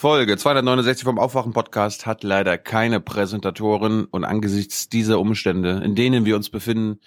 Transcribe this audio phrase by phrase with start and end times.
[0.00, 6.36] Folge 269 vom Aufwachen-Podcast hat leider keine Präsentatoren und angesichts dieser Umstände, in denen wir
[6.36, 7.00] uns befinden,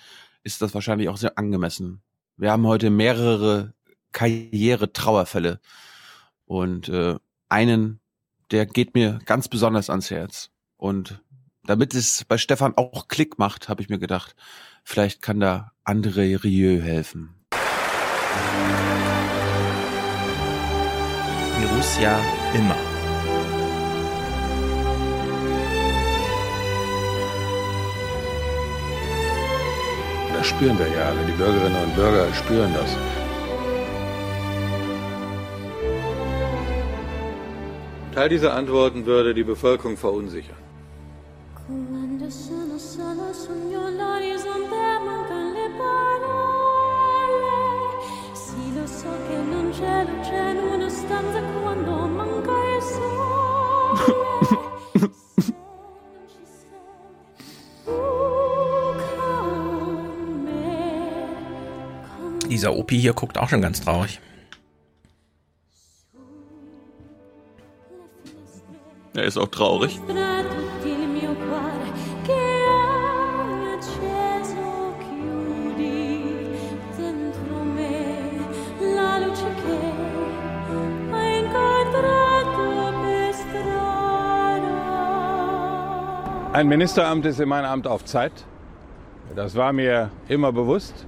[0.43, 2.01] ist das wahrscheinlich auch sehr angemessen.
[2.35, 3.73] Wir haben heute mehrere
[4.11, 5.61] Karriere-Trauerfälle
[6.43, 7.15] und äh,
[7.47, 8.01] einen,
[8.51, 10.49] der geht mir ganz besonders ans Herz.
[10.75, 11.23] Und
[11.63, 14.35] damit es bei Stefan auch Klick macht, habe ich mir gedacht,
[14.83, 17.40] vielleicht kann da André Rieu helfen.
[21.61, 22.19] Borussia
[22.55, 22.75] immer.
[30.35, 31.23] Das spüren wir ja alle.
[31.27, 32.97] Die Bürgerinnen und Bürger spüren das.
[38.15, 40.57] Teil dieser Antworten würde die Bevölkerung verunsichern.
[62.49, 64.19] Dieser Opi hier guckt auch schon ganz traurig.
[69.13, 69.99] Er ist auch traurig.
[86.53, 88.33] Ein Ministeramt ist immer ein Amt auf Zeit.
[89.37, 91.07] Das war mir immer bewusst.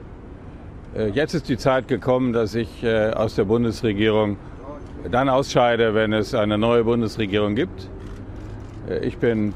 [0.96, 4.38] Äh, jetzt ist die Zeit gekommen, dass ich äh, aus der Bundesregierung
[5.12, 7.90] dann ausscheide, wenn es eine neue Bundesregierung gibt.
[8.88, 9.54] Äh, ich bin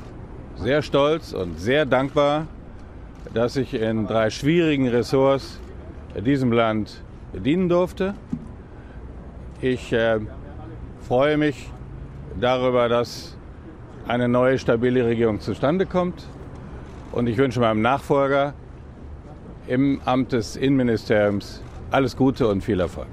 [0.58, 2.48] sehr stolz und sehr dankbar,
[3.34, 5.58] dass ich in drei schwierigen Ressorts
[6.18, 8.14] diesem Land dienen durfte.
[9.62, 9.96] Ich
[11.08, 11.70] freue mich
[12.40, 13.37] darüber, dass
[14.08, 16.26] eine neue stabile Regierung zustande kommt.
[17.12, 18.54] Und ich wünsche meinem Nachfolger
[19.68, 21.62] im Amt des Innenministeriums
[21.92, 23.08] alles Gute und viel Erfolg.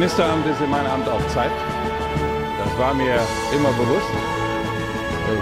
[0.00, 1.50] Ministeramt ist in meinem Amt auf Zeit.
[2.64, 3.20] Das war mir
[3.54, 4.08] immer bewusst.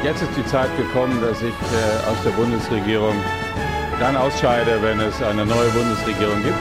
[0.02, 3.14] Jetzt ist die Zeit gekommen, dass ich äh, aus der Bundesregierung
[4.00, 6.58] dann ausscheide, wenn es eine neue Bundesregierung gibt.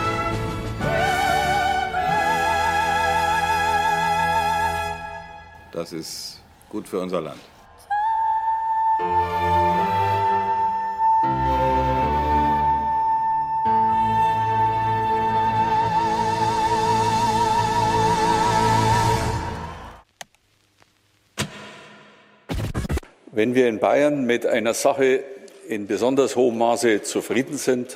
[5.71, 7.56] Das ist gut für unser Land.
[23.47, 25.23] Wenn wir in Bayern mit einer Sache
[25.69, 27.95] in besonders hohem Maße zufrieden sind,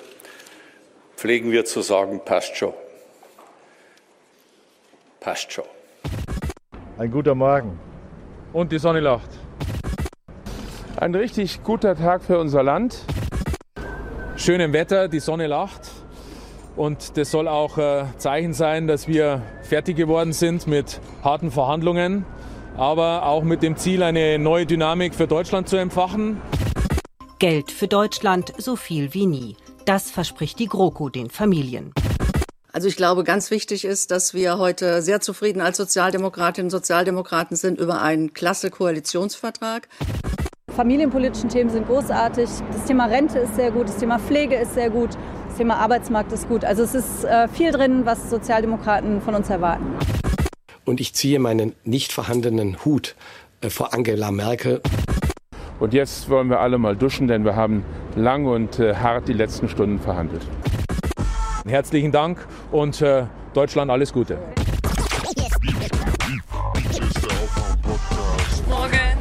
[1.17, 2.73] pflegen wir zu sagen, passt schon.
[5.19, 5.65] Passt schon.
[6.97, 7.77] Ein guter Morgen.
[8.53, 9.27] Und die Sonne lacht.
[10.95, 12.99] Ein richtig guter Tag für unser Land.
[14.37, 15.81] Schönem Wetter, die Sonne lacht.
[16.77, 22.25] Und das soll auch äh, Zeichen sein, dass wir fertig geworden sind mit harten Verhandlungen
[22.81, 26.41] aber auch mit dem Ziel, eine neue Dynamik für Deutschland zu empfachen.
[27.37, 29.55] Geld für Deutschland so viel wie nie.
[29.85, 31.93] Das verspricht die GroKo den Familien.
[32.73, 37.55] Also ich glaube, ganz wichtig ist, dass wir heute sehr zufrieden als Sozialdemokratinnen und Sozialdemokraten
[37.55, 39.87] sind über einen klasse Koalitionsvertrag.
[40.75, 42.49] Familienpolitischen Themen sind großartig.
[42.71, 45.11] Das Thema Rente ist sehr gut, das Thema Pflege ist sehr gut,
[45.49, 46.65] das Thema Arbeitsmarkt ist gut.
[46.65, 49.99] Also es ist äh, viel drin, was Sozialdemokraten von uns erwarten
[50.91, 53.15] und ich ziehe meinen nicht vorhandenen Hut
[53.69, 54.81] vor Angela Merkel.
[55.79, 57.85] Und jetzt wollen wir alle mal duschen, denn wir haben
[58.17, 60.41] lang und hart die letzten Stunden verhandelt.
[61.65, 63.23] Herzlichen Dank und äh,
[63.53, 64.37] Deutschland alles Gute.
[68.67, 69.11] Morgen.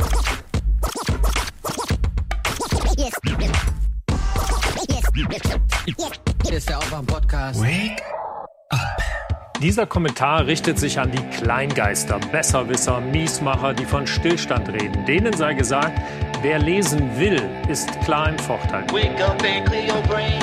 [9.60, 15.04] Dieser Kommentar richtet sich an die Kleingeister, Besserwisser, Miesmacher, die von Stillstand reden.
[15.04, 16.00] Denen sei gesagt,
[16.40, 18.86] wer lesen will, ist klar im Vorteil.
[18.90, 20.40] Wake up and clear your brain.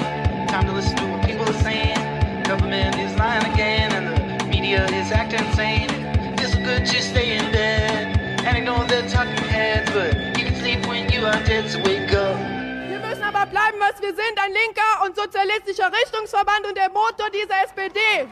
[0.47, 1.97] Time to listen to what people are saying.
[2.43, 5.89] Government is lying again and the media is acting insane.
[6.37, 10.85] It's good to stay in bed and ignore the talking heads, but you can sleep
[10.85, 12.37] when you are dead, so wake up.
[12.87, 17.31] Wir müssen aber bleiben, was wir sind, ein linker und sozialistischer Richtungsverband und der Motor
[17.33, 18.29] dieser SPD.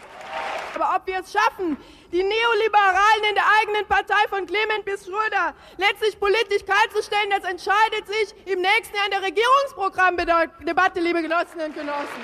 [0.76, 1.78] Aber ob wir es schaffen,
[2.12, 8.06] die Neoliberalen in der eigenen Partei von Clement bis Schröder letztlich politisch kaltzustellen, das entscheidet
[8.08, 12.22] sich im nächsten Jahr in der Regierungsprogrammdebatte, liebe Genossinnen und Genossen.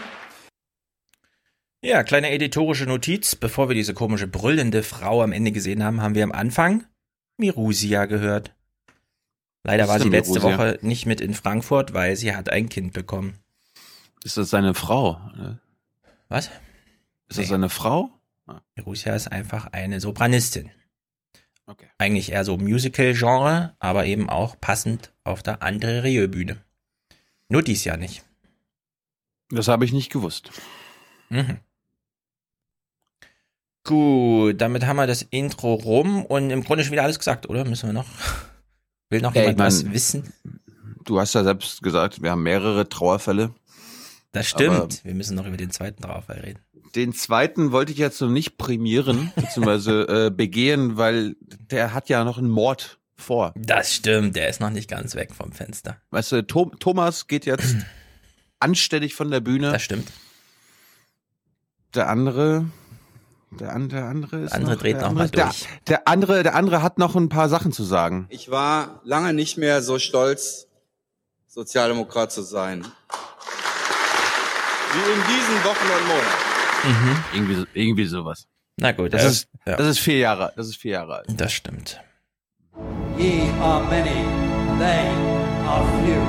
[1.84, 3.36] Ja, kleine editorische Notiz.
[3.36, 6.86] Bevor wir diese komische brüllende Frau am Ende gesehen haben, haben wir am Anfang
[7.38, 8.54] Mirusia gehört.
[9.64, 10.58] Leider war sie letzte Mirusia?
[10.58, 13.40] Woche nicht mit in Frankfurt, weil sie hat ein Kind bekommen.
[14.24, 15.20] Ist das seine Frau?
[16.30, 16.52] Was?
[17.32, 18.10] Ist das seine Frau?
[18.76, 20.70] Mirusia ist einfach eine Sopranistin.
[21.66, 21.88] Okay.
[21.98, 26.58] Eigentlich eher so Musical-Genre, aber eben auch passend auf der André Rieu-Bühne.
[27.48, 28.24] Nur dies Jahr nicht.
[29.50, 30.52] Das habe ich nicht gewusst.
[31.30, 31.60] Mhm.
[33.84, 37.66] Gut, damit haben wir das Intro rum und im Grunde schon wieder alles gesagt, oder?
[37.66, 38.08] Müssen wir noch?
[39.10, 40.34] Will noch Ja, jemand ich was wissen?
[41.04, 43.54] Du hast ja selbst gesagt, wir haben mehrere Trauerfälle.
[44.34, 45.04] Das stimmt.
[45.04, 46.60] Wir müssen noch über den zweiten Trauerfall reden.
[46.96, 52.24] Den zweiten wollte ich jetzt noch nicht prämieren, beziehungsweise äh, begehen, weil der hat ja
[52.24, 53.54] noch einen Mord vor.
[53.56, 55.98] Das stimmt, der ist noch nicht ganz weg vom Fenster.
[56.10, 57.76] Weißt du, Tom, Thomas geht jetzt
[58.60, 59.72] anständig von der Bühne.
[59.72, 60.08] Das stimmt.
[61.94, 62.66] Der andere,
[63.52, 65.62] der, an, der andere ist Der andere noch, dreht der noch mal andere, durch.
[65.88, 68.28] Der, der andere, der andere hat noch ein paar Sachen zu sagen.
[68.30, 70.68] Ich war lange nicht mehr so stolz,
[71.48, 72.86] Sozialdemokrat zu sein.
[74.94, 76.51] Wie in diesen Wochen und Monaten.
[77.34, 78.48] Irgendwie, so- irgendwie sowas.
[78.78, 79.76] Na gut, Das äh, ist, ja.
[79.76, 81.28] das ist vier Jahre, das ist vier Jahre alt.
[81.38, 82.00] Das stimmt.
[83.18, 84.26] Ye are many,
[84.80, 85.10] they
[85.68, 86.22] are few.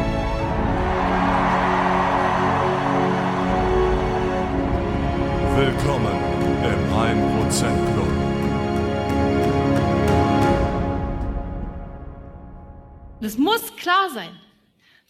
[5.56, 6.16] Willkommen
[6.64, 8.08] im 1% Club.
[13.20, 14.34] Es muss klar sein,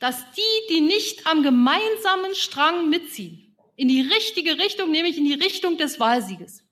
[0.00, 3.41] dass die, die nicht am gemeinsamen Strang mitziehen,
[3.76, 6.64] in die richtige Richtung, nämlich in die Richtung des Wahlsieges,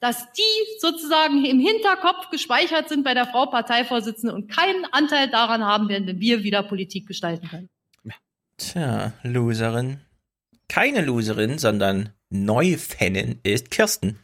[0.00, 5.64] dass die sozusagen im Hinterkopf gespeichert sind bei der Frau Parteivorsitzende und keinen Anteil daran
[5.64, 7.68] haben werden, wenn wir wieder Politik gestalten können.
[8.58, 10.00] Tja, Loserin.
[10.68, 14.18] Keine Loserin, sondern Neufanin ist Kirsten.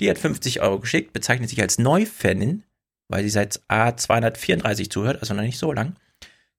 [0.00, 2.64] Die hat 50 Euro geschickt, bezeichnet sich als Neufanin,
[3.08, 5.96] weil sie seit A234 zuhört, also noch nicht so lang.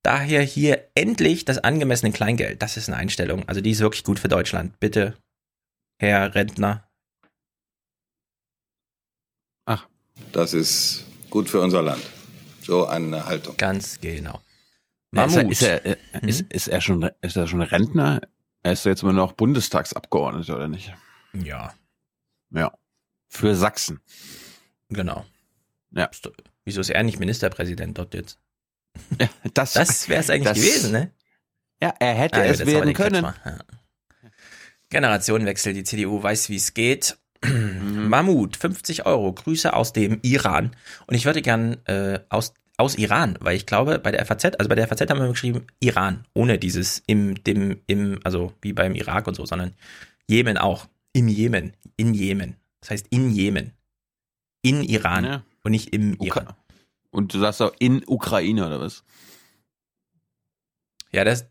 [0.02, 2.62] Daher hier endlich das angemessene Kleingeld.
[2.62, 3.48] Das ist eine Einstellung.
[3.48, 4.78] Also die ist wirklich gut für Deutschland.
[4.78, 5.16] Bitte,
[5.98, 6.86] Herr Rentner.
[10.32, 12.02] Das ist gut für unser Land.
[12.62, 13.56] So eine Haltung.
[13.56, 14.40] Ganz genau.
[15.12, 15.52] Ist er, Mammut.
[15.52, 18.20] ist, er, äh, ist, ist, er schon, ist er schon Rentner?
[18.62, 20.92] Er ist jetzt immer noch Bundestagsabgeordneter, oder nicht?
[21.32, 21.74] Ja.
[22.50, 22.76] Ja.
[23.28, 24.00] Für Sachsen.
[24.88, 25.24] Genau.
[25.92, 26.10] Ja.
[26.64, 28.38] Wieso ist er nicht Ministerpräsident dort jetzt?
[29.20, 31.10] Ja, das Das wäre es eigentlich das- gewesen, ne?
[31.82, 33.24] Ja, er hätte Ah, ja, es war werden können.
[33.24, 33.58] Ja.
[34.90, 37.16] Generationenwechsel, die CDU weiß, wie es geht.
[37.44, 38.08] Mhm.
[38.08, 40.74] Mammut, 50 Euro, Grüße aus dem Iran.
[41.06, 44.68] Und ich würde gern äh, aus, aus Iran, weil ich glaube, bei der FAZ, also
[44.68, 48.94] bei der FAZ haben wir geschrieben Iran, ohne dieses im, dem, im, also wie beim
[48.94, 49.74] Irak und so, sondern
[50.28, 50.86] Jemen auch.
[51.12, 52.56] Im Jemen, in Jemen.
[52.80, 53.72] Das heißt in Jemen.
[54.62, 55.42] In Iran Ja.
[55.62, 56.48] und nicht im Iran.
[57.16, 59.02] Und du sagst auch in Ukraine, oder was?
[61.12, 61.46] Ja, das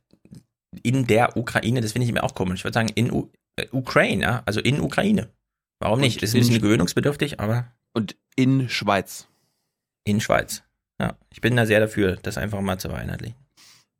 [0.83, 2.59] in der Ukraine, das finde ich mir auch komisch.
[2.59, 5.29] Ich würde sagen, in U äh, Ukraine, ja, also in Ukraine.
[5.79, 6.17] Warum nicht?
[6.17, 9.27] Und Ist ein bisschen gewöhnungsbedürftig, aber Und in Schweiz.
[10.03, 10.61] in Schweiz.
[11.01, 13.35] Ja, ich bin da sehr dafür, das einfach mal zu vereinheitlichen.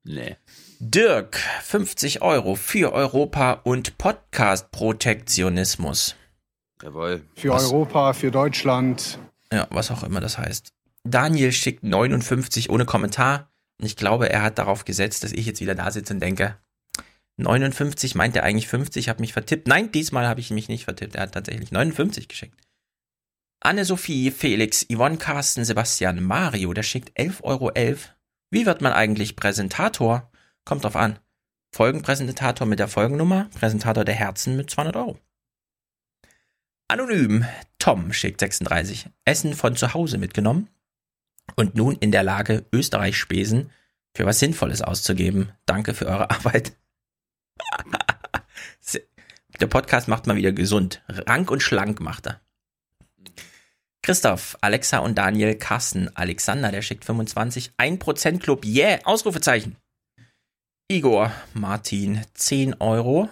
[0.04, 0.36] Nee.
[0.80, 6.16] Dirk, 50 Euro für Europa und Podcast-Protektionismus.
[6.84, 7.24] Jawohl.
[7.36, 9.18] Für Was- Europa, für Deutschland.
[9.52, 10.72] Ja, was auch immer das heißt.
[11.06, 13.52] Daniel schickt 59 ohne Kommentar.
[13.80, 16.58] Und ich glaube, er hat darauf gesetzt, dass ich jetzt wieder da sitze und denke,
[17.38, 19.68] 59 meint er eigentlich 50, habe mich vertippt.
[19.68, 21.16] Nein, diesmal habe ich mich nicht vertippt.
[21.16, 22.60] Er hat tatsächlich 59 geschickt.
[23.60, 27.72] Anne-Sophie, Felix, Yvonne, Carsten, Sebastian, Mario, der schickt 11,11 Euro.
[28.52, 30.32] Wie wird man eigentlich Präsentator?
[30.64, 31.20] Kommt drauf an.
[31.74, 35.20] Folgenpräsentator mit der Folgennummer, Präsentator der Herzen mit 200 Euro.
[36.88, 37.46] Anonym,
[37.80, 39.10] Tom schickt 36.
[39.26, 40.70] Essen von zu Hause mitgenommen
[41.56, 43.72] und nun in der Lage, Österreich-Spesen
[44.16, 45.52] für was Sinnvolles auszugeben.
[45.66, 46.76] Danke für eure Arbeit.
[49.60, 51.02] Der Podcast macht mal wieder gesund.
[51.08, 52.42] Rank und schlank macht er.
[54.02, 59.78] Christoph, Alexa und Daniel, Carsten, Alexander, der schickt 25, 1% Club, yeah, Ausrufezeichen.
[60.88, 63.30] Igor, Martin, 10 Euro.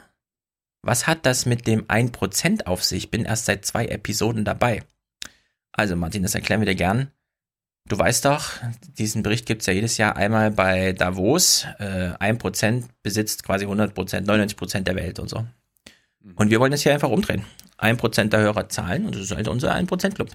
[0.81, 3.11] Was hat das mit dem 1% auf sich?
[3.11, 4.83] Bin erst seit zwei Episoden dabei.
[5.71, 7.11] Also Martin, das erklären wir dir gern.
[7.89, 8.51] Du weißt doch,
[8.97, 11.65] diesen Bericht gibt's ja jedes Jahr einmal bei Davos.
[11.79, 13.93] Äh, 1% besitzt quasi 100%,
[14.25, 15.45] 99% der Welt und so.
[16.35, 17.43] Und wir wollen das hier einfach umdrehen.
[17.77, 20.29] 1% der Hörer zahlen und das ist halt unser 1%-Club.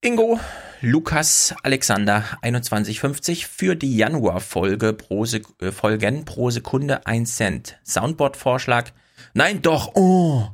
[0.00, 0.38] Ingo,
[0.80, 7.78] Lukas, Alexander, 21,50 für die Januar-Folge pro, Sek äh, Folgen pro Sekunde 1 Cent.
[7.84, 8.90] Soundboard-Vorschlag.
[9.34, 10.48] Nein, doch, oh.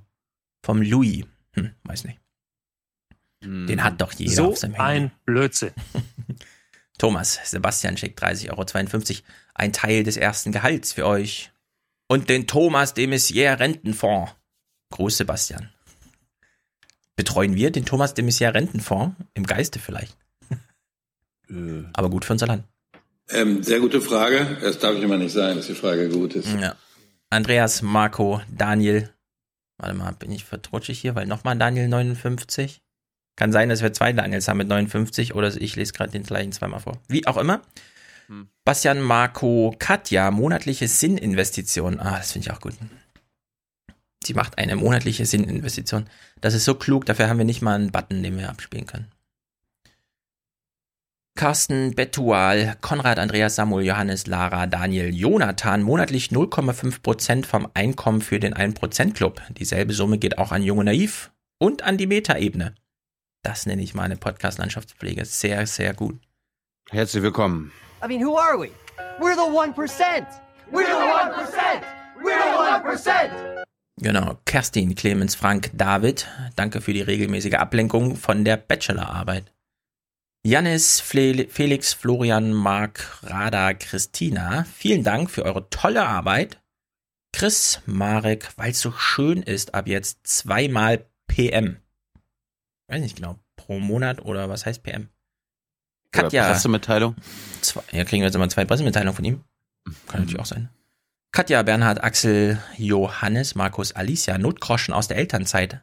[0.64, 1.24] Vom Louis.
[1.52, 2.23] Hm, weiß nicht.
[3.44, 5.04] Den hat doch jeder So auf seinem Handy.
[5.04, 5.72] ein Blödsinn.
[6.98, 9.22] Thomas, Sebastian schickt 30,52 Euro.
[9.54, 11.50] Ein Teil des ersten Gehalts für euch.
[12.08, 14.32] Und den Thomas de Maizière Rentenfonds.
[14.90, 15.70] Gruß, Sebastian.
[17.16, 19.14] Betreuen wir den Thomas de Maizière Rentenfonds?
[19.34, 20.16] Im Geiste vielleicht.
[21.92, 22.64] Aber gut für unser Land.
[23.30, 24.58] Ähm, sehr gute Frage.
[24.60, 26.48] Das darf ich immer nicht sein, dass die Frage gut ist.
[26.60, 26.76] Ja.
[27.30, 29.10] Andreas, Marco, Daniel.
[29.78, 32.82] Warte mal, bin ich vertrutschig hier, weil nochmal Daniel 59.
[33.36, 36.52] Kann sein, dass wir zwei Daniels haben mit 59 oder ich lese gerade den gleichen
[36.52, 36.98] zweimal vor.
[37.08, 37.62] Wie auch immer.
[38.64, 42.00] Bastian, Marco, Katja, monatliche Sinninvestition.
[42.00, 42.74] Ah, das finde ich auch gut.
[44.24, 46.08] Sie macht eine monatliche Sinninvestition.
[46.40, 49.10] Das ist so klug, dafür haben wir nicht mal einen Button, den wir abspielen können.
[51.36, 58.54] Carsten, Betual, Konrad, Andreas, Samuel, Johannes, Lara, Daniel, Jonathan, monatlich 0,5% vom Einkommen für den
[58.54, 59.42] 1%-Club.
[59.58, 62.74] Dieselbe Summe geht auch an Junge Naiv und an die Meta-Ebene.
[63.44, 65.24] Das nenne ich mal eine Podcast-Landschaftspflege.
[65.26, 66.18] Sehr, sehr gut.
[66.90, 67.72] Herzlich willkommen.
[68.02, 68.70] I mean, who are we?
[69.20, 70.26] We're the 1%.
[70.72, 71.82] We're the 1%.
[72.22, 73.64] We're the 1%.
[73.98, 79.52] Genau, Kerstin, Clemens, Frank, David, danke für die regelmäßige Ablenkung von der Bachelorarbeit.
[80.42, 86.60] Janis, Fle Felix, Florian, Marc, Rada, Christina, vielen Dank für eure tolle Arbeit.
[87.32, 91.83] Chris, Marek, weil es so schön ist, ab jetzt zweimal PM.
[92.94, 95.08] Weiß nicht genau, pro Monat oder was heißt PM?
[96.12, 96.44] Katja.
[96.44, 97.16] Oder Pressemitteilung.
[97.60, 99.44] Zwei, ja, kriegen wir jetzt immer zwei Pressemitteilungen von ihm.
[100.06, 100.68] Kann natürlich auch sein.
[101.32, 105.82] Katja, Bernhard, Axel, Johannes, Markus, Alicia, Notgroschen aus der Elternzeit.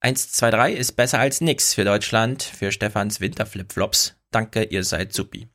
[0.00, 4.16] 1, 2, 3 ist besser als nix für Deutschland, für Stefans Winterflipflops.
[4.32, 5.46] Danke, ihr seid supi.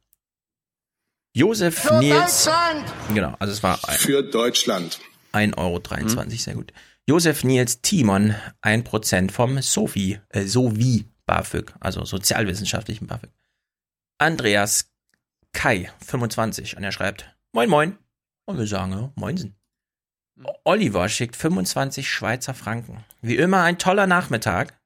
[1.33, 2.45] Josef Für Nils.
[2.45, 2.85] Deutschland!
[3.13, 5.01] Genau, also es war ein, Für Deutschland.
[5.33, 6.71] 1,23 Euro, sehr gut.
[7.09, 13.29] Josef Nils Timon, 1% vom Sovi, äh, Sovi BAföG, also sozialwissenschaftlichen BAföG.
[14.17, 14.91] Andreas
[15.53, 17.97] Kai, 25, und er schreibt, moin moin.
[18.45, 19.55] Und wir sagen, ja, moinsen.
[20.65, 23.05] Oliver schickt 25 Schweizer Franken.
[23.21, 24.77] Wie immer ein toller Nachmittag.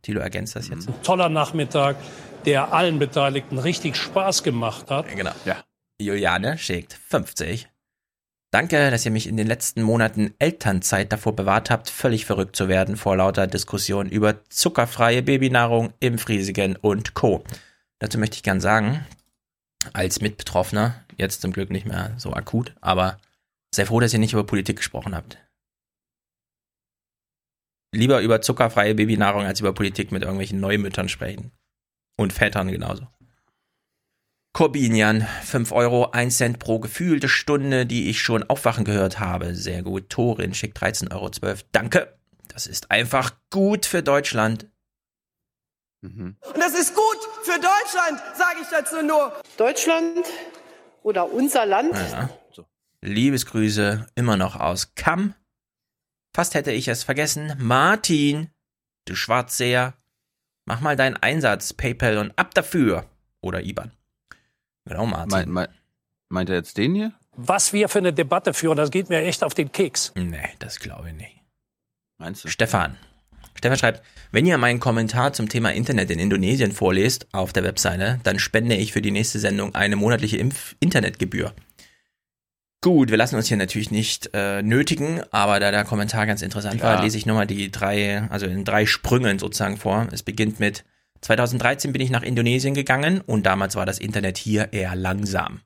[0.00, 0.88] Thilo ergänzt das jetzt.
[1.02, 1.96] Toller Nachmittag,
[2.46, 5.08] der allen Beteiligten richtig Spaß gemacht hat.
[5.08, 5.32] Genau.
[5.44, 5.62] Ja.
[6.00, 7.68] Juliane schickt 50.
[8.52, 12.68] Danke, dass ihr mich in den letzten Monaten Elternzeit davor bewahrt habt, völlig verrückt zu
[12.68, 17.44] werden vor lauter Diskussion über zuckerfreie Babynahrung, Impfrisiken und Co.
[17.98, 19.06] Dazu möchte ich gern sagen,
[19.94, 23.18] als Mitbetroffener, jetzt zum Glück nicht mehr so akut, aber
[23.74, 25.38] sehr froh, dass ihr nicht über Politik gesprochen habt.
[27.94, 31.52] Lieber über zuckerfreie Babynahrung als über Politik mit irgendwelchen Neumüttern sprechen.
[32.18, 33.06] Und Vätern genauso.
[34.52, 39.54] Corbinian, 5 Euro, 1 Cent pro gefühlte Stunde, die ich schon aufwachen gehört habe.
[39.54, 40.10] Sehr gut.
[40.10, 41.30] Torin schickt 13,12 Euro.
[41.72, 42.18] Danke.
[42.48, 44.66] Das ist einfach gut für Deutschland.
[46.02, 49.32] Und das ist gut für Deutschland, sage ich dazu nur.
[49.56, 50.26] Deutschland
[51.02, 51.94] oder unser Land.
[51.94, 52.28] Ja.
[53.00, 55.34] Liebesgrüße immer noch aus Kamm.
[56.34, 57.54] Fast hätte ich es vergessen.
[57.58, 58.50] Martin,
[59.06, 59.94] du Schwarzseher,
[60.66, 63.06] mach mal deinen Einsatz, PayPal und ab dafür.
[63.40, 63.92] Oder IBAN.
[64.84, 65.30] Genau, Martin.
[65.30, 65.68] Mein, mein,
[66.28, 67.12] meint er jetzt den hier?
[67.34, 70.12] Was wir für eine Debatte führen, das geht mir echt auf den Keks.
[70.14, 71.40] Nee, das glaube ich nicht.
[72.18, 72.48] Meinst du?
[72.48, 72.96] Stefan.
[73.54, 78.20] Stefan schreibt, wenn ihr meinen Kommentar zum Thema Internet in Indonesien vorlest auf der Webseite,
[78.24, 81.52] dann spende ich für die nächste Sendung eine monatliche Impf Internetgebühr.
[82.80, 86.80] Gut, wir lassen uns hier natürlich nicht äh, nötigen, aber da der Kommentar ganz interessant
[86.80, 86.84] Ja.
[86.96, 90.08] war, lese ich nochmal die drei, also in drei Sprüngen sozusagen vor.
[90.10, 90.84] Es beginnt mit
[91.22, 95.62] 2013 bin ich nach Indonesien gegangen und damals war das Internet hier eher langsam.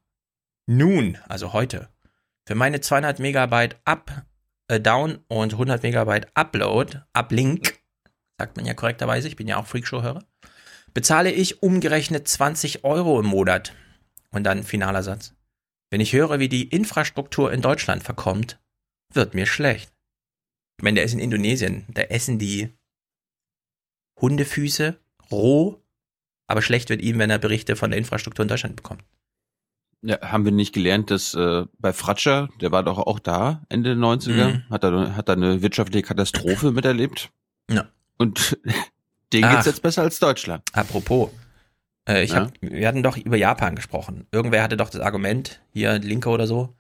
[0.67, 1.89] Nun, also heute,
[2.47, 4.27] für meine 200 Megabyte Up,
[4.69, 7.79] äh, Down und 100 Megabyte Upload, Uplink,
[8.39, 10.25] sagt man ja korrekterweise, ich bin ja auch Freakshow-Hörer,
[10.93, 13.75] bezahle ich umgerechnet 20 Euro im Monat.
[14.31, 15.35] Und dann finaler Satz.
[15.91, 18.61] Wenn ich höre, wie die Infrastruktur in Deutschland verkommt,
[19.13, 19.93] wird mir schlecht.
[20.79, 21.87] Ich meine, der ist in Indonesien.
[21.89, 22.77] Da essen die
[24.21, 24.99] Hundefüße
[25.31, 25.83] roh,
[26.47, 29.03] aber schlecht wird ihm, wenn er Berichte von der Infrastruktur in Deutschland bekommt.
[30.03, 33.91] Ja, haben wir nicht gelernt, dass äh, bei Fratscher, der war doch auch da, Ende
[33.97, 34.63] der 90er, Mhm.
[34.71, 37.31] hat er hat er eine wirtschaftliche Katastrophe miterlebt.
[37.71, 37.89] Ja.
[38.19, 38.59] Und
[39.33, 39.55] denen Ach.
[39.55, 40.63] geht's jetzt besser als Deutschland.
[40.73, 41.31] Apropos,
[42.09, 42.43] äh, ich Ja?
[42.45, 44.27] hab, wir hatten doch über Japan gesprochen.
[44.31, 46.75] Irgendwer hatte doch das Argument, hier Linke oder so,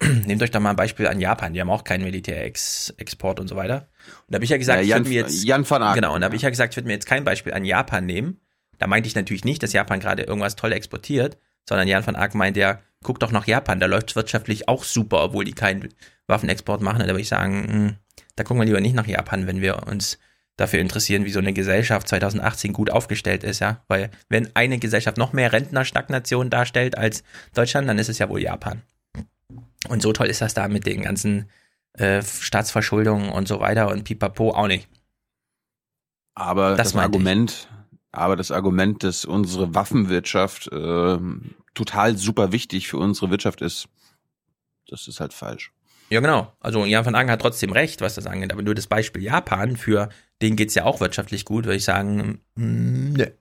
[0.26, 1.52] nehmt euch doch mal ein Beispiel an Japan.
[1.54, 3.88] Die haben auch keinen Militärexport und so weiter.
[4.26, 5.94] Und da habe ich ja gesagt, Ja, ich Jan- würde mir jetzt Jan van Aken,
[6.00, 6.14] genau.
[6.14, 8.40] Und da habe ich ja gesagt, ich würde mir jetzt kein Beispiel an Japan nehmen.
[8.78, 11.36] Da meinte ich natürlich nicht, dass Japan gerade irgendwas toll exportiert,
[11.68, 15.22] sondern Jan van Aken meinte ja, guck doch nach Japan, da läuft wirtschaftlich auch super,
[15.24, 15.88] obwohl die keinen
[16.26, 17.00] Waffenexport machen.
[17.00, 17.94] Und da würde ich sagen, mh,
[18.36, 20.18] da gucken wir lieber nicht nach Japan, wenn wir uns
[20.56, 23.82] dafür interessieren, wie so eine Gesellschaft 2018 gut aufgestellt ist, ja.
[23.88, 27.22] Weil wenn eine Gesellschaft noch mehr Rentnerstagnation darstellt als
[27.54, 28.82] Deutschland, dann ist es ja wohl Japan.
[29.88, 31.48] Und so toll ist das da mit den ganzen
[31.92, 34.88] äh, Staatsverschuldungen und so weiter und pipapo auch nicht.
[36.34, 37.24] Aber Das das, meinte ich.
[37.24, 37.68] Argument,
[38.12, 43.88] aber das Argument, dass unsere Waffenwirtschaft ähm, total super wichtig für unsere Wirtschaft ist,
[44.88, 45.72] das ist halt falsch.
[46.10, 46.52] Ja, genau.
[46.60, 48.52] Also Jan van Aken hat trotzdem recht, was das angeht.
[48.52, 50.08] Aber nur das Beispiel Japan, für
[50.40, 53.32] den geht's ja auch wirtschaftlich gut, würde ich sagen, ne.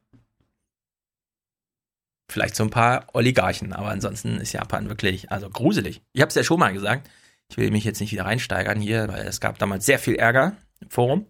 [2.30, 6.02] Vielleicht so ein paar Oligarchen, aber ansonsten ist Japan wirklich, also gruselig.
[6.14, 7.10] Ich habe es ja schon mal gesagt.
[7.50, 10.58] Ich will mich jetzt nicht wieder reinsteigern hier, weil es gab damals sehr viel Ärger
[10.82, 11.26] im Forum.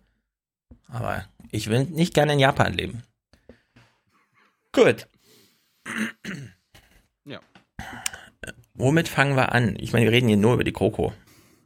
[0.87, 3.03] Aber ich will nicht gerne in Japan leben.
[4.71, 5.07] Gut.
[7.25, 7.41] Ja.
[8.73, 9.75] Womit fangen wir an?
[9.79, 11.11] Ich meine, wir reden hier nur über die Kroko.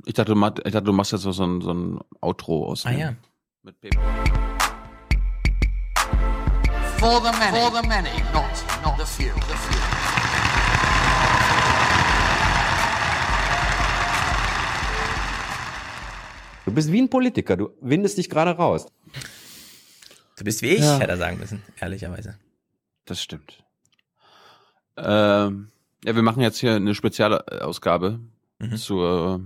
[0.07, 2.65] Ich dachte, du machst, ich dachte, du machst jetzt so so ein, so ein Outro
[2.65, 2.87] aus.
[2.87, 3.15] Ah ja.
[3.61, 3.99] Mit Pepe.
[7.01, 8.53] For the many, for the many, not,
[8.83, 9.33] not the few.
[9.33, 9.81] The few.
[16.65, 18.85] Du bist wie ein Politiker, du windest dich gerade raus.
[20.37, 20.99] Du bist wie ich, Ja.
[20.99, 22.37] hätte er sagen müssen, ehrlicherweise.
[23.05, 23.63] Das stimmt.
[24.97, 25.71] Ähm,
[26.05, 28.19] ja, wir machen jetzt hier eine Spezialausgabe
[28.59, 28.77] Mhm.
[28.77, 29.41] zur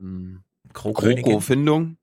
[0.00, 0.42] ähm.
[0.72, 1.96] Kroko-Findung.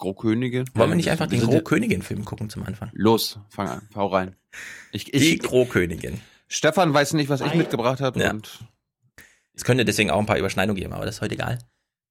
[0.00, 0.64] Krokönige.
[0.74, 2.90] Wollen wir nicht einfach den Krokönigin-Film gucken zum Anfang?
[2.92, 4.34] Los, fang an, hau rein.
[4.90, 6.20] Ich, Die ich, Krokönigin.
[6.48, 8.18] Stefan weiß nicht, was ich mitgebracht habe.
[8.18, 8.30] Ja.
[8.30, 8.64] Und
[9.54, 11.58] Es könnte deswegen auch ein paar Überschneidungen geben, aber das ist heute egal.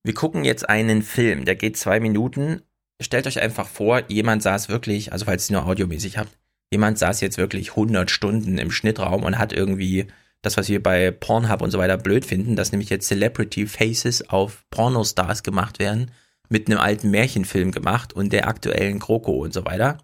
[0.04, 2.62] Wir gucken jetzt einen Film, der geht zwei Minuten.
[3.02, 6.38] Stellt euch einfach vor, jemand saß wirklich, also falls ihr nur audiomäßig habt,
[6.71, 10.08] jemand saß jetzt wirklich 100 Stunden im Schnittraum und hat irgendwie
[10.41, 14.30] das, was wir bei Pornhub und so weiter blöd finden, dass nämlich jetzt Celebrity Faces
[14.30, 16.12] auf Pornostars gemacht werden,
[16.49, 19.99] mit einem alten Märchenfilm gemacht und der aktuellen Kroko und so weiter.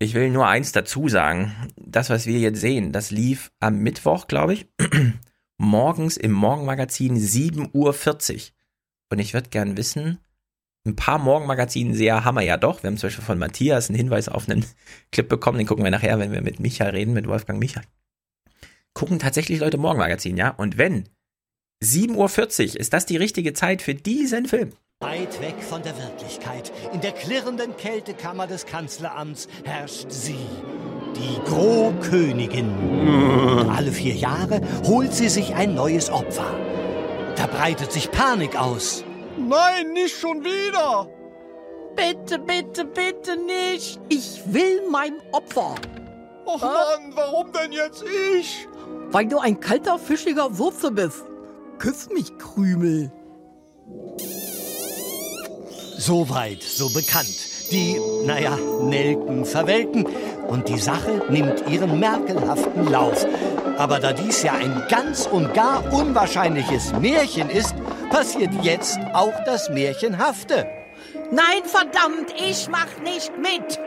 [0.00, 1.54] Ich will nur eins dazu sagen.
[1.76, 4.66] Das, was wir jetzt sehen, das lief am Mittwoch, glaube ich,
[5.56, 8.40] morgens im Morgenmagazin 7.40 Uhr.
[9.10, 10.18] Und ich würde gern wissen,
[10.86, 12.82] ein paar Morgenmagazinen-Seher haben wir ja doch.
[12.82, 14.66] Wir haben zum Beispiel von Matthias einen Hinweis auf einen
[15.12, 17.86] Clip bekommen, den gucken wir nachher, wenn wir mit Michael reden, mit Wolfgang Michael.
[18.92, 20.50] Gucken tatsächlich Leute Morgenmagazin, ja?
[20.50, 21.08] Und wenn
[21.82, 22.14] 7.40
[22.74, 24.72] Uhr, ist das die richtige Zeit für diesen Film?
[25.00, 30.46] Weit weg von der Wirklichkeit, in der klirrenden Kältekammer des Kanzleramts herrscht sie,
[31.14, 33.68] die Grohkönigin.
[33.76, 36.46] Alle vier Jahre holt sie sich ein neues Opfer.
[37.36, 39.04] Da breitet sich Panik aus.
[39.36, 41.08] Nein, nicht schon wieder!
[41.96, 44.00] Bitte, bitte, bitte nicht!
[44.08, 45.74] Ich will mein Opfer!
[46.46, 48.04] Och Mann, warum denn jetzt
[48.38, 48.68] ich?
[49.10, 51.24] Weil du ein kalter, fischiger Wurzel bist.
[51.78, 53.10] Küss mich, Krümel.
[56.06, 57.48] So weit, so bekannt.
[57.72, 60.06] Die, naja, Nelken verwelken
[60.48, 63.26] und die Sache nimmt ihren merkelhaften Lauf.
[63.78, 67.74] Aber da dies ja ein ganz und gar unwahrscheinliches Märchen ist,
[68.10, 70.66] passiert jetzt auch das Märchenhafte.
[71.30, 73.80] Nein, verdammt, ich mach nicht mit!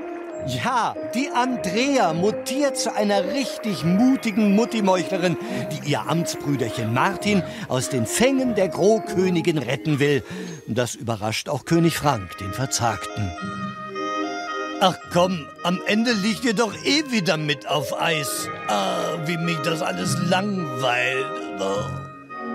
[0.48, 5.36] Ja, die Andrea mutiert zu einer richtig mutigen Muttimeuchlerin,
[5.72, 10.24] die ihr Amtsbrüderchen Martin aus den Fängen der Grohkönigin retten will.
[10.66, 13.30] Das überrascht auch König Frank, den Verzagten.
[14.80, 18.48] Ach komm, am Ende liegt ihr doch eh wieder mit auf Eis.
[18.68, 21.26] Ah, wie mich das alles langweilt.
[21.60, 22.07] Oh.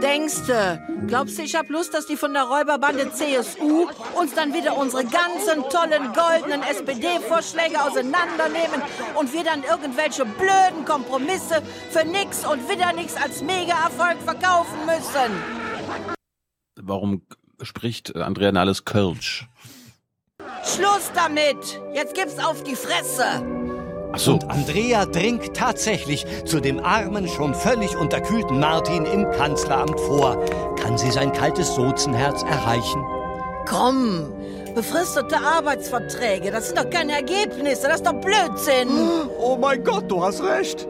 [0.03, 4.77] Denkste, glaubst du, ich hab Lust, dass die von der Räuberbande CSU uns dann wieder
[4.77, 8.83] unsere ganzen tollen goldenen SPD-Vorschläge auseinandernehmen
[9.15, 15.63] und wir dann irgendwelche blöden Kompromisse für nix und wieder nix als Mega-Erfolg verkaufen müssen?
[16.81, 17.23] warum
[17.63, 19.47] spricht Andrea Nahles Kölsch?
[20.65, 21.81] Schluss damit!
[21.95, 23.62] Jetzt gibt's auf die Fresse!
[24.17, 24.35] So.
[24.35, 30.45] Und Andrea dringt tatsächlich zu dem armen, schon völlig unterkühlten Martin im Kanzleramt vor.
[30.77, 33.05] Kann sie sein kaltes Sozenherz erreichen?
[33.67, 34.33] Komm,
[34.75, 38.89] befristete Arbeitsverträge, das sind doch keine Ergebnisse, das ist doch Blödsinn.
[39.39, 40.87] Oh mein Gott, du hast recht.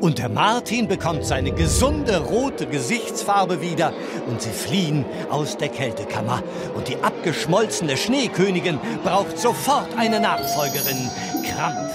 [0.00, 3.94] Und der Martin bekommt seine gesunde rote Gesichtsfarbe wieder
[4.26, 6.42] und sie fliehen aus der Kältekammer.
[6.74, 11.10] Und die abgeschmolzene Schneekönigin braucht sofort eine Nachfolgerin.
[11.48, 11.94] Krampf,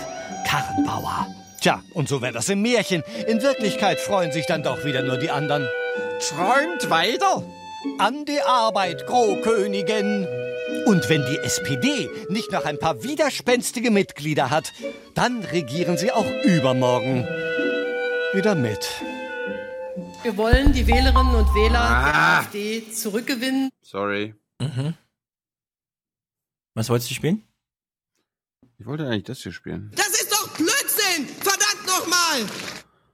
[0.52, 1.28] Karrenbauer.
[1.62, 3.04] Tja, und so wäre das im Märchen.
[3.28, 5.66] In Wirklichkeit freuen sich dann doch wieder nur die anderen.
[6.20, 7.44] Träumt weiter.
[8.00, 10.28] An die Arbeit, Großkönigin.
[10.88, 14.74] Und wenn die SPD nicht noch ein paar widerspenstige Mitglieder hat,
[15.16, 17.26] dann regieren sie auch übermorgen
[18.34, 18.90] wieder mit.
[20.24, 22.04] Wir wollen die Wählerinnen und Wähler Ah.
[22.12, 23.70] der AfD zurückgewinnen.
[23.82, 24.36] Sorry.
[24.60, 24.96] Mhm.
[26.74, 27.44] Was wolltest du spielen?
[28.80, 29.92] Ich wollte eigentlich das hier spielen.
[29.96, 30.11] Das!
[32.32, 32.50] Nochmal!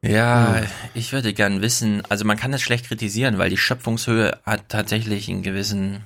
[0.04, 4.70] Ja, ich würde gern wissen, also man kann das schlecht kritisieren, weil die Schöpfungshöhe hat
[4.70, 6.04] tatsächlich einen gewissen,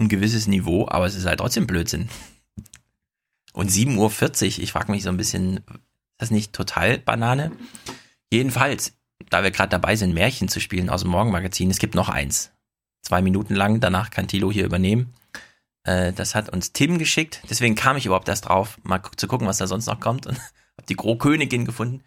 [0.00, 2.08] ein gewisses Niveau, aber es ist halt trotzdem Blödsinn.
[3.52, 5.64] Und 7.40 Uhr, ich frage mich so ein bisschen, ist
[6.18, 7.50] das nicht total Banane?
[8.32, 8.96] Jedenfalls,
[9.30, 12.52] da wir gerade dabei sind, Märchen zu spielen aus dem Morgenmagazin, es gibt noch eins.
[13.02, 15.12] Zwei Minuten lang, danach kann Thilo hier übernehmen.
[15.82, 19.48] Äh, das hat uns Tim geschickt, deswegen kam ich überhaupt erst drauf, mal zu gucken,
[19.48, 20.38] was da sonst noch kommt und
[20.78, 22.04] hab die Großkönigin gefunden.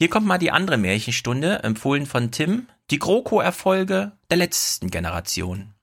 [0.00, 5.74] Hier kommt mal die andere Märchenstunde, empfohlen von Tim, die GroKo-Erfolge der letzten Generation.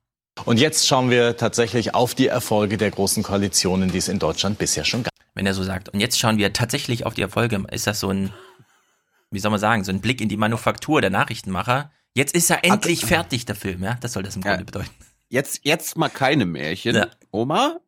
[0.46, 4.58] Und jetzt schauen wir tatsächlich auf die Erfolge der großen Koalitionen, die es in Deutschland
[4.58, 5.12] bisher schon gab.
[5.34, 5.90] Wenn er so sagt.
[5.90, 7.62] Und jetzt schauen wir tatsächlich auf die Erfolge.
[7.72, 8.32] Ist das so ein,
[9.32, 11.92] wie soll man sagen, so ein Blick in die Manufaktur der Nachrichtenmacher?
[12.14, 13.98] Jetzt ist er endlich fertig, der Film, ja?
[14.00, 14.92] Das soll das im Grunde bedeuten.
[15.28, 16.96] Jetzt, jetzt mal keine Märchen.
[16.96, 17.08] Ja.
[17.32, 17.82] Oma?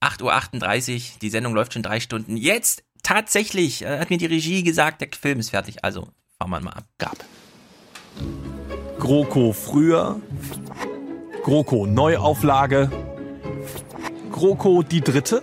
[0.00, 2.36] 8.38 Uhr, die Sendung läuft schon drei Stunden.
[2.36, 5.84] Jetzt tatsächlich, äh, hat mir die Regie gesagt, der Film ist fertig.
[5.84, 6.84] Also, fahren wir mal ab.
[6.98, 7.16] Gab.
[8.98, 10.20] GroKo früher,
[11.44, 12.90] GroKo Neuauflage,
[14.32, 15.42] GroKo die dritte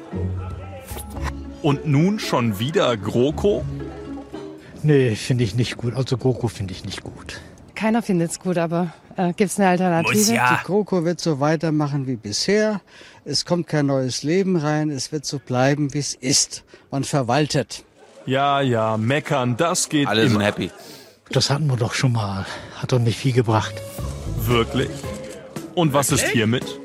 [1.61, 3.63] und nun schon wieder GroKo?
[4.83, 5.95] Nee, finde ich nicht gut.
[5.95, 7.41] Also GroKo finde ich nicht gut.
[7.73, 10.33] Keiner findet es gut, aber äh, gibt es eine Alternative?
[10.33, 12.81] Die GroKo wird so weitermachen wie bisher.
[13.23, 14.91] Es kommt kein neues Leben rein.
[14.91, 16.63] Es wird so bleiben, wie es ist.
[16.95, 17.83] Man verwaltet.
[18.25, 20.45] Ja, ja, meckern, das geht Alle sind immer.
[20.45, 20.71] happy.
[21.29, 22.45] Das hatten wir doch schon mal.
[22.77, 23.73] Hat doch nicht viel gebracht.
[24.37, 24.89] Wirklich?
[25.73, 26.79] Und was ist hiermit?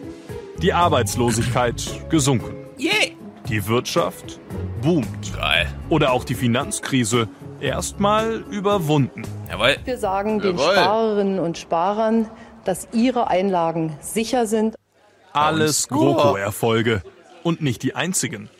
[0.62, 2.56] Die Arbeitslosigkeit gesunken.
[2.76, 3.14] Yeah.
[3.48, 4.40] Die Wirtschaft
[4.82, 5.32] boomt.
[5.32, 5.68] Geil.
[5.90, 7.28] Oder auch die Finanzkrise
[7.60, 9.22] erstmal überwunden.
[9.48, 9.76] Jawohl.
[9.84, 10.72] Wir sagen den Jawohl.
[10.72, 12.28] Sparerinnen und Sparern,
[12.64, 14.74] dass ihre Einlagen sicher sind.
[15.32, 17.00] Alles GroKo-Erfolge.
[17.44, 18.50] Und nicht die einzigen.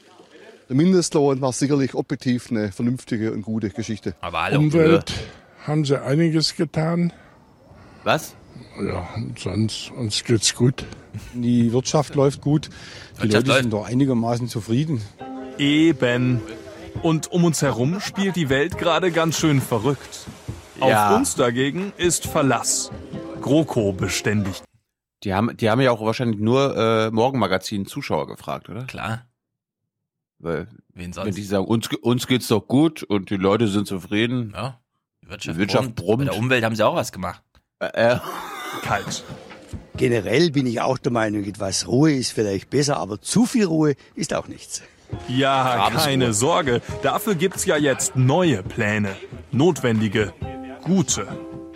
[0.71, 4.15] Der Mindestlohn war sicherlich objektiv eine vernünftige und gute Geschichte.
[4.21, 4.61] Aber hallo.
[4.61, 5.13] Umwelt
[5.67, 7.13] haben sie einiges getan.
[8.05, 8.37] Was?
[8.81, 10.85] Ja, und sonst uns geht's gut.
[11.35, 12.71] Die Wirtschaft läuft gut.
[13.17, 15.03] Die Wirtschaft Leute sind doch einigermaßen zufrieden.
[15.59, 16.41] Eben.
[17.03, 20.29] Und um uns herum spielt die Welt gerade ganz schön verrückt.
[20.79, 21.09] Ja.
[21.09, 22.93] Auf uns dagegen ist Verlass.
[23.43, 24.63] GroKo beständig.
[25.25, 28.85] Die haben, die haben ja auch wahrscheinlich nur äh, Morgenmagazin Zuschauer gefragt, oder?
[28.85, 29.25] Klar.
[30.41, 31.37] Weil, Wen wenn sonst?
[31.37, 34.53] die sagen, uns, uns geht's doch gut und die Leute sind zufrieden.
[34.55, 34.81] Ja.
[35.23, 36.27] Die Wirtschaft, Die Wirtschaft Bei brummt.
[36.27, 37.43] der Umwelt haben sie auch was gemacht.
[37.79, 38.17] Äh,
[38.83, 39.23] Kalt.
[39.97, 43.95] Generell bin ich auch der Meinung, etwas Ruhe ist vielleicht besser, aber zu viel Ruhe
[44.15, 44.83] ist auch nichts.
[45.29, 46.81] Ja, keine Sorge.
[47.03, 49.15] Dafür gibt's ja jetzt neue Pläne.
[49.51, 50.33] Notwendige.
[50.85, 51.27] Gute.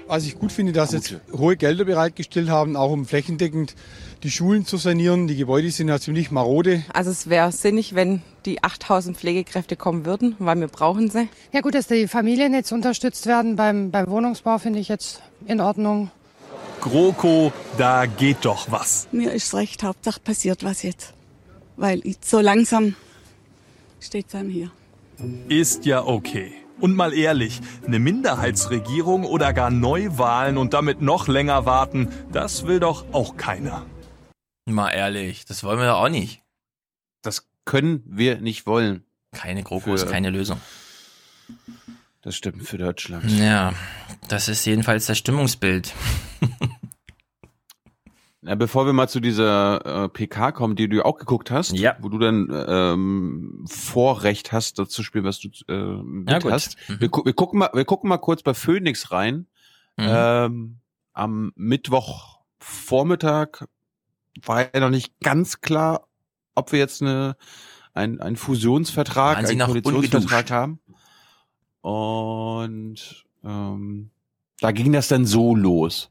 [0.06, 3.74] Was ich gut finde, dass jetzt hohe Gelder bereitgestellt haben, auch um flächendeckend
[4.22, 5.26] die Schulen zu sanieren.
[5.26, 6.84] Die Gebäude sind ja ziemlich marode.
[6.92, 11.28] Also es wäre sinnig, wenn die 8000 Pflegekräfte kommen würden, weil wir brauchen sie.
[11.52, 15.60] Ja gut, dass die Familien jetzt unterstützt werden beim, beim Wohnungsbau, finde ich jetzt in
[15.60, 16.10] Ordnung.
[16.80, 19.08] GroKo, da geht doch was.
[19.10, 21.14] Mir ist recht, Hauptsache passiert was jetzt.
[21.76, 22.94] Weil so langsam
[24.00, 24.70] steht einem hier.
[25.48, 26.52] Ist ja okay.
[26.80, 32.80] Und mal ehrlich, eine Minderheitsregierung oder gar Neuwahlen und damit noch länger warten, das will
[32.80, 33.86] doch auch keiner.
[34.66, 36.42] Mal ehrlich, das wollen wir doch auch nicht.
[37.22, 39.04] Das können wir nicht wollen.
[39.32, 40.60] Keine GroKo ist keine Lösung.
[42.22, 43.30] Das stimmt für Deutschland.
[43.30, 43.74] Ja,
[44.28, 45.92] das ist jedenfalls das Stimmungsbild.
[48.46, 51.96] Na, bevor wir mal zu dieser äh, PK kommen, die du auch geguckt hast, Ja.
[52.00, 56.52] wo du dann ähm, Vorrecht hast, das zu spielen, was du äh, mit Ja, gut.
[56.52, 56.76] hast.
[56.88, 57.00] Mhm.
[57.00, 59.46] Wir, gu wir, gucken mal, wir gucken mal kurz bei Phoenix rein.
[59.96, 60.04] Mhm.
[60.06, 60.76] Ähm,
[61.14, 63.64] am Mittwochvormittag
[64.42, 66.06] war ja noch nicht ganz klar,
[66.54, 67.36] ob wir jetzt eine,
[67.92, 70.80] ein, einen Fusionsvertrag, einen Koalitionsvertrag haben.
[71.80, 74.10] Und ähm,
[74.60, 76.10] da ging das dann so los.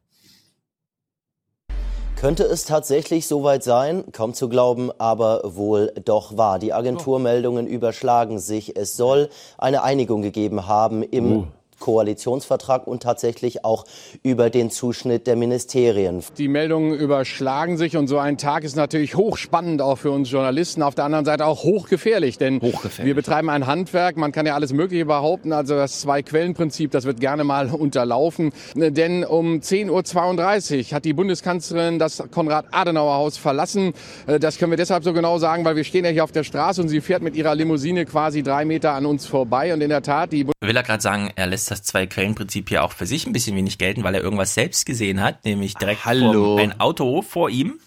[2.16, 4.06] Könnte es tatsächlich soweit sein?
[4.14, 6.58] Kaum zu glauben, aber wohl doch wahr.
[6.58, 8.78] Die Agenturmeldungen überschlagen sich.
[8.78, 11.48] Es soll eine Einigung gegeben haben im Oh.
[11.84, 13.84] Koalitionsvertrag und tatsächlich auch
[14.24, 16.24] über den Zuschnitt der Ministerien.
[16.38, 20.82] Die Meldungen überschlagen sich und so ein Tag ist natürlich hochspannend auch für uns Journalisten.
[20.82, 24.16] Auf der anderen Seite auch hochgefährlich, denn wir betreiben ein Handwerk.
[24.16, 25.52] Man kann ja alles Mögliche behaupten.
[25.52, 28.54] Also das Zwei-Quellen-Prinzip, das wird gerne mal unterlaufen.
[28.76, 33.94] Denn um 10.32 Uhr hat die Bundeskanzlerin das Konrad-Adenauer-Haus verlassen.
[34.26, 36.46] Äh, Das können wir deshalb so genau sagen, weil wir stehen ja hier auf der
[36.46, 39.74] Straße und sie fährt mit ihrer Limousine quasi drei Meter an uns vorbei.
[39.74, 42.94] Und in der Tat, die Will er gerade sagen, er lässt das Zwei-Quellen-Prinzip hier auch
[42.94, 46.32] für sich ein bisschen wenig gelten, weil er irgendwas selbst gesehen hat, nämlich direkt Hallo.
[46.32, 47.80] vor ein Auto vor ihm.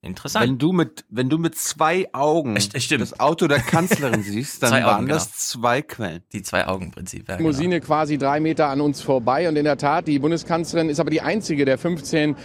[0.00, 0.46] Interessant.
[0.46, 4.84] Wenn du mit, wenn du mit zwei Augen das Auto der Kanzlerin siehst, dann Zwei
[4.84, 5.36] waren Augen, das genau.
[5.36, 6.22] zwei Quellen.
[6.32, 7.28] Die Zwei-Augen-Prinzip.
[7.28, 7.48] Ja, genau.
[7.48, 9.48] Limousine quasi drei Meter an uns vorbei.
[9.48, 12.36] Und in der Tat, die Bundeskanzlerin ist aber die einzige der 15.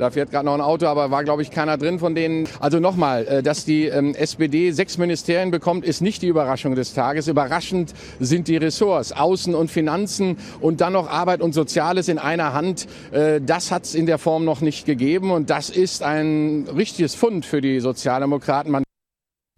[0.00, 2.48] Da fährt gerade noch ein Auto, aber war, glaube ich, keiner drin von denen.
[2.58, 6.94] Also nochmal, äh, dass die ähm, SPD sechs Ministerien bekommt, ist nicht die Überraschung des
[6.94, 7.28] Tages.
[7.28, 12.54] Überraschend sind die Ressorts, Außen- und Finanzen und dann noch Arbeit und Soziales in einer
[12.54, 12.86] Hand.
[13.12, 15.30] Äh, Das hat es in der Form noch nicht gegeben.
[15.32, 18.72] Und das ist ein richtiges Fund für die Sozialdemokraten.
[18.72, 18.84] Man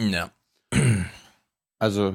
[0.01, 0.33] Ja.
[1.79, 2.15] Also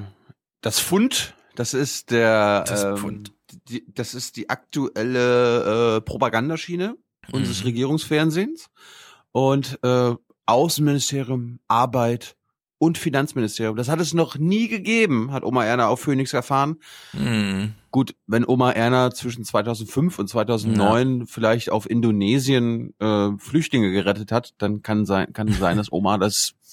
[0.60, 3.32] das Fund, das ist der, Das ähm, Pfund.
[3.70, 6.98] Die, das ist die aktuelle äh, Propagandaschiene
[7.32, 7.68] unseres Mhm.
[7.68, 8.70] Regierungsfernsehens
[9.32, 10.14] und äh,
[10.46, 12.36] Außenministerium, Arbeit
[12.80, 13.76] und Finanzministerium.
[13.76, 16.78] Das hat es noch nie gegeben, hat Oma Erna auf Phoenix erfahren.
[17.14, 17.74] Mhm.
[17.92, 24.54] Gut, wenn Oma Erna zwischen 2005 und 2009 vielleicht auf Indonesien äh, Flüchtlinge gerettet hat,
[24.60, 26.54] dann kann sein, kann sein, dass Oma das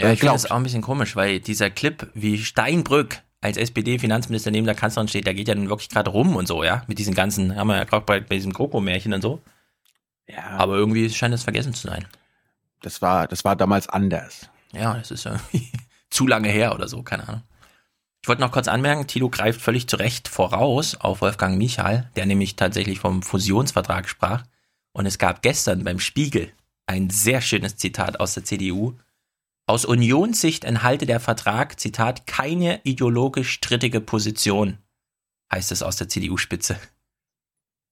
[0.00, 4.50] Ja, ich finde das auch ein bisschen komisch, weil dieser Clip, wie Steinbrück als SPD-Finanzminister
[4.50, 6.98] neben der Kanzlerin steht, der geht ja nun wirklich gerade rum und so, ja, mit
[6.98, 9.40] diesen ganzen, haben wir ja gerade bei, bei diesem Kroko-Märchen und so.
[10.28, 10.50] Ja.
[10.50, 12.06] Aber irgendwie scheint es vergessen zu sein.
[12.80, 14.48] Das war, das war damals anders.
[14.72, 15.70] Ja, das ist irgendwie
[16.10, 17.42] zu lange her oder so, keine Ahnung.
[18.22, 22.24] Ich wollte noch kurz anmerken, Thilo greift völlig zu Recht voraus auf Wolfgang Michal, der
[22.24, 24.44] nämlich tatsächlich vom Fusionsvertrag sprach.
[24.92, 26.50] Und es gab gestern beim Spiegel
[26.86, 28.94] ein sehr schönes Zitat aus der CDU.
[29.66, 34.78] Aus Unionssicht enthalte der Vertrag, Zitat, keine ideologisch strittige Position,
[35.52, 36.78] heißt es aus der CDU-Spitze.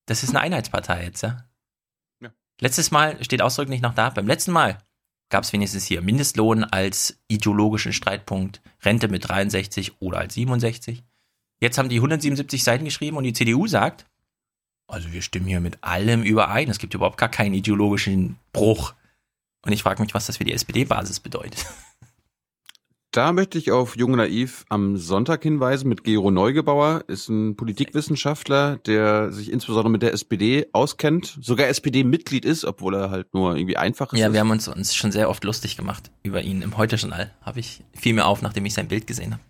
[0.06, 1.44] Das ist eine Einheitspartei jetzt, ja?
[2.62, 4.78] Letztes Mal steht ausdrücklich noch da, beim letzten Mal
[5.30, 11.02] gab es wenigstens hier Mindestlohn als ideologischen Streitpunkt, Rente mit 63 oder als 67.
[11.60, 14.06] Jetzt haben die 177 Seiten geschrieben und die CDU sagt,
[14.86, 18.94] also wir stimmen hier mit allem überein, es gibt überhaupt gar keinen ideologischen Bruch.
[19.66, 21.66] Und ich frage mich, was das für die SPD-Basis bedeutet.
[23.12, 28.76] Da möchte ich auf Jung Naiv am Sonntag hinweisen mit Gero Neugebauer, ist ein Politikwissenschaftler,
[28.86, 33.76] der sich insbesondere mit der SPD auskennt, sogar SPD-Mitglied ist, obwohl er halt nur irgendwie
[33.76, 34.18] einfach ist.
[34.18, 37.30] Ja, wir haben uns, uns schon sehr oft lustig gemacht über ihn im Heute-Journal.
[37.42, 39.42] Habe ich viel mehr auf, nachdem ich sein Bild gesehen habe.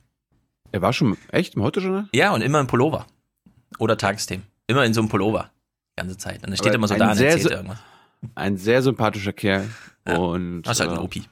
[0.73, 2.09] Er war schon echt im Heute-Journal?
[2.13, 3.07] Ja, und immer im Pullover.
[3.79, 4.45] Oder Tagesthemen.
[4.67, 5.51] Immer in so einem Pullover.
[5.93, 6.45] Die ganze Zeit.
[6.45, 7.79] Und er steht Aber immer so da und erzählt irgendwas.
[8.35, 9.69] Ein sehr sympathischer Kerl.
[10.05, 11.23] Und Das ist halt ein äh, Opi.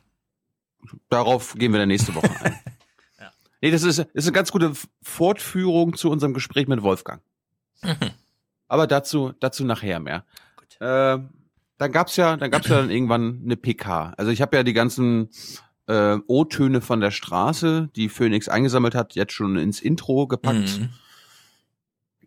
[1.09, 2.59] Darauf gehen wir dann nächste Woche ein.
[3.62, 7.21] Nee, das ist, ist eine ganz gute Fortführung zu unserem Gespräch mit Wolfgang.
[7.83, 8.12] Mhm.
[8.69, 10.25] Aber dazu, dazu nachher mehr.
[10.79, 11.19] Äh,
[11.77, 14.14] dann gab's ja, dann gab's ja dann irgendwann eine PK.
[14.16, 15.29] Also ich habe ja die ganzen
[15.88, 20.79] äh, O-Töne von der Straße, die Phoenix eingesammelt hat, jetzt schon ins Intro gepackt.
[20.81, 20.88] Mhm.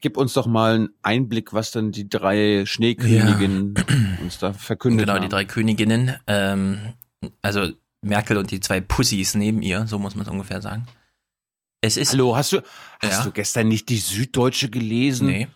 [0.01, 3.73] Gib uns doch mal einen Einblick, was dann die drei Schneeköniginnen
[4.21, 5.23] uns da verkündet Genau, haben.
[5.23, 6.15] die drei Königinnen.
[6.27, 6.93] Ähm,
[7.41, 7.71] also
[8.03, 10.85] Merkel und die zwei Pussys neben ihr, so muss man es ungefähr sagen.
[11.81, 12.13] Es ist.
[12.13, 12.61] Hallo, hast du,
[13.01, 13.23] hast Ja.
[13.23, 15.27] du gestern nicht die Süddeutsche gelesen?
[15.27, 15.47] Nee.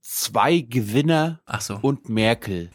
[0.00, 1.78] Zwei Gewinner so.
[1.82, 2.70] und Merkel.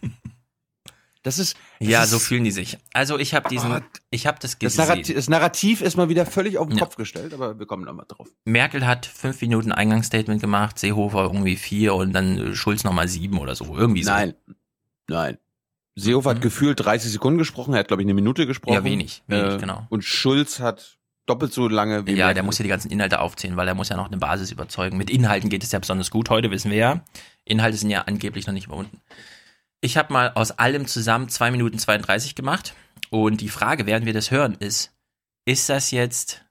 [1.23, 2.77] Das ist das Ja, so fühlen die sich.
[2.93, 4.85] Also ich habe diesen, Ah, ich habe das das gesehen.
[4.87, 6.83] Narrativ, das Narrativ ist mal wieder völlig auf den Ja.
[6.83, 8.27] Kopf gestellt, aber wir kommen da mal drauf.
[8.43, 13.55] Merkel hat fünf Minuten Eingangsstatement gemacht, Seehofer irgendwie vier und dann Schulz nochmal sieben oder
[13.55, 13.77] so.
[13.77, 14.09] Irgendwie so.
[14.09, 14.33] Nein,
[15.07, 15.37] nein.
[15.95, 18.73] Seehofer hat gefühlt 30 Sekunden gesprochen, er hat glaube ich eine Minute gesprochen.
[18.79, 18.85] Mhm.
[18.85, 19.85] Ja, wenig, wenig, Äh, genau.
[19.89, 22.33] Und Schulz hat doppelt so lange wie Ja, Merkel.
[22.35, 24.97] der muss ja die ganzen Inhalte aufzählen, weil er muss ja noch eine Basis überzeugen.
[24.97, 26.29] Mit Inhalten geht es ja besonders gut.
[26.29, 27.03] Heute wissen wir ja,
[27.45, 29.01] Inhalte sind ja angeblich noch nicht überwunden.
[29.81, 32.73] Ich habe mal aus allem zusammen zwei Minuten 32 gemacht.
[33.09, 34.91] Und die Frage, während wir das hören, ist,
[35.45, 36.43] ist das jetzt,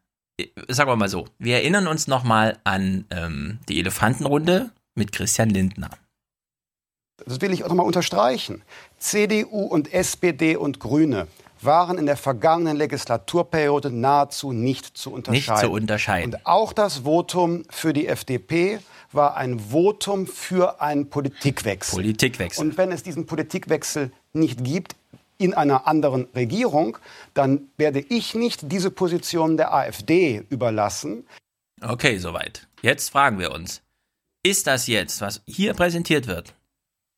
[0.68, 5.90] sagen wir mal so, wir erinnern uns nochmal an ähm, die Elefantenrunde mit Christian Lindner.
[7.26, 8.62] Das will ich auch nochmal unterstreichen.
[8.98, 11.26] CDU und SPD und Grüne
[11.62, 15.52] waren in der vergangenen Legislaturperiode nahezu nicht zu unterscheiden.
[15.52, 16.34] Nicht zu unterscheiden.
[16.34, 18.78] Und auch das Votum für die FDP
[19.12, 21.94] war ein Votum für einen Politikwechsel.
[21.94, 22.64] Politikwechsel.
[22.64, 24.96] Und wenn es diesen Politikwechsel nicht gibt
[25.38, 26.98] in einer anderen Regierung,
[27.34, 31.26] dann werde ich nicht diese Position der AfD überlassen.
[31.82, 32.68] Okay, soweit.
[32.82, 33.82] Jetzt fragen wir uns,
[34.42, 36.54] ist das jetzt, was hier präsentiert wird,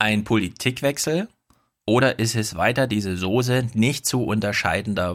[0.03, 1.29] ein Politikwechsel
[1.87, 5.15] oder ist es weiter diese Soße nicht zu unterscheidender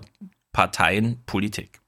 [0.54, 1.82] Parteienpolitik?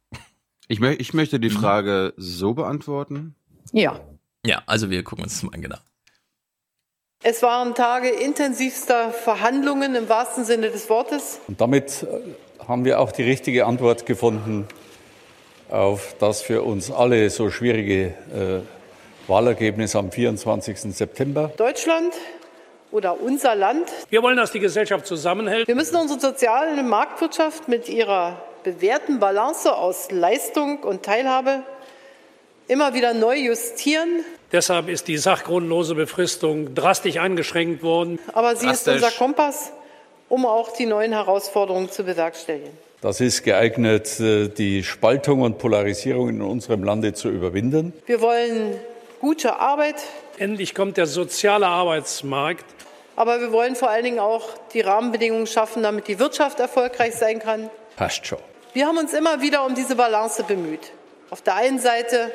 [0.67, 3.35] Ich, mö ich möchte die Frage so beantworten.
[3.71, 4.01] Ja.
[4.45, 5.77] Ja, also wir gucken uns das mal an, genau.
[7.23, 11.39] Es waren Tage intensivster Verhandlungen im wahrsten Sinne des Wortes.
[11.47, 14.67] Und damit äh, haben wir auch die richtige Antwort gefunden
[15.69, 20.79] auf das für uns alle so schwierige äh, Wahlergebnis am 24.
[20.93, 21.51] September.
[21.55, 22.13] Deutschland
[22.91, 23.91] oder unser Land.
[24.10, 25.67] Wir wollen, dass die Gesellschaft zusammenhält.
[25.67, 31.63] Wir müssen unsere soziale Marktwirtschaft mit ihrer bewährten Balance aus Leistung und Teilhabe
[32.67, 34.23] immer wieder neu justieren.
[34.52, 38.19] Deshalb ist die sachgrundlose Befristung drastisch eingeschränkt worden.
[38.34, 39.71] Aber sie ist unser Kompass,
[40.28, 42.71] um auch die neuen Herausforderungen zu bewerkstelligen.
[43.02, 47.93] Das ist geeignet, äh, die Spaltung und Polarisierung in unserem Lande zu überwinden.
[48.06, 48.78] Wir wollen
[49.21, 49.95] gute Arbeit.
[50.38, 52.65] Endlich kommt der soziale Arbeitsmarkt.
[53.19, 57.39] Aber wir wollen vor allen Dingen auch die Rahmenbedingungen schaffen, damit die Wirtschaft erfolgreich sein
[57.39, 57.69] kann.
[57.97, 58.39] Passt schon.
[58.71, 60.93] Wir haben uns immer wieder um diese Balance bemüht.
[61.29, 62.32] Auf der einen Seite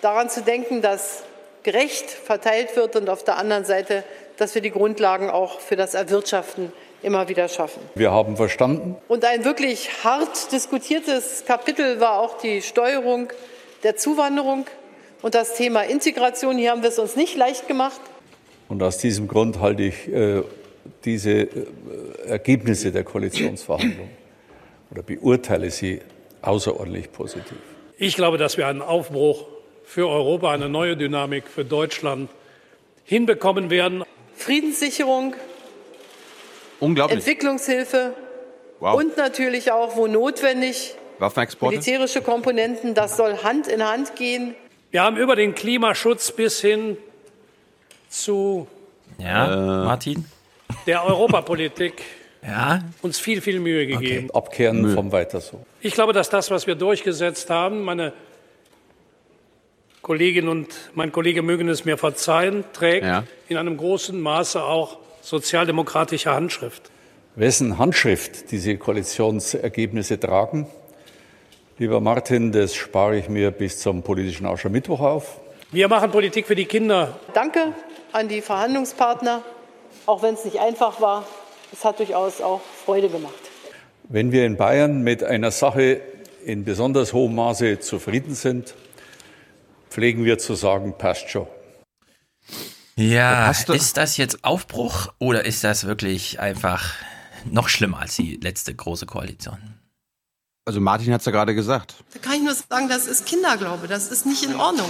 [0.00, 1.22] daran zu denken, dass
[1.62, 4.02] gerecht verteilt wird und auf der anderen Seite,
[4.36, 7.80] dass wir die Grundlagen auch für das Erwirtschaften immer wieder schaffen.
[7.94, 8.96] Wir haben verstanden.
[9.06, 13.28] Und ein wirklich hart diskutiertes Kapitel war auch die Steuerung
[13.84, 14.66] der Zuwanderung
[15.22, 16.58] und das Thema Integration.
[16.58, 18.00] Hier haben wir es uns nicht leicht gemacht.
[18.68, 20.42] Und aus diesem Grund halte ich äh,
[21.04, 21.48] diese äh,
[22.26, 24.10] Ergebnisse der Koalitionsverhandlungen
[24.90, 26.00] oder beurteile sie
[26.42, 27.56] außerordentlich positiv.
[27.98, 29.46] Ich glaube, dass wir einen Aufbruch
[29.84, 32.30] für Europa, eine neue Dynamik für Deutschland
[33.04, 34.02] hinbekommen werden.
[34.34, 35.34] Friedenssicherung,
[36.80, 37.18] Unglaublich.
[37.18, 38.14] Entwicklungshilfe
[38.80, 38.98] Wow.
[38.98, 40.94] und natürlich auch, wo notwendig,
[41.60, 42.94] militärische Komponenten.
[42.94, 44.54] Das soll Hand in Hand gehen.
[44.90, 46.98] Wir haben über den Klimaschutz bis hin
[48.22, 48.66] zu
[49.18, 49.46] Ja,
[49.84, 50.24] Martin?
[50.86, 52.02] der Europapolitik
[52.46, 52.80] Ja.
[53.00, 54.30] uns viel, viel Mühe gegeben.
[54.34, 54.94] Abkehren Müll.
[54.94, 55.64] vom Weiter so.
[55.80, 58.12] Ich glaube, dass das, was wir durchgesetzt haben, meine
[60.02, 63.24] Kollegin und mein Kollege mögen es mir verzeihen, trägt Ja.
[63.48, 66.90] in einem großen Maße auch sozialdemokratische Handschrift.
[67.36, 70.66] Wessen Handschrift diese Koalitionsergebnisse tragen,
[71.78, 75.40] lieber Martin, das spare ich mir bis zum politischen Aschermittwoch auf.
[75.74, 77.18] Wir machen Politik für die Kinder.
[77.34, 77.74] Danke
[78.12, 79.42] an die Verhandlungspartner,
[80.06, 81.26] auch wenn es nicht einfach war.
[81.72, 83.34] Es hat durchaus auch Freude gemacht.
[84.04, 86.00] Wenn wir in Bayern mit einer Sache
[86.44, 88.76] in besonders hohem Maße zufrieden sind,
[89.90, 91.48] pflegen wir zu sagen, passt schon.
[92.94, 96.94] Ja, ist das jetzt Aufbruch oder ist das wirklich einfach
[97.50, 99.58] noch schlimmer als die letzte große Koalition?
[100.66, 101.96] Also Martin hat es ja gerade gesagt.
[102.12, 103.88] Da kann ich nur sagen, das ist Kinderglaube.
[103.88, 104.88] Das ist nicht in Ordnung.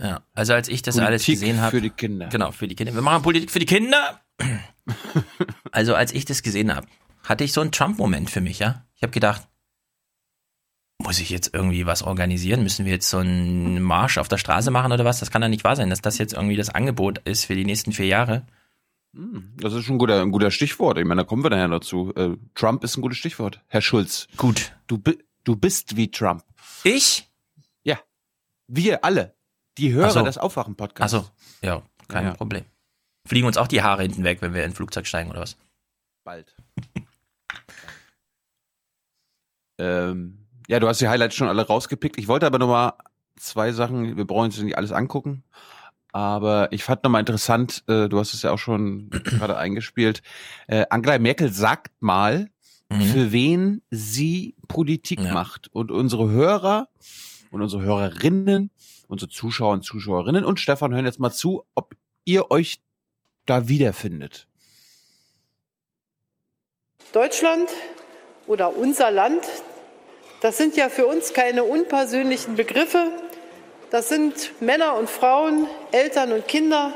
[0.00, 1.70] Ja, also als ich das Politik alles gesehen habe.
[1.70, 2.28] für die Kinder.
[2.28, 2.94] Genau, für die Kinder.
[2.94, 4.20] Wir machen Politik für die Kinder.
[5.72, 6.86] also als ich das gesehen habe,
[7.24, 8.84] hatte ich so einen Trump-Moment für mich, ja.
[8.96, 9.46] Ich habe gedacht,
[10.98, 12.62] muss ich jetzt irgendwie was organisieren?
[12.62, 15.20] Müssen wir jetzt so einen Marsch auf der Straße machen oder was?
[15.20, 17.64] Das kann doch nicht wahr sein, dass das jetzt irgendwie das Angebot ist für die
[17.64, 18.46] nächsten vier Jahre.
[19.14, 20.98] Hm, Das ist schon ein guter, ein guter Stichwort.
[20.98, 22.12] Ich meine, da kommen wir nachher dazu.
[22.16, 23.60] Äh, Trump ist ein gutes Stichwort.
[23.68, 24.26] Herr Schulz.
[24.36, 24.72] Gut.
[24.88, 26.42] Du, bi du bist wie Trump.
[26.82, 27.28] Ich?
[27.84, 27.98] Ja.
[28.66, 29.34] Wir alle.
[29.78, 30.22] Die Hörer so.
[30.22, 31.14] des Aufwachen-Podcasts.
[31.14, 31.28] Also,
[31.62, 32.34] ja, kein Ja.
[32.34, 32.64] Problem.
[33.26, 35.56] Fliegen uns auch die Haare hinten weg, wenn wir in ein Flugzeug steigen oder was?
[36.24, 36.54] Bald.
[39.78, 42.18] ähm, ja, du hast die Highlights schon alle rausgepickt.
[42.18, 42.94] Ich wollte aber noch mal
[43.36, 45.44] zwei Sachen, wir brauchen uns nicht alles angucken,
[46.12, 50.22] aber ich fand noch mal interessant, äh, du hast es ja auch schon gerade eingespielt,
[50.66, 52.50] äh, Angela Merkel sagt mal,
[52.90, 53.02] Mhm.
[53.02, 55.68] für wen sie Politik macht.
[55.74, 56.88] Und unsere Hörer
[57.50, 58.70] und unsere Hörerinnen,
[59.08, 61.94] unsere Zuschauer und Zuschauerinnen und Stefan hören jetzt mal zu, ob
[62.24, 62.80] ihr euch
[63.46, 64.46] da wiederfindet.
[67.12, 67.70] Deutschland
[68.46, 69.44] oder unser Land,
[70.40, 73.10] das sind ja für uns keine unpersönlichen Begriffe.
[73.90, 76.92] Das sind Männer und Frauen, Eltern und Kinder.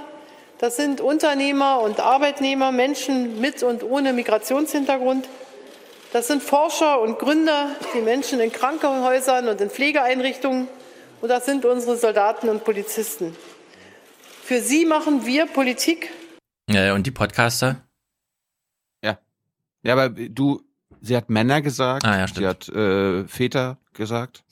[0.58, 5.28] Das sind Unternehmer und Arbeitnehmer, Menschen mit und ohne Migrationshintergrund.
[6.12, 10.68] Das sind Forscher und Gründer, die Menschen in Krankenhäusern und in Pflegeeinrichtungen.
[11.22, 13.34] Und das sind unsere Soldaten und Polizisten.
[14.42, 16.10] Für sie machen wir Politik.
[16.68, 17.80] Ja, und die Podcaster?
[19.02, 19.18] Ja.
[19.82, 20.62] Ja, aber du,
[21.00, 22.04] Sie hat Männer gesagt.
[22.04, 24.44] Ah, ja, sie hat äh, Väter gesagt.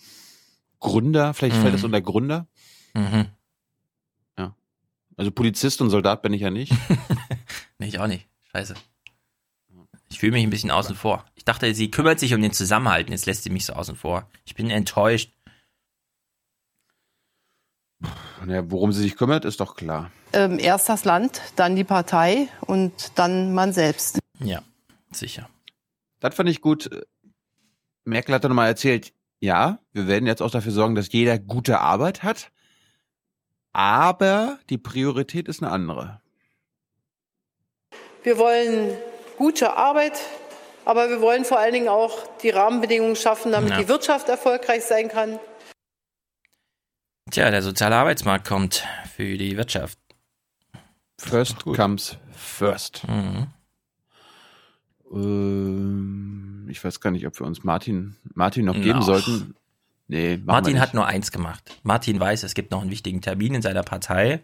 [0.80, 1.62] Gründer, vielleicht Mhm.
[1.62, 2.46] fällt es unter Gründer.
[2.94, 3.26] Mhm.
[4.38, 4.54] Ja.
[5.16, 6.72] Also Polizist und Soldat bin ich ja nicht.
[7.78, 8.28] Nee, ich auch nicht.
[8.52, 8.74] Scheiße.
[10.10, 11.24] Ich fühle mich ein bisschen außen vor.
[11.34, 13.96] Ich dachte, sie kümmert sich um den Zusammenhalt, und jetzt lässt sie mich so außen
[13.96, 14.28] vor.
[14.44, 15.32] Ich bin enttäuscht.
[18.46, 20.10] Ja, worum sie sich kümmert, ist doch klar.
[20.32, 24.18] Ähm, erst das Land, dann die Partei und dann man selbst.
[24.38, 24.62] Ja,
[25.12, 25.48] sicher.
[26.20, 26.88] Das fand ich gut.
[28.04, 31.80] Merkel hat dann nochmal erzählt, ja, wir werden jetzt auch dafür sorgen, dass jeder gute
[31.80, 32.50] Arbeit hat.
[33.72, 36.20] Aber die Priorität ist eine andere.
[38.22, 38.96] Wir wollen
[39.38, 40.20] gute Arbeit,
[40.84, 43.78] aber wir wollen vor allen Dingen auch die Rahmenbedingungen schaffen, damit Ja.
[43.78, 45.38] die Wirtschaft erfolgreich sein kann.
[47.30, 49.98] Tja, der soziale Arbeitsmarkt kommt für die Wirtschaft.
[51.18, 53.06] First comes first.
[53.06, 53.46] Mhm.
[55.12, 59.06] Ähm, ich weiß gar nicht, ob wir uns Martin, Martin noch geben Noch.
[59.06, 59.54] sollten.
[60.08, 61.62] Nee, Martin hat nur eins gemacht.
[61.84, 64.42] Martin weiß, es gibt noch einen wichtigen Termin in seiner Partei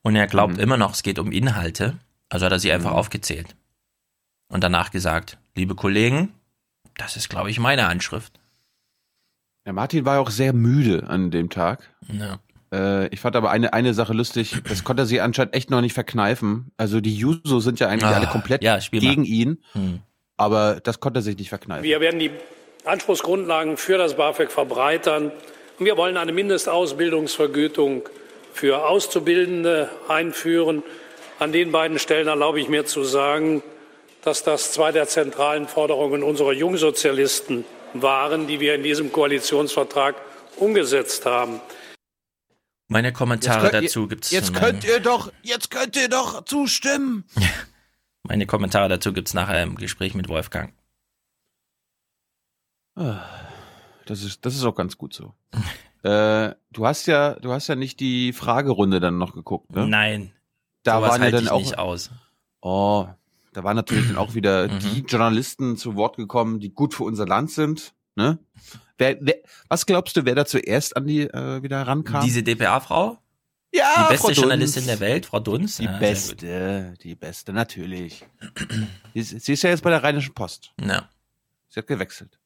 [0.00, 1.98] und er glaubt immer noch, es geht um Inhalte.
[2.30, 3.54] Also hat er sie einfach aufgezählt.
[4.48, 6.32] Und danach gesagt, liebe Kollegen,
[6.96, 8.40] das ist, glaube ich, meine Anschrift.
[9.66, 11.88] Ja, Martin war ja auch sehr müde an dem Tag.
[12.12, 12.38] Ja.
[12.72, 15.80] Äh, ich fand aber eine, eine Sache lustig, das konnte er sich anscheinend echt noch
[15.80, 16.72] nicht verkneifen.
[16.76, 20.00] Also die Juso sind ja eigentlich Ah, alle komplett ja, gegen ihn, Hm.
[20.36, 21.84] aber das konnte er sich nicht verkneifen.
[21.84, 22.30] Wir werden die
[22.84, 25.30] Anspruchsgrundlagen für das BAföG verbreitern.
[25.78, 28.02] Und wir wollen eine Mindestausbildungsvergütung
[28.52, 30.82] für Auszubildende einführen.
[31.38, 33.62] An den beiden Stellen erlaube ich mir zu sagen,
[34.24, 40.14] dass das zwei der zentralen Forderungen unserer Jungsozialisten waren, die wir in diesem Koalitionsvertrag
[40.56, 41.60] umgesetzt haben.
[42.88, 47.24] Meine Kommentare könnt dazu gibt's Jetzt in könnt ihr doch, jetzt könnt ihr doch zustimmen.
[48.22, 50.72] Meine Kommentare dazu gibt's nachher im Gespräch mit Wolfgang.
[52.94, 53.24] Ah,
[54.06, 55.34] Das ist, das ist auch ganz gut so.
[56.02, 59.86] äh, du hast ja, du hast ja nicht die Fragerunde dann noch geguckt, ne?
[59.86, 60.32] Nein.
[60.82, 62.10] Da waren ja dann ich auch, nicht aus.
[62.60, 63.08] oh,
[63.52, 64.78] da waren natürlich dann auch wieder Mhm.
[64.80, 68.38] die Journalisten zu Wort gekommen, die gut für unser Land sind, ne?
[68.98, 69.36] Wer, wer,
[69.68, 72.22] was glaubst du, wer da zuerst an die äh, wieder rankam?
[72.24, 73.18] Diese DPA-Frau?
[73.74, 74.32] ja, die beste.
[74.32, 75.78] Journalistin der Welt, Frau Dunz.
[75.78, 78.24] Die Ja, beste, die beste, natürlich.
[79.14, 80.72] sie, ist, sie ist ja jetzt bei der Rheinischen Post.
[80.80, 81.08] Ja.
[81.68, 82.38] Sie hat gewechselt.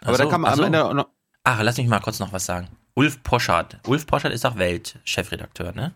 [0.00, 0.62] Aber da so, kam ach am so.
[0.64, 1.08] Ende auch noch,
[1.42, 2.68] Ach, lass mich mal kurz noch was sagen.
[2.94, 3.80] Ulf Poschardt.
[3.88, 5.94] Ulf Poschardt ist auch Welt-Chefredakteur, ne?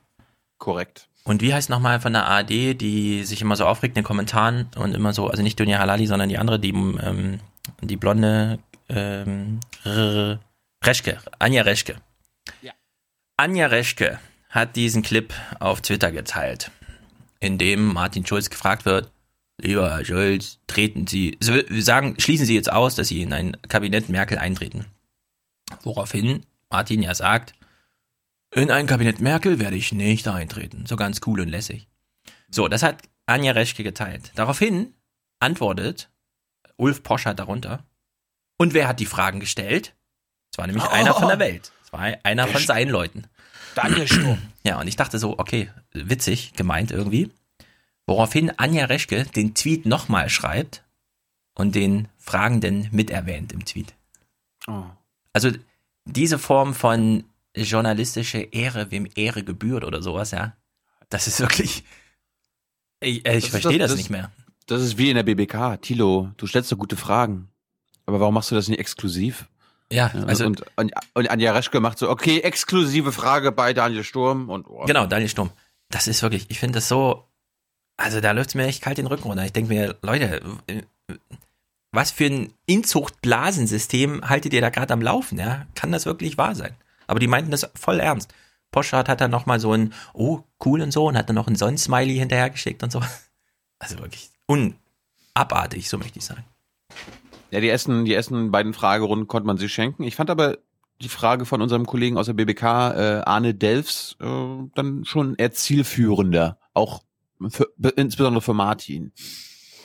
[0.58, 1.08] korrekt.
[1.24, 4.68] Und wie heißt nochmal von der ARD, die sich immer so aufregt in den Kommentaren
[4.76, 7.40] und immer so, also nicht Dunja Halali, sondern die andere, die, ähm,
[7.80, 8.58] die blonde
[8.90, 9.60] ähm,
[10.84, 11.96] Reschke, Anja Reschke.
[12.60, 12.72] Ja.
[13.38, 14.18] Anja Reschke
[14.50, 16.70] hat diesen Clip auf Twitter geteilt,
[17.40, 19.10] in dem Martin Schulz gefragt wird,
[19.58, 24.10] lieber Herr Schulz, treten Sie, sagen, schließen Sie jetzt aus, dass Sie in ein Kabinett
[24.10, 24.84] Merkel eintreten.
[25.82, 27.54] Woraufhin Martin ja sagt,
[28.54, 30.86] in ein Kabinett Merkel werde ich nicht eintreten.
[30.86, 31.88] So ganz cool und lässig.
[32.50, 34.32] So, das hat Anja Reschke geteilt.
[34.34, 34.94] Daraufhin
[35.40, 36.10] antwortet
[36.76, 37.84] Ulf Poschardt darunter.
[38.56, 39.94] Und wer hat die Fragen gestellt?
[40.52, 41.72] Es war nämlich einer von der Welt.
[41.84, 43.26] Es war einer von seinen Leuten.
[43.74, 44.38] Daniel Sturm.
[44.66, 47.30] Ja, und ich dachte so, okay, witzig, gemeint irgendwie.
[48.06, 50.82] Woraufhin Anja Reschke den Tweet nochmal schreibt
[51.54, 53.92] und den Fragenden miterwähnt im Tweet.
[54.66, 54.84] Oh.
[55.34, 55.50] Also
[56.06, 57.24] diese Form von
[57.54, 60.56] journalistische Ehre, wem Ehre gebührt oder sowas, ja,
[61.08, 61.84] das ist wirklich.
[63.00, 64.30] Ich, äh, ich Das verstehe das, das- nicht mehr.
[64.66, 65.76] Das ist wie in der BBK.
[65.82, 67.48] Tilo, du stellst so gute Fragen.
[68.06, 69.46] Aber warum machst du das nicht exklusiv?
[69.92, 74.48] Ja, also und, und, und Anja Reschke macht so, okay, exklusive Frage bei Daniel Sturm
[74.48, 74.84] und oh.
[74.86, 75.50] Genau, Daniel Sturm.
[75.90, 77.28] Das ist wirklich, ich finde das so,
[77.98, 79.44] also da läuft mir echt kalt den Rücken runter.
[79.44, 80.82] Ich denke mir, Leute, äh,
[81.92, 85.66] was für ein Inzuchtblasensystem haltet ihr da gerade am Laufen, ja?
[85.74, 86.74] Kann das wirklich wahr sein?
[87.06, 88.32] Aber die meinten das voll ernst.
[88.70, 91.56] Poschardt hat dann nochmal so ein, oh, cool und so, und hat dann noch ein
[91.56, 93.00] Sonnensmiley hinterhergeschickt und so.
[93.80, 96.44] Also wirklich unabartig, so möchte ich sagen.
[97.50, 100.04] Ja, die ersten, die ersten beiden Fragerunden konnte man sich schenken.
[100.04, 100.58] Ich fand aber
[101.02, 104.26] die Frage von unserem Kollegen aus der BBK, äh, Arne Delfs, äh,
[104.74, 106.58] dann schon eher zielführender.
[106.72, 107.02] Auch
[107.48, 109.12] für, insbesondere für Martin.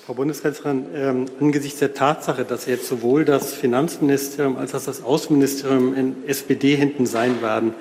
[0.09, 5.93] Frau Bundeskanzlerin, ähm, angesichts der Tatsache, dass jetzt sowohl das Finanzministerium als auch das Außenministerium
[5.93, 7.75] in SPD-Händen sein werden,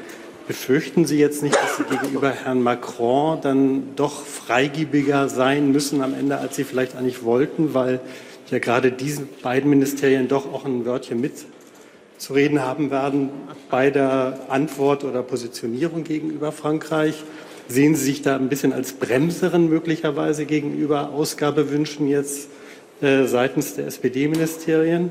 [0.47, 6.13] befürchten Sie jetzt nicht, dass Sie gegenüber Herrn Macron dann doch freigiebiger sein müssen am
[6.13, 7.99] Ende, als Sie vielleicht eigentlich wollten, weil
[8.51, 13.31] ja gerade diese beiden Ministerien doch auch ein Wörtchen mitzureden haben werden
[13.71, 17.25] bei der Antwort oder Positionierung gegenüber Frankreich?
[17.69, 22.49] Sehen Sie sich da ein bisschen als Bremserin möglicherweise gegenüber Ausgabewünschen jetzt
[23.03, 25.11] äh, seitens der SPD-Ministerien.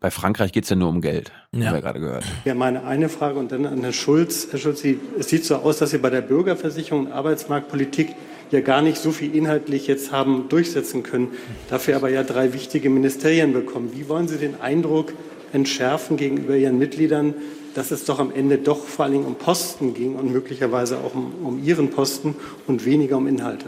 [0.00, 1.66] Bei Frankreich geht es ja nur um Geld, Ja.
[1.68, 2.24] haben wir gerade gehört.
[2.44, 4.48] Ja, meine eine Frage und dann an Herrn Schulz.
[4.50, 8.08] Herr Schulz, Sie, es sieht so aus, dass Sie bei der Bürgerversicherung und Arbeitsmarktpolitik
[8.50, 11.28] ja gar nicht so viel inhaltlich jetzt haben durchsetzen können,
[11.70, 13.92] dafür aber ja drei wichtige Ministerien bekommen.
[13.94, 15.12] Wie wollen Sie den Eindruck
[15.52, 17.32] entschärfen gegenüber Ihren Mitgliedern,
[17.74, 21.14] dass es doch am Ende doch vor allen Dingen um Posten ging und möglicherweise auch
[21.14, 23.66] um, um Ihren Posten und weniger um Inhalte?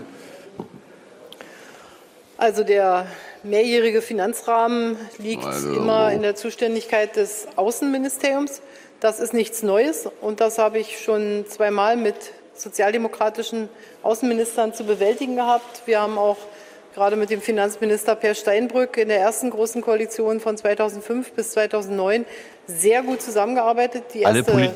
[2.38, 3.06] Also der
[3.42, 8.60] mehrjährige Finanzrahmen liegt Also- immer in der Zuständigkeit des Außenministeriums.
[9.00, 12.14] Das ist nichts Neues und das habe ich schon zweimal mit
[12.54, 13.68] sozialdemokratischen
[14.02, 15.82] Außenministern zu bewältigen gehabt.
[15.86, 16.38] Wir haben auch
[16.96, 22.24] gerade mit dem Finanzminister Per Steinbrück in der ersten großen Koalition von 2005 bis 2009
[22.66, 24.04] sehr gut zusammengearbeitet.
[24.14, 24.72] Die erste ne?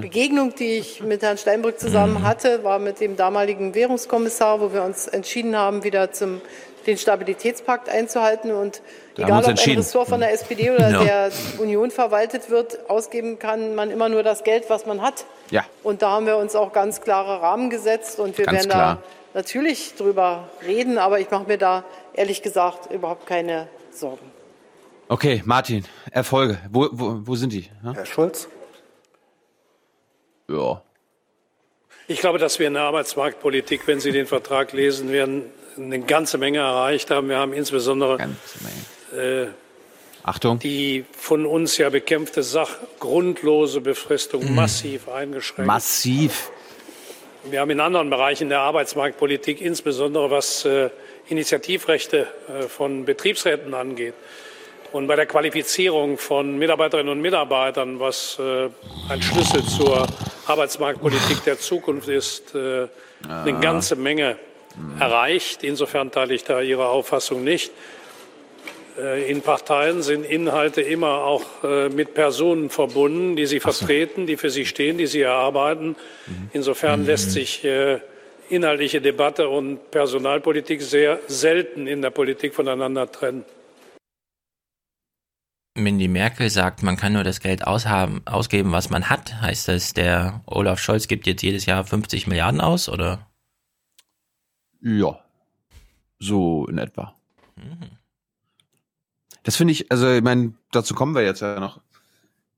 [0.00, 2.22] Begegnung, die ich mit Herrn Steinbrück zusammen Mhm.
[2.26, 6.40] hatte, war mit dem damaligen Währungskommissar, wo wir uns entschieden haben, wieder zum,
[6.86, 8.50] den Stabilitätspakt einzuhalten.
[8.50, 8.80] Und
[9.14, 9.76] Da egal, ob ein.
[9.76, 11.04] Ressort von der SPD oder Ja.
[11.04, 15.26] der Union verwaltet wird, ausgeben kann man immer nur das Geld, was man hat.
[15.50, 15.64] Ja.
[15.82, 18.94] Und da haben wir uns auch ganz klare Rahmen gesetzt und wir Ganz werden klar.
[18.96, 19.02] da
[19.34, 24.30] natürlich drüber reden, aber ich mache mir da ehrlich gesagt überhaupt keine Sorgen.
[25.08, 26.58] Okay, Martin, Erfolge.
[26.70, 27.68] Wo, wo, wo sind die?
[27.84, 27.92] Ja?
[27.94, 28.48] Herr Schulz?
[30.48, 30.82] Ja.
[32.08, 35.44] Ich glaube, dass wir in der Arbeitsmarktpolitik, wenn Sie den Vertrag lesen werden,
[35.76, 37.28] eine ganze Menge erreicht haben.
[37.28, 38.18] Wir haben insbesondere
[39.16, 39.46] äh,
[40.22, 40.58] Achtung.
[40.58, 44.54] die von uns ja bekämpfte sachgrundlose Befristung Mhm.
[44.54, 45.66] massiv eingeschränkt.
[45.66, 46.50] Massiv.
[47.44, 50.90] Wir haben in anderen Bereichen der Arbeitsmarktpolitik, insbesondere was äh,
[51.28, 54.14] Initiativrechte äh, von Betriebsräten angeht
[54.92, 58.68] und bei der Qualifizierung von Mitarbeiterinnen und Mitarbeitern, was äh,
[59.08, 60.06] ein Schlüssel zur
[60.46, 62.88] Arbeitsmarktpolitik der Zukunft ist, eine
[63.28, 63.44] Ah.
[63.60, 64.36] ganze Menge
[64.98, 65.62] erreicht.
[65.62, 67.70] Insofern teile ich da Ihre Auffassung nicht.
[68.98, 74.36] Äh, In Parteien sind Inhalte immer auch äh, mit Personen verbunden, die sie vertreten, die
[74.36, 75.96] für sie stehen, die sie erarbeiten.
[76.52, 78.00] Insofern lässt sich äh,
[78.48, 83.44] inhaltliche Debatte und Personalpolitik sehr selten in der Politik voneinander trennen.
[85.74, 89.68] Wenn die Merkel sagt, man kann nur das Geld aushaben, ausgeben, was man hat, heißt
[89.68, 93.26] das, der Olaf Scholz gibt jetzt jedes Jahr 50 Milliarden aus, oder?
[94.82, 95.18] Ja.
[96.18, 97.14] So in etwa.
[99.42, 101.80] Das finde ich, also ich meine, dazu kommen wir jetzt ja noch.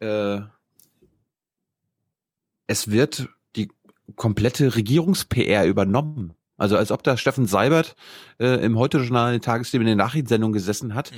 [0.01, 0.41] Äh,
[2.67, 3.71] es wird die
[4.17, 6.35] komplette Regierungs-PR übernommen.
[6.57, 7.97] Also als ob da Steffen Seibert
[8.39, 11.11] äh, im Heute-Journal in Tagesthemen in der Nachrichtensendung gesessen hat.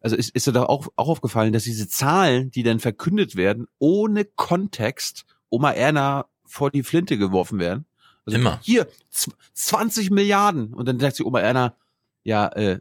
[0.00, 3.66] Also ist, ist dir da auch, auch aufgefallen, dass diese Zahlen, die dann verkündet werden,
[3.78, 7.86] ohne Kontext Oma Erna vor die Flinte geworfen werden.
[8.24, 8.60] Also Immer.
[8.62, 10.72] Hier, zw- 20 Milliarden.
[10.72, 11.74] Und dann sagt sie Oma Erna,
[12.22, 12.78] ja, äh,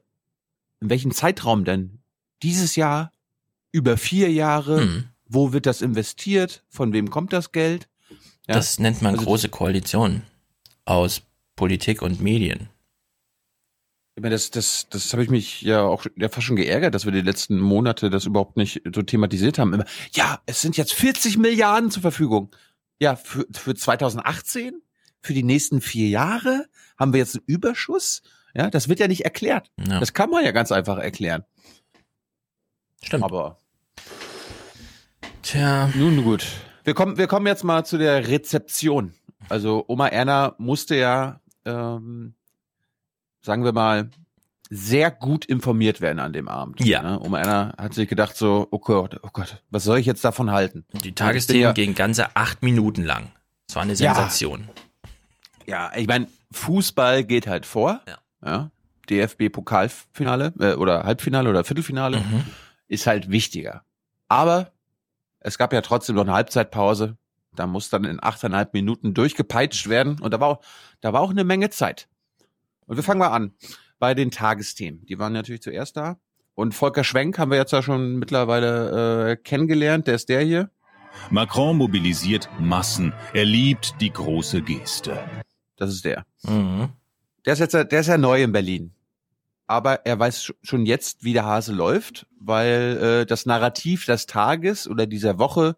[0.80, 1.97] in welchem Zeitraum denn?
[2.44, 3.12] Dieses Jahr?
[3.72, 4.82] Über vier Jahre?
[4.82, 5.04] Hm.
[5.26, 6.64] Wo wird das investiert?
[6.70, 7.90] Von wem kommt das Geld?
[8.48, 8.56] Ja.
[8.56, 10.24] Das nennt man Also große Koalition
[10.86, 11.22] aus
[11.56, 12.70] Politik und Medien.
[14.16, 17.06] Ich meine, das, das, das habe ich mich ja auch ja fast schon geärgert, dass
[17.06, 19.74] wir die letzten Monate das überhaupt nicht so thematisiert haben.
[19.74, 22.50] Immer, ja, es sind jetzt 40 Milliarden zur Verfügung.
[23.00, 24.82] Ja, für, für 2018,
[25.22, 26.66] für die nächsten vier Jahre
[26.98, 28.24] haben wir jetzt einen Überschuss.
[28.56, 29.70] Ja, das wird ja nicht erklärt.
[29.88, 30.00] Ja.
[30.00, 31.44] Das kann man ja ganz einfach erklären.
[33.04, 33.24] Stimmt.
[33.24, 33.58] Aber
[35.44, 35.90] Tja.
[35.96, 36.46] nun gut.
[36.84, 39.14] Wir kommen, wir kommen jetzt mal zu der Rezeption.
[39.50, 42.34] Also Oma Erna musste ja, ähm,
[43.42, 44.10] sagen wir mal,
[44.70, 46.84] sehr gut informiert werden an dem Abend.
[46.84, 47.02] Ja.
[47.02, 47.20] Ne?
[47.22, 50.52] Oma Erna hat sich gedacht so, oh Gott, oh Gott, was soll ich jetzt davon
[50.52, 50.86] halten?
[51.04, 53.32] Die Tagesthemen ja, gingen ganze acht Minuten lang.
[53.68, 54.14] Das war eine Ja.
[54.14, 54.68] Sensation.
[55.66, 58.02] Ja, ich meine, Fußball geht halt vor.
[58.08, 58.18] Ja.
[58.46, 58.72] Ja.
[59.10, 62.44] DFB-Pokalfinale äh, oder Halbfinale oder Viertelfinale Mhm.
[62.88, 63.84] Ist halt wichtiger.
[64.28, 64.72] Aber
[65.40, 67.18] es gab ja trotzdem noch eine Halbzeitpause.
[67.56, 70.20] Da muss dann in achteinhalb Minuten durchgepeitscht werden.
[70.20, 70.62] Und da war auch,
[71.02, 72.08] da war auch eine Menge Zeit.
[72.86, 73.54] Und wir fangen mal an
[74.00, 75.06] bei den Tagesthemen.
[75.06, 76.18] Die waren natürlich zuerst da.
[76.54, 80.08] Und Volker Schwenk haben wir jetzt ja schon mittlerweile äh, kennengelernt.
[80.08, 80.72] Der ist der hier.
[81.30, 83.14] Macron mobilisiert Massen.
[83.34, 85.20] Er liebt die große Geste.
[85.76, 86.26] Das ist der.
[86.44, 86.90] Mhm.
[87.46, 88.94] Der ist jetzt, der ist ja neu in Berlin.
[89.68, 94.26] Aber er weiß sch- schon jetzt, wie der Hase läuft, weil äh, das Narrativ des
[94.26, 95.76] Tages oder dieser Woche,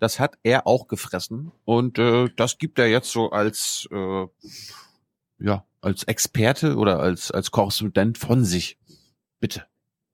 [0.00, 1.52] das hat er auch gefressen.
[1.64, 4.26] Und äh, das gibt er jetzt so als äh,
[5.38, 8.76] ja als Experte oder als als Korrespondent von sich.
[9.38, 9.67] Bitte.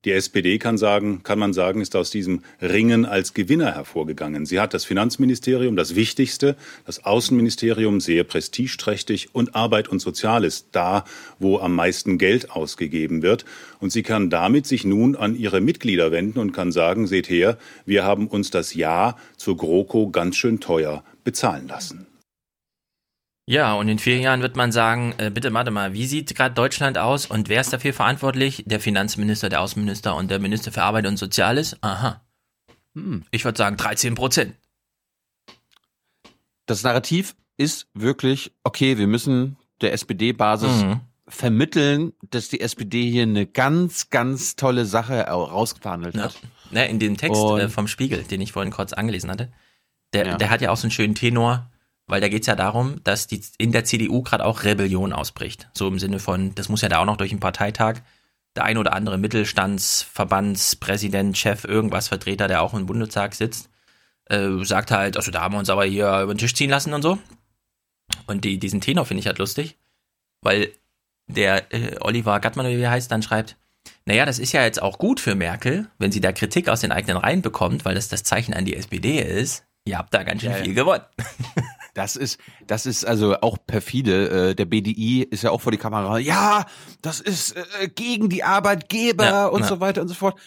[0.05, 4.45] Die SPD kann sagen, kann man sagen, ist aus diesem Ringen als Gewinner hervorgegangen.
[4.45, 11.05] Sie hat das Finanzministerium, das Wichtigste, das Außenministerium sehr prestigeträchtig und Arbeit und Soziales da,
[11.39, 13.47] wo am meisten Geld ausgegeben wird.
[13.81, 17.57] Und sie kann damit sich nun an ihre Mitglieder wenden und kann sagen, seht her,
[17.87, 22.07] wir haben uns das Ja zur GroKo ganz schön teuer bezahlen lassen.
[23.47, 26.55] Ja, und in vier Jahren wird man sagen, äh, bitte warte mal, wie sieht gerade
[26.55, 28.65] Deutschland aus und wer ist dafür verantwortlich?
[28.67, 31.77] Der Finanzminister, der Außenminister und der Minister für Arbeit und Soziales?
[31.83, 32.23] Aha.
[32.95, 34.55] Hm, ich würde sagen 13 Prozent.
[36.67, 41.01] Das Narrativ ist wirklich, okay, wir müssen der SPD-Basis Mhm.
[41.29, 46.35] vermitteln, dass die SPD hier eine ganz, ganz tolle Sache rausgehandelt hat.
[46.71, 49.53] Ne, in dem Text Und- äh, vom Spiegel, den ich vorhin kurz angelesen hatte,
[50.15, 50.37] der, Ja.
[50.39, 51.71] der hat ja auch so einen schönen Tenor,
[52.07, 55.69] weil da geht's ja darum, dass die in der CDU gerade auch Rebellion ausbricht.
[55.75, 58.01] So im Sinne von, das muss ja da auch noch durch einen Parteitag.
[58.57, 63.69] Der ein oder andere Mittelstandsverbandspräsident, Chef, irgendwas Vertreter, der auch im Bundestag sitzt,
[64.27, 66.95] äh, sagt halt, also da haben wir uns aber hier über den Tisch ziehen lassen
[66.95, 67.19] und so.
[68.27, 69.77] Und die, diesen Tenor finde ich halt lustig,
[70.41, 70.71] weil
[71.27, 73.57] der äh, Oliver Gattmann, wie er heißt, dann schreibt,
[74.07, 76.93] naja, das ist ja jetzt auch gut für Merkel, wenn sie da Kritik aus den
[76.93, 79.65] eigenen Reihen bekommt, weil das das Zeichen an die SPD ist.
[79.87, 80.65] Ihr habt da ganz schön Ja, ja.
[80.65, 81.03] viel gewonnen.
[81.95, 84.51] Das ist, das ist also auch perfide.
[84.51, 86.19] Äh, Der BDI ist ja auch vor die Kamera.
[86.19, 86.67] Ja,
[87.03, 89.67] das ist äh, gegen die Arbeitgeber Ja, und ja.
[89.69, 90.39] so weiter und so fort.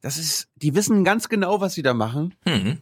[0.00, 2.34] Das ist, die wissen ganz genau, was sie da machen.
[2.46, 2.78] Hm.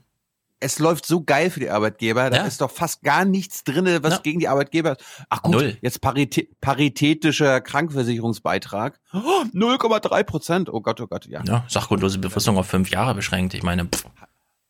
[0.59, 2.31] Es läuft so geil für die Arbeitgeber.
[2.31, 2.45] Da Ja.
[2.47, 5.05] ist doch fast gar nichts drinne, was gegen die Arbeitgeber ist.
[5.29, 5.77] Ach gut, Null.
[5.83, 8.99] jetzt paritä paritätischer Krankenversicherungsbeitrag.
[9.13, 10.69] Oh, 0,3 Prozent.
[10.73, 11.43] Oh Gott, oh Gott, ja.
[11.45, 13.53] Ja, sachgrundlose Befristung auf fünf Jahre beschränkt.
[13.55, 14.07] Ich meine, pff,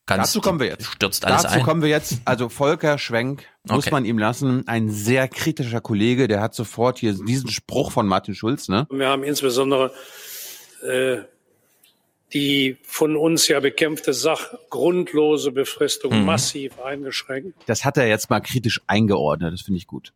[0.06, 0.86] ganz, Dazu kommen wir jetzt.
[0.86, 1.62] Stürzt alles Dazu ein.
[1.64, 2.18] kommen wir jetzt.
[2.24, 3.90] Also Volker Schwenk muss Okay.
[3.90, 4.66] man ihm lassen.
[4.68, 8.86] Ein sehr kritischer Kollege, der hat sofort hier diesen Spruch von Martin Schulz, ne?
[8.90, 9.92] Wir haben insbesondere
[10.82, 11.18] äh,
[12.32, 16.24] die von uns ja bekämpfte sachgrundlose Befristung Mhm.
[16.24, 17.54] massiv eingeschränkt.
[17.66, 19.52] Das hat er jetzt mal kritisch eingeordnet.
[19.52, 20.12] Das finde ich gut.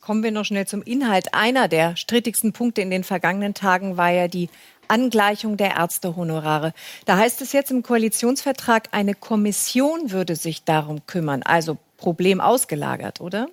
[0.00, 1.34] Kommen wir noch schnell zum Inhalt.
[1.34, 4.48] Einer der strittigsten Punkte in den vergangenen Tagen war ja die
[4.88, 6.72] Angleichung der Ärztehonorare.
[7.04, 11.42] Da heißt es jetzt im Koalitionsvertrag, eine Kommission würde sich darum kümmern.
[11.42, 13.48] Also Problem ausgelagert, oder?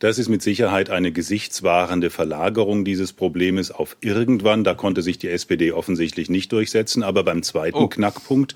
[0.00, 4.64] Das ist mit Sicherheit eine gesichtswahrende Verlagerung dieses Problems auf irgendwann.
[4.64, 7.02] Da konnte sich die SPD offensichtlich nicht durchsetzen.
[7.02, 8.54] Aber beim zweiten Knackpunkt,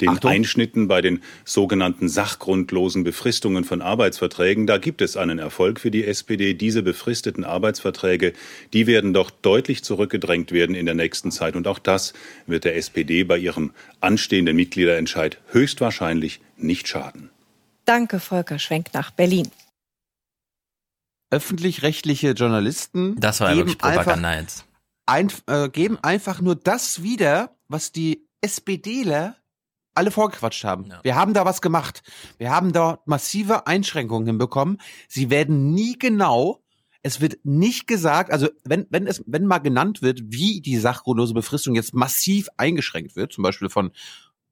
[0.00, 0.30] den Achtung.
[0.30, 6.04] Einschnitten bei den sogenannten sachgrundlosen Befristungen von Arbeitsverträgen, da gibt es einen Erfolg für die
[6.04, 6.54] SPD.
[6.54, 8.32] Diese befristeten Arbeitsverträge,
[8.72, 11.56] die werden doch deutlich zurückgedrängt werden in der nächsten Zeit.
[11.56, 12.12] Und auch das
[12.46, 17.30] wird der SPD bei ihrem anstehenden Mitgliederentscheid höchstwahrscheinlich nicht schaden.
[17.84, 19.50] Danke, Volker Schwenk nach Berlin.
[21.30, 24.66] Öffentlich-rechtliche Journalisten Das war ja geben wirklich Propaganda einfach, jetzt.
[25.06, 29.36] ein, äh, geben einfach nur das wieder, was die SPDler
[29.94, 30.88] alle vorgequatscht haben.
[31.02, 32.02] Wir haben da was gemacht.
[32.38, 34.80] Wir haben da massive Einschränkungen hinbekommen.
[35.08, 36.62] Sie werden nie genau,
[37.02, 41.34] es wird nicht gesagt, also wenn, wenn es, wenn mal genannt wird, wie die sachgrundlose
[41.34, 43.92] Befristung jetzt massiv eingeschränkt wird, zum Beispiel von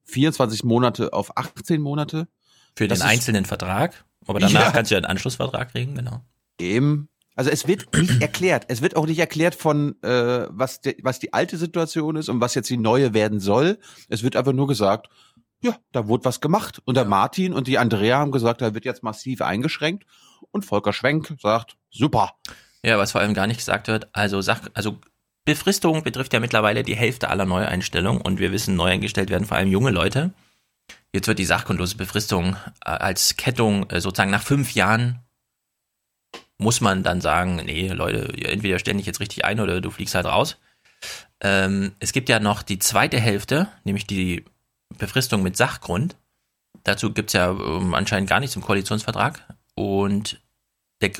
[0.05, 2.27] 24 Monate auf 18 Monate.
[2.75, 4.05] Für das den einzelnen Vertrag.
[4.25, 4.71] Aber danach Ja.
[4.71, 6.21] kannst du ja einen Anschlussvertrag kriegen, genau.
[6.59, 7.09] Eben.
[7.35, 8.65] Also es wird nicht erklärt.
[8.67, 12.41] Es wird auch nicht erklärt von äh, was de, was die alte Situation ist und
[12.41, 13.79] was jetzt die neue werden soll.
[14.07, 15.09] Es wird einfach nur gesagt,
[15.61, 16.81] ja, da wurde was gemacht.
[16.85, 20.05] Und der Martin und die Andrea haben gesagt, da wird jetzt massiv eingeschränkt.
[20.51, 22.33] Und Volker Schwenk sagt, super.
[22.85, 24.99] Ja, was vor allem gar nicht gesagt wird, also Sach, also
[25.45, 29.57] Befristung betrifft ja mittlerweile die Hälfte aller Neueinstellungen und wir wissen, neu eingestellt werden vor
[29.57, 30.33] allem junge Leute.
[31.13, 35.22] Jetzt wird die sachgrundlose Befristung äh, als Kettung äh, sozusagen nach fünf Jahren
[36.63, 40.15] muss man dann sagen, nee, Leute, entweder stell dich jetzt richtig ein oder du fliegst
[40.15, 40.57] halt raus.
[41.41, 44.45] Ähm, es gibt ja noch die zweite Hälfte, nämlich die
[44.97, 46.15] Befristung mit Sachgrund.
[46.83, 49.45] Dazu gibt's ja ähm, anscheinend gar nichts im Koalitionsvertrag.
[49.75, 50.41] Und
[51.01, 51.11] der,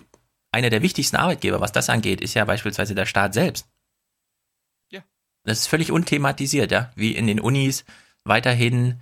[0.51, 3.67] einer der wichtigsten Arbeitgeber, was das angeht, ist ja beispielsweise der Staat selbst.
[4.91, 5.03] Ja.
[5.43, 6.91] Das ist völlig unthematisiert, ja.
[6.95, 7.85] Wie in den Unis
[8.23, 9.01] weiterhin,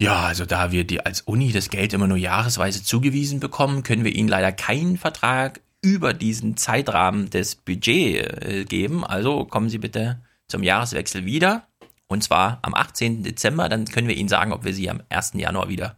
[0.00, 4.04] ja, also da wir die als Uni das Geld immer nur jahresweise zugewiesen bekommen, können
[4.04, 9.04] wir ihnen leider keinen Vertrag über diesen Zeitrahmen des Budgets äh, geben.
[9.04, 11.68] Also kommen Sie bitte zum Jahreswechsel wieder.
[12.06, 13.22] Und zwar am 18.
[13.22, 15.34] Dezember, dann können wir Ihnen sagen, ob wir Sie am 1.
[15.34, 15.96] Januar wieder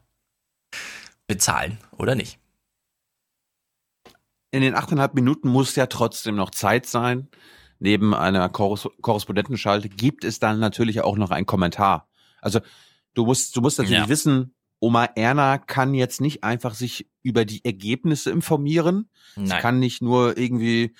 [1.26, 2.38] bezahlen oder nicht.
[4.50, 7.28] In den achteinhalb Minuten muss ja trotzdem noch Zeit sein.
[7.78, 12.08] Neben einer Korres Korrespondentenschalte gibt es dann natürlich auch noch einen Kommentar.
[12.42, 12.60] Also
[13.14, 14.08] du musst, du musst natürlich Ja.
[14.08, 19.08] wissen, Oma Erna kann jetzt nicht einfach sich über die Ergebnisse informieren.
[19.36, 19.60] Sie Nein.
[19.60, 20.94] kann nicht nur irgendwie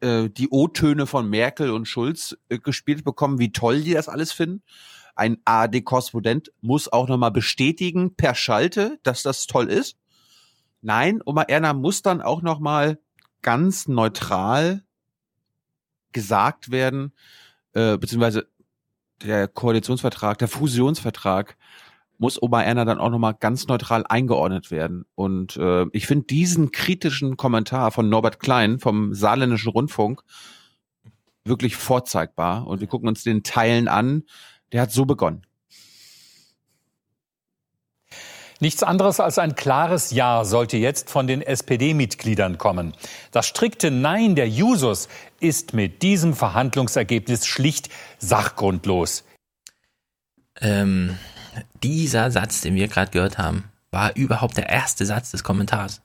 [0.00, 4.32] äh, die O-Töne von Merkel und Schulz äh, gespielt bekommen, wie toll die das alles
[4.32, 4.62] finden.
[5.14, 9.96] Ein ARD-Korrespondent muss auch nochmal bestätigen per Schalte, dass das toll ist.
[10.82, 12.98] Nein, Oma Erna muss dann auch nochmal
[13.42, 14.82] ganz neutral
[16.12, 17.12] gesagt werden,
[17.72, 18.48] äh, beziehungsweise
[19.22, 21.56] der Koalitionsvertrag, der Fusionsvertrag
[22.20, 25.06] muss Oma Erna dann auch nochmal ganz neutral eingeordnet werden.
[25.14, 30.22] Und äh, ich finde diesen kritischen Kommentar von Norbert Klein vom Saarländischen Rundfunk
[31.44, 32.66] wirklich vorzeigbar.
[32.66, 34.24] Und wir gucken uns den Teilen an.
[34.70, 35.46] Der hat so begonnen.
[38.60, 42.92] Nichts anderes als ein klares Ja sollte jetzt von den SPD-Mitgliedern kommen.
[43.32, 45.08] Das strikte Nein der Jusos
[45.40, 49.24] ist mit diesem Verhandlungsergebnis schlicht sachgrundlos.
[50.60, 51.16] Ähm,
[51.82, 56.02] dieser Satz, den wir gerade gehört haben, war überhaupt der erste Satz des Kommentars.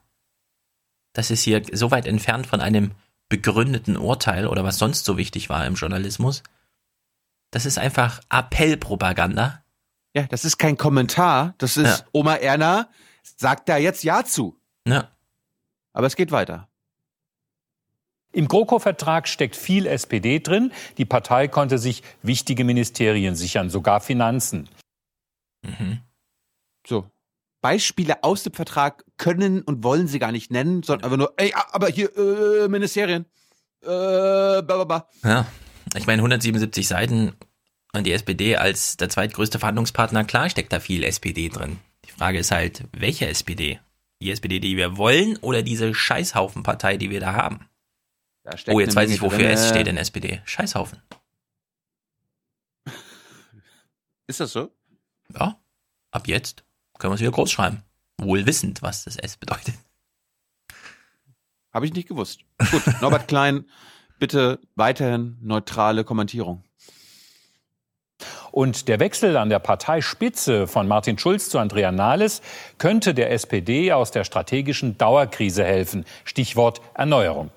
[1.12, 2.92] Das ist hier so weit entfernt von einem
[3.28, 6.42] begründeten Urteil oder was sonst so wichtig war im Journalismus.
[7.50, 9.62] Das ist einfach Appellpropaganda
[10.16, 11.54] ja, das ist kein Kommentar.
[11.58, 12.06] Das ist ja.
[12.12, 12.88] Oma Erna
[13.36, 14.58] sagt da jetzt Ja zu.
[14.88, 15.10] Ja.
[15.92, 16.68] Aber es geht weiter.
[18.32, 20.72] Im GroKo-Vertrag steckt viel SPD drin.
[20.96, 24.70] Die Partei konnte sich wichtige Ministerien sichern, sogar Finanzen.
[25.66, 26.00] Mhm.
[26.86, 27.10] So.
[27.60, 31.52] Beispiele aus dem Vertrag können und wollen sie gar nicht nennen, sondern einfach nur, ey,
[31.72, 33.26] aber hier, äh, Ministerien.
[33.82, 33.86] Äh,
[34.62, 35.08] blablabla.
[35.24, 35.46] Ja,
[35.96, 37.32] ich meine, 177 Seiten
[37.92, 41.78] und die SPD als der zweitgrößte Verhandlungspartner, klar steckt da viel SPD drin.
[42.04, 43.80] Die Frage ist halt, welche SPD?
[44.20, 47.68] Die SPD, die wir wollen oder diese Scheißhaufenpartei, die wir da haben?
[48.44, 50.40] Da oh, jetzt weiß ich, wofür drin, S steht in SPD.
[50.44, 51.02] Scheißhaufen.
[54.28, 54.75] Ist das so?
[55.34, 55.58] Ja.
[56.10, 56.64] Ab jetzt
[56.98, 57.82] können wir es wieder groß schreiben.
[58.18, 59.74] Wohl wissend, was das S bedeutet.
[61.72, 62.40] Habe ich nicht gewusst.
[62.70, 63.66] Gut, Norbert Klein,
[64.18, 66.64] bitte weiterhin neutrale Kommentierung.
[68.50, 72.40] Und der Wechsel an der Parteispitze von Martin Schulz zu Andrea Nahles
[72.78, 76.06] könnte der SPD aus der strategischen Dauerkrise helfen.
[76.24, 77.50] Stichwort Erneuerung.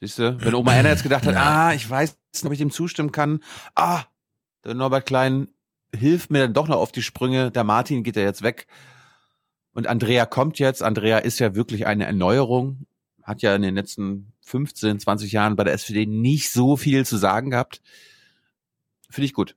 [0.00, 2.70] Siehst du, wenn Oma Erna jetzt gedacht hat, ah, ich weiß nicht, ob ich dem
[2.70, 3.40] zustimmen kann.
[3.74, 4.04] Ah,
[4.64, 5.48] der Norbert Klein
[5.94, 7.50] hilft mir dann doch noch auf die Sprünge.
[7.50, 8.66] Der Martin geht ja jetzt weg.
[9.72, 10.82] Und Andrea kommt jetzt.
[10.82, 12.86] Andrea ist ja wirklich eine Erneuerung.
[13.22, 17.16] Hat ja in den letzten 15, 20 Jahren bei der SPD nicht so viel zu
[17.16, 17.80] sagen gehabt.
[19.10, 19.56] Finde ich gut.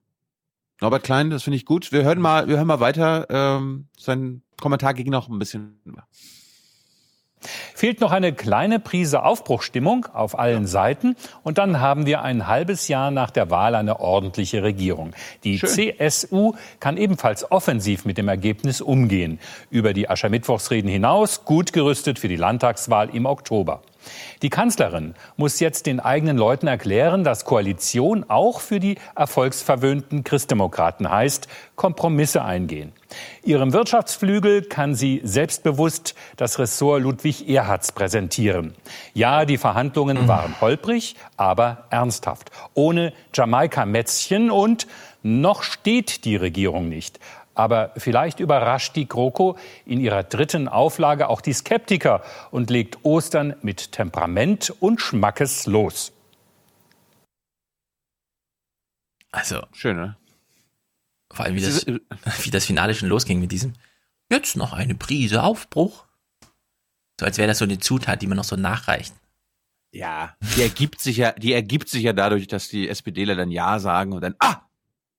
[0.80, 1.92] Norbert Klein, das finde ich gut.
[1.92, 3.28] Wir hören mal, wir hören mal weiter.
[3.30, 5.80] Ähm, sein Kommentar ging noch ein bisschen.
[7.76, 10.68] Fehlt noch eine kleine Prise Aufbruchstimmung auf allen.
[10.68, 15.14] Seiten und dann haben wir ein halbes Jahr nach der Wahl eine ordentliche Regierung.
[15.44, 15.96] Die Schön.
[15.98, 19.40] CSU kann ebenfalls offensiv mit dem Ergebnis umgehen.
[19.70, 23.82] Über die Aschermittwochsreden hinaus gut gerüstet für die Landtagswahl im Oktober.
[24.42, 31.10] Die Kanzlerin muss jetzt den eigenen Leuten erklären, dass Koalition auch für die erfolgsverwöhnten Christdemokraten
[31.10, 32.92] heißt, Kompromisse eingehen.
[33.44, 38.74] Ihrem Wirtschaftsflügel kann sie selbstbewusst das Ressort Ludwig Erhards präsentieren.
[39.14, 40.28] Ja, die Verhandlungen mhm.
[40.28, 42.52] waren holprig, aber ernsthaft.
[42.74, 44.88] Ohne Jamaika-Mätzchen und
[45.24, 47.20] noch steht die Regierung nicht.
[47.58, 53.56] Aber vielleicht überrascht die GroKo in ihrer dritten Auflage auch die Skeptiker und legt Ostern
[53.64, 56.14] mit Temperament und Schmackes los.
[59.32, 59.66] Also.
[59.74, 60.18] Schön, ne?
[61.34, 63.74] Vor allem, wie das, wie das Finale schon losging mit diesem.
[64.32, 66.06] Jetzt noch eine Prise Aufbruch.
[67.20, 69.16] So als wäre das so eine Zutat, die man noch so nachreicht.
[69.92, 73.80] Ja, die ergibt sich ja, die ergibt sich ja dadurch, dass die SPDler dann Ja
[73.80, 74.62] sagen und dann, ah,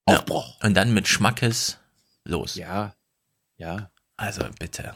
[0.04, 0.56] Aufbruch.
[0.60, 1.80] Ja, und dann mit Schmackes
[2.28, 2.54] los.
[2.54, 2.94] Ja,
[3.56, 3.90] ja.
[4.16, 4.94] Also bitte.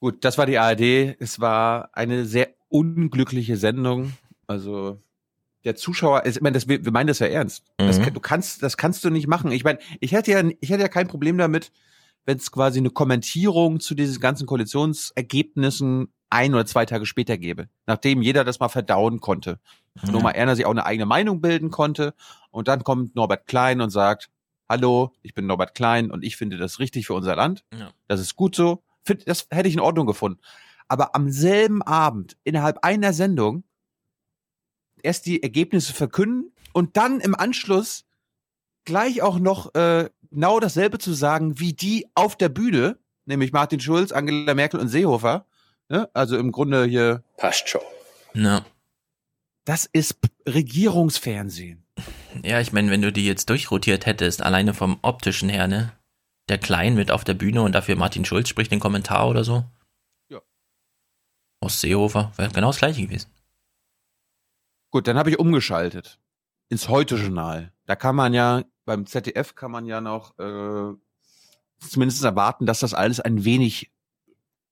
[0.00, 1.16] Gut, das war die ARD.
[1.18, 4.12] Es war eine sehr unglückliche Sendung.
[4.46, 5.00] Also
[5.64, 7.64] der Zuschauer, ich meine, das, wir meinen das ja ernst.
[7.80, 7.86] Mhm.
[7.86, 9.50] Das, du kannst, das kannst du nicht machen.
[9.50, 11.72] Ich meine, ich hätte ja, ich hätte ja kein Problem damit,
[12.26, 17.68] wenn es quasi eine Kommentierung zu diesen ganzen Koalitionsergebnissen ein oder zwei Tage später gäbe,
[17.86, 19.58] nachdem jeder das mal verdauen konnte.
[20.02, 20.12] Mhm.
[20.12, 22.14] Nur mal Erna sich auch eine eigene Meinung bilden konnte.
[22.50, 24.30] Und dann kommt Norbert Klein und sagt,
[24.68, 27.64] hallo, ich bin Norbert Klein und ich finde das richtig für unser Land.
[27.72, 27.92] Ja.
[28.08, 28.82] Das ist gut so.
[29.26, 30.40] Das hätte ich in Ordnung gefunden.
[30.88, 33.64] Aber am selben Abend, innerhalb einer Sendung,
[35.02, 38.04] erst die Ergebnisse verkünden und dann im Anschluss
[38.84, 43.80] gleich auch noch äh, genau dasselbe zu sagen wie die auf der Bühne, nämlich Martin
[43.80, 45.46] Schulz, Angela Merkel und Seehofer.
[45.88, 46.08] Ne?
[46.14, 47.22] Also im Grunde hier.
[47.36, 47.82] Passt schon.
[48.34, 48.64] Ja.
[49.64, 51.83] Das ist Regierungsfernsehen.
[52.42, 55.92] Ja, ich meine, wenn du die jetzt durchrotiert hättest, alleine vom optischen her, ne?
[56.48, 59.64] Der Klein mit auf der Bühne und dafür Martin Schulz spricht den Kommentar oder so.
[60.28, 60.40] Ja.
[61.62, 63.30] Horst Seehofer, wäre genau das gleiche gewesen.
[64.90, 66.18] Gut, dann habe ich umgeschaltet
[66.68, 67.72] ins Heute-Journal.
[67.86, 70.94] Da kann man ja, beim ZDF kann man ja noch äh,
[71.78, 73.90] zumindest erwarten, dass das alles ein wenig,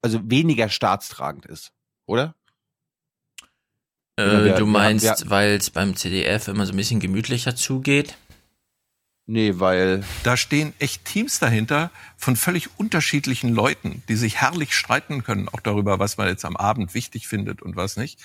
[0.02, 1.72] also weniger staatstragend ist,
[2.06, 2.34] oder?
[4.16, 7.56] Äh, wir- du meinst, haben- wir- weil es beim CDF immer so ein bisschen gemütlicher
[7.56, 8.16] zugeht?
[9.26, 10.04] Nee, weil.
[10.24, 15.60] Da stehen echt Teams dahinter von völlig unterschiedlichen Leuten, die sich herrlich streiten können, auch
[15.60, 18.18] darüber, was man jetzt am Abend wichtig findet und was nicht.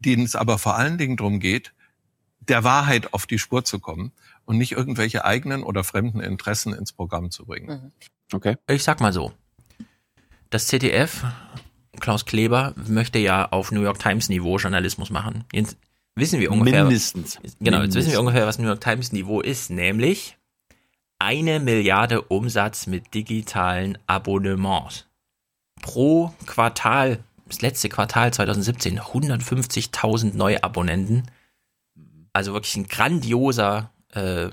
[0.00, 1.72] Denen es aber vor allen Dingen darum geht,
[2.40, 4.12] der Wahrheit auf die Spur zu kommen
[4.44, 7.92] und nicht irgendwelche eigenen oder fremden Interessen ins Programm zu bringen.
[8.32, 8.56] Okay.
[8.68, 9.32] Ich sag mal so.
[10.50, 11.24] Das ZDF,
[11.98, 15.44] Klaus Kleber, möchte ja auf New York Times Niveau Journalismus machen.
[15.52, 15.76] Jetzt
[16.14, 16.84] wissen wir ungefähr.
[16.84, 17.38] Mindestens.
[17.60, 18.12] Genau, jetzt wissen Mindestens.
[18.12, 20.36] wir ungefähr, was New York Times Niveau ist, nämlich
[21.18, 25.06] eine Milliarde Umsatz mit digitalen Abonnements.
[25.82, 31.24] Pro Quartal, das letzte Quartal 2017, 150.000 Neuabonnenten.
[32.32, 34.50] Also wirklich ein grandioser äh,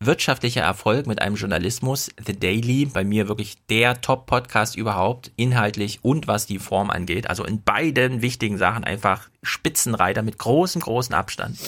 [0.00, 2.10] wirtschaftlicher Erfolg mit einem Journalismus.
[2.24, 7.28] The Daily, bei mir wirklich der Top-Podcast überhaupt, inhaltlich und was die Form angeht.
[7.30, 11.58] Also in beiden wichtigen Sachen einfach Spitzenreiter mit großem, großen Abstand.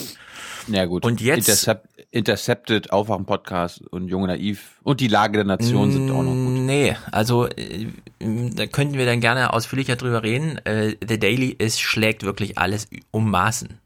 [0.66, 1.04] Ja gut.
[1.04, 6.10] Und jetzt- Intercept, Intercepted, Aufwachen Podcast und Junge Naiv und die Lage der Nation sind
[6.10, 6.60] auch noch gut.
[6.64, 7.86] Nee, also äh,
[8.18, 10.58] da könnten wir dann gerne ausführlicher drüber reden.
[10.64, 13.78] Äh, The Daily ist, schlägt wirklich alles um Maßen.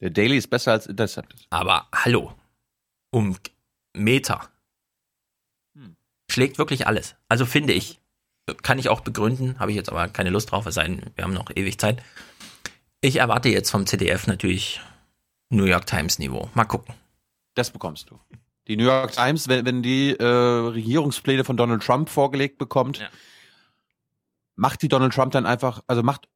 [0.00, 1.46] Der Daily ist besser als Intercepted.
[1.50, 2.32] Aber hallo,
[3.10, 3.36] um
[3.96, 4.48] Meter.
[5.74, 5.96] Hm.
[6.30, 7.16] Schlägt wirklich alles.
[7.28, 8.00] Also finde ich.
[8.62, 11.24] Kann ich auch begründen, habe ich jetzt aber keine Lust drauf, es sei denn, wir
[11.24, 12.00] haben noch ewig Zeit.
[13.00, 14.80] Ich erwarte jetzt vom ZDF natürlich
[15.50, 16.48] New York Times Niveau.
[16.54, 16.94] Mal gucken.
[17.54, 18.20] Das bekommst du.
[18.68, 23.08] Die New York Times, wenn, wenn die äh, Regierungspläne von Donald Trump vorgelegt bekommt, Ja.
[24.54, 26.28] macht die Donald Trump dann einfach, also macht,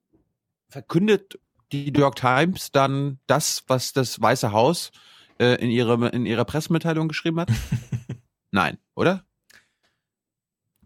[0.68, 1.38] verkündet
[1.70, 4.98] die New York Times dann das, was das Weiße Haus äh,
[5.45, 7.51] in, ihre, in ihrer Pressemitteilung geschrieben hat?
[8.51, 9.24] Nein, oder?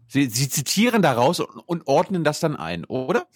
[0.07, 3.27] Sie, sie zitieren daraus und, und ordnen das dann ein, oder?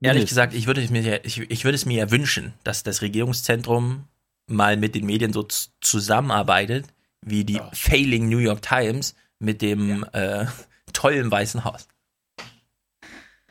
[0.00, 2.82] Ehrlich gesagt, ich würde, es mir, ja- ich, ich würde es mir ja wünschen, dass
[2.82, 4.08] das Regierungszentrum
[4.48, 5.46] mal mit den Medien so
[5.80, 6.86] zusammenarbeitet,
[7.24, 10.46] wie die Failing New York Times mit dem äh,
[10.92, 11.86] tollen Weißen Haus.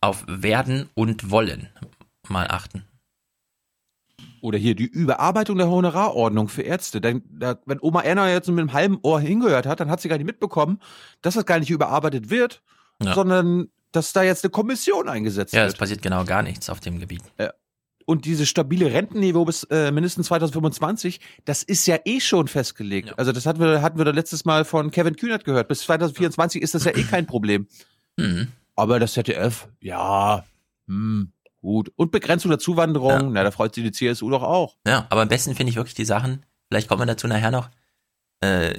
[0.00, 1.68] Auf werden und wollen
[2.28, 2.84] mal achten.
[4.42, 7.00] Oder hier die Überarbeitung der Honorarordnung für Ärzte.
[7.02, 10.08] Denn da, wenn Oma Erna jetzt mit einem halben Ohr hingehört hat, dann hat sie
[10.08, 10.80] gar nicht mitbekommen,
[11.20, 12.62] dass das gar nicht überarbeitet wird,
[13.02, 13.14] Ja.
[13.14, 15.72] sondern dass da jetzt eine Kommission eingesetzt Ja, wird.
[15.72, 17.22] es passiert genau gar nichts auf dem Gebiet.
[17.38, 17.52] Ja.
[18.10, 23.16] Und dieses stabile Rentenniveau bis äh, mindestens 2025, das ist ja eh schon festgelegt.
[23.16, 25.68] Also das hatten wir, hatten wir da letztes Mal von Kevin Kühnert gehört.
[25.68, 27.68] Bis 2024 ist das ja eh kein Problem.
[28.16, 28.48] Mhm.
[28.74, 30.44] Aber das ZDF, ja,
[30.88, 31.30] hm,
[31.60, 31.92] gut.
[31.94, 34.74] Und Begrenzung der Zuwanderung, na, da freut sich die CSU doch auch.
[34.84, 37.70] Ja, aber am besten finde ich wirklich die Sachen, vielleicht kommen wir dazu nachher noch,
[38.40, 38.74] äh,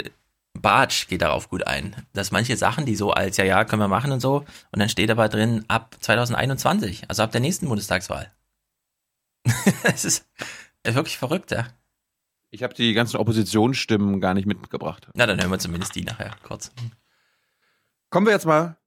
[0.59, 3.87] Bartsch geht darauf gut ein, dass manche Sachen, die so als ja, ja, können wir
[3.87, 4.39] machen und so,
[4.73, 8.29] und dann steht aber drin ab 2021, also ab der nächsten Bundestagswahl.
[9.83, 10.25] Es ist
[10.83, 11.67] wirklich verrückt, ja.
[12.49, 15.07] Ich habe die ganzen Oppositionsstimmen gar nicht mitgebracht.
[15.13, 16.71] Na, dann hören wir zumindest die nachher kurz.
[18.09, 18.77] Kommen wir jetzt mal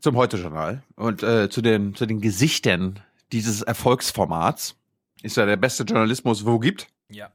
[0.00, 3.00] zum Heute-Journal und äh, zu, den, zu den Gesichtern
[3.30, 4.74] dieses Erfolgsformats.
[5.22, 6.88] Ist ja der beste Journalismus, wo gibt.
[7.08, 7.30] Ja.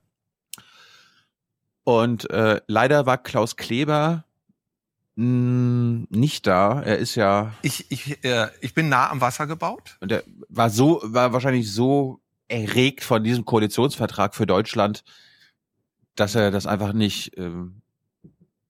[1.86, 4.25] Und äh, leider war Klaus Kleber
[5.15, 6.82] mh, nicht da.
[6.82, 7.53] Er ist ja.
[7.61, 9.95] Ich, ich, äh, ich bin nah am Wasser gebaut.
[10.01, 15.04] Und er war so, war wahrscheinlich so erregt von diesem Koalitionsvertrag für Deutschland,
[16.16, 17.82] dass er das einfach nicht ähm,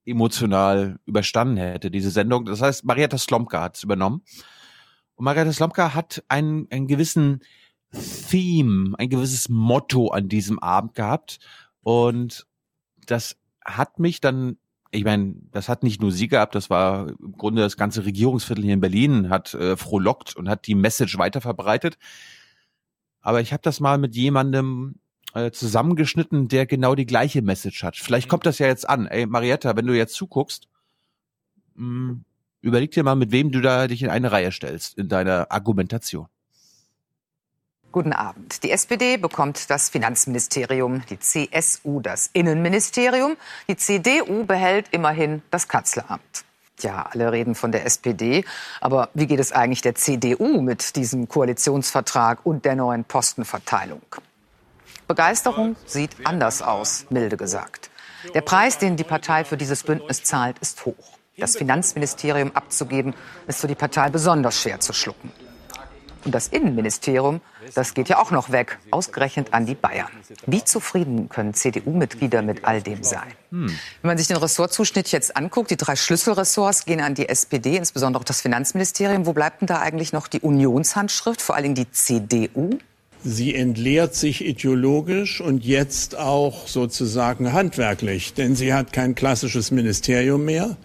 [0.05, 2.45] emotional überstanden hätte, diese Sendung.
[2.45, 4.21] Das heißt, Marietta Slomka hat es übernommen.
[5.15, 7.41] Und Marietta Slomka hat einen, einen gewissen
[7.91, 11.39] Theme, ein gewisses Motto an diesem Abend gehabt.
[11.81, 12.47] Und
[13.05, 14.57] das hat mich dann,
[14.91, 18.63] ich meine, das hat nicht nur sie gehabt, das war im Grunde das ganze Regierungsviertel
[18.63, 21.97] hier in Berlin, hat äh, frohlockt und hat die Message weiterverbreitet.
[23.21, 24.95] Aber ich habe das mal mit jemandem
[25.33, 27.97] äh, zusammengeschnitten, der genau die gleiche Message hat.
[27.97, 29.07] Vielleicht kommt das ja jetzt an.
[29.07, 30.67] Ey, Marietta, wenn du jetzt zuguckst,
[31.75, 32.17] mh,
[32.61, 36.27] überleg dir mal, mit wem du da dich in eine Reihe stellst in deiner Argumentation.
[37.91, 38.63] Guten Abend.
[38.63, 43.37] Die SPD bekommt das Finanzministerium, die CSU das Innenministerium,
[43.67, 46.46] die CDU behält immerhin das Kanzleramt.
[46.79, 48.45] Ja, alle reden von der SPD,
[48.81, 54.03] aber wie geht es eigentlich der CDU mit diesem Koalitionsvertrag und der neuen Postenverteilung?
[55.07, 57.89] Begeisterung sieht anders aus, milde gesagt.
[58.33, 61.17] Der Preis, den die Partei für dieses Bündnis zahlt, ist hoch.
[61.37, 63.15] Das Finanzministerium abzugeben,
[63.47, 65.31] ist für die Partei besonders schwer zu schlucken.
[66.27, 67.39] Und das Innenministerium,
[67.73, 70.09] das geht ja auch noch weg, ausgerechnet an die Bayern.
[70.45, 73.31] Wie zufrieden können CDU-Mitglieder mit all dem sein?
[73.51, 73.67] Hm.
[74.01, 78.19] Wenn man sich den Ressortzuschnitt jetzt anguckt, die drei Schlüsselressorts gehen an die SPD, insbesondere
[78.19, 79.25] auch das Finanzministerium.
[79.25, 82.71] Wo bleibt denn da eigentlich noch die Unionshandschrift, vor allem die CDU?
[83.23, 90.43] Sie entleert sich ideologisch und jetzt auch sozusagen handwerklich, denn sie hat kein klassisches Ministerium
[90.43, 90.75] mehr.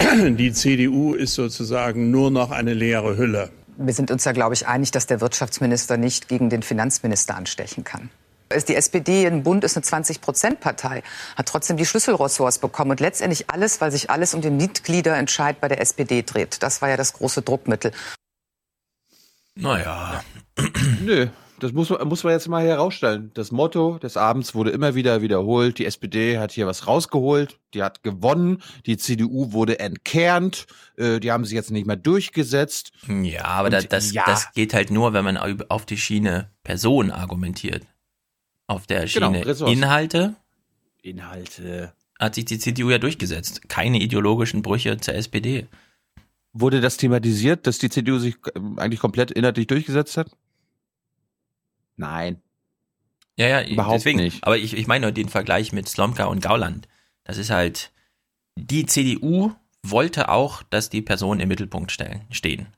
[0.00, 4.66] Die CDU ist sozusagen nur noch eine leere Hülle wir sind uns ja, glaube ich,
[4.66, 8.10] einig, dass der Wirtschaftsminister nicht gegen den Finanzminister anstechen kann.
[8.66, 11.02] Die SPD im Bund ist eine 20-Prozent-Partei,
[11.36, 15.68] hat trotzdem die Schlüsselressorts bekommen und letztendlich alles, weil sich alles um den Mitgliederentscheid bei
[15.68, 16.62] der SPD dreht.
[16.62, 17.92] Das war ja das große Druckmittel.
[19.54, 20.24] Naja.
[21.00, 21.28] Nö,
[21.60, 23.30] das muss, muss man jetzt mal herausstellen.
[23.34, 25.78] Das Motto des Abends wurde immer wieder wiederholt.
[25.78, 31.32] Die SPD hat hier was rausgeholt, die hat gewonnen, die CDU wurde entkernt, äh, die
[31.32, 32.92] haben sich jetzt nicht mehr durchgesetzt.
[33.08, 34.24] Ja, aber Und, das, das, ja.
[34.26, 37.86] das geht halt nur, wenn man auf die Schiene Person argumentiert.
[38.66, 40.36] Auf der genau, Schiene genau, Inhalte.
[41.02, 41.92] Inhalte.
[42.18, 43.68] Hat sich die CDU ja durchgesetzt.
[43.68, 45.66] Keine ideologischen Brüche zur SPD.
[46.52, 50.30] Wurde das thematisiert, dass die CDU sich äh, eigentlich komplett inhaltlich durchgesetzt hat?
[51.98, 52.40] Nein.
[53.36, 54.42] Ja, ja, überhaupt deswegen, nicht.
[54.44, 56.88] Aber ich, ich meine nur den Vergleich mit Slomka und Gauland.
[57.24, 57.92] Das ist halt,
[58.56, 62.68] die CDU wollte auch, dass die Personen im Mittelpunkt stellen, stehen.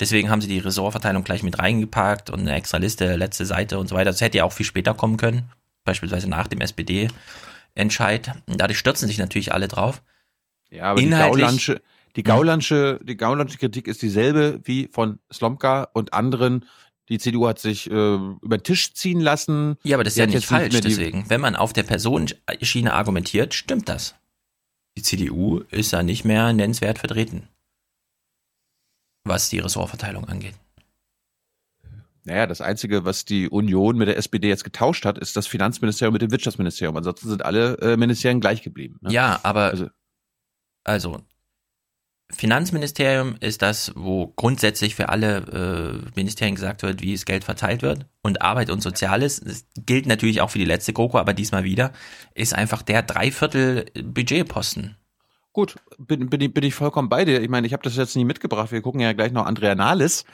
[0.00, 3.88] Deswegen haben sie die Ressortverteilung gleich mit reingepackt und eine extra Liste, letzte Seite und
[3.88, 4.10] so weiter.
[4.10, 5.50] Das hätte ja auch viel später kommen können,
[5.84, 8.32] beispielsweise nach dem SPD-Entscheid.
[8.46, 10.02] Dadurch stürzen sich natürlich alle drauf.
[10.70, 11.82] Ja, aber Inhaltlich, die Gaulandsche,
[12.16, 16.64] die Gaulandsche, die Gaulandsche Kritik ist dieselbe wie von Slomka und anderen
[17.08, 19.76] die CDU hat sich äh, über den Tisch ziehen lassen.
[19.82, 20.72] Ja, aber das ist ja nicht falsch.
[20.72, 24.14] Nicht deswegen, wenn man auf der Personenschiene argumentiert, stimmt das.
[24.96, 27.48] Die CDU ist da nicht mehr nennenswert vertreten,
[29.24, 30.54] was die Ressortverteilung angeht.
[32.24, 36.12] Naja, das Einzige, was die Union mit der SPD jetzt getauscht hat, ist das Finanzministerium
[36.12, 36.94] mit dem Wirtschaftsministerium.
[36.96, 38.98] Ansonsten sind alle äh, Ministerien gleich geblieben.
[39.00, 39.12] Ne?
[39.12, 39.88] Ja, aber also,
[40.84, 41.22] also
[42.30, 47.82] Finanzministerium ist das, wo grundsätzlich für alle äh, Ministerien gesagt wird, wie das Geld verteilt
[47.82, 48.06] wird.
[48.22, 51.92] Und Arbeit und Soziales, das gilt natürlich auch für die letzte GroKo, aber diesmal wieder,
[52.34, 54.96] ist einfach der Dreiviertel Budgetposten.
[55.54, 57.40] Gut, bin, bin, ich, bin ich vollkommen bei dir.
[57.40, 58.72] Ich meine, ich habe das jetzt nie mitgebracht.
[58.72, 60.26] Wir gucken ja gleich noch Andrea Nahles.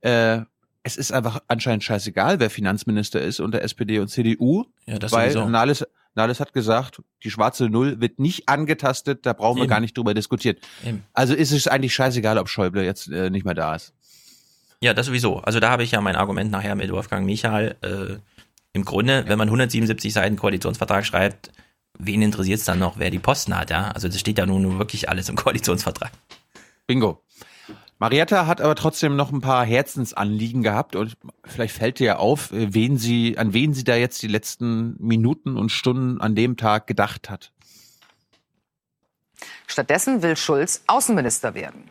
[0.00, 0.40] Äh,
[0.88, 4.64] es ist einfach anscheinend scheißegal, wer Finanzminister ist unter SPD und CDU.
[4.86, 5.48] Ja, das weil sowieso.
[5.50, 9.66] Nahles, Nahles hat gesagt, die schwarze Null wird nicht angetastet, da brauchen Eben.
[9.66, 10.56] wir gar nicht drüber diskutieren.
[10.84, 11.04] Eben.
[11.12, 13.92] Also ist es eigentlich scheißegal, ob Schäuble jetzt äh, nicht mehr da ist.
[14.80, 15.40] Ja, das sowieso.
[15.40, 17.76] Also da habe ich ja mein Argument nachher mit Wolfgang Michael.
[17.82, 18.16] Äh,
[18.72, 21.50] Im Grunde, wenn man 177 Seiten Koalitionsvertrag schreibt,
[21.98, 23.90] wen interessiert es dann noch, wer die Posten hat, ja?
[23.90, 26.12] Also das steht ja nun wirklich alles im Koalitionsvertrag.
[26.86, 27.22] Bingo.
[27.98, 32.72] Marietta hat aber trotzdem noch ein paar Herzensanliegen gehabt und vielleicht fällt dir auf, äh,
[32.72, 36.86] wen sie, an wen sie da jetzt die letzten Minuten und Stunden an dem Tag
[36.86, 37.52] gedacht hat.
[39.66, 41.90] Stattdessen will Schulz Außenminister werden.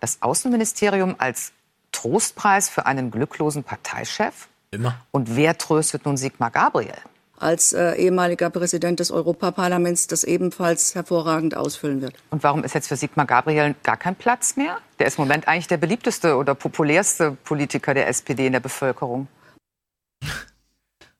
[0.00, 1.52] Das Außenministerium als
[1.92, 4.48] Trostpreis für einen glücklosen Parteichef?
[4.70, 4.98] Immer.
[5.10, 6.96] Und wer tröstet nun Sigmar Gabriel?
[7.42, 12.14] Als äh, ehemaliger Präsident des Europaparlaments das ebenfalls hervorragend ausfüllen wird.
[12.30, 14.78] Und warum ist jetzt für Sigmar Gabriel gar kein Platz mehr?
[14.98, 19.28] Der ist im Moment eigentlich der beliebteste oder populärste Politiker der SPD in der Bevölkerung.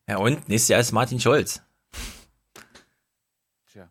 [0.09, 0.49] Ja und?
[0.49, 1.63] Nächstes Jahr ist Martin Schulz.
[3.71, 3.89] Tja.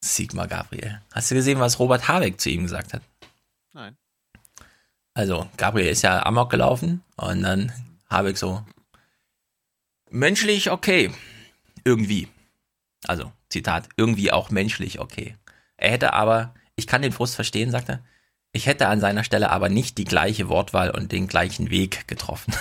[0.00, 1.00] Sigmar Gabriel.
[1.12, 3.02] Hast du gesehen, was Robert Habeck zu ihm gesagt hat?
[3.72, 3.96] Nein.
[5.14, 7.72] Also, Gabriel ist ja amok gelaufen und dann
[8.08, 8.64] Habeck so,
[10.10, 11.12] menschlich okay.
[11.84, 12.28] Irgendwie.
[13.06, 15.36] Also, Zitat, irgendwie auch menschlich okay.
[15.76, 18.04] Er hätte aber, ich kann den Frust verstehen, sagt er,
[18.52, 22.54] ich hätte an seiner Stelle aber nicht die gleiche Wortwahl und den gleichen Weg getroffen.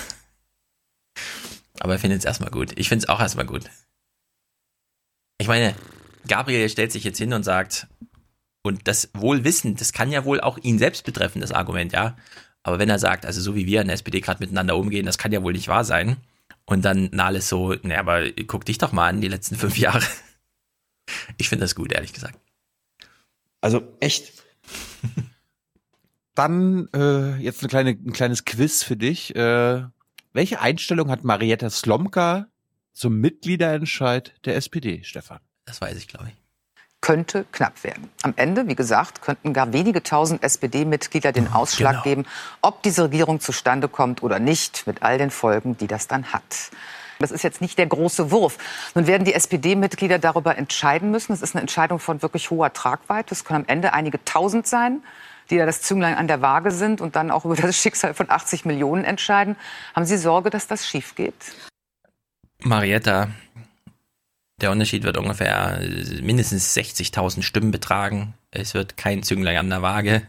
[1.79, 2.77] aber er findet es erstmal gut.
[2.77, 3.69] Ich finde es auch erstmal gut.
[5.37, 5.75] Ich meine,
[6.27, 7.87] Gabriel stellt sich jetzt hin und sagt,
[8.63, 12.15] und das wohl wissend, das kann ja wohl auch ihn selbst betreffen, das Argument, ja.
[12.63, 15.17] Aber wenn er sagt, also so wie wir in der SPD gerade miteinander umgehen, das
[15.17, 16.17] kann ja wohl nicht wahr sein.
[16.65, 20.05] Und dann Nahles so, ne, aber guck dich doch mal an, die letzten fünf Jahre.
[21.37, 22.39] Ich finde das gut, ehrlich gesagt.
[23.59, 24.43] Also echt.
[26.35, 29.35] Dann äh, jetzt eine kleine, ein kleines Quiz für dich.
[29.35, 29.83] Äh,
[30.33, 32.47] welche Einstellung hat Marietta Slomka
[32.93, 35.41] zum Mitgliederentscheid der SPD, Stefan?
[35.65, 36.40] Das weiß ich, glaube ich.
[37.01, 38.09] Könnte knapp werden.
[38.21, 42.03] Am Ende, wie gesagt, könnten gar wenige tausend SPD-Mitglieder den Ausschlag genau.
[42.03, 42.25] geben,
[42.61, 46.71] ob diese Regierung zustande kommt oder nicht, mit all den Folgen, die das dann hat.
[47.21, 48.57] Das ist jetzt nicht der große Wurf.
[48.95, 51.33] Nun werden die SPD-Mitglieder darüber entscheiden müssen.
[51.33, 53.33] Es ist eine Entscheidung von wirklich hoher Tragweite.
[53.33, 55.03] Es können am Ende einige Tausend sein,
[55.49, 58.29] die da das Zünglein an der Waage sind und dann auch über das Schicksal von
[58.29, 59.55] 80 Millionen entscheiden.
[59.95, 61.35] Haben Sie Sorge, dass das schief geht?
[62.63, 63.29] Marietta,
[64.61, 65.79] der Unterschied wird ungefähr
[66.21, 68.33] mindestens 60.000 Stimmen betragen.
[68.51, 70.27] Es wird kein Zünglein an der Waage.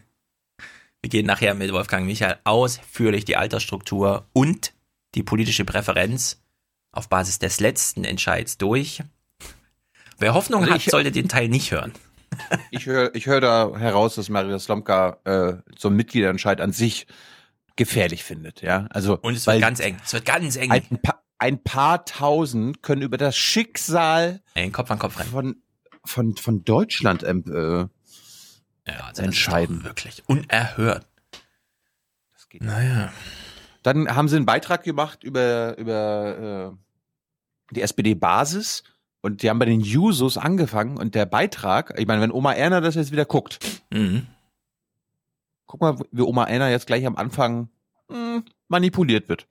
[1.03, 4.73] Wir gehen nachher mit Wolfgang Michael ausführlich die Altersstruktur und
[5.15, 6.41] die politische Präferenz
[6.93, 9.03] auf Basis des letzten Entscheids durch.
[10.19, 11.93] Wer Hoffnung Also hat, sollte den Teil nicht hören.
[12.71, 17.07] Ich höre ich hör da heraus, dass Marietta Slomka äh, so einen Mitgliederentscheid an sich
[17.77, 18.63] gefährlich findet.
[18.63, 19.99] Ja, also Und es wird ganz eng.
[20.03, 20.71] Es wird ganz eng.
[20.71, 25.27] Ein, pa ein paar Tausend können über das Schicksal Ey, Kopf an Kopf rein.
[25.27, 25.57] von
[26.05, 29.85] von von Deutschland ähm, äh, Ja, also das entscheiden.
[29.85, 31.07] Wirklich unerhört.
[32.61, 33.13] Naja.
[33.83, 36.75] Dann haben sie einen Beitrag gemacht über, über
[37.71, 38.85] äh, die SPD-Basis
[39.23, 42.81] und die haben bei den Jusos angefangen und der Beitrag, ich meine, wenn Oma Erna
[42.81, 43.59] das jetzt wieder guckt,
[43.91, 44.27] Mhm.
[45.67, 47.71] guck mal, wie Oma Erna jetzt gleich am Anfang
[48.09, 49.47] mh, manipuliert wird.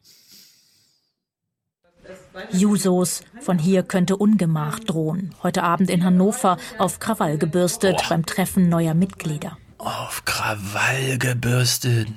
[2.52, 3.24] Jusos.
[3.40, 5.34] Von hier könnte Ungemach drohen.
[5.44, 9.58] Heute Abend in Hannover auf Krawall gebürstet beim Treffen neuer Mitglieder.
[9.78, 12.08] Auf Krawall gebürstet.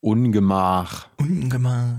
[0.00, 1.08] Ungemach.
[1.18, 1.98] Ungemach.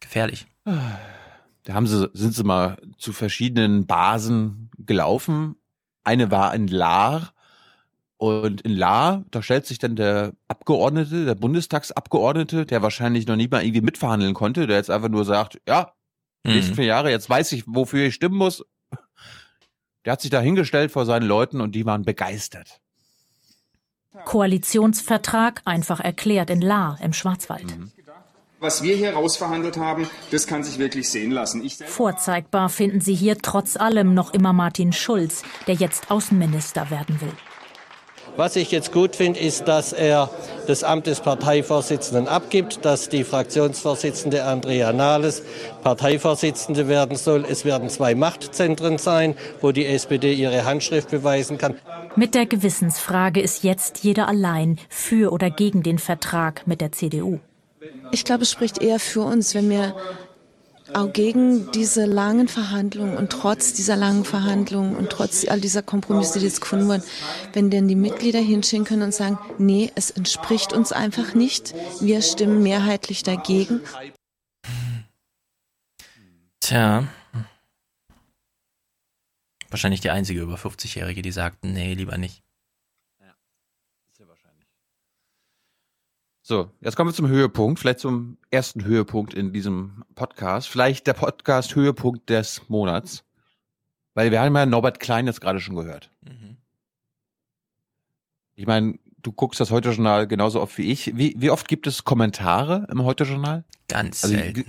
[0.00, 0.46] Gefährlich.
[0.64, 5.56] Da haben sie, sind sie mal zu verschiedenen Basen gelaufen.
[6.04, 7.32] Eine war in Lahr.
[8.18, 13.48] Und in Lahr, da stellt sich dann der Abgeordnete, der Bundestagsabgeordnete, der wahrscheinlich noch nie
[13.48, 15.92] mal irgendwie mitverhandeln konnte, der jetzt einfach nur sagt, ja,
[16.46, 16.76] die nächsten Mhm.
[16.76, 18.64] vier Jahre, jetzt weiß ich, wofür ich stimmen muss.
[20.04, 22.80] Der hat sich da hingestellt vor seinen Leuten und die waren begeistert.
[24.24, 27.66] Koalitionsvertrag einfach erklärt in Lahr im Schwarzwald.
[28.60, 31.62] Was wir hier rausverhandelt haben, das kann sich wirklich sehen lassen.
[31.62, 37.20] Ich Vorzeigbar finden Sie hier trotz allem noch immer Martin Schulz, der jetzt Außenminister werden
[37.20, 37.32] will.
[38.36, 40.30] Was ich jetzt gut finde, ist, dass er
[40.66, 45.42] das Amt des Parteivorsitzenden abgibt, dass die Fraktionsvorsitzende Andrea Nahles
[45.82, 47.46] Parteivorsitzende werden soll.
[47.48, 51.76] Es werden zwei Machtzentren sein, wo die SPD ihre Handschrift beweisen kann.
[52.14, 57.38] Mit der Gewissensfrage ist jetzt jeder allein für oder gegen den Vertrag mit der CDU.
[58.10, 59.94] Ich glaube, es spricht eher für uns, wenn wir
[60.94, 66.38] auch gegen diese langen Verhandlungen und trotz dieser langen Verhandlungen und trotz all dieser Kompromisse,
[66.38, 67.02] die jetzt gefunden wurden,
[67.52, 72.22] wenn denn die Mitglieder hinstehen können und sagen, nee, es entspricht uns einfach nicht, wir
[72.22, 73.80] stimmen mehrheitlich dagegen.
[76.60, 77.06] Tja.
[79.70, 82.45] Wahrscheinlich die einzige über 50-Jährige, die sagt, nee, lieber nicht.
[86.48, 90.68] So, jetzt kommen wir zum Höhepunkt, vielleicht zum ersten Höhepunkt in diesem Podcast.
[90.68, 93.24] Vielleicht der Podcast-Höhepunkt des Monats.
[94.14, 96.12] Weil wir haben ja Norbert Klein jetzt gerade schon gehört.
[98.54, 101.16] Ich meine, du guckst das Heute-Journal genauso oft wie ich.
[101.16, 103.64] Wie, wie oft gibt es Kommentare im Heute-Journal?
[103.88, 104.66] Ganz Also, selten.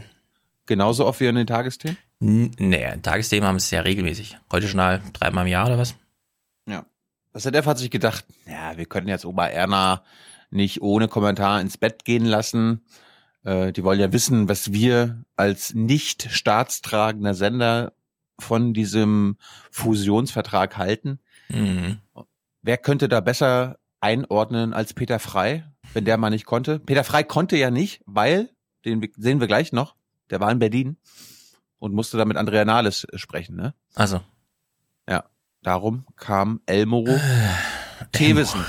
[0.65, 1.99] Genauso oft wie in den Tagesthemen?
[2.19, 4.39] N nee, Tagesthemen haben es sehr regelmäßig.
[4.51, 5.93] Heute Journal dreimal im Jahr oder was?
[6.67, 6.87] Ja.
[7.33, 10.01] Das ZDF hat sich gedacht, ja, wir können jetzt Oma Erna
[10.49, 12.82] nicht ohne Kommentar ins Bett gehen lassen.
[13.44, 17.94] Äh, die wollen ja wissen, was wir als nicht staatstragender Sender
[18.40, 19.38] von diesem
[19.72, 21.19] Fusionsvertrag halten.
[21.49, 21.99] Mhm.
[22.61, 26.80] Wer könnte da besser einordnen als Peter Frei, wenn der mal nicht konnte?
[26.80, 28.49] Peter Frei konnte ja nicht, weil,
[28.86, 29.95] den sehen wir gleich noch,
[30.30, 30.98] der war in Berlin
[31.80, 33.74] und musste da mit Andrea Nahles sprechen, ne?
[33.95, 34.22] Also.
[35.07, 35.26] Ja.
[35.64, 37.07] Darum kam Elmo
[38.11, 38.64] Thewissen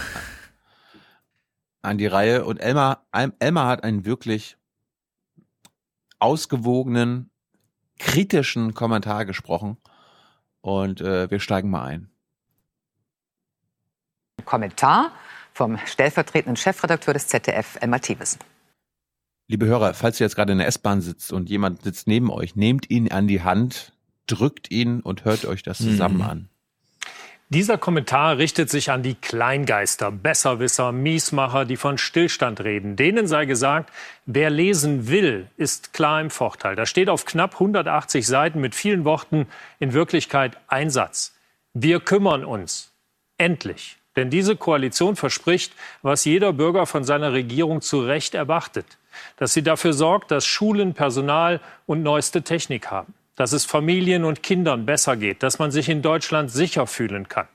[1.83, 3.07] an die Reihe und Elmar,
[3.39, 4.57] Elmar hat einen wirklich
[6.19, 7.31] ausgewogenen,
[7.99, 9.77] kritischen Kommentar gesprochen
[10.61, 12.11] und äh, wir steigen mal ein.
[14.45, 15.13] Kommentar
[15.53, 18.39] vom stellvertretenden Chefredakteur des ZDF, Elmar Thewissen.
[19.49, 22.55] Liebe Hörer, falls ihr jetzt gerade in der S-Bahn sitzt und jemand sitzt neben euch,
[22.55, 23.93] nehmt ihn an die Hand,
[24.27, 26.23] drückt ihn und hört euch das zusammen Mhm.
[26.23, 26.49] an.
[27.51, 32.95] Dieser Kommentar richtet sich an die Kleingeister, Besserwisser, Miesmacher, die von Stillstand reden.
[32.95, 33.91] Denen sei gesagt,
[34.27, 36.77] wer lesen will, ist klar im Vorteil.
[36.77, 39.47] Da steht auf knapp 180 Seiten mit vielen Worten
[39.79, 41.35] in Wirklichkeit ein Satz.
[41.73, 42.93] Wir kümmern uns.
[43.39, 43.97] Endlich.
[44.15, 45.73] Denn diese Koalition verspricht,
[46.03, 48.99] was jeder Bürger von seiner Regierung zu Recht erwartet.
[49.39, 53.15] Dass sie dafür sorgt, dass Schulen Personal und neueste Technik haben.
[53.39, 55.45] Dass es Familien und Kindern besser geht.
[55.45, 57.47] Dass man sich in Deutschland sicher fühlen kann.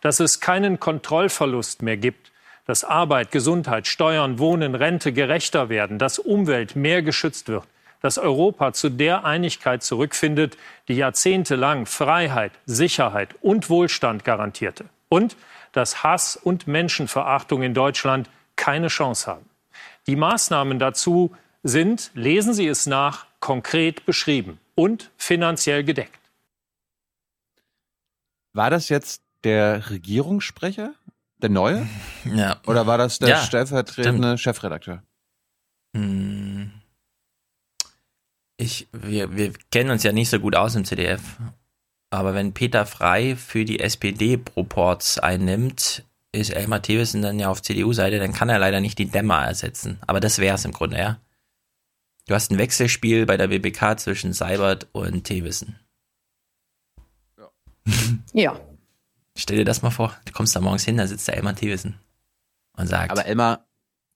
[0.00, 2.32] Dass es keinen Kontrollverlust mehr gibt.
[2.66, 6.00] Dass Arbeit, Gesundheit, Steuern, Wohnen, Rente gerechter werden.
[6.00, 7.62] Dass Umwelt mehr geschützt wird.
[8.02, 10.58] Dass Europa zu der Einigkeit zurückfindet,
[10.88, 14.86] die jahrzehntelang Freiheit, Sicherheit und Wohlstand garantierte.
[15.08, 15.36] Und
[15.70, 19.48] dass Hass und Menschenverachtung in Deutschland keine Chance haben.
[20.08, 21.30] Die Maßnahmen dazu
[21.62, 26.20] sind, lesen Sie es nach, konkret beschrieben und finanziell gedeckt.
[28.52, 30.94] War das jetzt der Regierungssprecher?
[31.38, 31.86] Der neue?
[32.24, 32.60] Ja.
[32.66, 35.02] Oder war das der Ja, stellvertretende Chefredakteur?
[35.96, 36.72] Hm.
[38.56, 41.22] Ich, wir, wir kennen uns ja nicht so gut aus im CDF.
[42.10, 48.18] Aber wenn Peter Frei für die SPD-Proports einnimmt, ist Elmar Thewissen dann ja auf CDU-Seite,
[48.18, 49.98] dann kann er leider nicht die Dämmer ersetzen.
[50.06, 51.18] Aber das wäre es im Grunde, ja.
[52.28, 55.80] Du hast ein Wechselspiel bei der BBK zwischen Seibert und Thewissen.
[58.34, 58.60] Ja.
[59.34, 61.98] Stell dir das mal vor, du kommst da morgens hin, da sitzt der Elmar Thewissen
[62.76, 63.66] und sagt, Aber Elmar,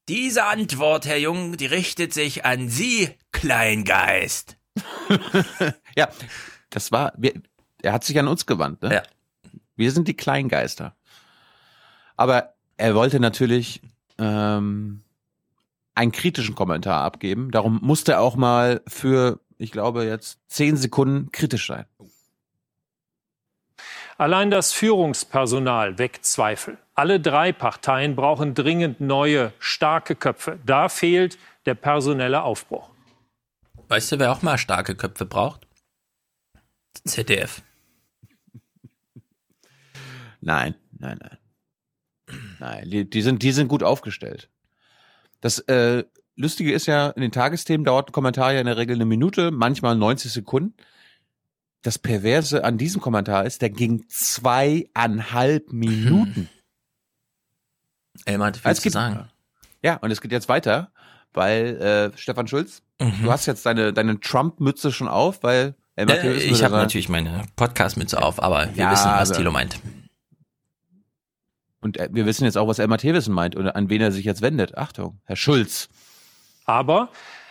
[0.09, 4.59] diese Antwort, Herr Jung, die richtet sich an Sie, Kleingeist.
[5.97, 6.09] ja,
[6.69, 7.33] das war, wir,
[7.81, 8.95] er hat sich an uns gewandt, ne?
[8.95, 9.03] Ja.
[9.75, 10.95] Wir sind die Kleingeister.
[12.17, 13.81] Aber er wollte natürlich
[14.19, 15.03] ähm,
[15.95, 17.51] einen kritischen Kommentar abgeben.
[17.51, 21.87] Darum musste er auch mal für, ich glaube, jetzt zehn Sekunden kritisch sein.
[24.19, 26.79] Allein das Führungspersonal weckt Zweifel.
[26.95, 30.59] Alle drei Parteien brauchen dringend neue, starke Köpfe.
[30.65, 32.91] Da fehlt der personelle Aufbruch.
[33.89, 35.67] Weißt du, wer auch mal starke Köpfe braucht?
[37.05, 37.63] ZDF.
[40.41, 41.39] Nein, nein, nein.
[42.59, 44.49] Nein, die, die, sind, die sind gut aufgestellt.
[45.43, 46.05] Das äh,
[46.37, 49.51] Lustige ist ja, in den Tagesthemen dauert ein Kommentar ja in der Regel eine Minute,
[49.51, 50.75] manchmal 90 Sekunden.
[51.83, 56.49] Das Perverse an diesem Kommentar ist, der ging zweieinhalb Minuten.
[58.25, 59.29] Elmar hat viel Es zu geht- sagen.
[59.83, 60.93] Ja, und es geht jetzt weiter,
[61.35, 63.25] weil äh, Stefan Schulz, Mhm.
[63.25, 67.43] du hast jetzt deine, deine Trump-Mütze schon auf, weil Elmar Äh, ich habe natürlich meine
[67.57, 69.79] Podcast-Mütze auf, aber wir Ja, wissen, was aber- Thilo meint.
[71.83, 74.25] Und äh, wir wissen jetzt auch, was Elmar Thewissen meint und an wen er sich
[74.25, 74.79] jetzt wendet.
[74.79, 75.89] Achtung, Herr Schulz.
[76.65, 77.11] Aber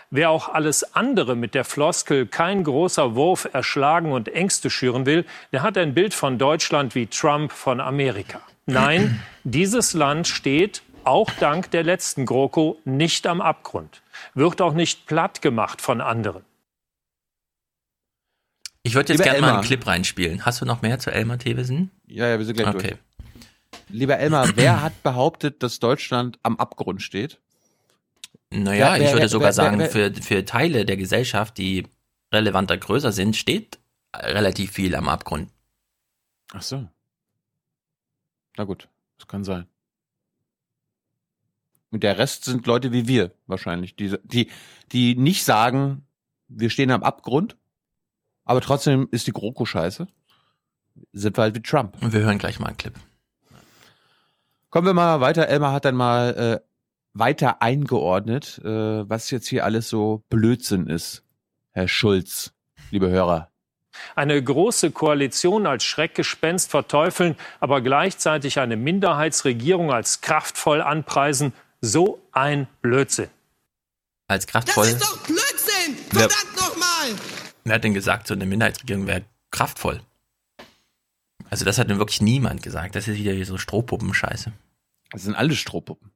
[0.10, 5.26] wer auch alles andere mit der Floskel kein großer Wurf erschlagen und Ängste schüren will,
[5.52, 8.41] der hat ein Bild von Deutschland wie Trump von Amerika.
[8.66, 14.02] Nein, dieses Land steht, auch dank der letzten GroKo, nicht am Abgrund,
[14.34, 16.44] wird auch nicht platt gemacht von anderen.
[18.84, 19.64] Ich würde jetzt gerne mal einen.
[19.64, 20.44] Clip reinspielen.
[20.45, 21.91] Hast du noch mehr zu Elmar Thewissen?
[22.08, 22.88] Ja, ja, wir sind gleich Okay.
[22.90, 22.99] durch.
[23.89, 27.39] Lieber Elmar, wer hat behauptet, dass Deutschland am Abgrund steht?
[28.49, 31.88] Naja, Wer- ich wer- würde wer- sogar sagen, für, für Teile der Gesellschaft, die
[32.34, 33.80] relevanter größer sind, steht
[34.15, 35.52] relativ viel am Abgrund.
[36.53, 36.88] Ach so.
[38.57, 39.68] Na gut, das kann sein.
[41.91, 44.49] Und der Rest sind Leute wie wir wahrscheinlich, die, die,
[44.91, 46.06] die nicht sagen,
[46.48, 47.57] wir stehen am Abgrund,
[48.45, 50.07] aber trotzdem ist die GroKo scheiße.
[51.14, 52.02] Sind wir halt wie Trump.
[52.02, 52.93] Und wir hören gleich mal einen Clip.
[54.72, 55.49] Kommen wir mal weiter.
[55.49, 56.65] Elmar hat dann mal äh,
[57.14, 58.69] weiter eingeordnet, äh,
[59.10, 61.23] was jetzt hier alles so Blödsinn ist.
[61.72, 62.53] Herr Schulz,
[62.89, 63.49] liebe Hörer.
[64.15, 72.68] Eine große Koalition als Schreckgespenst verteufeln, aber gleichzeitig eine Minderheitsregierung als kraftvoll anpreisen, so ein
[72.81, 73.30] Blödsinn.
[74.30, 74.85] Als kraftvoll.
[74.85, 75.98] Das ist doch Blödsinn!
[76.10, 77.10] Verdammt nochmal!
[77.65, 79.99] Wer hat denn gesagt, so eine Minderheitsregierung wäre kraftvoll?
[81.52, 82.95] Also das hat nun wirklich niemand gesagt.
[82.95, 84.52] Das ist wieder hier so Strohpuppenscheiße.
[85.11, 86.10] Das sind alle Strohpuppen.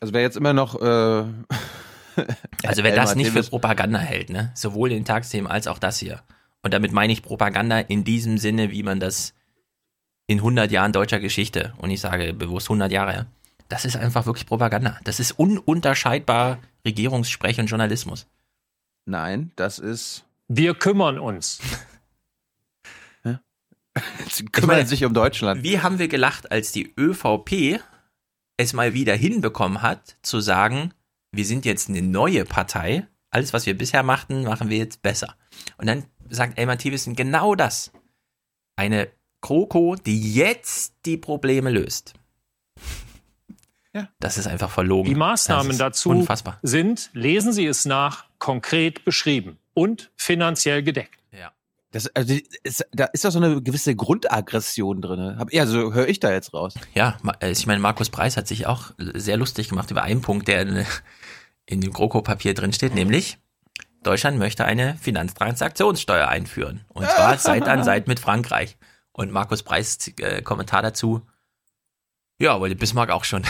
[0.00, 1.24] Also wer jetzt immer noch äh,
[2.64, 4.50] Also wer das nicht für Propaganda hält, ne?
[4.54, 6.22] Sowohl den Tagesthemen als auch das hier.
[6.62, 9.34] Und damit meine ich Propaganda in diesem Sinne, wie man das
[10.26, 13.26] in 100 Jahren deutscher Geschichte, und ich sage bewusst 100 Jahre, ja,
[13.68, 14.98] das ist einfach wirklich Propaganda.
[15.04, 18.26] Das ist ununterscheidbar Regierungssprech und Journalismus.
[19.04, 20.24] Nein, das ist.
[20.48, 21.60] Wir kümmern uns.
[24.30, 25.62] Sie kümmern sich um Deutschland.
[25.62, 27.80] Wie haben wir gelacht, als die ÖVP
[28.56, 30.92] es mal wieder hinbekommen hat, zu sagen,
[31.32, 35.36] wir sind jetzt eine neue Partei, alles, was wir bisher machten, machen wir jetzt besser.
[35.76, 37.92] Und dann sagt Elmar Thiewesen genau das.
[38.76, 39.08] Eine
[39.40, 42.14] Kroko, die jetzt die Probleme löst.
[43.94, 44.06] Ja.
[44.20, 45.08] Das ist einfach verlogen.
[45.08, 46.58] Die Maßnahmen dazu Unfassbar.
[46.62, 51.18] sind, lesen Sie es nach, konkret beschrieben und finanziell gedeckt.
[51.90, 52.34] Das, also,
[52.64, 55.38] ist, da ist doch so eine gewisse Grundaggression drin.
[55.38, 56.74] Hab, ja, so höre ich da jetzt raus.
[56.92, 60.48] Ja, äh, ich meine, Markus Preis hat sich auch sehr lustig gemacht über einen Punkt,
[60.48, 60.86] der in,
[61.66, 63.38] in dem GroKo-Papier drin steht, nämlich
[64.02, 66.84] Deutschland möchte eine Finanztransaktionssteuer einführen.
[66.88, 68.76] Und zwar Seit an Seit mit Frankreich.
[69.12, 71.22] Und Markus Preis äh, Kommentar dazu,
[72.40, 73.44] ja, wollte Bismarck auch schon.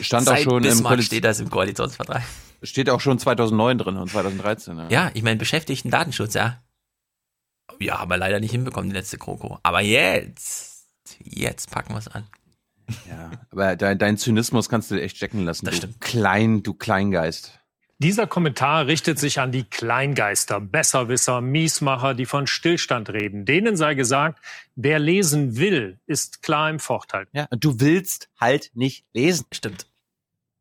[0.00, 2.22] Stand auch schon im Bismarck Koalition- steht das im Koalitionsvertrag.
[2.62, 4.78] Steht auch schon 2009 drin und 2013.
[4.78, 4.88] Ja.
[4.88, 6.62] Ja, ich meine, Beschäftigten Datenschutz, ja.
[7.78, 9.58] Ja, haben wir leider nicht hinbekommen, die letzte GroKo.
[9.62, 10.86] Aber jetzt,
[11.22, 12.26] jetzt packen wir es an.
[13.08, 13.30] ja.
[13.50, 15.66] Aber dein, dein Zynismus kannst du echt stecken lassen.
[15.66, 16.00] Das du stimmt.
[16.00, 17.58] Klein, du Kleingeist.
[17.98, 23.46] Dieser Kommentar richtet sich an die Kleingeister, Besserwisser, Miesmacher, die von Stillstand reden.
[23.46, 24.38] Denen sei gesagt,
[24.74, 27.26] wer lesen will, ist klar im Vorteil.
[27.32, 29.46] Ja, und du willst halt nicht lesen.
[29.50, 29.86] Stimmt.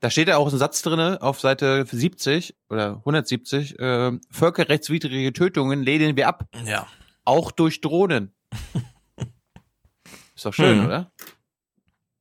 [0.02, 3.80] Da steht ja auch ein Satz drinne auf Seite 70 oder 170.
[3.80, 6.46] Äh, völkerrechtswidrige Tötungen lehnen wir ab.
[6.66, 6.88] Ja.
[7.24, 8.34] Auch durch Drohnen.
[10.36, 10.86] Ist doch schön, Hm.
[10.86, 11.12] oder?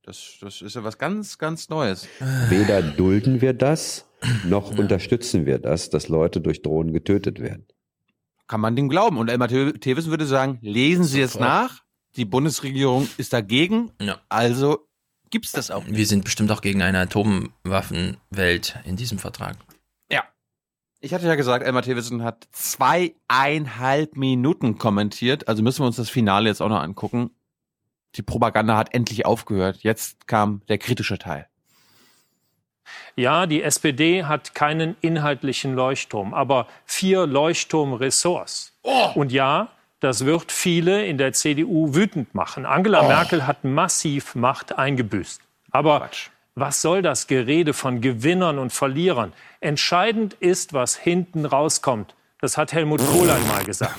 [0.03, 2.07] Das, das ist ja was ganz, ganz Neues.
[2.49, 4.05] Weder dulden wir das,
[4.45, 7.65] noch unterstützen wir das, dass Leute durch Drohnen getötet werden.
[8.47, 9.17] Kann man dem glauben.
[9.17, 11.81] Und Elmar The- Thewissen würde sagen, lesen Sie es nach.
[12.15, 13.91] Die Bundesregierung ist dagegen.
[13.99, 14.21] Ja.
[14.29, 14.84] Also
[15.35, 15.83] gibt's das auch.
[15.85, 19.57] Wir sind bestimmt auch gegen eine Atomwaffenwelt in diesem Vertrag.
[20.09, 20.23] Ja.
[21.01, 25.49] Ich hatte ja gesagt, Elmar Thewissen hat zweieinhalb Minuten kommentiert.
[25.49, 27.31] Also müssen wir uns das Finale jetzt auch noch angucken.
[28.15, 29.79] Die Propaganda hat endlich aufgehört.
[29.83, 31.49] Jetzt kam der kritische Teil.
[33.17, 38.71] Ja, die SPD hat keinen inhaltlichen Leuchtturm, aber vier Leuchtturmressorts.
[39.15, 39.74] Und ja,
[40.05, 42.67] das wird viele in der CDU wütend machen.
[42.67, 45.41] Angela Merkel hat massiv Macht eingebüßt.
[45.71, 46.11] Aber
[46.53, 49.33] was soll das Gerede von Gewinnern und Verlierern?
[49.61, 52.13] Entscheidend ist, was hinten rauskommt.
[52.39, 53.97] Das hat Helmut Kohl einmal gesagt.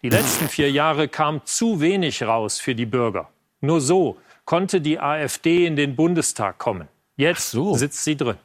[0.00, 3.28] Die letzten vier Jahre kam zu wenig raus für die Bürger.
[3.60, 6.88] Nur so konnte die AfD in den Bundestag kommen.
[7.16, 8.38] Jetzt sitzt sie drin.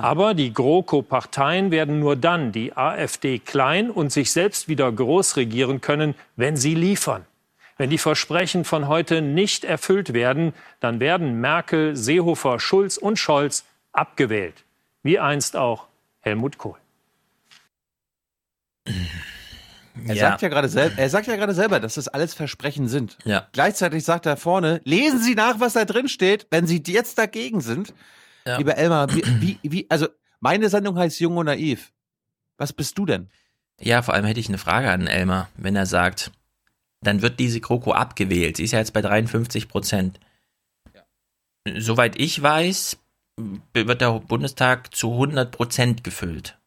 [0.00, 5.80] Aber die GroKo-Parteien werden nur dann die AfD klein und sich selbst wieder groß regieren
[5.80, 7.26] können, wenn sie liefern.
[7.76, 13.64] Wenn die Versprechen von heute nicht erfüllt werden, dann werden Merkel, Seehofer, Schulz und Scholz
[13.92, 14.64] abgewählt.
[15.02, 15.86] Wie einst auch
[16.20, 16.76] Helmut Kohl.
[20.06, 20.30] Er Ja.
[20.30, 23.18] sagt ja gerade selber, er sagt ja gerade selber, dass das alles Versprechen sind.
[23.24, 23.48] Ja.
[23.52, 27.60] Gleichzeitig sagt er vorne, lesen Sie nach, was da drin steht, wenn Sie jetzt dagegen
[27.60, 27.92] sind.
[28.46, 28.58] Ja.
[28.58, 30.08] Lieber Elmar, wie, wie, wie, also
[30.40, 31.92] meine Sendung heißt Jung und Naiv.
[32.56, 33.28] Was bist du denn?
[33.80, 36.30] Ja, vor allem hätte ich eine Frage an Elmar, wenn er sagt,
[37.00, 38.56] dann wird diese GroKo abgewählt.
[38.56, 40.20] Sie ist ja jetzt bei 53 Prozent.
[41.78, 42.98] Soweit ich weiß,
[43.72, 46.58] wird der Bundestag zu 100 Prozent gefüllt.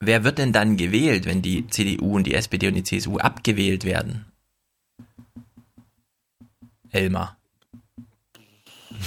[0.00, 3.84] Wer wird denn dann gewählt, wenn die CDU und die SPD und die CSU abgewählt
[3.84, 4.26] werden?
[6.90, 7.36] Elmar.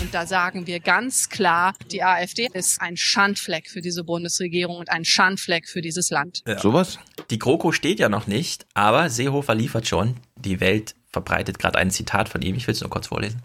[0.01, 4.89] Und da sagen wir ganz klar, die AfD ist ein Schandfleck für diese Bundesregierung und
[4.89, 6.43] ein Schandfleck für dieses Land.
[6.57, 6.99] Sowas?
[7.29, 10.17] Die GroKo steht ja noch nicht, aber Seehofer liefert schon.
[10.35, 12.55] Die Welt verbreitet gerade ein Zitat von ihm.
[12.55, 13.41] Ich will es nur kurz vorlesen.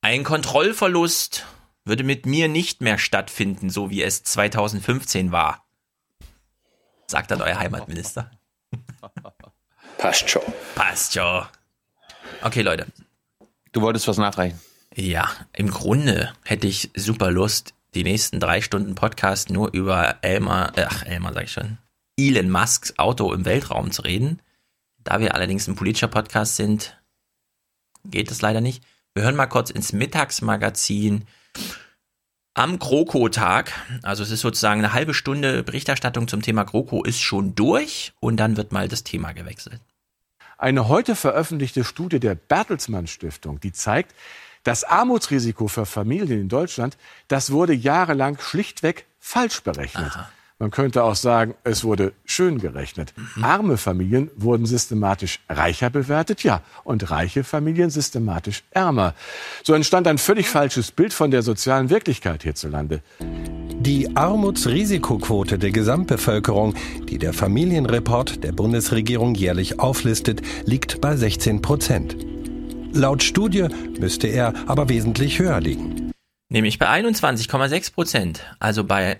[0.00, 1.46] Ein Kontrollverlust
[1.84, 5.64] würde mit mir nicht mehr stattfinden, so wie es 2015 war.
[7.06, 8.30] Sagt dann euer Heimatminister.
[9.98, 10.42] Passt schon.
[10.74, 11.46] Passt schon.
[12.42, 12.86] Okay, Leute.
[13.72, 14.60] Du wolltest was nachreichen.
[14.96, 20.72] Ja, im Grunde hätte ich super Lust, die nächsten drei Stunden Podcast nur über Elmar,
[20.76, 21.78] ach Elmar sag ich schon,
[22.16, 24.40] Elon Musks Auto im Weltraum zu reden.
[25.02, 26.96] Da wir allerdings ein politischer Podcast sind,
[28.04, 28.84] geht es leider nicht.
[29.14, 31.24] Wir hören mal kurz ins Mittagsmagazin
[32.54, 33.72] am GroKo-Tag.
[34.04, 38.36] Also es ist sozusagen eine halbe Stunde Berichterstattung zum Thema GroKo ist schon durch und
[38.36, 39.80] dann wird mal das Thema gewechselt.
[40.56, 44.14] Eine heute veröffentlichte Studie der Bertelsmann Stiftung, die zeigt,
[44.64, 46.96] das Armutsrisiko für Familien in Deutschland,
[47.28, 50.12] das wurde jahrelang schlichtweg falsch berechnet.
[50.12, 50.28] Aha.
[50.60, 53.12] Man könnte auch sagen, es wurde schön gerechnet.
[53.36, 53.44] Mhm.
[53.44, 59.14] Arme Familien wurden systematisch reicher bewertet, ja, und reiche Familien systematisch ärmer.
[59.64, 63.02] So entstand ein völlig falsches Bild von der sozialen Wirklichkeit hierzulande.
[63.20, 66.74] Die Armutsrisikoquote der Gesamtbevölkerung,
[67.08, 72.33] die der Familienreport der Bundesregierung jährlich auflistet, liegt bei 16 Prozent.
[72.94, 73.66] Laut Studie
[73.98, 76.12] müsste er aber wesentlich höher liegen.
[76.48, 79.18] Nämlich bei 21,6 Prozent, also bei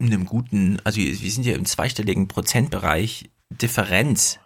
[0.00, 4.40] in einem guten, also wir sind ja im zweistelligen Prozentbereich Differenz.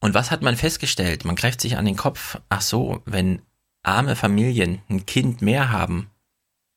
[0.00, 1.24] Und was hat man festgestellt?
[1.24, 2.38] Man greift sich an den Kopf.
[2.48, 3.42] Ach so, wenn
[3.82, 6.08] arme Familien ein Kind mehr haben,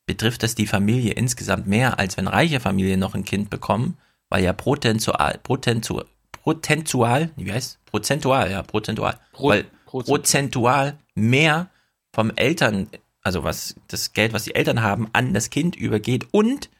[0.06, 3.98] betrifft das die Familie insgesamt mehr, als wenn reiche Familien noch ein Kind bekommen,
[4.28, 7.78] weil ja prozentual, prozentual, prozentual wie heißt?
[7.86, 9.18] Prozentual, ja, prozentual.
[9.32, 11.70] Pro, weil prozentual mehr
[12.12, 12.88] vom Eltern,
[13.22, 16.70] also was das Geld, was die Eltern haben, an das Kind übergeht und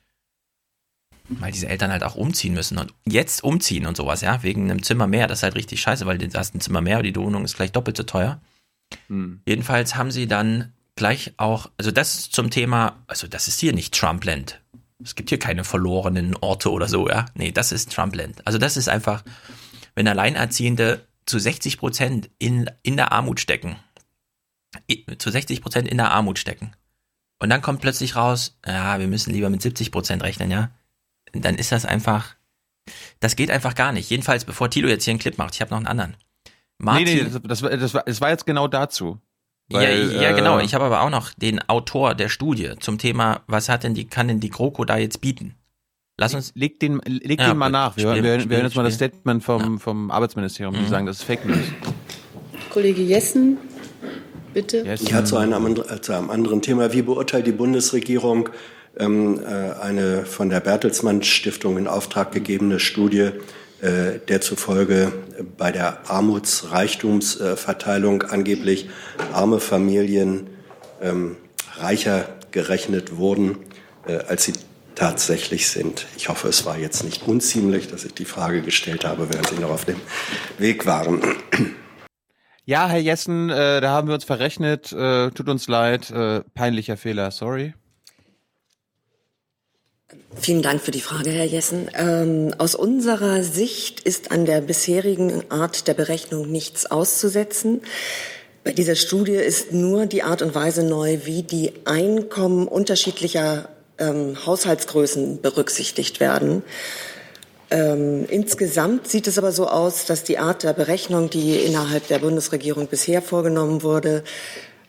[1.38, 4.82] weil diese Eltern halt auch umziehen müssen und jetzt umziehen und sowas, ja, wegen einem
[4.82, 7.14] Zimmer mehr, das ist halt richtig scheiße, weil du hast ein Zimmer mehr und die
[7.14, 8.40] Wohnung ist gleich doppelt so teuer.
[9.06, 9.40] Hm.
[9.46, 13.94] Jedenfalls haben sie dann gleich auch, also das zum Thema, also das ist hier nicht
[13.94, 14.60] Trumpland.
[15.02, 17.26] Es gibt hier keine verlorenen Orte oder so, ja.
[17.34, 18.44] Nee, das ist Trumpland.
[18.46, 19.22] Also das ist einfach,
[19.94, 23.76] wenn Alleinerziehende zu 60 Prozent in, in der Armut stecken,
[25.18, 26.72] zu 60 Prozent in der Armut stecken.
[27.38, 30.70] Und dann kommt plötzlich raus, ja, wir müssen lieber mit 70 Prozent rechnen, ja
[31.32, 32.34] dann ist das einfach,
[33.20, 34.10] das geht einfach gar nicht.
[34.10, 36.16] Jedenfalls, bevor Tilo jetzt hier einen Clip macht, ich habe noch einen anderen.
[36.78, 39.20] Martin, nee, nee, das, das, das, war, das war jetzt genau dazu.
[39.68, 40.58] Weil, ja, ja, genau.
[40.58, 43.94] Äh, ich habe aber auch noch den Autor der Studie zum Thema, was hat denn
[43.94, 45.54] die, kann denn die GroKo da jetzt bieten?
[46.20, 46.52] Lass uns.
[46.54, 47.96] Leg den, leg ja, den mal nach.
[47.96, 50.88] Wir, spiel, wir, wir hören jetzt mal das Statement vom, vom Arbeitsministerium, die mhm.
[50.88, 51.56] sagen, das ist Fake News.
[52.68, 53.56] Kollege Jessen,
[54.52, 54.82] bitte.
[54.84, 55.06] Jessen.
[55.06, 56.92] Ja, zu einem, zu einem anderen Thema.
[56.92, 58.50] Wie beurteilt die Bundesregierung
[58.98, 63.30] ähm, äh, eine von der Bertelsmann Stiftung in Auftrag gegebene Studie,
[63.80, 65.12] äh, der zufolge
[65.56, 68.90] bei der Armutsreichtumsverteilung angeblich
[69.32, 70.48] arme Familien
[71.00, 71.36] ähm,
[71.78, 73.56] reicher gerechnet wurden,
[74.06, 74.52] äh, als sie
[75.00, 76.06] tatsächlich sind.
[76.18, 79.58] Ich hoffe, es war jetzt nicht unziemlich, dass ich die Frage gestellt habe, während Sie
[79.58, 79.98] noch auf dem
[80.58, 81.22] Weg waren.
[82.66, 84.92] Ja, Herr Jessen, äh, da haben wir uns verrechnet.
[84.92, 86.10] Äh, tut uns leid.
[86.10, 87.72] Äh, peinlicher Fehler, sorry.
[90.36, 91.90] Vielen Dank für die Frage, Herr Jessen.
[91.94, 97.80] Ähm, aus unserer Sicht ist an der bisherigen Art der Berechnung nichts auszusetzen.
[98.64, 103.70] Bei dieser Studie ist nur die Art und Weise neu, wie die Einkommen unterschiedlicher
[104.00, 106.62] ähm, Haushaltsgrößen berücksichtigt werden.
[107.70, 112.18] Ähm, insgesamt sieht es aber so aus, dass die Art der Berechnung, die innerhalb der
[112.18, 114.24] Bundesregierung bisher vorgenommen wurde,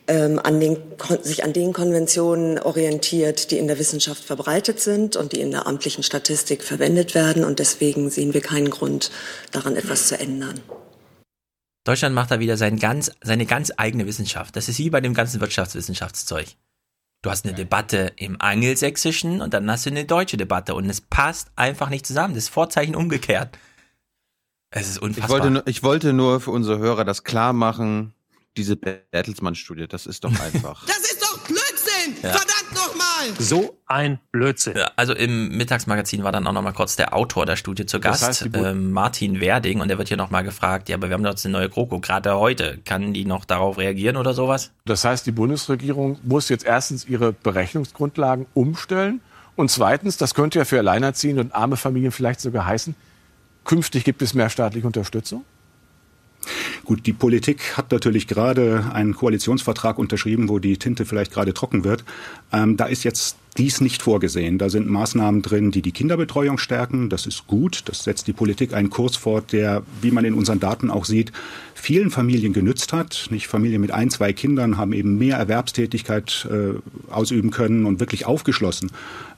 [0.08, 0.78] ähm, an den,
[1.22, 5.68] sich an den Konventionen orientiert, die in der Wissenschaft verbreitet sind und die in der
[5.68, 7.44] amtlichen Statistik verwendet werden.
[7.44, 9.12] Und deswegen sehen wir keinen Grund,
[9.52, 10.60] daran etwas zu ändern.
[11.84, 14.56] Deutschland macht da wieder sein ganz, seine ganz eigene Wissenschaft.
[14.56, 16.48] Das ist wie bei dem ganzen Wirtschaftswissenschaftszeug.
[17.22, 21.02] Du hast eine Debatte im Angelsächsischen und dann hast du eine deutsche Debatte und es
[21.02, 22.34] passt einfach nicht zusammen.
[22.34, 23.58] Das Vorzeichen umgekehrt.
[24.72, 25.38] Es ist unfassbar.
[25.38, 28.14] Ich wollte, ich wollte nur für unsere Hörer das klar machen,
[28.58, 30.86] diese Bertelsmann-Studie, das ist doch einfach.
[30.88, 31.11] das
[32.02, 32.24] Blödsinn!
[32.24, 32.30] Ja.
[32.30, 33.36] Verdammt nochmal!
[33.40, 34.78] So ein Blödsinn.
[34.78, 38.22] Ja, also im Mittagsmagazin war dann auch nochmal kurz der Autor der Studie zu Gast,
[38.22, 41.24] das heißt, äh, Martin Werding, und der wird hier nochmal gefragt, ja, aber wir haben
[41.24, 44.72] doch jetzt eine neue GroKo, gerade heute, kann die noch darauf reagieren oder sowas?
[44.86, 49.22] Das heißt, die Bundesregierung muss jetzt erstens ihre Berechnungsgrundlagen umstellen
[49.56, 52.96] und zweitens, das könnte ja für Alleinerziehende und arme Familien vielleicht sogar heißen,
[53.66, 55.46] künftig gibt es mehr staatliche Unterstützung?
[56.86, 61.84] Gut, die Politik hat natürlich gerade einen Koalitionsvertrag unterschrieben, wo die Tinte vielleicht gerade trocken
[61.84, 62.04] wird.
[62.52, 64.58] Ähm, da ist jetzt dies nicht vorgesehen.
[64.58, 67.10] Da sind Maßnahmen drin, die die Kinderbetreuung stärken.
[67.10, 67.84] Das ist gut.
[67.86, 71.32] Das setzt die Politik einen Kurs fort, der, wie man in unseren Daten auch sieht,
[71.82, 73.28] vielen Familien genützt hat.
[73.32, 76.80] Nicht Familien mit ein, zwei Kindern haben eben mehr Erwerbstätigkeit äh,
[77.12, 78.92] ausüben können und wirklich aufgeschlossen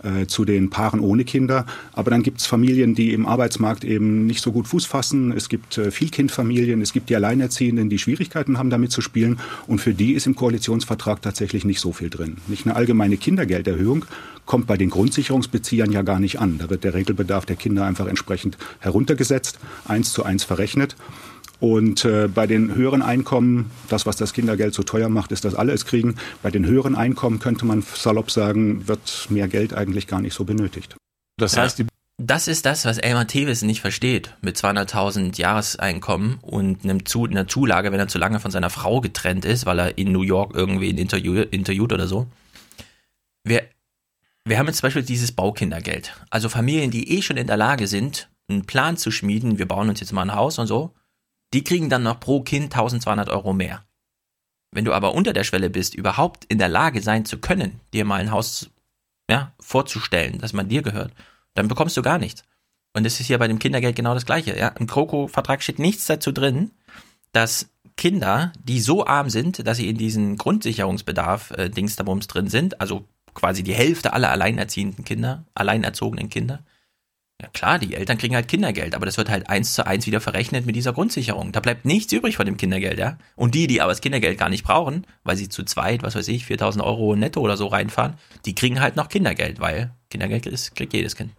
[0.04, 1.66] äh, zu den Paaren ohne Kinder.
[1.94, 5.32] Aber dann gibt es Familien, die im Arbeitsmarkt eben nicht so gut Fuß fassen.
[5.32, 9.40] Es gibt äh, Vielkindfamilien, es gibt die Alleinerziehenden, die Schwierigkeiten haben, damit zu spielen.
[9.66, 12.38] Und für die ist im Koalitionsvertrag tatsächlich nicht so viel drin.
[12.48, 14.06] Nicht eine allgemeine Kindergelderhöhung
[14.46, 16.58] kommt bei den Grundsicherungsbeziehern ja gar nicht an.
[16.58, 20.98] Da wird der Regelbedarf der Kinder einfach entsprechend heruntergesetzt, eins zu eins verrechnet.
[21.64, 25.56] Und äh, bei den höheren Einkommen, das, was das Kindergeld so teuer macht, ist, dass
[25.56, 26.16] alle es kriegen.
[26.42, 30.44] Bei den höheren Einkommen könnte man salopp sagen, wird mehr Geld eigentlich gar nicht so
[30.44, 30.98] benötigt.
[31.38, 31.86] Das heißt, die
[32.18, 34.36] das ist das, was Elmar Tevis nicht versteht.
[34.42, 39.00] Mit 200.000 Jahreseinkommen und einem zu, einer Zulage, wenn er zu lange von seiner Frau
[39.00, 42.28] getrennt ist, weil er in New York irgendwie ein Interview, interviewt oder so.
[43.46, 43.64] Wir,
[44.44, 46.14] wir haben jetzt zum Beispiel dieses Baukindergeld.
[46.30, 49.88] Also Familien, die eh schon in der Lage sind, einen Plan zu schmieden, wir bauen
[49.88, 50.94] uns jetzt mal ein Haus und so,
[51.54, 53.84] die kriegen dann noch pro Kind 1200 Euro mehr.
[54.72, 58.06] Wenn du aber unter der Schwelle bist, überhaupt in der Lage sein zu können, dir
[58.06, 58.72] mal ein Haus
[59.30, 61.14] ja, vorzustellen, das man dir gehört,
[61.54, 62.44] dann bekommst du gar nichts.
[62.94, 64.58] Und es ist hier bei dem Kindergeld genau das Gleiche.
[64.58, 64.70] Ja?
[64.70, 66.72] Im Kroko-Vertrag steht nichts dazu drin,
[67.32, 73.06] dass Kinder, die so arm sind, dass sie in diesen Grundsicherungsbedarf äh, drin sind, also
[73.34, 76.64] quasi die Hälfte aller alleinerziehenden Kinder, alleinerzogenen Kinder,
[77.42, 80.22] ja klar, die Eltern kriegen halt Kindergeld, aber das wird halt eins zu eins wieder
[80.22, 81.52] verrechnet mit dieser Grundsicherung.
[81.52, 83.18] Da bleibt nichts übrig von dem Kindergeld, ja.
[83.36, 86.28] Und die, die aber das Kindergeld gar nicht brauchen, weil sie zu zweit, was weiß
[86.30, 88.16] ich, 4000 Euro netto oder so reinfahren,
[88.46, 91.32] die kriegen halt noch Kindergeld, weil Kindergeld ist, kriegt jedes Kind.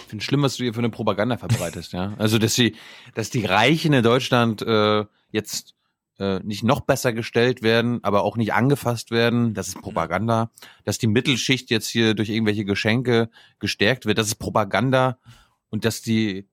[0.00, 2.14] Ich finde schlimm, was du hier für eine Propaganda verbreitest, ja.
[2.18, 2.76] Also, dass die,
[3.14, 5.74] dass die Reichen in Deutschland äh, jetzt
[6.18, 9.54] äh, nicht noch besser gestellt werden, aber auch nicht angefasst werden.
[9.54, 10.50] Das ist Propaganda.
[10.84, 15.18] Dass die Mittelschicht jetzt hier durch irgendwelche Geschenke gestärkt wird, das ist Propaganda.
[15.70, 16.48] Und dass die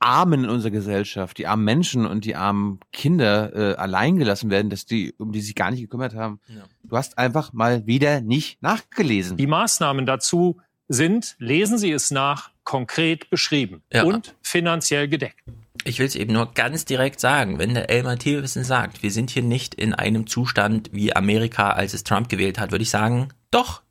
[0.00, 4.70] Armen in unserer Gesellschaft, die armen Menschen und die armen Kinder äh, allein gelassen werden,
[4.70, 6.40] dass die, um die sich gar nicht gekümmert haben.
[6.48, 6.64] Ja.
[6.82, 9.36] Du hast einfach mal wieder nicht nachgelesen.
[9.36, 10.58] Die Maßnahmen dazu
[10.88, 14.04] sind, lesen Sie es nach, konkret beschrieben ja.
[14.04, 15.42] und finanziell gedeckt.
[15.84, 19.30] Ich will es eben nur ganz direkt sagen, wenn der Elmar Thewissen sagt, wir sind
[19.30, 23.28] hier nicht in einem Zustand wie Amerika, als es Trump gewählt hat, würde ich sagen,
[23.50, 23.82] doch.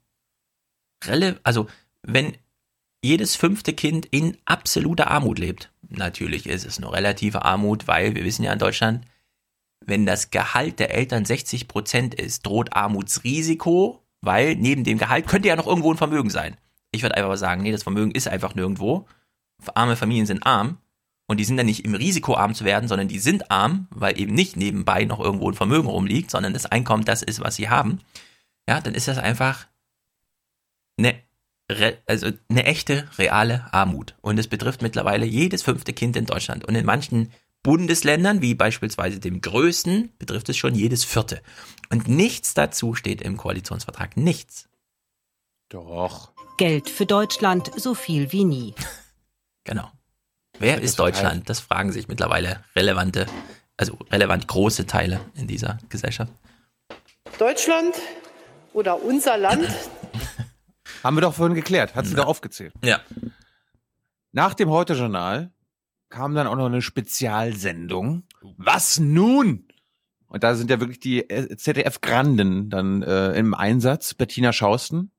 [1.43, 1.67] Also,
[2.03, 2.33] wenn
[3.01, 8.23] jedes fünfte Kind in absoluter Armut lebt, natürlich ist es nur relative Armut, weil wir
[8.23, 9.05] wissen ja in Deutschland,
[9.85, 15.47] wenn das Gehalt der Eltern 60 Prozent ist, droht Armutsrisiko, weil neben dem Gehalt könnte
[15.47, 16.57] ja noch irgendwo ein Vermögen sein.
[16.91, 19.07] Ich würde einfach sagen, nee, das Vermögen ist einfach nirgendwo.
[19.73, 20.77] Arme Familien sind arm
[21.29, 24.19] und die sind dann nicht im Risiko arm zu werden, sondern die sind arm, weil
[24.19, 27.69] eben nicht nebenbei noch irgendwo ein Vermögen rumliegt, sondern das Einkommen das ist, was sie
[27.69, 27.99] haben.
[28.67, 29.67] Ja, dann ist das einfach
[30.97, 31.13] eine,
[32.07, 34.15] also eine echte, reale Armut.
[34.21, 36.65] Und es betrifft mittlerweile jedes fünfte Kind in Deutschland.
[36.65, 37.31] Und in manchen
[37.61, 41.43] Bundesländern, wie beispielsweise dem größten, betrifft es schon jedes vierte.
[41.91, 44.17] Und nichts dazu steht im Koalitionsvertrag.
[44.17, 44.67] Nichts.
[45.69, 46.31] Doch.
[46.57, 48.73] Geld für Deutschland so viel wie nie.
[49.63, 49.91] genau.
[50.59, 51.49] Wer ist Deutschland?
[51.49, 53.25] Das fragen sich mittlerweile relevante,
[53.77, 56.33] also relevant große Teile in dieser Gesellschaft.
[57.37, 57.95] Deutschland
[58.73, 59.67] oder unser Land?
[61.03, 62.73] Haben wir doch vorhin geklärt, hat sie doch aufgezählt.
[62.83, 62.99] Ja.
[64.33, 65.51] Nach dem Heute-Journal
[66.09, 68.23] kam dann auch noch eine Spezialsendung.
[68.57, 69.65] Was nun?
[70.27, 74.13] Und da sind ja wirklich die ZDF-Granden dann äh, im Einsatz.
[74.13, 75.11] Bettina Schausten,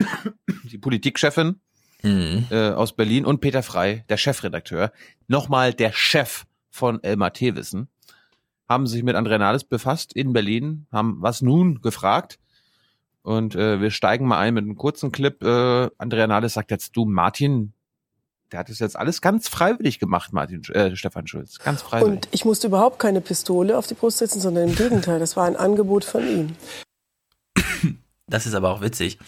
[0.64, 1.60] die Politikchefin,
[2.02, 2.46] mhm.
[2.50, 4.92] äh, aus Berlin und Peter Frei, der Chefredakteur,
[5.28, 7.88] nochmal der Chef von Elmar Thewissen,
[8.68, 12.38] haben sich mit Andrea Nahles befasst in Berlin, haben was nun gefragt.
[13.22, 15.42] Und äh, wir steigen mal ein mit einem kurzen Clip.
[15.42, 17.72] Äh, Andrea Nahles sagt jetzt, du Martin,
[18.52, 21.58] der hat es jetzt alles ganz freiwillig gemacht, Martin, äh, Stefan Schulz.
[21.58, 22.14] Ganz freiwillig.
[22.14, 25.46] Und ich musste überhaupt keine Pistole auf die Brust setzen, sondern im Gegenteil, das war
[25.46, 26.56] ein Angebot von ihm.
[28.30, 29.18] Das ist aber auch witzig,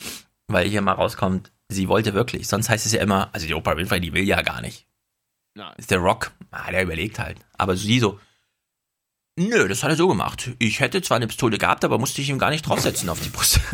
[0.46, 2.48] weil hier mal rauskommt, Sie wollte wirklich.
[2.48, 4.86] Sonst heißt es ja immer, also die Oprah Winfrey, die will ja gar nicht.
[5.54, 5.74] Nein.
[5.76, 7.38] Ist der Rock, ah, der überlegt halt.
[7.58, 8.18] Aber sie so,
[9.36, 10.52] nö, das hat er so gemacht.
[10.58, 13.28] Ich hätte zwar eine Pistole gehabt, aber musste ich ihm gar nicht draufsetzen auf die
[13.28, 13.60] Brust.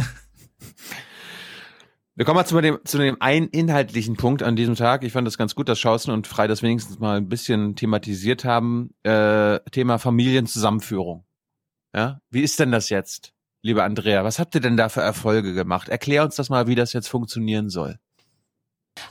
[2.17, 5.05] Wir kommen mal zu dem, zu dem einen inhaltlichen Punkt an diesem Tag.
[5.05, 8.45] Ich fand das ganz gut, dass Schausen und Frei das wenigstens mal ein bisschen thematisiert
[8.45, 8.93] haben.
[9.05, 11.25] Äh, Thema Familienzusammenführung.
[11.95, 13.35] Ja, wie ist denn das jetzt?
[13.63, 15.89] Liebe Andrea, was habt ihr denn da für Erfolge gemacht?
[15.89, 17.99] Erklär uns das mal, wie das jetzt funktionieren soll.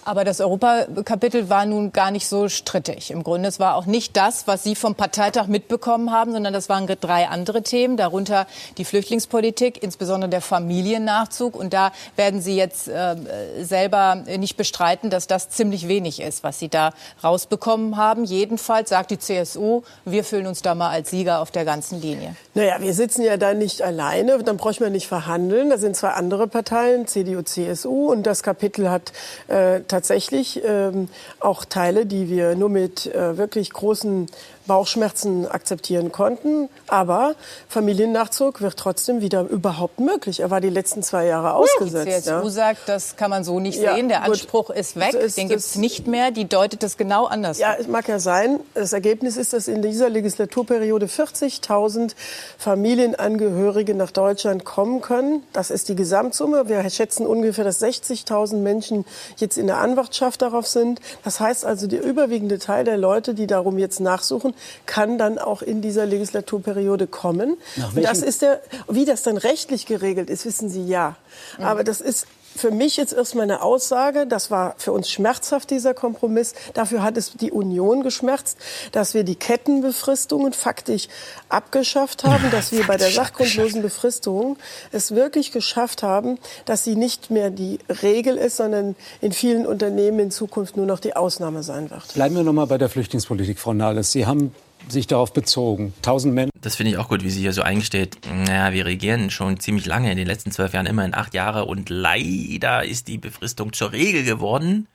[0.06, 3.12] Aber das Europakapitel war nun gar nicht so strittig.
[3.12, 6.70] Im Grunde, es war auch nicht das, was Sie vom Parteitag mitbekommen haben, sondern das
[6.70, 8.48] waren drei andere Themen, darunter
[8.78, 11.56] die Flüchtlingspolitik, insbesondere der Familiennachzug.
[11.56, 13.16] Und da werden Sie jetzt äh,
[13.62, 16.94] selber nicht bestreiten, dass das ziemlich wenig ist, was Sie da
[17.24, 18.24] rausbekommen haben.
[18.24, 22.36] Jedenfalls sagt die CSU, wir fühlen uns da mal als Sieger auf der ganzen Linie.
[22.54, 25.70] Naja, wir sitzen ja da nicht alleine, dann bräuchten wir nicht verhandeln.
[25.70, 29.12] Da sind zwei andere Parteien, CDU, CSU, und das Kapitel hat
[29.48, 31.10] äh, tatsächlich ähm,
[31.40, 34.28] auch Teile, die wir nur mit äh, wirklich großen
[34.68, 36.70] Bauchschmerzen akzeptieren konnten.
[36.88, 37.36] Aber
[37.70, 40.42] Familiennachzug wird trotzdem wieder überhaupt möglich.
[40.42, 42.08] Er war die letzten zwei Jahre ausgesetzt.
[42.08, 42.50] Die CSU ja.
[42.50, 44.10] sagt, das kann man so nicht Ja, sehen.
[44.10, 44.30] Der gut.
[44.32, 46.32] Anspruch ist weg, ist- den gibt es nicht mehr.
[46.32, 47.58] Die deutet das genau anders.
[47.60, 48.60] Ja, es mag ja sein.
[48.74, 52.16] Das Ergebnis ist, dass in dieser Legislaturperiode 40.000
[52.58, 55.44] Familienangehörige nach Deutschland kommen können.
[55.54, 56.68] Das ist die Gesamtsumme.
[56.68, 59.06] Wir schätzen ungefähr, dass 60.000 Menschen
[59.38, 61.00] jetzt in der Anwartschaft darauf sind.
[61.24, 64.54] Das heißt also, der überwiegende Teil der Leute, die darum jetzt nachsuchen,
[64.86, 67.58] kann dann auch in dieser Legislaturperiode kommen.
[67.96, 71.16] Das ist der, wie das dann rechtlich geregelt ist, wissen Sie ja.
[71.60, 72.28] Aber das ist
[72.58, 76.54] für mich jetzt erstmal eine Aussage, das war für uns schmerzhaft, dieser Kompromiss.
[76.74, 78.58] Dafür hat es die Union geschmerzt,
[78.92, 81.08] dass wir die Kettenbefristungen faktisch
[81.50, 84.58] abgeschafft haben, dass wir bei der sachgrundlosen Befristung
[84.92, 90.20] es wirklich geschafft haben, dass sie nicht mehr die Regel ist, sondern in vielen Unternehmen
[90.20, 92.14] in Zukunft nur noch die Ausnahme sein wird.
[92.14, 94.12] Bleiben wir noch mal bei der Flüchtlingspolitik, Frau Nahles.
[94.12, 94.54] Sie haben
[94.88, 95.94] sich darauf bezogen.
[96.02, 96.52] Tausend Menschen.
[96.62, 98.18] Das finde ich auch gut, wie sie hier so eingesteht.
[98.26, 101.90] Naja, wir regieren schon ziemlich lange, in den letzten zwölf Jahren immerhin acht Jahre und
[101.90, 104.88] leider ist die Befristung zur Regel geworden.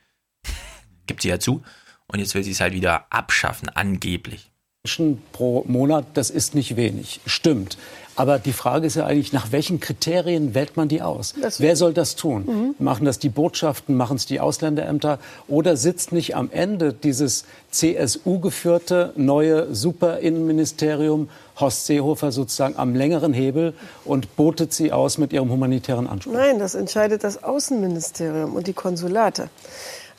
[1.07, 1.63] Gibt sie ja zu.
[2.07, 4.51] Und jetzt will sie es halt wieder abschaffen, angeblich.
[4.85, 7.21] Menschen pro Monat, das ist nicht wenig.
[7.25, 7.79] Stimmt.
[8.17, 11.35] Aber die Frage ist ja eigentlich, nach welchen Kriterien wählt man die aus?
[11.59, 12.75] Wer soll das tun?
[12.79, 15.19] Machen das die Botschaften, machen es die Ausländerämter?
[15.49, 21.29] Oder sitzt nicht am Ende dieses CSU-geführte neue Superinnenministerium
[21.59, 23.75] Horst Seehofer sozusagen am längeren Hebel
[24.05, 26.33] und botet sie aus mit ihrem humanitären Anspruch?
[26.33, 29.49] Nein, das entscheidet das Außenministerium und die Konsulate.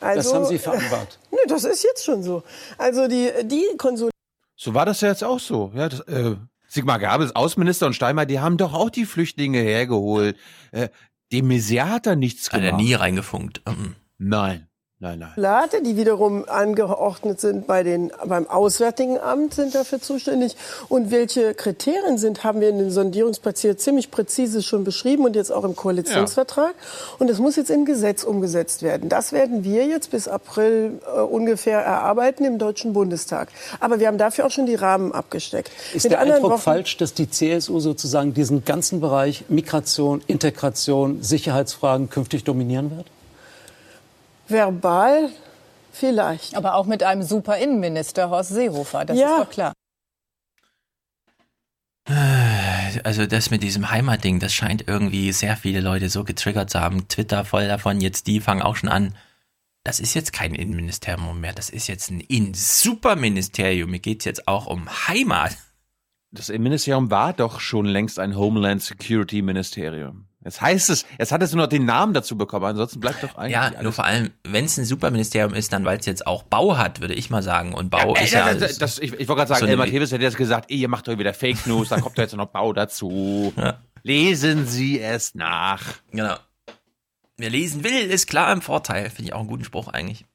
[0.00, 1.18] Also, Das haben Sie vereinbart.
[1.30, 2.42] Nö, das ist jetzt schon so.
[2.78, 4.14] Also die, die Konsulate.
[4.56, 5.72] So war das ja jetzt auch so.
[5.74, 6.36] Ja, das, äh,
[6.74, 10.36] Sigmar Gabels, Außenminister und Steinmeier, die haben doch auch die Flüchtlinge hergeholt.
[10.72, 10.88] Äh,
[11.30, 12.82] de Maizière hat da nichts Hat er gemacht.
[12.82, 13.62] nie reingefunkt.
[13.66, 13.94] Mhm.
[14.18, 14.66] Nein,
[15.04, 15.28] nein, nein.
[15.34, 20.56] Konsulate, die wiederum angeordnet sind bei den, beim Auswärtigen Amt, sind dafür zuständig.
[20.88, 25.52] Und welche Kriterien sind, haben wir in den Sondierungspapier ziemlich präzise schon beschrieben und jetzt
[25.52, 26.74] auch im Koalitionsvertrag.
[27.18, 29.08] Und das muss jetzt im Gesetz umgesetzt werden.
[29.08, 33.48] Das werden wir jetzt bis April äh, ungefähr erarbeiten im Deutschen Bundestag.
[33.80, 35.70] Aber wir haben dafür auch schon die Rahmen abgesteckt.
[35.92, 41.22] Ist Mit der Eindruck Worten- falsch, dass die CSU sozusagen diesen ganzen Bereich Migration, Integration,
[41.22, 43.06] Sicherheitsfragen künftig dominieren wird?
[44.48, 45.30] Verbal
[45.92, 46.56] vielleicht.
[46.56, 49.36] Aber auch mit einem super Innenminister, Horst Seehofer, das Ja.
[49.36, 49.72] ist doch klar.
[53.02, 57.08] Also das mit diesem Heimatding, das scheint irgendwie sehr viele Leute so getriggert zu haben.
[57.08, 59.16] Twitter voll davon, jetzt die fangen auch schon an.
[59.84, 63.90] Das ist jetzt kein Innenministerium mehr, das ist jetzt ein In-Superministerium.
[63.90, 65.56] Mir geht's jetzt auch um Heimat.
[66.30, 70.26] Das Innenministerium war doch schon längst ein Homeland Security Ministerium.
[70.44, 73.36] Jetzt heißt es, jetzt hat es nur noch den Namen dazu bekommen, ansonsten bleibt doch
[73.36, 76.42] eigentlich Ja, nur vor allem, wenn es ein Superministerium ist, dann weil es jetzt auch
[76.42, 77.72] Bau hat, würde ich mal sagen.
[77.72, 78.54] Und Bau Ja, ist äh, ja...
[78.54, 80.88] das, das, ich ich wollte gerade sagen, so Elmar Tevis hätte jetzt gesagt, ey, ihr
[80.88, 83.54] macht doch wieder Fake News, dann kommt doch jetzt noch Bau dazu.
[84.02, 85.82] Lesen Sie es nach.
[86.10, 86.36] Genau.
[87.38, 89.08] Wer lesen will, ist klar im Vorteil.
[89.08, 90.26] Finde ich auch einen guten Spruch eigentlich.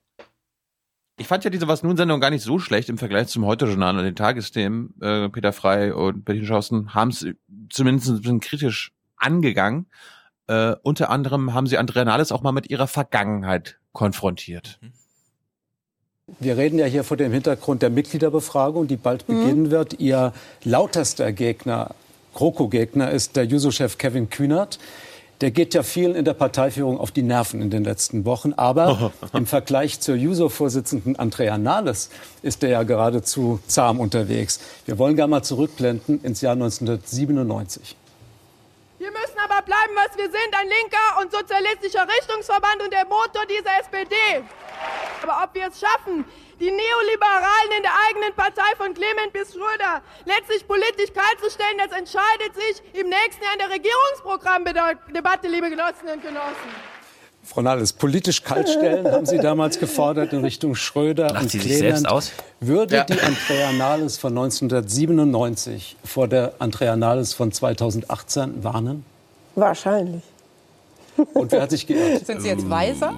[1.18, 4.06] Ich fand ja diese Was nun-Sendung gar nicht so schlecht im Vergleich zum Heute-Journal und
[4.06, 4.96] den Tagesthemen.
[5.02, 7.28] Äh, Peter Frey und Bettina Schausten haben es
[7.70, 9.88] zumindest ein bisschen kritisch angegangen.
[10.48, 14.80] Äh, unter anderem haben sie Andrea Nahles auch mal mit ihrer Vergangenheit konfrontiert.
[16.40, 20.00] Wir reden ja hier vor dem Hintergrund der Mitgliederbefragung, die bald beginnen wird.
[20.00, 20.34] Ihr
[20.64, 21.96] lauterster Gegner,
[22.36, 24.80] GroKo-Gegner, ist der Juso-Chef Kevin Kühnert.
[25.42, 28.54] Der geht ja vielen in der Parteiführung auf die Nerven in den letzten Wochen.
[28.54, 32.10] Aber im Vergleich zur Juso-Vorsitzenden Andrea Nahles
[32.42, 34.60] ist er ja geradezu zahm unterwegs.
[34.86, 37.96] Wir wollen gar mal zurückblenden ins Jahr 1997.
[39.00, 43.46] Wir müssen aber bleiben, was wir sind, ein linker und sozialistischer Richtungsverband und der Motor
[43.46, 44.44] dieser SPD.
[45.24, 46.26] Aber ob wir es schaffen,
[46.60, 52.54] die Neoliberalen in der eigenen Partei von Clement bis Schröder letztlich politisch kaltzustellen, das entscheidet
[52.56, 56.99] sich im nächsten Jahr in der Regierungsprogrammdebatte, liebe Genossinnen und Genossen.
[57.52, 61.78] Frau Nahles, politisch kaltstellen haben Sie damals gefordert in Richtung Schröder Lacht und sie sich
[61.78, 61.98] Clement.
[61.98, 62.32] selbst aus?
[62.60, 63.04] Würde Ja.
[63.06, 69.04] die Andrea Nahles von 1997 vor der Andrea Nahles von 2018 warnen?
[69.56, 70.22] Wahrscheinlich.
[71.34, 72.28] Und wer hat sich geirrt?
[72.28, 73.14] Sind Sie jetzt weiser?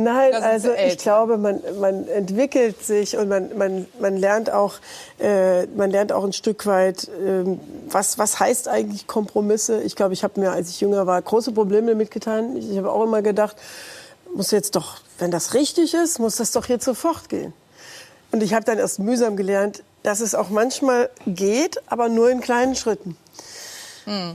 [0.00, 4.74] Nein, also ich glaube, man, man entwickelt sich und man, man, man lernt auch,
[5.18, 7.58] äh, man lernt auch ein Stück weit, ähm,
[7.90, 9.82] was, was heißt eigentlich Kompromisse.
[9.82, 12.56] Ich glaube, ich habe mir, als ich jünger war, große Probleme mitgetan.
[12.56, 13.56] Ich habe auch immer gedacht,
[14.36, 17.52] muss jetzt doch, wenn das richtig ist, muss das doch jetzt sofort gehen.
[18.30, 22.40] Und ich habe dann erst mühsam gelernt, dass es auch manchmal geht, aber nur in
[22.40, 23.16] kleinen Schritten.
[24.06, 24.34] Ah,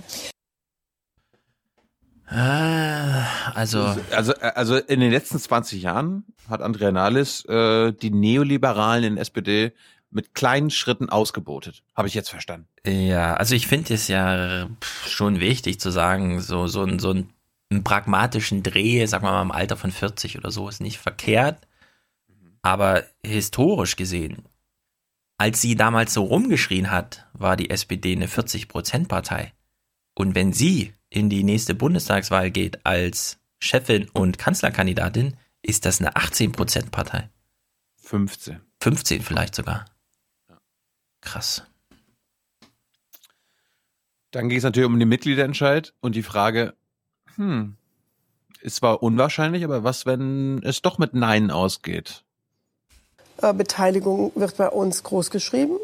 [2.25, 9.17] also, also, also in den letzten 20 Jahren hat Andrea Nahles äh, die Neoliberalen in
[9.17, 9.73] SPD
[10.09, 11.83] mit kleinen Schritten ausgebotet.
[11.95, 12.67] Habe ich jetzt verstanden.
[12.85, 14.69] Ja, also ich finde es ja
[15.07, 17.29] schon wichtig zu sagen, so, so, ein, so ein,
[17.69, 21.67] einen pragmatischen Dreh, sagen wir mal im Alter von 40 oder so, ist nicht verkehrt.
[22.61, 24.43] Aber historisch gesehen,
[25.37, 29.51] als sie damals so rumgeschrien hat, war die SPD eine 40-Prozent-Partei.
[30.13, 36.13] Und wenn sie in die nächste Bundestagswahl geht als Chefin und Kanzlerkandidatin, ist das eine
[36.15, 37.29] 18-Prozent-Partei.
[37.97, 38.59] 15.
[38.81, 39.85] 15 vielleicht sogar.
[41.21, 41.63] Krass.
[44.31, 46.75] Dann ging es natürlich um den Mitgliederentscheid und die Frage,
[47.35, 47.77] hm,
[48.61, 52.25] ist zwar unwahrscheinlich, aber was, wenn es doch mit Nein ausgeht?
[53.41, 55.77] Äh, Beteiligung wird bei uns groß geschrieben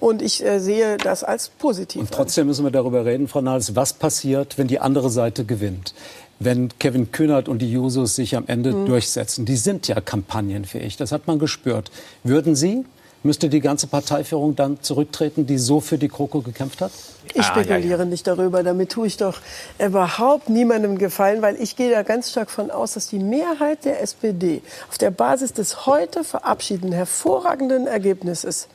[0.00, 2.00] und ich äh, sehe das als positiv.
[2.00, 5.94] Und trotzdem müssen wir darüber reden, Frau Nahles, was passiert, wenn die andere Seite gewinnt?
[6.38, 8.86] Wenn Kevin Kühnert und die Jusos sich am Ende mhm.
[8.86, 9.46] durchsetzen.
[9.46, 11.90] Die sind ja kampagnenfähig, das hat man gespürt.
[12.24, 12.84] Würden Sie
[13.26, 16.92] Müsste die ganze Parteiführung dann zurücktreten, die so für die Kroko gekämpft hat?
[17.34, 18.04] Ich spekuliere ah, ja, ja.
[18.04, 18.62] nicht darüber.
[18.62, 19.40] Damit tue ich doch
[19.84, 24.00] überhaupt niemandem gefallen, weil ich gehe da ganz stark von aus, dass die Mehrheit der
[24.00, 28.68] SPD auf der Basis des heute verabschiedeten hervorragenden Ergebnisses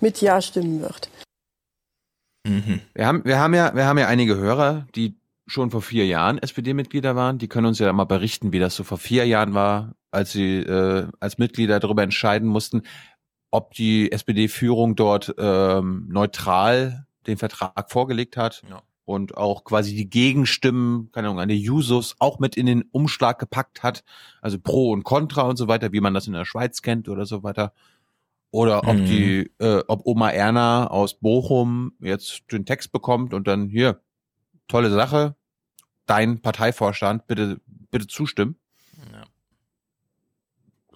[0.00, 1.08] mit Ja stimmen wird.
[2.44, 2.80] Mhm.
[2.94, 5.14] Wir, haben, wir, haben ja, wir haben ja einige Hörer, die
[5.46, 7.38] schon vor vier Jahren SPD-Mitglieder waren.
[7.38, 10.58] Die können uns ja mal berichten, wie das so vor vier Jahren war, als sie
[10.58, 12.82] äh, als Mitglieder darüber entscheiden mussten,
[13.52, 18.82] ob die SPD-Führung dort ähm, neutral den Vertrag vorgelegt hat ja.
[19.04, 23.82] und auch quasi die Gegenstimmen, keine Ahnung, eine Jusos auch mit in den Umschlag gepackt
[23.82, 24.04] hat,
[24.40, 27.26] also Pro und Contra und so weiter, wie man das in der Schweiz kennt oder
[27.26, 27.72] so weiter.
[28.50, 29.04] Oder ob mhm.
[29.04, 34.00] die, äh, ob Oma Erna aus Bochum jetzt den Text bekommt und dann hier,
[34.66, 35.36] tolle Sache,
[36.06, 37.60] dein Parteivorstand, bitte,
[37.90, 38.56] bitte zustimmen.
[39.12, 39.24] Ja.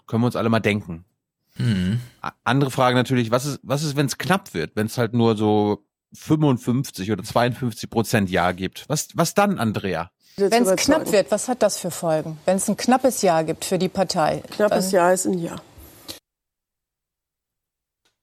[0.06, 1.04] Können wir uns alle mal denken.
[1.58, 2.00] Mhm.
[2.44, 5.36] Andere Frage natürlich, was ist, was ist, wenn es knapp wird, wenn es halt nur
[5.36, 8.84] so 55 oder 52 Prozent Ja gibt?
[8.88, 10.10] Was, was dann, Andrea?
[10.36, 12.38] Wenn es knapp wird, was hat das für Folgen?
[12.44, 14.42] Wenn es ein knappes Ja gibt für die Partei?
[14.50, 15.56] Knappes Ja ist ein Ja.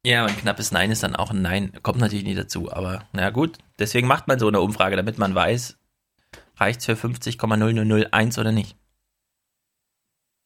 [0.06, 1.72] Ja, und knappes Nein ist dann auch ein Nein.
[1.82, 3.58] Kommt natürlich nie dazu, aber na gut.
[3.80, 5.78] Deswegen macht man so eine Umfrage, damit man weiß,
[6.58, 8.76] reicht es für 50,0001 oder nicht.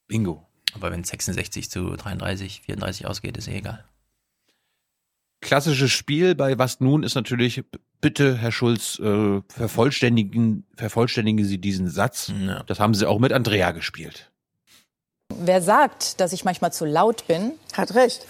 [0.08, 0.47] Bingo.
[0.74, 3.84] Aber wenn 66 zu 33, 34 ausgeht, ist eh egal.
[5.42, 7.64] Klassisches Spiel bei Was nun ist natürlich,
[8.02, 12.32] bitte, Herr Schulz, äh, vervollständigen, vervollständigen Sie diesen Satz.
[12.46, 12.64] Ja.
[12.64, 14.32] Das haben Sie auch mit Andrea gespielt.
[15.30, 18.26] Wer sagt, dass ich manchmal zu laut bin, hat recht.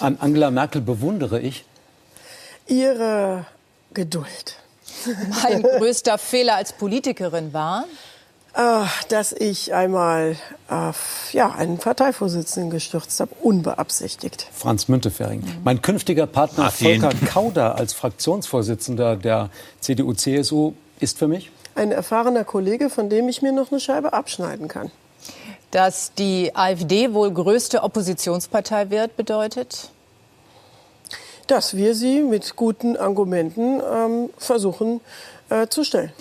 [0.00, 1.64] An Angela Merkel bewundere ich
[2.66, 3.46] ihre
[3.94, 4.56] Geduld.
[5.42, 7.84] Mein größter Fehler als Politikerin war,
[9.08, 10.36] dass ich einmal
[10.68, 10.92] äh,
[11.32, 14.48] ja, einen Parteivorsitzenden gestürzt habe, unbeabsichtigt.
[14.52, 15.42] Franz Müntefering.
[15.42, 15.56] Mhm.
[15.62, 17.00] Mein künftiger Partner Martin.
[17.00, 21.52] Volker Kauder als Fraktionsvorsitzender der CDU-CSU ist für mich?
[21.76, 24.90] Ein erfahrener Kollege, von dem ich mir noch eine Scheibe abschneiden kann.
[25.70, 29.90] Dass die AfD wohl größte Oppositionspartei wird, bedeutet?
[31.46, 35.00] Dass wir sie mit guten Argumenten ähm, versuchen
[35.48, 36.12] äh, zu stellen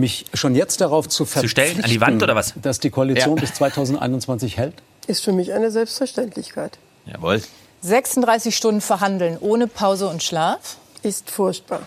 [0.00, 2.54] mich schon jetzt darauf zu verpflichten, zu an die Wand oder was?
[2.60, 3.40] dass die Koalition ja.
[3.40, 4.74] bis 2021 hält?
[5.06, 6.78] Ist für mich eine Selbstverständlichkeit.
[7.06, 7.42] Jawohl.
[7.82, 10.76] 36 Stunden verhandeln ohne Pause und Schlaf?
[11.02, 11.86] Ist furchtbar.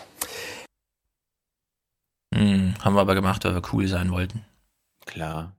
[2.34, 4.44] Hm, haben wir aber gemacht, weil wir cool sein wollten.
[5.06, 5.52] Klar.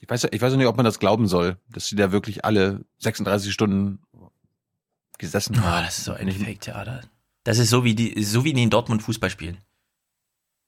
[0.00, 2.80] Ich weiß, ich weiß nicht, ob man das glauben soll, dass sie da wirklich alle
[2.98, 4.00] 36 Stunden
[5.18, 5.84] gesessen oh, haben.
[5.84, 7.02] Das ist so ein Fake-Theater.
[7.44, 9.58] Das ist so wie die, so wie die in Dortmund Fußball spielen.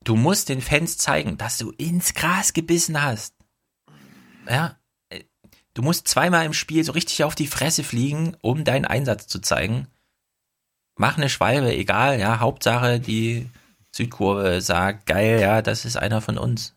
[0.04, 3.34] Du musst den Fans zeigen, dass du ins Gras gebissen hast.
[4.48, 4.78] Ja.
[5.74, 9.40] Du musst zweimal im Spiel so richtig auf die Fresse fliegen, um deinen Einsatz zu
[9.40, 9.86] zeigen.
[10.96, 12.40] Mach eine Schwalbe, egal, ja.
[12.40, 13.48] Hauptsache, die
[13.90, 16.74] Südkurve sagt, geil, ja, das ist einer von uns.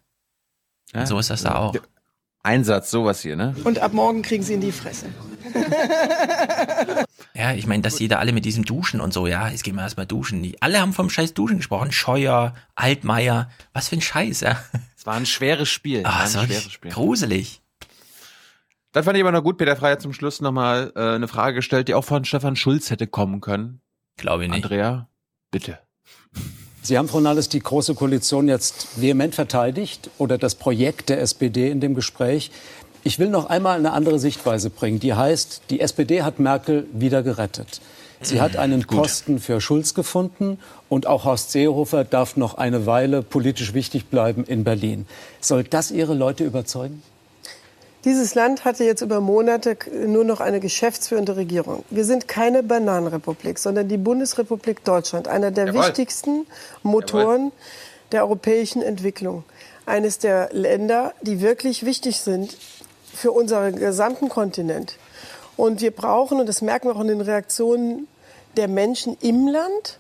[0.94, 1.76] Ja, so ist das da auch.
[2.46, 3.56] Einsatz, sowas hier, ne?
[3.64, 5.08] Und ab morgen kriegen sie in die Fresse.
[7.34, 9.82] ja, ich meine, dass da alle mit diesem Duschen und so, ja, jetzt gehen wir
[9.82, 10.44] erstmal duschen.
[10.44, 11.92] Die, alle haben vom scheiß Duschen gesprochen.
[11.92, 14.58] Scheuer, Altmaier, was für ein Scheiß, ja.
[14.98, 16.04] Es war ein schweres Spiel.
[16.06, 16.92] Ah, ein schweres Spiel.
[16.92, 17.62] Gruselig.
[18.92, 21.90] Dann fand ich aber noch gut, Peter Freier zum Schluss nochmal äh, eine Frage gestellt,
[21.90, 23.82] die auch von Stefan Schulz hätte kommen können.
[24.18, 24.64] Glaube ich nicht.
[24.64, 25.10] Andrea,
[25.52, 25.80] bitte.
[26.86, 31.72] Sie haben, Frau Nahles, die Große Koalition jetzt vehement verteidigt oder das Projekt der SPD
[31.72, 32.52] in dem Gespräch.
[33.04, 37.24] Ich will noch einmal eine andere Sichtweise bringen, die heißt, die SPD hat Merkel wieder
[37.24, 37.82] gerettet.
[38.22, 39.00] Sie hat einen Gut.
[39.00, 44.44] Posten für Schulz gefunden und auch Horst Seehofer darf noch eine Weile politisch wichtig bleiben
[44.44, 45.08] in Berlin.
[45.42, 47.02] Soll das Ihre Leute überzeugen?
[48.06, 51.84] Dieses Land hatte jetzt über Monate nur noch eine geschäftsführende Regierung.
[51.90, 55.82] Wir sind keine Bananenrepublik, sondern die Bundesrepublik Deutschland, einer der Jawohl.
[55.82, 56.46] wichtigsten
[56.84, 57.52] Motoren Jawohl.
[58.12, 59.44] der europäischen Entwicklung.
[59.88, 62.56] Eines der Länder, die wirklich wichtig sind
[63.12, 64.98] für unseren gesamten Kontinent.
[65.58, 68.08] Und wir brauchen, und das merken wir auch in den Reaktionen
[68.56, 70.00] der Menschen im Land,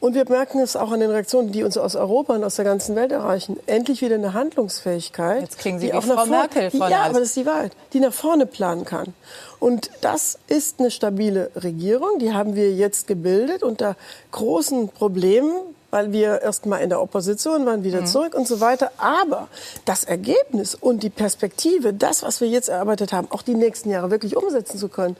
[0.00, 2.64] und wir merken es auch an den Reaktionen, die uns aus Europa und aus der
[2.64, 3.58] ganzen Welt erreichen.
[3.66, 5.42] Endlich wieder eine Handlungsfähigkeit.
[5.42, 7.72] Jetzt kriegen Sie die auch Frau vorne, Merkel die, Ja, aber das ist die Wahrheit.
[7.92, 9.12] Die nach vorne planen kann.
[9.58, 12.18] Und das ist eine stabile Regierung.
[12.18, 13.94] Die haben wir jetzt gebildet unter
[14.30, 15.52] großen Problemen,
[15.90, 18.06] weil wir erst mal in der Opposition waren, wieder mhm.
[18.06, 18.92] zurück und so weiter.
[18.96, 19.48] Aber
[19.84, 24.10] das Ergebnis und die Perspektive, das, was wir jetzt erarbeitet haben, auch die nächsten Jahre
[24.10, 25.16] wirklich umsetzen zu können,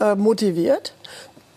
[0.00, 0.94] äh, motiviert.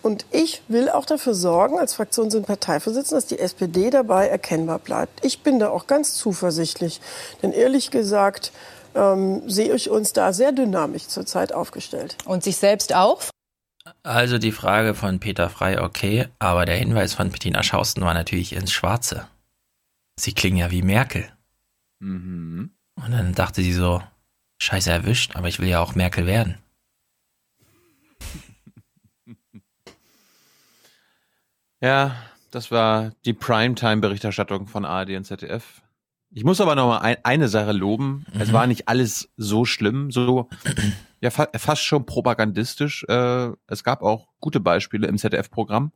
[0.01, 4.79] Und ich will auch dafür sorgen, als Fraktions- und Parteivorsitzender, dass die SPD dabei erkennbar
[4.79, 5.25] bleibt.
[5.25, 7.01] Ich bin da auch ganz zuversichtlich.
[7.41, 8.51] Denn ehrlich gesagt
[8.95, 12.17] ähm, sehe ich uns da sehr dynamisch zurzeit aufgestellt.
[12.25, 13.23] Und sich selbst auch?
[14.03, 18.53] Also die Frage von Peter Frei, okay, aber der Hinweis von Bettina Schausten war natürlich
[18.53, 19.27] ins Schwarze.
[20.19, 21.29] Sie klingen ja wie Merkel.
[21.99, 22.71] Mhm.
[22.95, 24.01] Und dann dachte sie so,
[24.61, 26.57] scheiße erwischt, aber ich will ja auch Merkel werden.
[31.81, 32.15] Ja,
[32.51, 35.81] das war die Primetime-Berichterstattung von ARD und ZDF.
[36.31, 38.25] Ich muss aber noch mal ein, eine Sache loben.
[38.33, 38.41] Mhm.
[38.41, 40.49] Es war nicht alles so schlimm, so
[41.21, 43.03] ja fa fast schon propagandistisch.
[43.07, 45.91] Äh, es gab auch gute Beispiele im ZDF-Programm.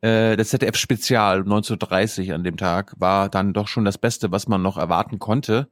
[0.00, 4.62] Äh, das ZDF-Spezial 1930 an dem Tag war dann doch schon das Beste, was man
[4.62, 5.68] noch erwarten konnte.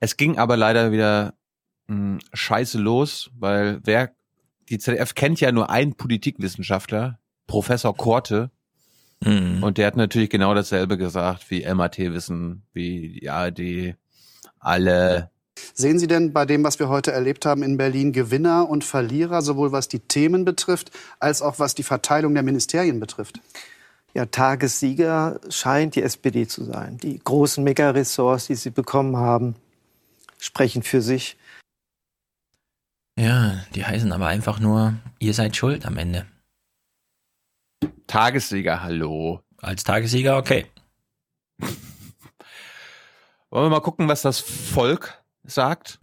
[0.00, 1.34] Es ging aber leider wieder
[1.86, 4.12] mh, hm, scheiße los, weil wer
[4.68, 7.18] die ZDF kennt ja nur einen Politikwissenschaftler,
[7.48, 8.52] Professor Korte.
[9.24, 9.64] Mhm.
[9.64, 13.96] Und der hat natürlich genau dasselbe gesagt wie MAT wissen, wie die ARD,
[14.60, 15.30] alle.
[15.74, 19.42] Sehen Sie denn bei dem, was wir heute erlebt haben in Berlin, Gewinner und Verlierer,
[19.42, 23.40] sowohl was die Themen betrifft, als auch was die Verteilung der Ministerien betrifft?
[24.14, 26.98] Ja, Tagessieger scheint die SPD zu sein.
[26.98, 29.56] Die großen Mega-Ressorts, die sie bekommen haben,
[30.38, 31.36] sprechen für sich.
[33.18, 36.24] Ja, die heißen aber einfach nur, ihr seid schuld am Ende.
[38.08, 39.42] Tagessieger, hallo.
[39.58, 40.66] Als Tagessieger, okay.
[43.50, 45.98] Wollen wir mal gucken, was das Volk sagt?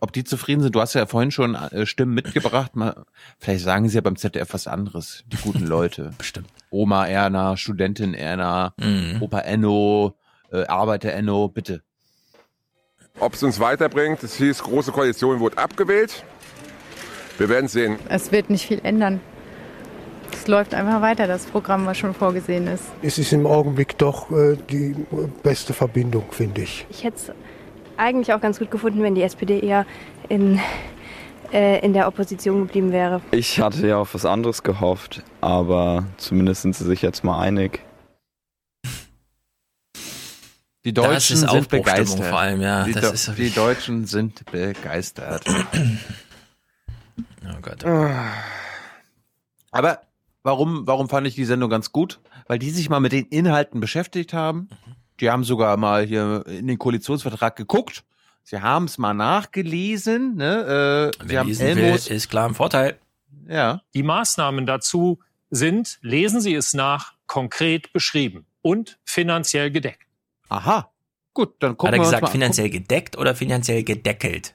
[0.00, 0.74] Ob die zufrieden sind?
[0.74, 2.74] Du hast ja vorhin schon äh, Stimmen mitgebracht.
[2.76, 3.04] Mal,
[3.38, 5.24] vielleicht sagen sie ja beim ZDF was anderes.
[5.28, 6.12] Die guten Leute.
[6.18, 6.48] Bestimmt.
[6.70, 9.22] Oma Erna, Studentin Erna, mhm.
[9.22, 10.16] Opa Enno,
[10.50, 11.82] äh, Arbeiter Enno, bitte.
[13.18, 16.24] Ob es uns weiterbringt, es hieß, große Koalition wurde abgewählt.
[17.38, 17.98] Wir werden sehen.
[18.08, 19.20] Es wird nicht viel ändern
[20.32, 22.84] es läuft einfach weiter, das Programm, was schon vorgesehen ist.
[23.02, 24.94] Es ist im Augenblick doch äh, die
[25.42, 26.86] beste Verbindung, finde ich.
[26.90, 27.32] Ich hätte es
[27.96, 29.86] eigentlich auch ganz gut gefunden, wenn die SPD eher
[30.28, 30.60] in,
[31.52, 33.20] äh, in der Opposition geblieben wäre.
[33.30, 37.80] Ich hatte ja auf was anderes gehofft, aber zumindest sind sie sich jetzt mal einig.
[40.84, 42.26] Die Deutschen sind begeistert.
[42.26, 42.84] Vor allem, ja.
[42.84, 45.42] Die, Do die Deutschen sind begeistert.
[47.44, 47.84] oh Gott.
[49.72, 50.00] Aber
[50.46, 52.20] Warum, warum fand ich die Sendung ganz gut?
[52.46, 54.68] Weil die sich mal mit den Inhalten beschäftigt haben.
[55.18, 58.04] Die haben sogar mal hier in den Koalitionsvertrag geguckt.
[58.44, 60.36] Sie haben es mal nachgelesen.
[60.36, 61.12] Ne?
[61.18, 62.96] Äh, Wer lesen Elmos, will, ist klar im Vorteil.
[63.48, 63.82] Ja.
[63.92, 65.18] Die Maßnahmen dazu
[65.50, 70.06] sind, lesen Sie es nach, konkret beschrieben und finanziell gedeckt.
[70.48, 70.92] Aha.
[71.34, 72.06] Gut, dann gucken wir mal.
[72.06, 74.54] Hat er gesagt, finanziell gedeckt oder finanziell gedeckelt?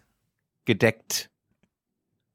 [0.63, 1.30] Gedeckt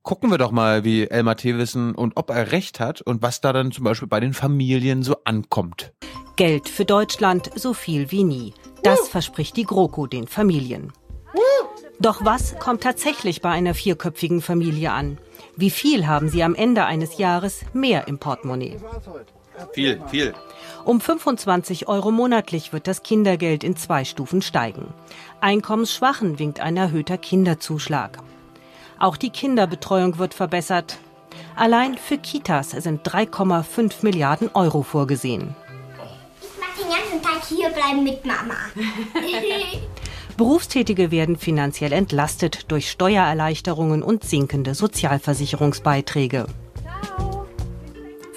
[0.07, 3.53] gucken wir doch mal, wie Elmar Thewissen und ob er recht hat und was da
[3.53, 5.93] dann zum Beispiel bei den Familien so ankommt.
[6.37, 8.55] Geld für Deutschland so viel wie nie.
[8.85, 10.93] Das verspricht die GroKo den Familien.
[11.99, 15.19] Doch was kommt tatsächlich bei einer vierköpfigen Familie an?
[15.57, 18.77] Wie viel haben sie am Ende eines Jahres mehr im Portemonnaie?
[19.73, 20.35] Viel, viel.
[20.85, 24.95] Um 25 Euro monatlich wird das Kindergeld in zwei Stufen steigen.
[25.41, 28.19] Einkommensschwachen winkt ein erhöhter Kinderzuschlag.
[28.99, 30.99] Auch die Kinderbetreuung wird verbessert.
[31.55, 35.55] Allein für Kitas sind 3,5 Milliarden Euro vorgesehen.
[36.41, 38.55] Ich mag den ganzen Tag hier bleiben mit Mama.
[40.37, 46.47] Berufstätige werden finanziell entlastet durch Steuererleichterungen und sinkende Sozialversicherungsbeiträge.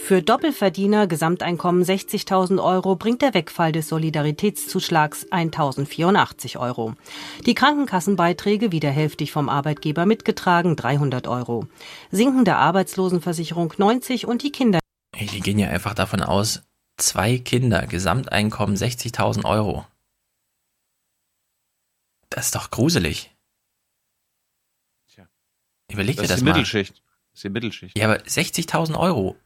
[0.09, 6.95] Für Doppelverdiener Gesamteinkommen 60.000 Euro bringt der Wegfall des Solidaritätszuschlags 1.084 Euro.
[7.45, 11.67] Die Krankenkassenbeiträge wieder hälftig vom Arbeitgeber mitgetragen 300 Euro.
[12.09, 14.79] Sinkende Arbeitslosenversicherung 90 und die Kinder.
[15.15, 16.63] Die gehen ja einfach davon aus,
[16.97, 19.85] zwei Kinder, Gesamteinkommen 60.000 Euro.
[22.31, 23.29] Das ist doch gruselig.
[25.91, 26.51] Überleg dir Das das, ist die mal.
[26.53, 26.95] Mittelschicht.
[26.95, 27.95] Das ist die Mittelschicht.
[27.95, 29.37] Ja, aber 60.000 Euro.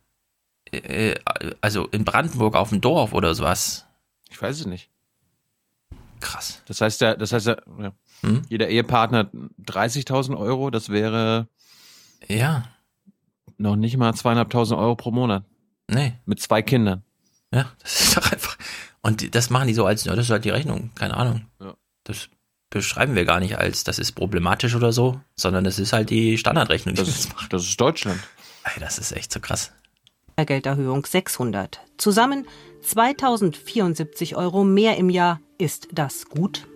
[0.77, 1.15] Äh,
[1.61, 3.85] also in Brandenburg auf dem Dorf oder sowas.
[4.29, 4.89] Ich weiß es nicht.
[6.19, 6.61] Krass.
[6.67, 7.91] Das heißt ja, das heißt ja, ja.
[8.21, 8.43] Hm?
[8.47, 9.31] jeder Ehepartner hat
[9.65, 11.47] 30.000 Euro, das wäre
[12.27, 12.69] Ja.
[13.57, 15.43] noch nicht mal zweieinhalbtausend Euro pro Monat.
[15.89, 16.13] Nee.
[16.25, 17.03] Mit zwei Kindern.
[17.51, 18.57] Ja, das ist doch einfach.
[19.01, 21.45] Und die, das machen die so als, ja, das ist halt die Rechnung, keine Ahnung.
[21.59, 21.75] Ja.
[22.05, 22.29] Das
[22.69, 26.37] beschreiben wir gar nicht als, das ist problematisch oder so, sondern das ist halt die
[26.37, 26.95] Standardrechnung.
[26.95, 27.47] Die Das jetzt machen.
[27.49, 28.19] das ist Deutschland.
[28.63, 29.73] Ey, das ist echt so krass.
[30.37, 31.79] Gelderhöhung 600.
[31.97, 32.45] Zusammen
[32.81, 35.39] 2074 Euro mehr im Jahr.
[35.57, 36.67] Ist das gut?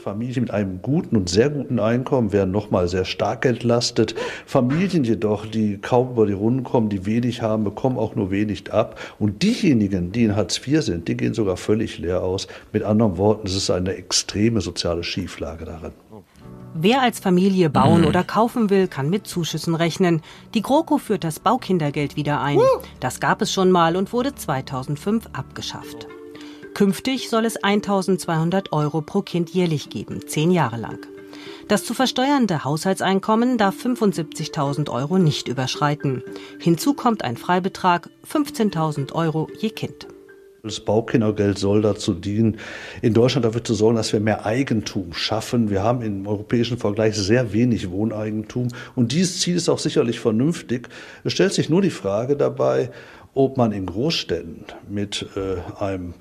[0.00, 4.14] Familien mit einem guten und sehr guten Einkommen werden nochmal sehr stark entlastet.
[4.46, 8.72] Familien jedoch, die kaum über die Runden kommen, die wenig haben, bekommen auch nur wenig
[8.72, 8.98] ab.
[9.18, 12.48] Und diejenigen, die in Hartz IV sind, die gehen sogar völlig leer aus.
[12.72, 15.92] Mit anderen Worten, es ist eine extreme soziale Schieflage darin.
[16.74, 18.06] Wer als Familie bauen Mhm.
[18.06, 20.22] oder kaufen will, kann mit Zuschüssen rechnen.
[20.54, 22.58] Die GroKo führt das Baukindergeld wieder ein.
[23.00, 26.06] Das gab es schon mal und wurde 2005 abgeschafft.
[26.74, 30.98] Künftig soll es 1200 Euro pro Kind jährlich geben, zehn Jahre lang.
[31.66, 36.22] Das zu versteuernde Haushaltseinkommen darf 75.000 Euro nicht überschreiten.
[36.58, 40.06] Hinzu kommt ein Freibetrag 15.000 Euro je Kind.
[40.62, 42.58] Das Baukindergeld soll dazu dienen,
[43.00, 45.70] in Deutschland dafür zu sorgen, dass wir mehr Eigentum schaffen.
[45.70, 50.90] Wir haben im europäischen Vergleich sehr wenig Wohneigentum und dieses Ziel ist auch sicherlich vernünftig.
[51.24, 52.90] Es stellt sich nur die Frage dabei,
[53.32, 56.14] ob man in Großstädten mit äh, einem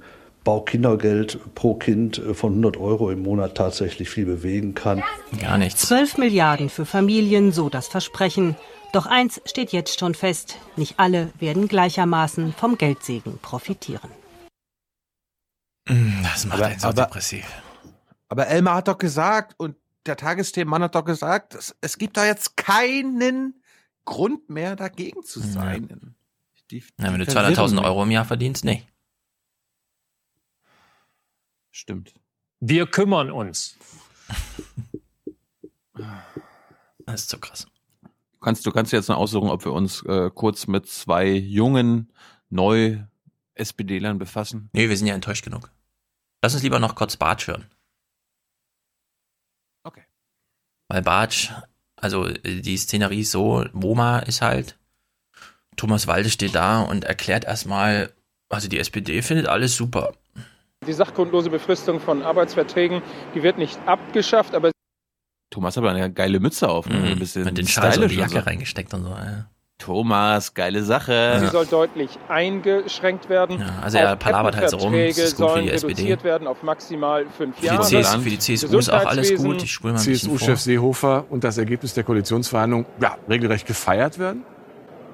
[0.46, 5.04] Baukindergeld pro Kind äh, von 100 Euro im Monat tatsächlich viel bewegen kann.
[5.42, 5.82] Gar nichts.
[5.88, 8.56] 12 Milliarden für Familien, so das Versprechen.
[8.94, 14.19] Doch eins steht jetzt schon fest, nicht alle werden gleichermaßen vom Geldsegen profitieren.
[16.24, 17.46] Das macht Aber- einen so aber- depressiv.
[18.28, 19.76] Aber Elmar hat doch gesagt und
[20.06, 23.62] der Tagesthemenmann hat doch gesagt, es, es gibt da jetzt keinen
[24.06, 26.16] Grund mehr dagegen zu sein.
[26.72, 28.84] Die, Ja, wenn du die 200.000 verwirren Euro im Jahr verdienst, nee.
[31.72, 32.14] Stimmt.
[32.60, 33.78] Wir kümmern uns.
[37.06, 37.66] Das ist so krass.
[38.04, 42.12] Du kannst, du kannst jetzt noch aussuchen, ob wir uns äh, kurz mit zwei jungen,
[42.50, 43.00] neu
[43.56, 44.70] SPD-Lern befassen.
[44.74, 45.72] Nee, wir sind ja enttäuscht genug.
[46.42, 47.66] Lass uns lieber noch kurz Bartsch hören.
[49.84, 50.04] Okay.
[50.88, 51.52] Weil Bartsch,
[51.96, 54.78] also äh, die Szenerie ist so, Woma ist halt,
[55.76, 58.14] Thomas Walde steht da und erklärt erstmal,
[58.50, 60.14] also die SPD findet alles super.
[60.88, 63.02] Die sachgrundlose Befristung von Arbeitsverträgen,
[63.36, 64.72] die wird nicht abgeschafft, aber
[65.50, 66.88] Thomas hat aber eine geile Mütze auf.
[66.88, 66.96] Ne?
[67.00, 69.10] Mhm, Ein bisschen mit den Schal so in die und Jacke reingesteckt und so.
[69.10, 69.50] Ja.
[69.80, 71.38] Thomas, geile Sache.
[71.40, 73.60] sie soll deutlich eingeschränkt werden.
[73.60, 75.94] Ja, also er palabert halt so rum, das ist gut für die SPD.
[75.94, 77.82] reduziert werden auf maximal fünf Für die, Jahre.
[78.02, 79.64] CS, für die CSU ist auch alles gut.
[79.64, 80.38] Ich mal ein bisschen vor.
[80.38, 84.44] CSU-Chef Seehofer und das Ergebnis der Koalitionsverhandlungen ja, regelrecht gefeiert werden?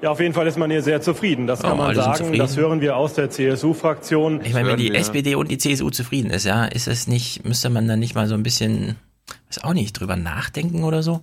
[0.02, 1.46] Ja, auf jeden Fall ist man hier sehr zufrieden.
[1.46, 2.16] Das Oh, kann man alle sind sagen.
[2.18, 2.38] zufrieden.
[2.38, 4.40] Das hören wir aus der CSU-Fraktion.
[4.44, 7.70] Ich meine, wenn die SPD und die CSU zufrieden ist, ja, ist es nicht, müsste
[7.70, 8.96] man dann nicht mal so ein bisschen,
[9.48, 11.20] weiß auch nicht, drüber nachdenken oder so?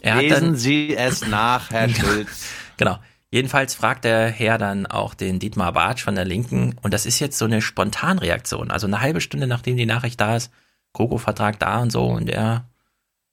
[0.00, 2.46] Er hat Lesen dann, Sie es nach, Herr Schulz.
[2.78, 2.98] Genau.
[3.30, 7.18] Jedenfalls fragt der Herr dann auch den Dietmar Bartsch von der Linken und das ist
[7.18, 8.70] jetzt so eine Spontanreaktion.
[8.70, 10.50] Also eine halbe Stunde nachdem die Nachricht da ist,
[10.94, 12.64] Kroko-Vertrag da und so und er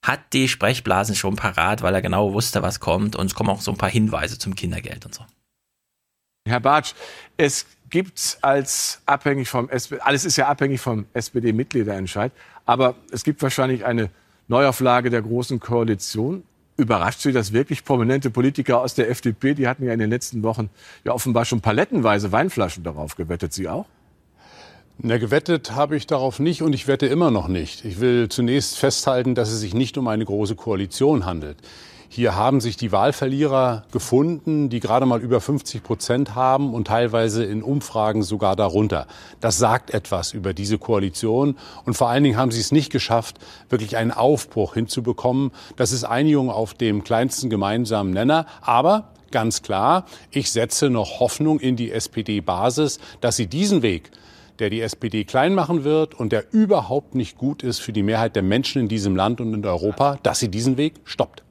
[0.04, 3.62] hat die Sprechblasen schon parat, weil er genau wusste, was kommt und es kommen auch
[3.62, 5.26] so ein paar Hinweise zum Kindergeld und so.
[6.48, 6.94] Herr Bartsch,
[7.38, 12.32] es gibt als abhängig vom SPD, alles ist ja abhängig vom SPD-Mitgliederentscheid,
[12.66, 14.10] aber es gibt wahrscheinlich eine
[14.48, 16.44] Neuauflage der Großen Koalition.
[16.78, 20.44] Überrascht Sie, dass wirklich prominente Politiker aus der FDP, die hatten ja in den letzten
[20.44, 20.70] Wochen
[21.06, 23.54] ja offenbar schon palettenweise Weinflaschen darauf gewettet.
[23.54, 23.86] Sie auch?
[24.98, 27.86] Na, gewettet habe ich darauf nicht und ich wette immer noch nicht.
[27.86, 31.58] Ich will zunächst festhalten, dass es sich nicht um eine große Koalition handelt.
[32.10, 37.44] Hier haben sich die Wahlverlierer gefunden, die gerade mal über 50 Prozent haben und teilweise
[37.44, 39.07] in Umfragen sogar darunter.
[39.41, 41.57] Das sagt etwas über diese Koalition.
[41.86, 43.38] Und vor allen Dingen haben sie es nicht geschafft,
[43.69, 45.52] wirklich einen Aufbruch hinzubekommen.
[45.76, 48.45] Das ist Einigung auf dem kleinsten gemeinsamen Nenner.
[48.61, 54.11] Aber ganz klar, ich setze noch Hoffnung in die SPD-Basis, dass sie diesen Weg
[54.60, 58.36] der die SPD klein machen wird und der überhaupt nicht gut ist für die Mehrheit
[58.36, 61.45] der Menschen in diesem Land und in Europa, dass sie diesen Weg stoppt.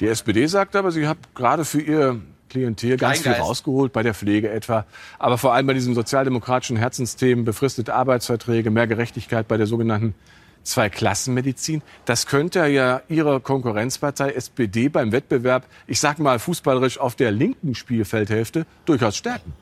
[0.00, 3.48] Die SPD sagt aber, sie hat gerade für ihr Klientel ganz viel Kleingeist.
[3.48, 4.84] rausgeholt, bei der Pflege etwa.
[5.18, 10.14] Aber vor allem bei diesen sozialdemokratischen Herzensthemen, befristete Arbeitsverträge, mehr Gerechtigkeit bei der sogenannten
[10.62, 11.82] Zweiklassenmedizin.
[12.04, 17.74] Das könnte ja Ihre Konkurrenzpartei SPD beim Wettbewerb, ich sag mal fußballerisch auf der linken
[17.74, 19.52] Spielfeldhälfte, durchaus stärken.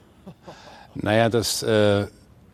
[0.95, 2.07] Naja, das äh,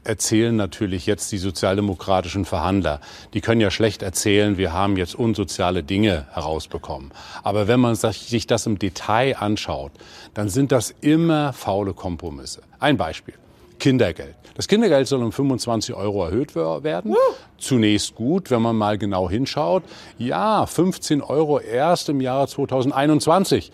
[0.04, 3.00] erzählen natürlich jetzt die sozialdemokratischen Verhandler.
[3.34, 7.10] Die können ja schlecht erzählen, wir haben jetzt unsoziale Dinge herausbekommen.
[7.42, 9.92] Aber wenn man sich das im Detail anschaut,
[10.34, 12.62] dann sind das immer faule Kompromisse.
[12.78, 13.34] Ein Beispiel.
[13.78, 14.34] Kindergeld.
[14.54, 17.14] Das Kindergeld soll um 25 Euro erhöht wer- werden.
[17.56, 19.84] Zunächst gut, wenn man mal genau hinschaut.
[20.18, 23.72] Ja, 15 Euro erst im Jahre 2021.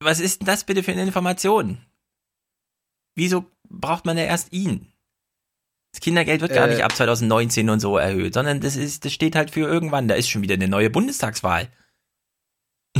[0.00, 1.78] Was ist denn das bitte für eine Information?
[3.14, 4.91] Wieso braucht man ja erst ihn?
[5.92, 6.72] Das Kindergeld wird gar Äh.
[6.74, 10.08] nicht ab 2019 und so erhöht, sondern das ist, das steht halt für irgendwann.
[10.08, 11.68] Da ist schon wieder eine neue Bundestagswahl.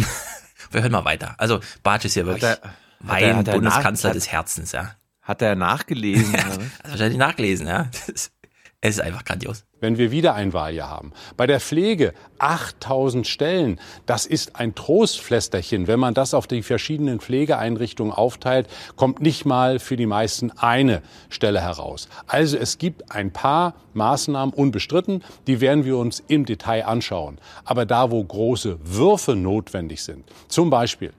[0.70, 1.35] Wir hören mal weiter.
[1.39, 4.28] Also Bartsch ist ja wirklich Hat er- hat mein er- hat er Bundeskanzler nach- des
[4.31, 4.94] Herzens, ja.
[5.23, 6.32] Hat er nachgelesen?
[6.36, 6.60] Hast
[6.90, 7.90] wahrscheinlich nachgelesen, ja.
[8.84, 9.64] Es ist einfach grandios.
[9.78, 11.12] wenn wir wieder ein Wahljahr haben.
[11.36, 15.86] Bei der Pflege 8000 Stellen, das ist ein Trostflästerchen.
[15.86, 21.02] Wenn man das auf die verschiedenen Pflegeeinrichtungen aufteilt, kommt nicht mal für die meisten eine
[21.30, 22.09] Stelle heraus.
[22.26, 27.38] Also es gibt ein paar Maßnahmen unbestritten, die werden wir uns im Detail anschauen.
[27.64, 31.12] Aber da, wo große Würfe notwendig sind, zum Beispiel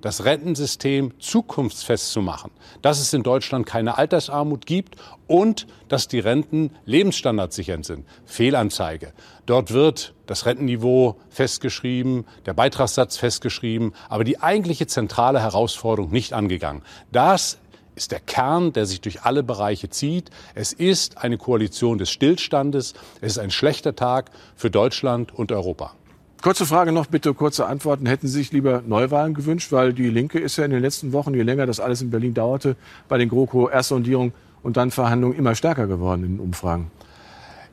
[0.00, 2.50] das Rentensystem zukunftsfest zu machen,
[2.82, 4.96] dass es in Deutschland keine Altersarmut gibt
[5.26, 8.06] und dass die Renten lebensstandardsichernd sind.
[8.24, 9.12] Fehlanzeige.
[9.46, 16.82] Dort wird das Rentenniveau festgeschrieben, der Beitragssatz festgeschrieben, aber die eigentliche zentrale Herausforderung nicht angegangen.
[17.12, 17.58] Das
[17.94, 20.30] ist der Kern, der sich durch alle Bereiche zieht.
[20.54, 22.94] Es ist eine Koalition des Stillstandes.
[23.20, 25.94] Es ist ein schlechter Tag für Deutschland und Europa.
[26.42, 28.06] Kurze Frage noch, bitte kurze Antworten.
[28.06, 29.72] Hätten Sie sich lieber Neuwahlen gewünscht?
[29.72, 32.32] Weil die Linke ist ja in den letzten Wochen, je länger das alles in Berlin
[32.32, 32.76] dauerte,
[33.10, 36.90] bei den GroKo Erstsondierungen und dann Verhandlungen immer stärker geworden in den Umfragen.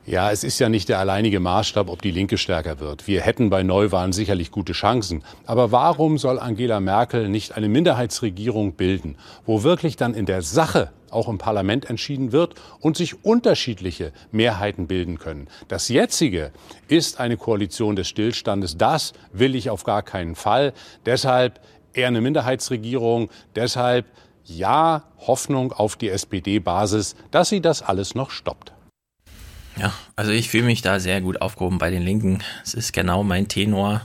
[0.04, 3.06] Ja, es ist ja nicht der alleinige Maßstab, ob die Linke stärker wird.
[3.06, 5.22] Wir hätten bei Neuwahlen sicherlich gute Chancen.
[5.46, 9.16] Aber warum soll Angela Merkel nicht eine Minderheitsregierung bilden,
[9.46, 14.86] wo wirklich dann in der Sache auch im Parlament entschieden wird und sich unterschiedliche Mehrheiten
[14.86, 15.48] bilden können?
[15.68, 16.52] Das jetzige
[16.88, 18.76] ist eine Koalition des Stillstandes.
[18.76, 20.72] Das will ich auf gar keinen Fall.
[21.06, 21.60] Deshalb
[21.92, 23.30] eher eine Minderheitsregierung.
[23.54, 24.06] Deshalb
[24.44, 28.72] ja, Hoffnung auf die SPD-Basis, dass sie das alles noch stoppt.
[29.76, 32.42] Ja, also ich fühle mich da sehr gut aufgehoben bei den Linken.
[32.64, 34.02] Es ist genau mein Tenor.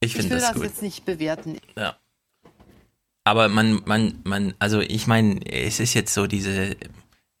[0.00, 0.64] Ich Ich finde will das das gut.
[0.64, 1.58] jetzt nicht bewerten.
[1.76, 1.96] Ja.
[3.24, 6.76] Aber man, man, man, also ich meine, es ist jetzt so diese,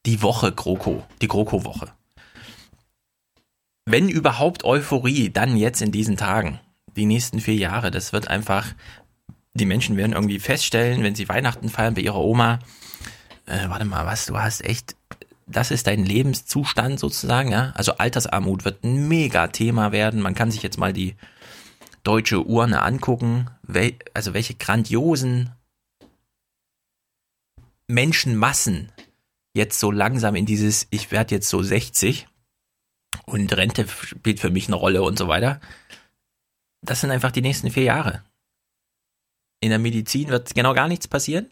[0.06, 1.88] die Woche GroKo, die GroKo-Woche.
[3.86, 6.60] Wenn überhaupt Euphorie, dann jetzt in diesen Tagen,
[6.96, 8.66] die nächsten vier Jahre, das wird einfach,
[9.54, 12.58] die Menschen werden irgendwie feststellen, wenn sie Weihnachten feiern bei ihrer Oma,
[13.46, 14.94] äh, warte mal, was, du hast echt,
[15.46, 17.72] das ist dein Lebenszustand sozusagen, ja?
[17.74, 20.20] Also Altersarmut wird ein Mega-Thema werden.
[20.20, 21.16] Man kann sich jetzt mal die
[22.02, 25.52] deutsche Urne angucken, wel, also welche grandiosen
[27.88, 28.92] Menschenmassen
[29.54, 32.26] jetzt so langsam in dieses, ich werde jetzt so 60
[33.26, 35.60] und Rente spielt für mich eine Rolle und so weiter.
[36.82, 38.24] Das sind einfach die nächsten vier Jahre.
[39.60, 41.50] In der Medizin wird genau gar nichts passieren.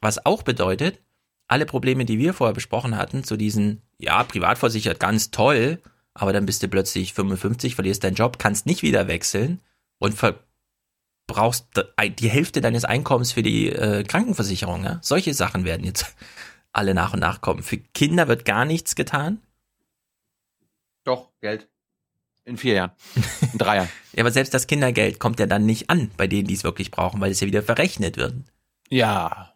[0.00, 1.00] Was auch bedeutet,
[1.48, 5.82] alle Probleme, die wir vorher besprochen hatten, zu diesen, ja, privatversichert, ganz toll,
[6.14, 9.60] aber dann bist du plötzlich 55, verlierst deinen Job, kannst nicht wieder wechseln
[9.98, 10.16] und
[11.26, 11.68] brauchst
[12.18, 14.84] die Hälfte deines Einkommens für die äh, Krankenversicherung.
[14.84, 14.98] Ja?
[15.02, 16.14] Solche Sachen werden jetzt
[16.72, 17.62] alle nach und nach kommen.
[17.62, 19.40] Für Kinder wird gar nichts getan.
[21.04, 21.68] Doch, Geld.
[22.44, 22.90] In vier Jahren.
[23.52, 23.88] In drei Jahren.
[24.12, 26.90] ja, aber selbst das Kindergeld kommt ja dann nicht an bei denen, die es wirklich
[26.90, 28.34] brauchen, weil es ja wieder verrechnet wird.
[28.88, 29.54] Ja.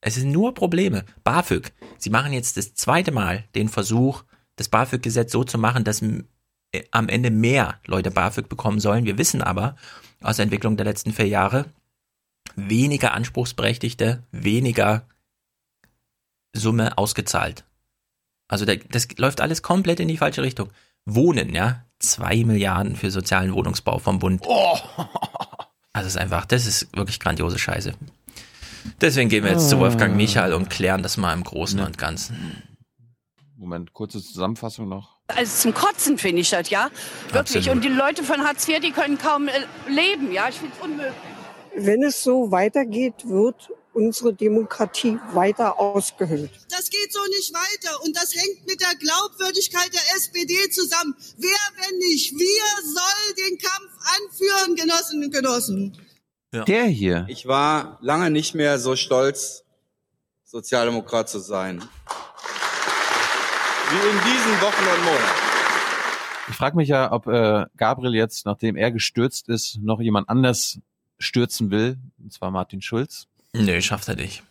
[0.00, 1.04] Es sind nur Probleme.
[1.22, 1.72] BAföG.
[1.96, 4.24] Sie machen jetzt das zweite Mal den Versuch,
[4.56, 6.02] das BAföG-Gesetz so zu machen, dass
[6.90, 9.04] am Ende mehr Leute BAföG bekommen sollen.
[9.04, 9.76] Wir wissen aber
[10.22, 11.66] aus der Entwicklung der letzten vier Jahre,
[12.56, 15.06] weniger Anspruchsberechtigte, weniger
[16.52, 17.64] Summe ausgezahlt.
[18.48, 20.70] Also das läuft alles komplett in die falsche Richtung.
[21.04, 24.42] Wohnen, ja, zwei Milliarden für sozialen Wohnungsbau vom Bund.
[24.46, 24.78] Oh.
[25.92, 27.94] Also es ist einfach, das ist wirklich grandiose Scheiße.
[29.00, 32.63] Deswegen gehen wir jetzt zu Wolfgang Michael und klären das mal im Großen und Ganzen.
[33.56, 35.16] Moment, kurze Zusammenfassung noch.
[35.28, 36.90] Also zum Kotzen finde ich das, ja.
[37.30, 37.38] Wirklich.
[37.38, 37.68] Absolut.
[37.68, 39.52] Und die Leute von Hartz IV, die können kaum äh,
[39.88, 40.48] leben, ja.
[40.48, 41.14] Ich finde es unmöglich.
[41.76, 46.50] Wenn es so weitergeht, wird unsere Demokratie weiter ausgehöhlt.
[46.68, 51.14] Das geht so nicht weiter und das hängt mit der Glaubwürdigkeit der SPD zusammen.
[51.38, 55.98] Wer, wenn nicht wir, soll den Kampf anführen, Genossinnen und Genossen?
[56.52, 57.26] Der hier.
[57.28, 59.64] Ich war lange nicht mehr so stolz,
[60.44, 61.82] Sozialdemokrat zu sein.
[63.90, 65.38] Wie in diesen Wochen und Monaten.
[66.48, 70.78] Ich frage mich ja, ob äh, Gabriel jetzt, nachdem er gestürzt ist, noch jemand anders
[71.18, 73.26] stürzen will, und zwar Martin Schulz.
[73.54, 74.42] Nö, schafft er nicht.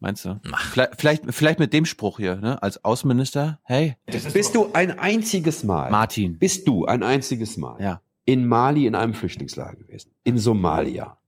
[0.00, 0.40] Meinst du?
[0.72, 2.62] Vielleicht, vielleicht, vielleicht mit dem Spruch hier, ne?
[2.62, 3.96] Als Außenminister, hey.
[4.06, 8.00] Bist du ein einziges Mal, Martin, bist du ein einziges Mal Ja.
[8.24, 11.18] in Mali in einem Flüchtlingslager gewesen, in Somalia?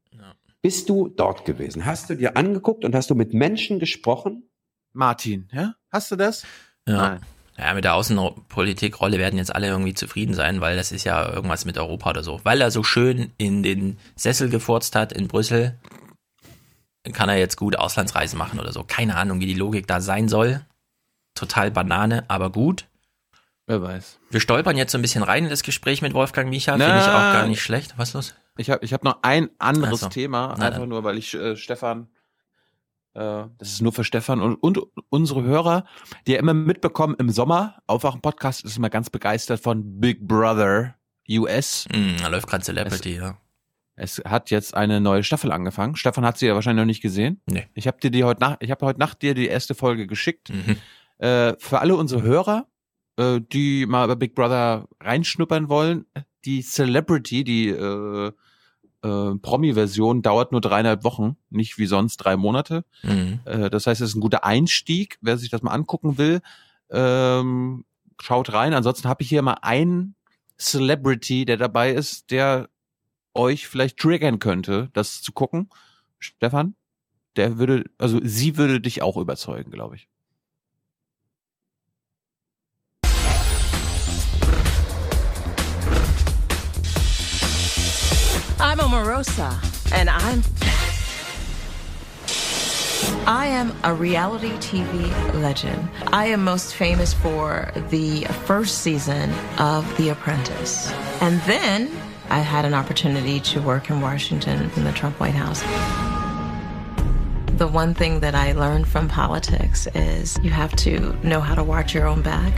[0.62, 1.84] Bist du dort gewesen?
[1.84, 4.44] Hast du dir angeguckt und hast du mit Menschen gesprochen?
[4.92, 5.74] Martin, ja?
[5.90, 6.44] Hast du das?
[6.86, 7.18] Ja.
[7.58, 11.64] Ja, mit der Außenpolitikrolle werden jetzt alle irgendwie zufrieden sein, weil das ist ja irgendwas
[11.64, 12.40] mit Europa oder so.
[12.44, 15.78] Weil er so schön in den Sessel gefurzt hat in Brüssel,
[17.12, 18.84] kann er jetzt gut Auslandsreisen machen oder so.
[18.84, 20.64] Keine Ahnung, wie die Logik da sein soll.
[21.34, 22.86] Total Banane, aber gut.
[23.66, 24.18] Wer weiß.
[24.30, 26.72] Wir stolpern jetzt so ein bisschen rein in das Gespräch mit Wolfgang Micha.
[26.72, 27.94] Finde ich auch gar nicht schlecht.
[27.96, 28.34] Was ist los?
[28.56, 30.08] Ich habe ich hab noch ein anderes so.
[30.08, 32.08] Thema, einfach nur, weil ich äh, Stefan,
[33.14, 34.78] das ist nur für Stefan und, und
[35.10, 35.84] unsere Hörer,
[36.26, 40.94] die ja immer mitbekommen, im Sommer, Aufwachen-Podcast ist immer ganz begeistert von Big Brother
[41.28, 41.86] US.
[41.92, 43.38] Mm, da läuft gerade Celebrity, ja.
[43.94, 45.96] Es hat jetzt eine neue Staffel angefangen.
[45.96, 47.40] Stefan hat sie ja wahrscheinlich noch nicht gesehen.
[47.46, 47.68] Nee.
[47.74, 50.50] Ich habe dir die heute Nacht, ich habe heute Nacht dir die erste Folge geschickt.
[50.50, 50.76] Mhm.
[51.18, 52.66] Äh, für alle unsere Hörer,
[53.16, 56.06] äh, die mal bei Big Brother reinschnuppern wollen,
[56.44, 58.32] die Celebrity, die äh,
[59.02, 62.84] äh, Promi-Version dauert nur dreieinhalb Wochen, nicht wie sonst drei Monate.
[63.02, 63.40] Mhm.
[63.44, 66.40] Äh, das heißt, es ist ein guter Einstieg, wer sich das mal angucken will.
[66.90, 67.84] Ähm,
[68.20, 68.74] schaut rein.
[68.74, 70.14] Ansonsten habe ich hier mal einen
[70.58, 72.68] Celebrity, der dabei ist, der
[73.34, 75.70] euch vielleicht triggern könnte, das zu gucken.
[76.18, 76.74] Stefan,
[77.36, 80.08] der würde, also sie würde dich auch überzeugen, glaube ich.
[88.64, 90.40] I'm Omarosa, and I'm.
[93.26, 95.10] I am a reality TV
[95.42, 95.88] legend.
[96.12, 100.92] I am most famous for the first season of The Apprentice.
[101.20, 101.90] And then
[102.30, 105.60] I had an opportunity to work in Washington in the Trump White House.
[107.58, 111.64] The one thing that I learned from politics is you have to know how to
[111.64, 112.54] watch your own back.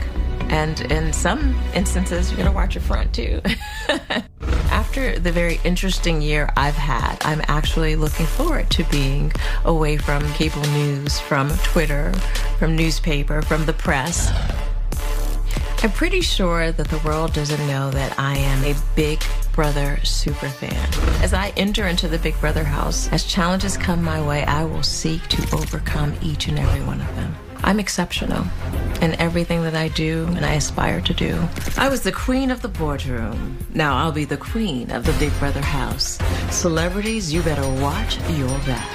[0.51, 3.41] And in some instances, you gotta watch your front too.
[4.95, 9.33] After the very interesting year I've had, I'm actually looking forward to being
[9.65, 12.13] away from cable news, from Twitter,
[12.59, 14.31] from newspaper, from the press.
[15.83, 20.47] I'm pretty sure that the world doesn't know that I am a Big Brother super
[20.47, 20.87] fan.
[21.21, 24.83] As I enter into the Big Brother house, as challenges come my way, I will
[24.83, 27.35] seek to overcome each and every one of them.
[27.65, 28.43] I'm exceptional
[29.01, 31.33] in everything that I do and I aspire to do.
[31.77, 33.57] I was the queen of the boardroom.
[33.73, 36.19] Now I'll be the queen of the Big Brother house.
[36.51, 38.87] Celebrities, you better watch your back.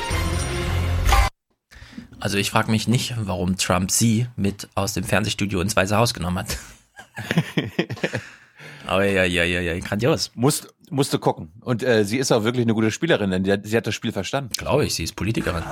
[2.21, 6.15] Also ich frage mich nicht, warum Trump sie mit aus dem Fernsehstudio ins Weiße Haus
[6.15, 6.57] genommen hat.
[8.87, 10.31] Aber ja, ja, ja, ja, grandios.
[10.35, 11.51] Musst, musste gucken.
[11.61, 14.51] Und äh, sie ist auch wirklich eine gute Spielerin, denn sie hat das Spiel verstanden.
[14.57, 15.65] Glaube ich, sie ist Politikerin.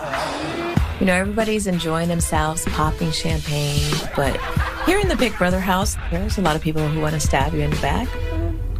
[1.00, 4.36] You know, everybody's enjoying themselves, popping champagne, but
[4.84, 7.54] here in the Big Brother house, there's a lot of people who want to stab
[7.54, 8.08] you in the back.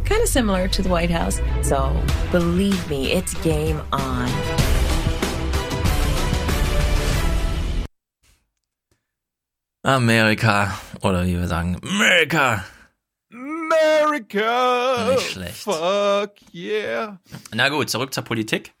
[0.03, 1.39] Kind of similar to the White House.
[1.61, 1.95] So
[2.31, 4.27] believe me, it's game on.
[9.85, 10.73] Amerika.
[11.01, 12.65] Oder wie wir sagen, Amerika.
[13.31, 15.11] America!
[15.11, 15.55] Nicht schlecht.
[15.55, 17.17] Fuck yeah!
[17.53, 18.73] Na gut, zurück zur Politik.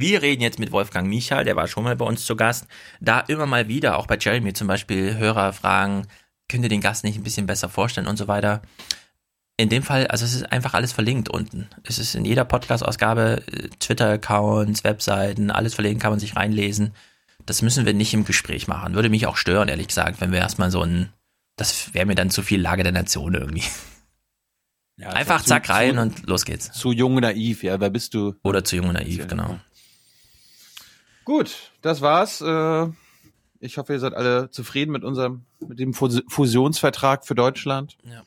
[0.00, 2.66] Wir reden jetzt mit Wolfgang Michal, der war schon mal bei uns zu Gast.
[3.00, 6.06] Da immer mal wieder, auch bei Jeremy zum Beispiel, Hörer fragen,
[6.48, 8.62] könnt ihr den Gast nicht ein bisschen besser vorstellen und so weiter.
[9.58, 11.68] In dem Fall, also es ist einfach alles verlinkt unten.
[11.84, 16.94] Es ist in jeder Podcast-Ausgabe, äh, Twitter-Accounts, Webseiten, alles verlinkt, kann man sich reinlesen.
[17.44, 18.94] Das müssen wir nicht im Gespräch machen.
[18.94, 21.10] Würde mich auch stören, ehrlich gesagt, wenn wir erstmal so ein,
[21.56, 23.64] das wäre mir dann zu viel Lage der Nation irgendwie.
[24.96, 26.72] Ja, Einfach zu- zack zu- rein und los geht's.
[26.72, 28.34] Zu jung und naiv, ja, wer bist du?
[28.42, 29.58] Oder zu jung und naiv, genau.
[31.24, 32.40] Gut, das war's.
[32.40, 32.86] Äh,
[33.62, 37.98] Ich hoffe, ihr seid alle zufrieden mit unserem, mit dem Fus- Fusionsvertrag für Deutschland.
[38.04, 38.22] Ja.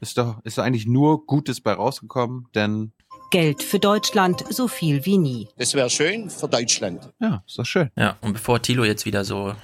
[0.00, 2.92] Ist doch, ist doch eigentlich nur Gutes bei rausgekommen, denn
[3.30, 5.48] Geld für Deutschland so viel wie nie.
[5.58, 7.12] Das wäre schön für Deutschland.
[7.20, 7.90] Ja, ist doch schön.
[7.96, 9.54] Ja, und bevor Thilo jetzt wieder so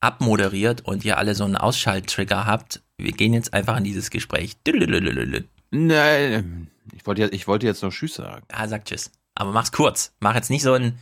[0.00, 4.56] abmoderiert und ihr alle so einen Ausschalttrigger habt, wir gehen jetzt einfach in dieses Gespräch.
[5.70, 8.44] Nein, ich wollte, jetzt- ich wollte jetzt noch Tschüss sagen.
[8.52, 9.10] Ah, sag Tschüss.
[9.34, 10.12] Aber mach's kurz.
[10.20, 10.98] Mach jetzt nicht so ein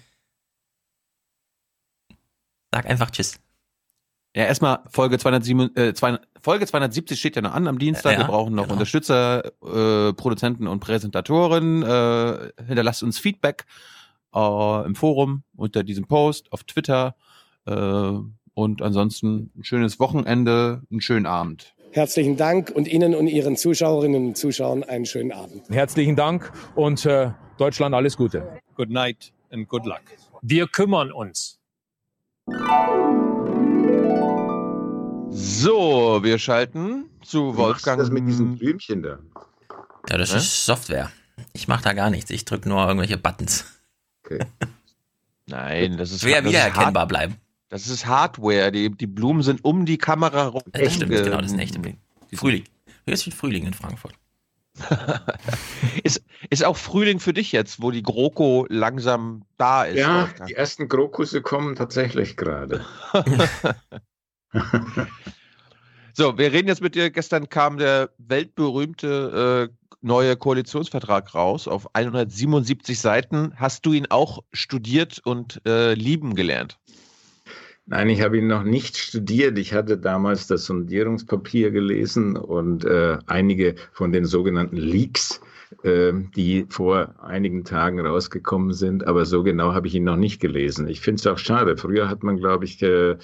[2.73, 3.39] Sag einfach Tschüss.
[4.35, 8.13] Ja, erstmal Folge 207, äh, 200, Folge 270 steht ja noch an am Dienstag.
[8.13, 8.75] Ja, Wir brauchen noch genau.
[8.75, 11.83] Unterstützer, äh, Produzenten und Präsentatoren.
[11.83, 13.65] Äh, hinterlasst uns Feedback
[14.35, 17.17] äh, im Forum unter diesem Post, auf Twitter.
[17.67, 18.13] Äh,
[18.55, 21.75] und ansonsten ein schönes Wochenende, einen schönen Abend.
[21.93, 25.69] Herzlichen Dank und Ihnen und Ihren Zuschauerinnen und Zuschauern einen schönen Abend.
[25.71, 28.61] Herzlichen Dank und äh, Deutschland alles Gute.
[28.77, 30.03] Good night and good luck.
[30.43, 31.60] Wir kümmern uns.
[35.31, 37.99] So, wir schalten zu Wolfgang.
[37.99, 39.19] das mit diesen Blümchen da?
[40.09, 40.39] Ja, das Hä?
[40.39, 41.11] ist Software.
[41.53, 42.31] Ich mache da gar nichts.
[42.31, 43.65] Ich drücke nur irgendwelche Buttons.
[45.47, 47.37] Nein, das ist Schwer das ist wiedererkennbar bleiben.
[47.69, 48.73] Das ist Hardware.
[48.73, 50.63] Die, die Blumen sind um die Kamera rum.
[50.73, 51.99] Das stimmt, genau, das ist ein echter Blick.
[52.33, 52.65] Frühling.
[53.05, 54.15] Hier ist viel Frühling in Frankfurt.
[56.05, 59.99] ist, ist auch Frühling für dich jetzt, wo die GroKo langsam da ist.
[59.99, 60.49] Ja, Wolfgang?
[60.49, 62.85] die ersten Krokusse kommen tatsächlich gerade.
[66.13, 67.09] So, wir reden jetzt mit dir.
[67.11, 73.53] Gestern kam der weltberühmte äh, neue Koalitionsvertrag raus auf 177 Seiten.
[73.57, 76.79] Hast du ihn auch studiert und äh, lieben gelernt?
[77.91, 79.59] Nein, ich habe ihn noch nicht studiert.
[79.59, 85.41] Ich hatte damals das Sondierungspapier gelesen und äh, einige von den sogenannten Leaks,
[85.83, 89.09] äh, die vor einigen Tagen rausgekommen sind.
[89.09, 90.87] Aber so genau habe ich ihn noch nicht gelesen.
[90.87, 91.77] Ich finde es auch schade.
[91.77, 93.17] Früher hat man, glaube ich, äh,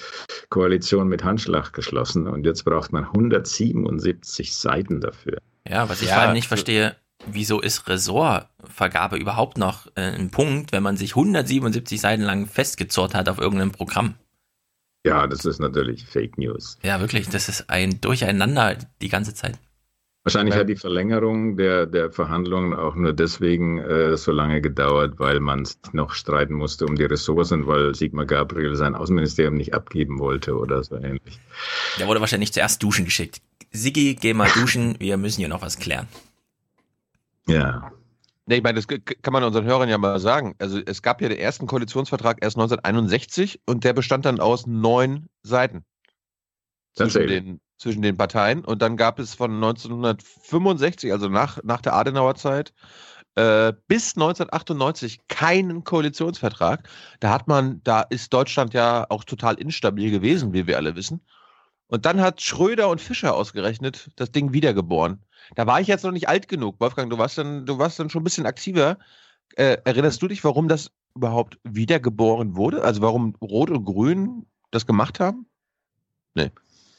[0.49, 5.39] Koalition mit Handschlag geschlossen und jetzt braucht man 177 Seiten dafür.
[5.69, 10.31] Ja, was ich Ja, vor allem nicht verstehe, wieso ist Ressortvergabe überhaupt noch äh, ein
[10.31, 14.17] Punkt, wenn man sich 177 Seiten lang festgezurrt hat auf irgendeinem Programm?
[15.07, 16.79] Ja, das ist natürlich Fake News.
[16.83, 19.59] Ja, wirklich, das ist ein Durcheinander die ganze Zeit.
[20.25, 25.39] Wahrscheinlich hat die Verlängerung der, der Verhandlungen auch nur deswegen äh, so lange gedauert, weil
[25.39, 30.57] man noch streiten musste um die Ressourcen, weil Sigmar Gabriel sein Außenministerium nicht abgeben wollte
[30.57, 31.39] oder so ähnlich.
[32.01, 33.41] Der wurde wahrscheinlich zuerst duschen geschickt.
[33.71, 36.09] Siggi, geh mal duschen, wir müssen hier noch was klären.
[37.47, 37.93] Ja.
[38.49, 40.55] Nee, ich meine, das kann man unseren Hörern ja mal sagen.
[40.59, 45.29] Also es gab ja den ersten Koalitionsvertrag erst 1961 und der bestand dann aus neun
[45.43, 45.85] Seiten
[46.95, 48.65] zwischen den, zwischen den Parteien.
[48.65, 52.73] Und dann gab es von 1965, also nach, nach der Adenauer Zeit,
[53.35, 56.89] äh, bis 1998 keinen Koalitionsvertrag.
[57.19, 61.21] Da hat man, da ist Deutschland ja auch total instabil gewesen, wie wir alle wissen.
[61.89, 65.23] Und dann hat Schröder und Fischer ausgerechnet das Ding wiedergeboren.
[65.55, 67.11] Da war ich jetzt noch nicht alt genug, Wolfgang.
[67.11, 68.99] Du warst dann, du warst dann schon ein bisschen aktiver.
[69.55, 72.83] Äh, erinnerst du dich, warum das überhaupt wiedergeboren wurde?
[72.83, 75.47] Also warum Rot und Grün das gemacht haben?
[76.35, 76.51] Nee.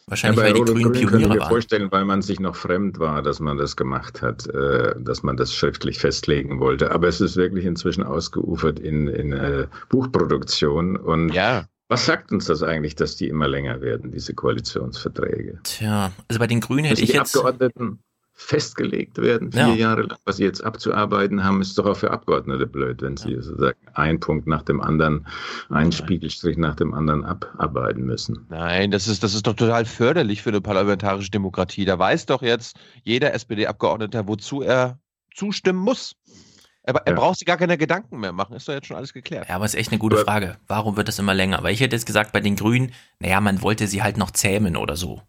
[0.07, 1.49] Wahrscheinlich, ja, bei weil die Rot und Grünen Pioniere mir waren.
[1.49, 5.35] vorstellen, weil man sich noch fremd war, dass man das gemacht hat, äh, dass man
[5.35, 6.91] das schriftlich festlegen wollte.
[6.91, 10.95] Aber es ist wirklich inzwischen ausgeufert in, in äh, Buchproduktion.
[10.95, 11.65] Und ja.
[11.89, 15.59] was sagt uns das eigentlich, dass die immer länger werden, diese Koalitionsverträge?
[15.63, 17.35] Tja, also bei den Grünen hätte ich jetzt.
[17.35, 17.99] Abgeordneten
[18.39, 19.73] festgelegt werden, vier Ja.
[19.73, 23.33] Jahre lang, was sie jetzt abzuarbeiten haben, ist doch auch für Abgeordnete blöd, wenn sie
[23.41, 25.25] sozusagen einen Punkt nach dem anderen,
[25.69, 28.45] einen Spiegelstrich nach dem anderen abarbeiten müssen.
[28.49, 31.83] Nein, das ist, das ist doch total förderlich für eine parlamentarische Demokratie.
[31.83, 34.99] Da weiß doch jetzt jeder SPD-Abgeordneter, wozu er
[35.33, 36.15] zustimmen muss.
[36.83, 37.19] Er, er Ja.
[37.19, 38.55] braucht sich gar keine Gedanken mehr machen.
[38.55, 39.49] Ist doch jetzt schon alles geklärt.
[39.49, 40.57] Ja, aber ist echt eine gute Frage.
[40.67, 41.63] Warum wird das immer länger?
[41.63, 44.77] Weil ich hätte jetzt gesagt, bei den Grünen, naja, man wollte sie halt noch zähmen
[44.77, 45.21] oder so.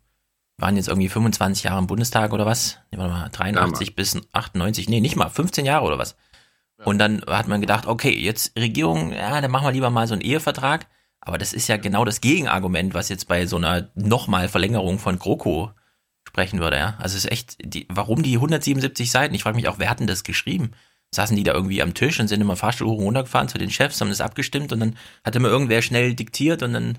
[0.58, 2.78] Waren jetzt irgendwie 25 Jahre im Bundestag oder was?
[2.90, 6.16] Nee, warte mal, 83 bis 98, nee, nicht mal, 15 Jahre oder was.
[6.84, 10.14] Und dann hat man gedacht, okay, jetzt Regierung, ja, dann machen wir lieber mal so
[10.14, 10.86] einen Ehevertrag.
[11.20, 15.18] Aber das ist ja genau das Gegenargument, was jetzt bei so einer nochmal Verlängerung von
[15.18, 15.72] GroKo
[16.26, 16.94] sprechen würde, ja.
[16.98, 19.34] Also es ist echt, die, warum die 177 Seiten?
[19.34, 20.72] Ich frage mich auch, wer hat denn das geschrieben?
[21.10, 23.58] Saßen die da irgendwie am Tisch und sind immer Fahrstuhl hoch und runter gefahren zu
[23.58, 26.98] den Chefs, haben das abgestimmt und dann hat immer irgendwer schnell diktiert und dann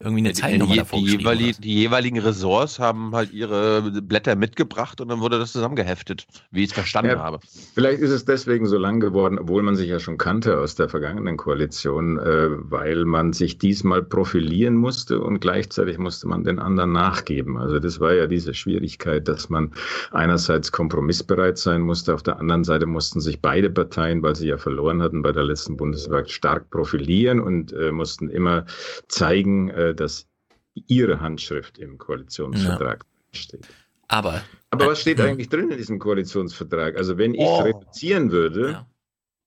[0.00, 1.22] irgendwie eine Zeilennummer die, davor die, geschrieben.
[1.22, 6.62] jeweili, die jeweiligen Ressorts haben halt ihre Blätter mitgebracht und dann wurde das zusammengeheftet, wie
[6.62, 7.40] ich es verstanden Ja, habe.
[7.74, 10.88] Vielleicht ist es deswegen so lang geworden, obwohl man sich ja schon kannte aus der
[10.88, 16.92] vergangenen Koalition, äh, weil man sich diesmal profilieren musste und gleichzeitig musste man den anderen
[16.92, 17.56] nachgeben.
[17.58, 19.72] Also das war ja diese Schwierigkeit, dass man
[20.12, 24.58] einerseits kompromissbereit sein musste, auf der anderen Seite mussten sich beide Parteien, weil sie ja
[24.58, 28.64] verloren hatten bei der letzten Bundeswahl, stark profilieren und äh, mussten immer
[29.08, 30.26] zeigen, äh, dass
[30.74, 33.66] ihre Handschrift im Koalitionsvertrag steht.
[34.08, 36.96] Aber, Aber was steht eigentlich drin in diesem Koalitionsvertrag?
[36.96, 37.62] Also wenn ich Oh.
[37.62, 38.86] reduzieren würde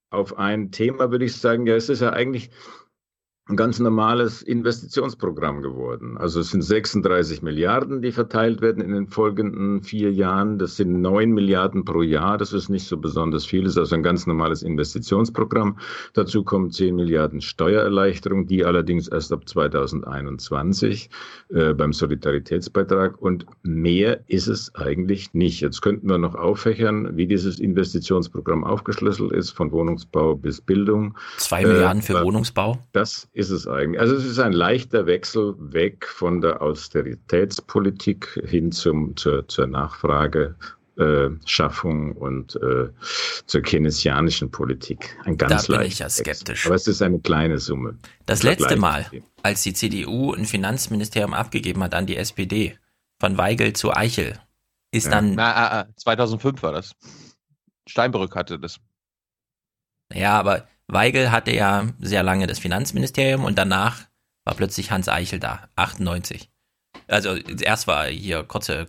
[0.10, 2.52] auf ein Thema, würde ich sagen, ja, es ist ja eigentlich
[3.50, 6.16] ein ganz normales Investitionsprogramm geworden.
[6.18, 10.60] Also es sind 36 Milliarden, die verteilt werden in den folgenden vier Jahren.
[10.60, 12.38] Das sind neun Milliarden pro Jahr.
[12.38, 13.64] Das ist nicht so besonders viel.
[13.64, 15.80] Das ist also ein ganz normales Investitionsprogramm.
[16.14, 21.10] Dazu kommen 10 Milliarden Steuererleichterung, die allerdings erst ab 2021
[21.50, 23.20] äh, beim Solidaritätsbeitrag.
[23.20, 25.62] Und mehr ist es eigentlich nicht.
[25.62, 31.18] Jetzt könnten wir noch auffächern, wie dieses Investitionsprogramm aufgeschlüsselt ist, von Wohnungsbau bis Bildung.
[31.38, 32.78] Zwei Milliarden für äh, Wohnungsbau?
[32.92, 34.00] Das ist es eigentlich.
[34.00, 42.14] Also es ist ein leichter Wechsel weg von der Austeritätspolitik hin zum, zur, zur Nachfrageschaffung
[42.14, 42.90] und äh,
[43.46, 45.18] zur keynesianischen Politik.
[45.24, 46.66] Ein ganz da bin ich ja skeptisch.
[46.66, 47.98] Aber es ist eine kleine Summe.
[48.26, 49.06] Das letzte Mal,
[49.44, 52.78] als die CDU ein Finanzministerium abgegeben hat an die SPD,
[53.20, 54.40] von Weigel zu Eichel,
[54.92, 55.12] ist ja.
[55.12, 55.36] dann.
[55.36, 56.96] Na, 2005 war das.
[57.88, 58.78] Steinbrück hatte das.
[60.14, 64.00] Ja, aber Weigel hatte ja sehr lange das Finanzministerium und danach
[64.44, 66.50] war plötzlich Hans Eichel da, 98.
[67.08, 68.88] Also erst war hier kurze,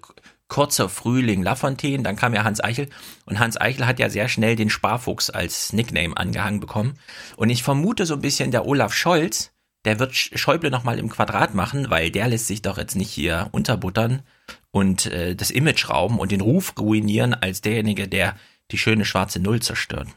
[0.49, 2.89] kurzer Frühling Lafontaine, dann kam ja Hans Eichel
[3.27, 6.99] und Hans Eichel hat ja sehr schnell den Sparfuchs als Nickname angehangen bekommen.
[7.37, 9.53] Und ich vermute so ein bisschen, der Olaf Scholz,
[9.85, 13.49] der wird Schäuble nochmal im Quadrat machen, weil der lässt sich doch jetzt nicht hier
[13.53, 14.23] unterbuttern
[14.71, 18.37] und äh, das Image rauben und den Ruf ruinieren als derjenige, der
[18.71, 20.09] die schöne schwarze Null zerstört.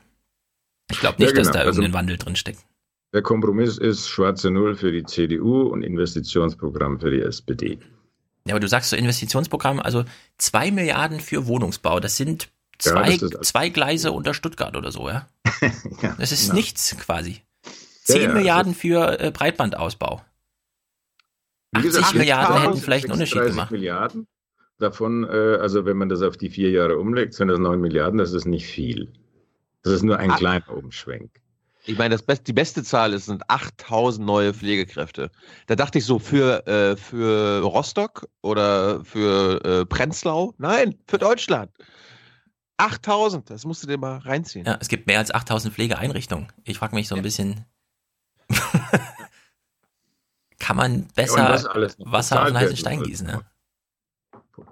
[0.91, 1.43] Ich glaube nicht, ja, genau.
[1.43, 2.59] dass da also irgendein also, Wandel drin steckt.
[3.13, 7.79] Der Kompromiss ist schwarze Null für die CDU und Investitionsprogramm für die SPD.
[8.47, 10.05] Ja, aber du sagst so Investitionsprogramm, also
[10.37, 15.09] zwei Milliarden für Wohnungsbau, das sind zwei, ja, das zwei Gleise unter Stuttgart oder so,
[15.09, 15.27] ja?
[16.01, 16.55] ja das ist genau.
[16.55, 17.41] nichts quasi.
[18.03, 20.21] Zehn Milliarden also für äh, Breitbandausbau.
[21.73, 23.71] 80 gesagt, Milliarden hätten vielleicht einen Unterschied gemacht.
[23.71, 24.27] Milliarden.
[24.77, 28.19] Davon, äh, also wenn man das auf die vier Jahre umlegt, sind das neun Milliarden,
[28.19, 29.11] das ist nicht viel.
[29.85, 30.35] Das ist nur ein ah.
[30.35, 31.29] kleiner Umschwenk.
[31.85, 35.29] Ich meine, das Best, die beste Zahl ist, sind 8000 neue Pflegekräfte.
[35.67, 40.55] Da dachte ich so, für, äh, für Rostock oder für äh, Prenzlau?
[40.57, 41.71] Nein, für Deutschland.
[42.77, 44.65] 8000, das musst du dir mal reinziehen.
[44.65, 46.51] Ja, es gibt mehr als 8000 Pflegeeinrichtungen.
[46.63, 47.21] Ich frage mich so ein ja.
[47.21, 47.65] bisschen,
[50.59, 53.27] kann man besser ja, Wasser auf einen heißen Stein gießen?
[53.27, 53.41] Ne?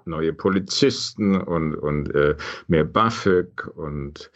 [0.04, 2.36] Neue Polizisten und, und äh,
[2.68, 4.30] mehr BAföG und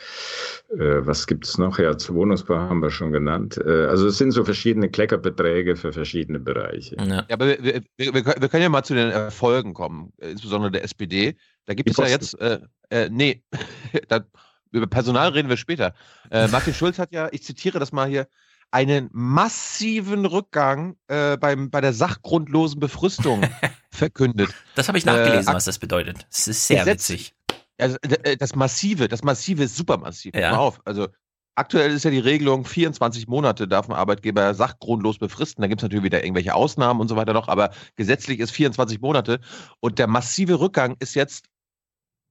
[0.70, 1.78] äh, was gibt es noch?
[1.78, 3.58] Ja, zu Wohnungsbau haben wir schon genannt.
[3.64, 6.96] Äh, also es sind so verschiedene Kleckerbeträge für verschiedene Bereiche.
[6.98, 10.84] Ja, aber wir, wir, wir, wir, können ja mal zu den Erfolgen kommen, insbesondere der
[10.84, 11.36] SPD.
[11.66, 12.10] Da gibt Die es Kosten.
[12.10, 12.60] ja jetzt, äh,
[12.90, 13.42] äh, nee,
[14.08, 14.24] da,
[14.72, 15.94] über Personal reden wir später.
[16.30, 18.26] Äh, Martin Schulz hat ja, ich zitiere das mal hier,
[18.70, 23.42] einen massiven Rückgang äh, beim, bei der sachgrundlosen Befristung
[23.90, 24.50] verkündet.
[24.74, 26.26] Das habe ich nachgelesen, äh, was das bedeutet.
[26.30, 27.34] Das ist sehr Gesetz, witzig.
[27.78, 30.34] Also äh, das Massive, das Massive ist super massiv.
[30.34, 30.52] Ja.
[30.52, 30.80] Mal auf.
[30.84, 31.08] Also
[31.54, 35.62] aktuell ist ja die Regelung, 24 Monate darf ein Arbeitgeber sachgrundlos befristen.
[35.62, 39.00] Da gibt es natürlich wieder irgendwelche Ausnahmen und so weiter noch, aber gesetzlich ist 24
[39.00, 39.40] Monate.
[39.80, 41.46] Und der massive Rückgang ist jetzt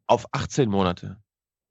[0.08, 1.18] auf 18 Monate.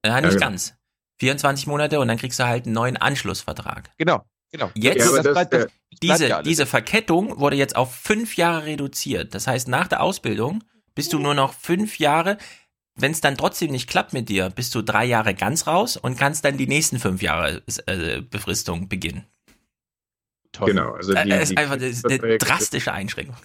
[0.04, 0.40] Ja, nicht ja, genau.
[0.40, 0.74] ganz.
[1.18, 3.90] 24 Monate und dann kriegst du halt einen neuen Anschlussvertrag.
[3.96, 4.22] Genau.
[4.52, 4.70] Genau.
[4.74, 5.66] Jetzt, ja, das, das, das,
[6.02, 9.34] diese, ja diese Verkettung wurde jetzt auf fünf Jahre reduziert.
[9.34, 10.64] Das heißt, nach der Ausbildung
[10.94, 12.38] bist du nur noch fünf Jahre.
[12.94, 16.16] Wenn es dann trotzdem nicht klappt mit dir, bist du drei Jahre ganz raus und
[16.16, 19.26] kannst dann die nächsten fünf Jahre äh, Befristung beginnen.
[20.52, 20.70] Toll.
[20.70, 20.92] Genau.
[20.92, 23.36] Also die, das ist einfach eine drastische Einschränkung.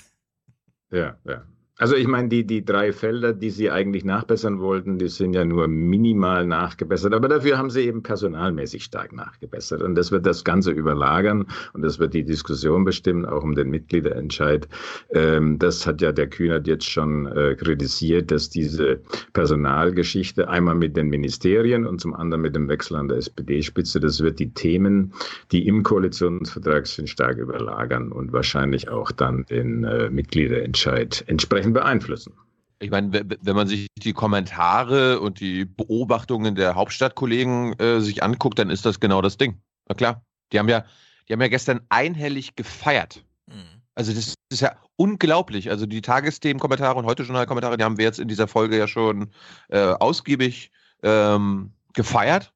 [0.92, 1.46] Ja, ja.
[1.82, 5.44] Also ich meine, die, die drei Felder, die Sie eigentlich nachbessern wollten, die sind ja
[5.44, 9.82] nur minimal nachgebessert, aber dafür haben Sie eben personalmäßig stark nachgebessert.
[9.82, 13.72] Und das wird das Ganze überlagern und das wird die Diskussion bestimmen, auch um den
[13.72, 14.68] Mitgliederentscheid.
[15.10, 19.02] Ähm, das hat ja der Kühnert jetzt schon äh, kritisiert, dass diese
[19.34, 24.22] Personalgeschichte einmal mit den Ministerien und zum anderen mit dem Wechsel an der SPD-Spitze, das
[24.22, 25.14] wird die Themen,
[25.52, 31.74] die im Koalitionsvertrag sind, stark überlagern und wahrscheinlich auch dann den äh, Mitgliederentscheid entsprechend Menschen
[31.74, 32.34] beeinflussen.
[32.80, 38.58] Ich meine, wenn man sich die Kommentare und die Beobachtungen der Hauptstadtkollegen äh, sich anguckt,
[38.58, 39.62] dann ist das genau das Ding.
[39.88, 40.84] Na klar, die haben ja,
[41.28, 43.24] die haben ja gestern einhellig gefeiert.
[43.46, 43.82] Mhm.
[43.94, 45.70] Also das ist ja unglaublich.
[45.70, 49.32] Also die Tagesthemen-Kommentare und heute Journal-Kommentare, die haben wir jetzt in dieser Folge ja schon
[49.70, 50.72] äh, ausgiebig
[51.04, 52.52] ähm, gefeiert.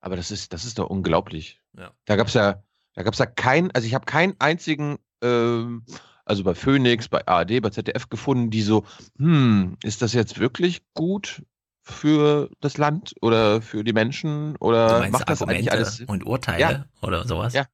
[0.00, 1.60] Aber das ist, das ist doch unglaublich.
[1.78, 1.92] Ja.
[2.04, 2.62] Da gab es ja,
[2.94, 5.84] da gab es ja keinen, also ich habe keinen einzigen ähm,
[6.24, 8.84] also bei Phoenix, bei ARD, bei ZDF gefunden, die so,
[9.18, 11.42] hm, ist das jetzt wirklich gut
[11.82, 16.60] für das Land oder für die Menschen oder macht das Argumente eigentlich alles und Urteile
[16.60, 16.84] ja.
[17.02, 17.54] oder sowas?
[17.54, 17.66] Ja.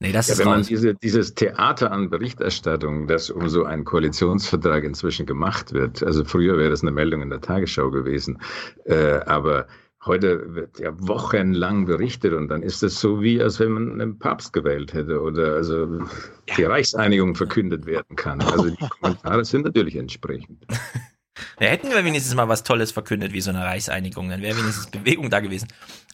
[0.00, 3.84] Nee, das ja, ist wenn man diese, dieses Theater an Berichterstattung, das um so einen
[3.84, 8.42] Koalitionsvertrag inzwischen gemacht wird, also früher wäre das eine Meldung in der Tagesschau gewesen,
[8.84, 9.68] äh, aber
[10.04, 14.18] Heute wird ja wochenlang berichtet und dann ist es so wie, als wenn man einen
[14.18, 16.00] Papst gewählt hätte oder also
[16.56, 18.40] die Reichseinigung verkündet werden kann.
[18.40, 20.66] Also die Kommentare sind natürlich entsprechend.
[21.58, 24.28] Da hätten wir wenigstens mal was Tolles verkündet, wie so eine Reichseinigung.
[24.28, 25.68] Dann wäre wenigstens Bewegung da gewesen.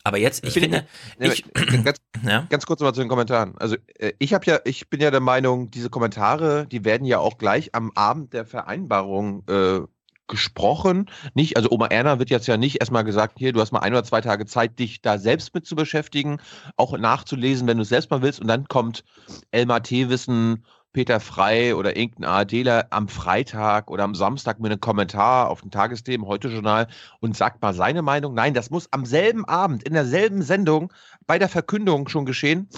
[0.04, 0.86] Aber jetzt, ich finde,
[1.18, 1.44] ich,
[1.84, 2.46] ganz, ja?
[2.48, 3.56] ganz kurz mal zu den Kommentaren.
[3.58, 7.18] Also äh, ich habe ja, ich bin ja der Meinung, diese Kommentare, die werden ja
[7.18, 9.80] auch gleich am Abend der Vereinbarung äh,
[10.28, 11.10] gesprochen.
[11.34, 13.92] Nicht, also Oma Erna wird jetzt ja nicht erstmal gesagt, hier, du hast mal ein
[13.92, 16.38] oder zwei Tage Zeit, dich da selbst mit zu beschäftigen,
[16.76, 18.40] auch nachzulesen, wenn du es selbst mal willst.
[18.40, 19.04] Und dann kommt
[19.50, 25.48] Elmar Thewissen, Peter Frei oder irgendein ARDler am Freitag oder am Samstag mit einem Kommentar
[25.50, 26.88] auf dem Tagesthemen, heute Journal
[27.20, 28.34] und sagt mal seine Meinung.
[28.34, 30.92] Nein, das muss am selben Abend, in derselben Sendung,
[31.26, 32.68] bei der Verkündung schon geschehen,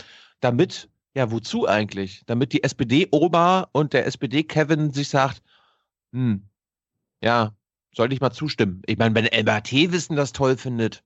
[0.40, 2.22] damit, ja, wozu eigentlich?
[2.26, 5.42] Damit die SPD-Oma und der SPD-Kevin sich sagt,
[6.12, 6.49] hm,
[7.20, 7.52] ja,
[7.94, 8.82] sollte ich mal zustimmen.
[8.86, 11.02] Ich meine, wenn LBT wissen das toll findet,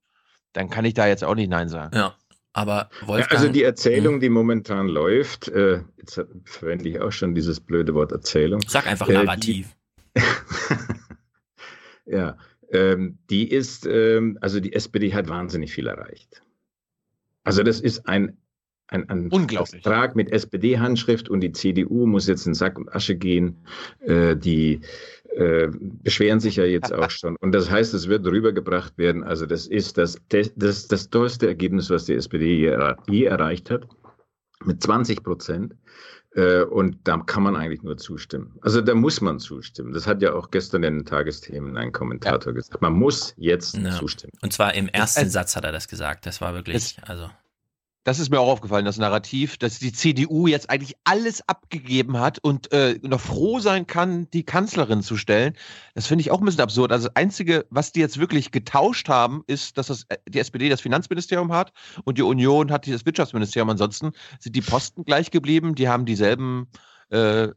[0.53, 1.97] dann kann ich da jetzt auch nicht Nein sagen.
[1.97, 2.17] Ja.
[2.53, 7.35] Aber Wolfgang, ja, also die Erzählung, die momentan läuft, äh, jetzt verwende ich auch schon
[7.35, 8.61] dieses blöde Wort Erzählung.
[8.69, 9.75] Sag einfach Narrativ.
[10.15, 10.21] Äh,
[12.07, 12.37] die, ja,
[12.71, 16.43] ähm, die ist, ähm, also die SPD hat wahnsinnig viel erreicht.
[17.43, 18.37] Also das ist ein,
[18.95, 23.57] ein, ein Vertrag mit SPD-Handschrift und die CDU muss jetzt in Sack und Asche gehen.
[24.01, 24.81] Äh, die
[25.37, 25.69] äh,
[26.03, 27.37] beschweren sich ja jetzt auch schon.
[27.41, 29.25] Und das heißt, es wird rübergebracht werden.
[29.25, 33.87] Also das ist das, das, das tollste Ergebnis, was die SPD je, je erreicht hat,
[34.65, 35.75] mit 20 Prozent.
[36.37, 38.59] Äh, und da kann man eigentlich nur zustimmen.
[38.63, 39.93] Also da muss man zustimmen.
[39.93, 42.57] Das hat ja auch gestern in den Tagesthemen ein Kommentator ja.
[42.57, 42.83] gesagt.
[42.83, 43.91] Man muss jetzt ja.
[43.93, 44.33] zustimmen.
[44.41, 46.27] Und zwar im ersten Satz hat er das gesagt.
[46.27, 47.31] Das war wirklich, also
[48.05, 52.39] das ist mir auch aufgefallen, das Narrativ, dass die CDU jetzt eigentlich alles abgegeben hat
[52.39, 55.55] und äh, noch froh sein kann, die Kanzlerin zu stellen.
[55.95, 56.93] Das finde ich auch ein bisschen absurd.
[56.93, 60.69] Also das Einzige, was die jetzt wirklich getauscht haben, ist, dass das, äh, die SPD
[60.69, 61.73] das Finanzministerium hat
[62.05, 63.71] und die Union hat das Wirtschaftsministerium.
[63.71, 65.75] Ansonsten sind die Posten gleich geblieben.
[65.75, 66.69] Die haben dieselben
[67.11, 67.53] äh, äh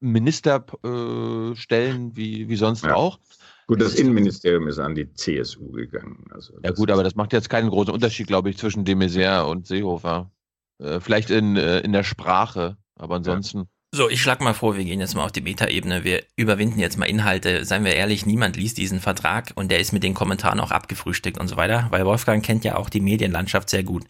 [0.00, 2.96] Ministerstellen wie, wie sonst ja.
[2.96, 3.20] auch.
[3.66, 6.24] Gut, das Innenministerium ist an die CSU gegangen.
[6.30, 9.42] Also ja gut, aber das macht jetzt keinen großen Unterschied, glaube ich, zwischen de Maizière
[9.42, 10.30] und Seehofer.
[10.78, 13.58] Äh, vielleicht in, äh, in der Sprache, aber ansonsten.
[13.58, 13.64] Ja.
[13.94, 16.02] So, ich schlag mal vor, wir gehen jetzt mal auf die Metaebene.
[16.02, 17.66] Wir überwinden jetzt mal Inhalte.
[17.66, 21.38] Seien wir ehrlich, niemand liest diesen Vertrag und der ist mit den Kommentaren auch abgefrühstückt
[21.38, 24.04] und so weiter, weil Wolfgang kennt ja auch die Medienlandschaft sehr gut.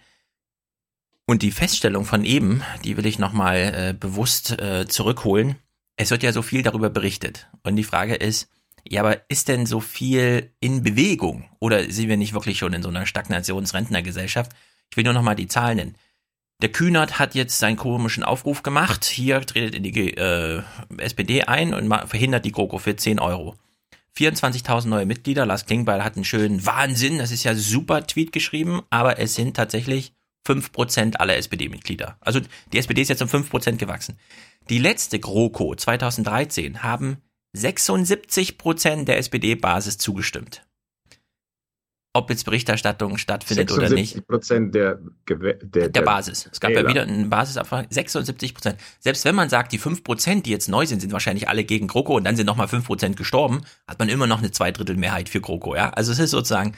[1.27, 5.57] Und die Feststellung von eben, die will ich nochmal äh, bewusst äh, zurückholen.
[5.97, 7.49] Es wird ja so viel darüber berichtet.
[7.65, 8.49] Und die Frage ist,
[8.89, 11.49] ja, aber ist denn so viel in Bewegung?
[11.61, 14.53] Oder sind wir nicht wirklich schon in so einer Stagnationsrentnergesellschaft?
[14.91, 15.97] Ich will nur noch mal die Zahlen nennen.
[16.61, 19.05] Der Kühnert hat jetzt seinen komischen Aufruf gemacht.
[19.05, 20.63] Hier tretet in die äh,
[20.99, 23.57] SPD ein und verhindert die GroKo für 10 Euro.
[24.17, 25.47] 24.000 neue Mitglieder.
[25.47, 27.19] Lars Klingbeil hat einen schönen Wahnsinn.
[27.19, 30.13] Das ist ja super Tweet geschrieben, aber es sind tatsächlich
[30.47, 32.17] 5% aller SPD-Mitglieder.
[32.21, 32.41] Also
[32.73, 34.19] die SPD ist jetzt um 5% gewachsen.
[34.69, 37.19] Die letzte GroKo 2013 haben
[37.55, 40.67] 76 Prozent der SPD-Basis zugestimmt.
[42.15, 44.27] Ob jetzt Berichterstattung stattfindet oder nicht.
[44.27, 46.47] Prozent der, der, der, der Basis.
[46.53, 46.83] Es gab Wähler.
[46.83, 47.87] ja wieder einen Basisabfrage.
[47.89, 48.79] 76 Prozent.
[49.01, 51.87] Selbst wenn man sagt, die 5 Prozent, die jetzt neu sind, sind wahrscheinlich alle gegen
[51.87, 55.41] GroKo und dann sind nochmal 5 Prozent gestorben, hat man immer noch eine Zweidrittelmehrheit für
[55.41, 55.75] GroKo.
[55.75, 55.89] Ja?
[55.91, 56.75] Also es ist sozusagen,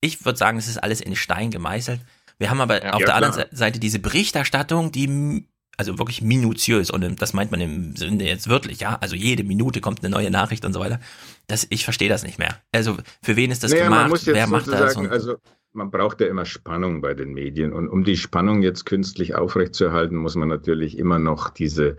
[0.00, 2.00] ich würde sagen, es ist alles in Stein gemeißelt.
[2.38, 3.30] Wir haben aber ja, auf ja, der klar.
[3.30, 8.48] anderen Seite diese Berichterstattung, die also wirklich minutiös und das meint man im Sinne jetzt
[8.48, 11.00] wörtlich, ja, also jede Minute kommt eine neue Nachricht und so weiter.
[11.46, 12.56] Das, ich verstehe das nicht mehr.
[12.72, 14.22] Also für wen ist das naja, gemacht?
[14.26, 14.96] Wer macht das?
[14.96, 15.36] Also
[15.76, 20.16] man braucht ja immer Spannung bei den Medien und um die Spannung jetzt künstlich aufrechtzuerhalten,
[20.16, 21.96] muss man natürlich immer noch diese,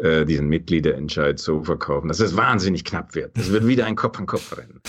[0.00, 3.36] äh, diesen Mitgliederentscheid so verkaufen, dass es wahnsinnig knapp wird.
[3.36, 4.80] Es wird wieder ein Kopf an Kopf rennen.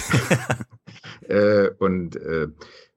[1.28, 2.48] äh, und äh,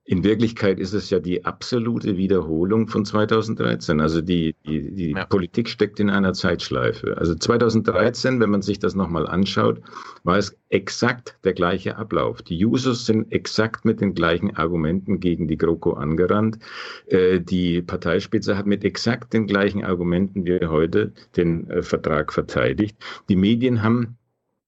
[0.05, 4.01] in Wirklichkeit ist es ja die absolute Wiederholung von 2013.
[4.01, 5.25] Also die, die, die ja.
[5.25, 7.17] Politik steckt in einer Zeitschleife.
[7.17, 9.81] Also 2013, wenn man sich das nochmal anschaut,
[10.23, 12.41] war es exakt der gleiche Ablauf.
[12.41, 16.59] Die Jusos sind exakt mit den gleichen Argumenten gegen die GroKo angerannt.
[17.07, 22.97] Äh, die Parteispitze hat mit exakt den gleichen Argumenten wie heute den äh, Vertrag verteidigt.
[23.29, 24.17] Die Medien haben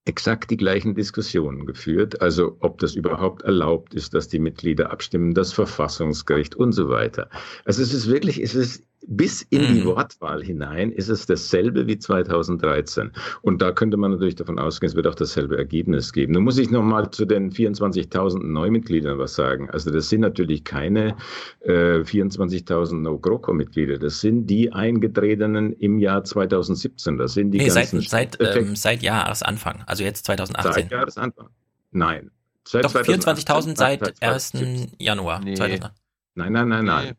[0.05, 5.33] exakt die gleichen Diskussionen geführt, also ob das überhaupt erlaubt ist, dass die Mitglieder abstimmen,
[5.33, 7.29] das Verfassungsgericht und so weiter.
[7.65, 9.85] Also es ist wirklich, es ist bis in die mhm.
[9.85, 13.11] Wortwahl hinein ist es dasselbe wie 2013.
[13.41, 16.33] Und da könnte man natürlich davon ausgehen, es wird auch dasselbe Ergebnis geben.
[16.33, 19.69] Nun muss ich nochmal zu den 24.000 Neumitgliedern was sagen.
[19.69, 21.15] Also das sind natürlich keine
[21.61, 23.97] äh, 24.000 No-GroKo-Mitglieder.
[23.97, 27.17] Das sind die eingetretenen im Jahr 2017.
[27.17, 28.01] Das sind die nee, ganzen...
[28.01, 30.73] Seit, seit, ähm, seit Jahresanfang, also jetzt 2018.
[30.73, 31.49] Seit Jahresanfang.
[31.91, 32.31] Nein,
[32.67, 34.51] Seit Doch 24.000 seit 1.
[34.51, 34.95] 2018.
[34.99, 35.39] Januar.
[35.39, 35.53] Nee.
[35.53, 35.93] 2000.
[36.33, 37.15] Nein, nein, nein, nein.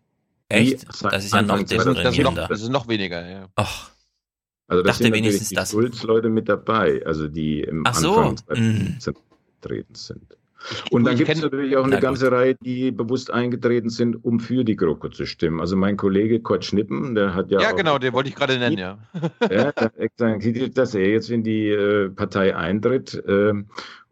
[0.49, 0.83] Echt?
[0.83, 2.47] Die Das ist ja noch Das das, deprimierender.
[2.49, 3.49] das ist noch weniger, ja.
[3.59, 3.91] Och,
[4.69, 5.71] Also da Dachte sind wenigstens natürlich das.
[5.71, 8.17] die Schulz-Leute mit dabei, also die im Ach so.
[8.17, 8.97] Anfang Mhm.
[9.61, 10.37] getreten sind.
[10.91, 14.41] Und dann gibt es natürlich auch Na eine ganze Reihe, die bewusst eingetreten sind, um
[14.41, 15.61] für die GroKo zu stimmen.
[15.61, 18.59] Also mein Kollege Kurt Schnippen, der hat ja, Ja, auch genau, den wollte ich gerade
[18.59, 18.99] nennen, ja.
[19.43, 23.53] ja, der hat gesagt, dass er jetzt in die äh, Partei eintritt, äh,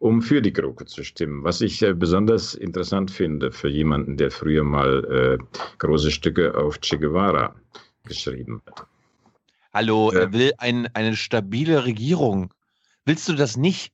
[0.04, 1.44] um für die GroKo zu stimmen.
[1.44, 6.78] Was ich äh, besonders interessant finde für jemanden, der früher mal äh, große Stücke auf
[6.82, 7.54] Che Guevara
[8.04, 8.86] geschrieben hat.
[9.72, 10.20] Hallo, Ja.
[10.20, 12.52] er will ein, eine stabile Regierung.
[13.06, 13.92] Willst du das nicht?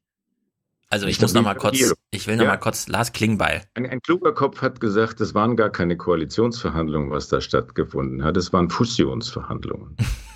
[0.92, 2.50] also ich muss das noch mal die kurz, ich will noch Ja.
[2.50, 3.62] mal kurz Lars Klingbeil.
[3.74, 8.36] Ein, ein kluger Kopf hat gesagt, es waren gar keine Koalitionsverhandlungen, was da stattgefunden hat.
[8.36, 9.96] Es waren Fusionsverhandlungen.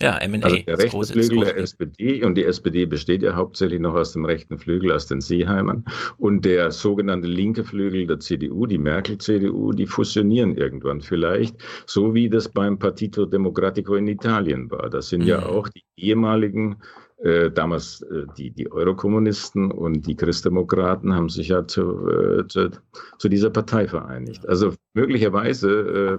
[0.00, 0.44] Ja, M&A.
[0.44, 4.12] Also der rechte große, Flügel der SPD und die SPD besteht ja hauptsächlich noch aus
[4.12, 5.84] dem rechten Flügel, aus den Seeheimern
[6.18, 11.56] und der sogenannte linke Flügel der CDU, die Merkel-CDU, die fusionieren irgendwann vielleicht,
[11.86, 14.90] so wie das beim Partito Democratico in Italien war.
[14.90, 15.44] Das sind ja Mhm.
[15.46, 16.76] auch die ehemaligen
[17.18, 22.70] äh, damals äh, die, die Eurokommunisten und die Christdemokraten haben sich ja zu, äh, zu,
[23.18, 24.46] zu dieser Partei vereinigt.
[24.46, 26.18] Also möglicherweise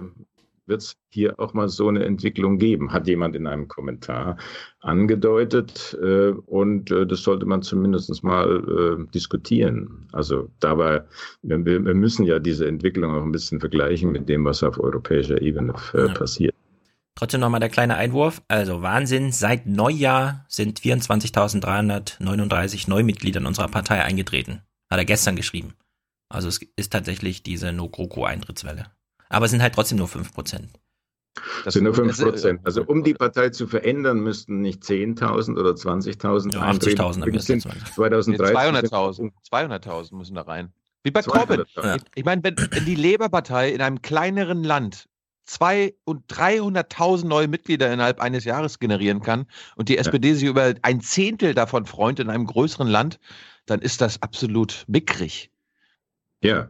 [0.68, 4.36] wird es hier auch mal so eine Entwicklung geben, hat jemand in einem Kommentar
[4.80, 5.96] angedeutet.
[6.02, 10.08] Äh, und äh, das sollte man zumindest mal äh, diskutieren.
[10.12, 11.04] Also dabei,
[11.42, 15.40] wir, wir müssen ja diese Entwicklung auch ein bisschen vergleichen mit dem, was auf europäischer
[15.42, 16.12] Ebene äh, Ja.
[16.12, 16.54] passiert.
[17.16, 18.42] Trotzdem nochmal der kleine Einwurf.
[18.46, 24.60] Also Wahnsinn, seit Neujahr sind 24.339 Neumitglieder in unserer Partei eingetreten.
[24.88, 25.74] Hat er gestern geschrieben.
[26.28, 28.86] Also es ist tatsächlich diese No-GroKo-Eintrittswelle.
[29.28, 30.68] Aber es sind halt trotzdem nur 5%.
[31.64, 32.60] Das sind nur 5 das- Prozent.
[32.64, 37.00] Also um die Partei zu verändern, müssten nicht 10.000 oder 20.000 Ja, eintreten.
[37.00, 37.60] 80.000 am besten.
[37.60, 38.54] sind 2013
[38.90, 39.32] 200.000.
[39.50, 40.72] 200.000 müssen da rein.
[41.04, 41.60] Wie bei Corbyn.
[41.62, 41.84] 200.000.
[41.86, 41.96] Ja.
[42.14, 45.08] Ich, meine, wenn, wenn die Labour-Partei in einem kleineren Land
[45.44, 49.46] zwei und 300.000 neue Mitglieder innerhalb eines Jahres generieren kann
[49.76, 53.18] und die SPD sich über ein Zehntel davon freut in einem größeren Land,
[53.64, 55.50] dann ist das absolut mickrig.
[56.42, 56.68] Ja.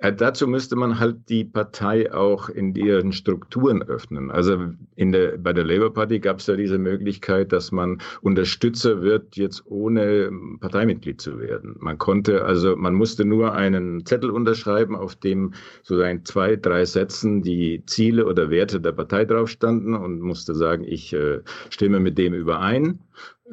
[0.00, 4.30] Äh, dazu müsste man halt die Partei auch in ihren Strukturen öffnen.
[4.30, 4.56] Also
[4.96, 9.36] in der, bei der Labour Party gab es ja diese Möglichkeit, dass man Unterstützer wird,
[9.36, 11.76] jetzt ohne Parteimitglied zu werden.
[11.78, 15.52] Man konnte, also man musste nur einen Zettel unterschreiben, auf dem
[15.82, 20.54] so in zwei, drei Sätzen die Ziele oder Werte der Partei drauf standen und musste
[20.54, 23.00] sagen, ich äh, stimme mit dem überein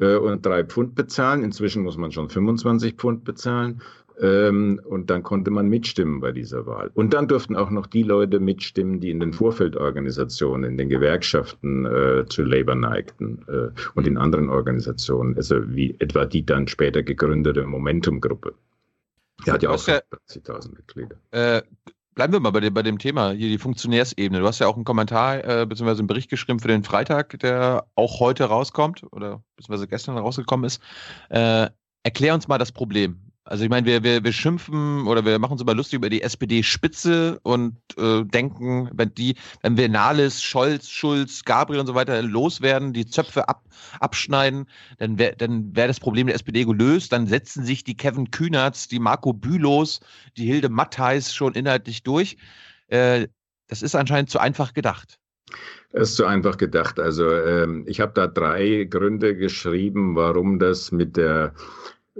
[0.00, 1.44] äh, und drei Pfund bezahlen.
[1.44, 3.82] Inzwischen muss man schon 25 Pfund bezahlen.
[4.20, 6.90] Ähm, und dann konnte man mitstimmen bei dieser Wahl.
[6.94, 11.86] Und dann durften auch noch die Leute mitstimmen, die in den Vorfeldorganisationen, in den Gewerkschaften
[11.86, 17.02] äh, zu Labour neigten äh, und in anderen Organisationen, also wie etwa die dann später
[17.02, 18.54] gegründete Momentum-Gruppe.
[19.46, 21.16] Die hat ja auch ja- 50.000 Mitglieder.
[21.30, 21.62] Äh,
[22.14, 24.40] bleiben wir mal bei dem, bei dem Thema, hier die Funktionärsebene.
[24.40, 25.90] Du hast ja auch einen Kommentar äh, bzw.
[25.90, 30.82] einen Bericht geschrieben für den Freitag, der auch heute rauskommt oder beziehungsweise gestern rausgekommen ist.
[31.28, 31.68] Äh,
[32.02, 33.27] erklär uns mal das Problem.
[33.48, 36.20] Also ich meine, wir, wir, wir schimpfen oder wir machen uns immer lustig über die
[36.20, 42.20] SPD-Spitze und äh, denken, wenn die, wenn wir Nahles, Scholz, Schulz, Gabriel und so weiter
[42.20, 43.64] loswerden, die Zöpfe ab,
[44.00, 44.66] abschneiden,
[44.98, 47.10] dann wäre dann wär das Problem der SPD gelöst.
[47.10, 50.00] Dann setzen sich die Kevin Kühnerts, die Marco Bülows,
[50.36, 52.36] die Hilde Mattheis schon inhaltlich durch.
[52.88, 53.28] Äh,
[53.68, 55.18] das ist anscheinend zu einfach gedacht.
[55.92, 57.00] Das ist zu einfach gedacht.
[57.00, 61.54] Also ähm, ich habe da drei Gründe geschrieben, warum das mit der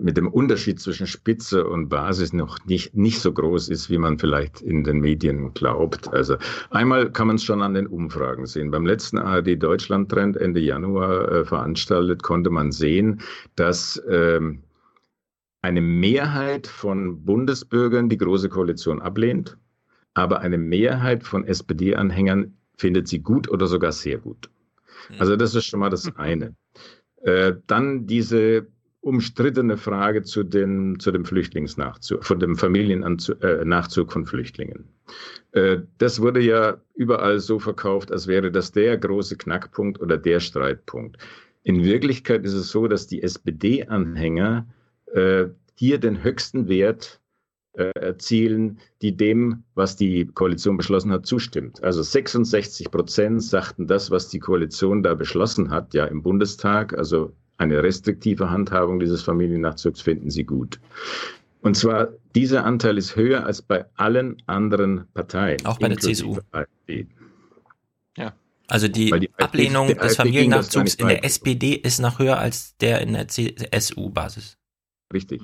[0.01, 4.19] mit dem Unterschied zwischen Spitze und Basis noch nicht, nicht so groß ist, wie man
[4.19, 6.13] vielleicht in den Medien glaubt.
[6.13, 6.37] Also
[6.71, 8.71] einmal kann man es schon an den Umfragen sehen.
[8.71, 13.21] Beim letzten ARD Deutschland Trend Ende Januar äh, veranstaltet, konnte man sehen,
[13.57, 14.63] dass ähm,
[15.63, 19.59] eine Mehrheit von Bundesbürgern die Große Koalition ablehnt,
[20.15, 24.49] aber eine Mehrheit von SPD-Anhängern findet sie gut oder sogar sehr gut.
[25.19, 26.55] Also das ist schon mal das eine.
[27.23, 28.67] Äh, dann diese
[29.01, 34.89] umstrittene Frage zu, den, zu dem Flüchtlingsnachzug, von dem Familiennachzug äh, von Flüchtlingen.
[35.53, 40.41] Äh, das wurde ja überall so verkauft, als wäre das der große Knackpunkt oder der
[40.41, 41.17] Streitpunkt.
[41.63, 44.67] In Wirklichkeit ist es so, dass die SPD-Anhänger
[45.13, 47.21] äh, hier den höchsten Wert
[47.75, 51.83] äh, erzielen, die dem, was die Koalition beschlossen hat, zustimmt.
[51.85, 57.33] Also 66 Prozent sagten das, was die Koalition da beschlossen hat, ja im Bundestag, also
[57.59, 60.81] eine restriktive Handhabung dieses Familiennachzugs finden sie gut.
[61.61, 65.65] Und zwar, dieser Anteil ist höher als bei allen anderen Parteien.
[65.67, 66.39] Auch bei der CSU.
[66.53, 67.07] AfD.
[68.69, 71.25] Also die, die Ablehnung des AfD gar Familiennachzugs in der.
[71.25, 74.59] SPD ist noch höher als der in der CSU-Basis.
[75.13, 75.41] Richtig.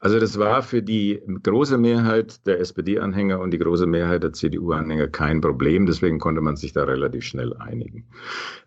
[0.00, 5.08] Also das war für die große Mehrheit der SPD-Anhänger und die große Mehrheit der CDU-Anhänger
[5.08, 5.86] kein Problem.
[5.86, 8.04] Deswegen konnte man sich da relativ schnell einigen.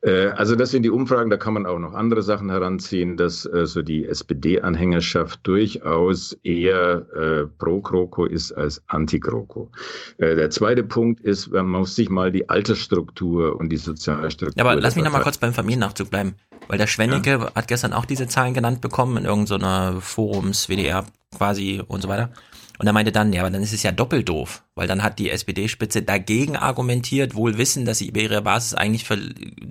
[0.02, 1.30] Äh, also das sind die Umfragen.
[1.30, 7.06] Da kann man auch noch andere Sachen heranziehen, dass äh, so die SPD-Anhängerschaft durchaus eher
[7.14, 9.72] äh, pro GroKo ist als anti-GroKo.
[10.18, 14.58] Äh, der zweite Punkt ist, man muss sich mal die Altersstruktur und die Sozialstruktur.
[14.58, 16.36] Ja, aber lass mich noch mal kurz beim Familiennachzug bleiben.
[16.68, 17.54] Weil der Schwennecke ja.
[17.54, 21.05] hat gestern auch diese Zahlen genannt bekommen in irgendeiner Forums, WDR
[21.36, 22.32] quasi und so weiter.
[22.78, 25.20] Und er meinte dann, ja, aber dann ist es ja doppelt doof, weil dann hat
[25.20, 29.06] die SPD-Spitze dagegen argumentiert, wohl wissen, dass sie ihre Basis eigentlich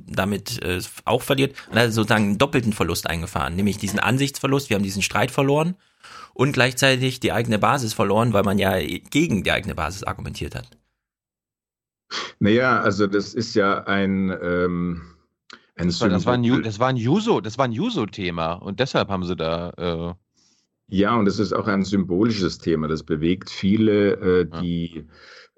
[0.06, 4.76] damit äh, auch verliert und hat sozusagen einen doppelten Verlust eingefahren, nämlich diesen Ansichtsverlust, wir
[4.76, 5.76] haben diesen Streit verloren
[6.32, 10.68] und gleichzeitig die eigene Basis verloren, weil man ja gegen die eigene Basis argumentiert hat.
[12.38, 15.02] Naja, also das ist ja ein ähm
[15.76, 19.08] das war, das war ein, das war ein Juso, das war ein Juso-Thema und deshalb
[19.08, 19.70] haben sie da.
[19.76, 20.23] Äh
[20.94, 22.86] ja, und es ist auch ein symbolisches Thema.
[22.86, 25.04] Das bewegt viele, äh, die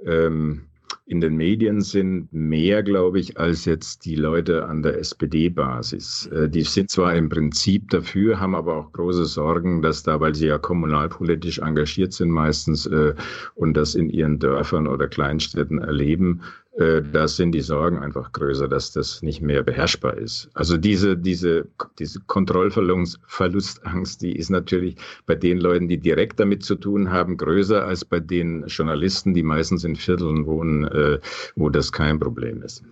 [0.03, 0.63] ähm,
[1.05, 6.27] in den Medien sind, mehr, glaube ich, als jetzt die Leute an der SPD-Basis.
[6.29, 10.35] Äh, die sind zwar im Prinzip dafür, haben aber auch große Sorgen, dass da, weil
[10.35, 13.15] sie ja kommunalpolitisch engagiert sind meistens äh,
[13.55, 16.41] und das in ihren Dörfern oder Kleinstädten erleben,
[16.77, 20.51] äh, da sind die Sorgen einfach größer, dass das nicht mehr beherrschbar ist.
[20.53, 21.67] Also diese, diese,
[21.99, 27.85] diese Kontrollverlustangst, die ist natürlich bei den Leuten, die direkt damit zu tun haben, größer
[27.85, 31.19] als bei den Journalisten, die meistens in Vierteln wohnen, äh,
[31.55, 32.85] wo das kein Problem ist.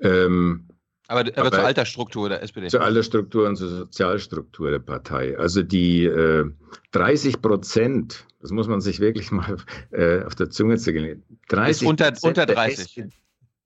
[0.00, 0.66] Ähm,
[1.08, 2.68] aber, aber, aber, zur Altersstruktur der SPD.
[2.68, 5.38] Zur Altersstruktur und zur Sozialstruktur der Partei.
[5.38, 6.44] Also die äh,
[6.92, 9.56] 30 Prozent das muss man sich wirklich mal
[9.90, 11.24] äh, auf der Zunge zergehen.
[11.48, 13.04] 30 unter, unter 30.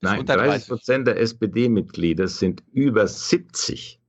[0.01, 4.01] Nein, unter 30 Prozent der SPD-Mitglieder sind über 70.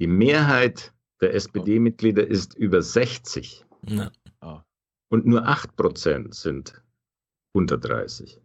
[0.00, 3.64] Die Mehrheit der SPD-Mitglieder ist über 60.
[3.86, 4.10] Ja.
[5.10, 6.82] Und nur 8 Prozent sind
[7.52, 8.40] unter 30.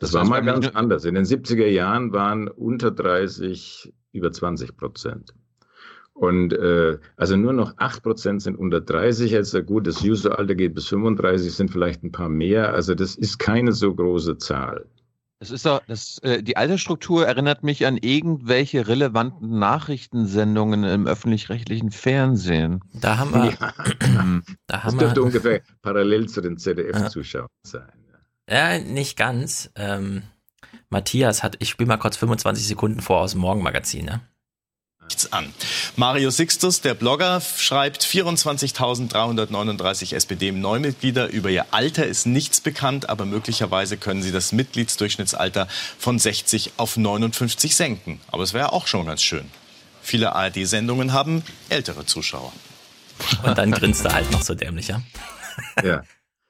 [0.00, 1.04] Das, das war mal ganz anders.
[1.04, 5.34] In den 70er Jahren waren unter 30 über 20 Prozent.
[6.14, 9.36] Und äh, also nur noch 8% sind unter 30.
[9.36, 12.72] Also gut, das User-Alter geht bis 35, sind vielleicht ein paar mehr.
[12.72, 14.86] Also das ist keine so große Zahl.
[15.38, 21.90] Das ist doch, das, äh, die Altersstruktur erinnert mich an irgendwelche relevanten Nachrichtensendungen im öffentlich-rechtlichen
[21.90, 22.82] Fernsehen.
[22.92, 23.50] Da haben wir.
[23.58, 23.72] Ja.
[24.66, 27.99] da haben das dürfte wir, ungefähr parallel zu den ZDF-Zuschauern sein.
[28.50, 29.70] Ja, nicht ganz.
[29.76, 30.22] Ähm,
[30.88, 34.20] Matthias hat, ich spiele mal kurz 25 Sekunden vor aus dem Morgenmagazin, ne?
[35.10, 35.52] nichts an.
[35.96, 41.28] Mario Sixtus, der Blogger, schreibt 24.339 SPD-Neumitglieder.
[41.28, 45.66] Über ihr Alter ist nichts bekannt, aber möglicherweise können sie das Mitgliedsdurchschnittsalter
[45.98, 48.20] von 60 auf 59 senken.
[48.28, 49.50] Aber es wäre auch schon ganz schön.
[50.02, 52.52] Viele ARD-Sendungen haben ältere Zuschauer.
[53.42, 55.02] Und dann grinst er halt noch so dämlich, ja?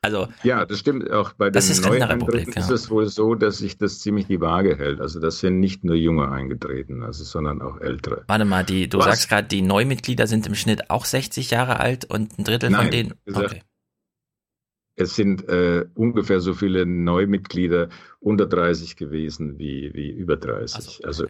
[0.03, 0.09] Ja.
[0.09, 1.11] Also, ja, das stimmt.
[1.11, 2.61] Auch bei den Neueintritten ja.
[2.61, 5.01] ist es wohl so, dass sich das ziemlich die Waage hält.
[5.01, 8.25] Also das sind nicht nur Junge eingetreten, also, sondern auch ältere.
[8.27, 9.07] Warte mal, die, du Was?
[9.07, 12.83] sagst gerade, die Neumitglieder sind im Schnitt auch 60 Jahre alt und ein Drittel Nein,
[12.83, 13.15] von denen.
[13.27, 13.63] Gesagt, okay.
[14.97, 17.89] Es sind äh, ungefähr so viele Neumitglieder
[18.21, 21.07] unter 30 gewesen wie, wie über 30, also, okay.
[21.07, 21.27] also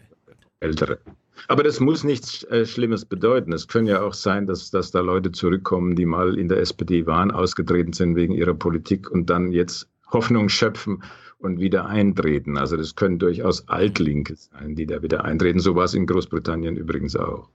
[0.59, 0.99] ältere.
[1.47, 3.53] Aber das muss nichts äh, Schlimmes bedeuten.
[3.53, 7.05] Es können ja auch sein, dass, dass da Leute zurückkommen, die mal in der SPD
[7.05, 11.01] waren, ausgetreten sind wegen ihrer Politik und dann jetzt Hoffnung schöpfen
[11.41, 12.57] und wieder eintreten.
[12.57, 15.59] Also das können durchaus Altlinke sein, die da wieder eintreten.
[15.59, 17.49] So war es in Großbritannien übrigens auch.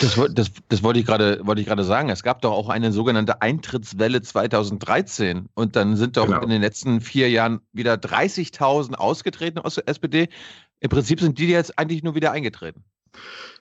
[0.00, 2.08] Das, das, das wollte ich gerade wollte ich gerade sagen.
[2.08, 6.42] Es gab doch auch eine sogenannte Eintrittswelle 2013 und dann sind doch genau.
[6.42, 10.28] in den letzten vier Jahren wieder 30.000 ausgetreten aus der SPD.
[10.80, 12.84] Im Prinzip sind die jetzt eigentlich nur wieder eingetreten.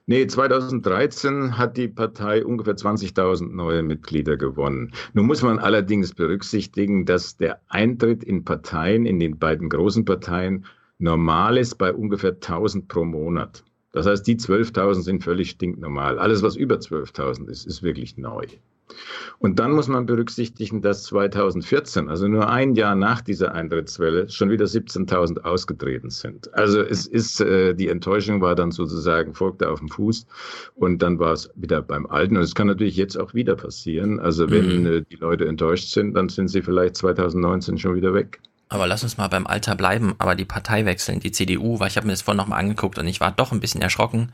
[0.10, 4.94] Nee, 2013 hat die Partei ungefähr 20.000 neue Mitglieder gewonnen.
[5.14, 10.66] Nun muss man allerdings berücksichtigen, dass der Eintritt in Parteien, in den beiden großen Parteien,
[10.98, 13.66] normal ist bei ungefähr 1000 pro Monat.
[13.92, 16.20] Das heißt, die 12.000 sind völlig stinknormal.
[16.20, 18.46] Alles, was über 12.000 ist, ist wirklich neu.
[19.40, 24.50] Und dann muss man berücksichtigen, dass 2014, also nur ein Jahr nach dieser Eintrittswelle, schon
[24.50, 26.54] wieder 17.000 ausgetreten sind.
[26.54, 30.26] Also es ist, äh, die Enttäuschung war dann sozusagen, folgte auf dem Fuß
[30.76, 32.38] und dann war es wieder beim Alten.
[32.38, 34.20] Und es kann natürlich jetzt auch wieder passieren.
[34.20, 34.86] Also wenn mhm.
[34.86, 38.40] äh, die Leute enttäuscht sind, dann sind sie vielleicht 2019 schon wieder weg.
[38.70, 41.96] Aber lass uns mal beim Alter bleiben, aber die Partei wechseln, die CDU, weil ich
[41.96, 44.34] habe mir das vorhin nochmal angeguckt und ich war doch ein bisschen erschrocken.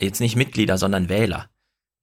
[0.00, 1.48] Jetzt nicht Mitglieder, sondern Wähler.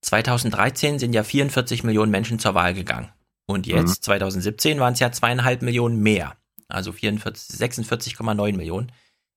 [0.08, 3.12] 2013 sind ja 44 Millionen Menschen zur Wahl gegangen.
[3.46, 4.04] Und jetzt, mhm.
[4.04, 6.38] 2017, waren es ja zweieinhalb Millionen mehr.
[6.70, 8.92] Also 46,9 Millionen.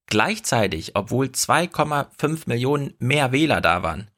[0.06, 4.10] Gleichzeitig, obwohl 2,5 Millionen mehr Wähler da waren,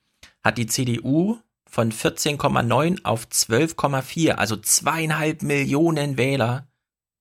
[0.43, 6.67] hat die CDU von 14,9 auf 12,4, also zweieinhalb Millionen Wähler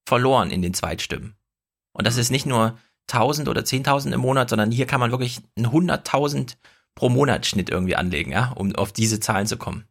[0.05, 1.35] verloren in den Zweitstimmen.
[1.93, 2.77] Und das ist nicht nur
[3.09, 6.55] 1000 oder 10.000 im Monat, sondern hier kann man wirklich einen 100.000
[6.95, 9.85] pro Monat Schnitt irgendwie anlegen, ja, um auf diese Zahlen zu kommen.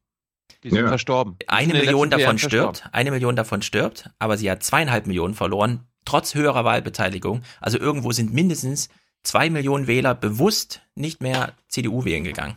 [0.63, 0.89] Die sind ja.
[0.89, 1.37] verstorben.
[1.41, 5.87] Die eine Million davon stirbt, eine Million davon stirbt, aber sie hat zweieinhalb Millionen verloren,
[6.05, 7.43] trotz höherer Wahlbeteiligung.
[7.61, 8.91] Also irgendwo sind mindestens
[9.23, 12.57] zwei Millionen Wähler bewusst nicht mehr CDU wählen gegangen.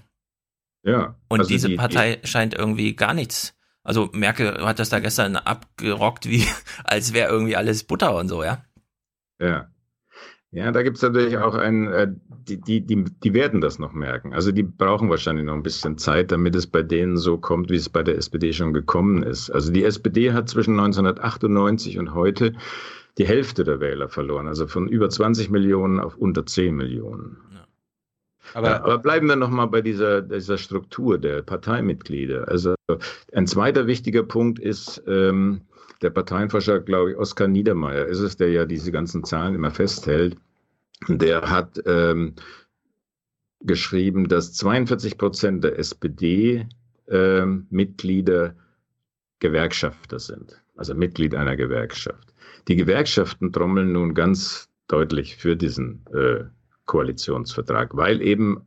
[0.84, 1.16] Ja.
[1.30, 3.56] Und also diese die, Partei die, scheint irgendwie gar nichts.
[3.84, 6.48] Also Merkel hat das da gestern abgerockt, wie
[6.84, 8.66] als wäre irgendwie alles Butter und so, ja.
[9.40, 9.70] Ja.
[10.54, 12.08] Ja, da gibt's natürlich auch ein, äh,
[12.48, 14.34] die, die, die, die werden das noch merken.
[14.34, 17.76] Also die brauchen wahrscheinlich noch ein bisschen Zeit, damit es bei denen so kommt, wie
[17.76, 19.50] es bei der SPD schon gekommen ist.
[19.50, 22.54] Also die SPD hat zwischen 1998 und heute
[23.18, 27.38] die Hälfte der Wähler verloren, also von über 20 Millionen auf unter 10 Millionen.
[28.54, 32.48] Aber, ja, aber, bleiben wir nochmal bei dieser, dieser Struktur der Parteimitglieder.
[32.48, 32.76] Also
[33.34, 35.62] ein zweiter wichtiger Punkt ist, ähm,
[36.04, 40.38] der Parteienforscher, glaube ich, Oskar Niedermeyer ist es, der ja diese ganzen Zahlen immer festhält.
[41.08, 42.36] Der hat ähm,
[43.62, 48.54] geschrieben, dass 42 Prozent der SPD-Mitglieder ähm,
[49.40, 52.34] Gewerkschafter sind, also Mitglied einer Gewerkschaft.
[52.68, 56.44] Die Gewerkschaften trommeln nun ganz deutlich für diesen äh,
[56.86, 58.66] Koalitionsvertrag, weil eben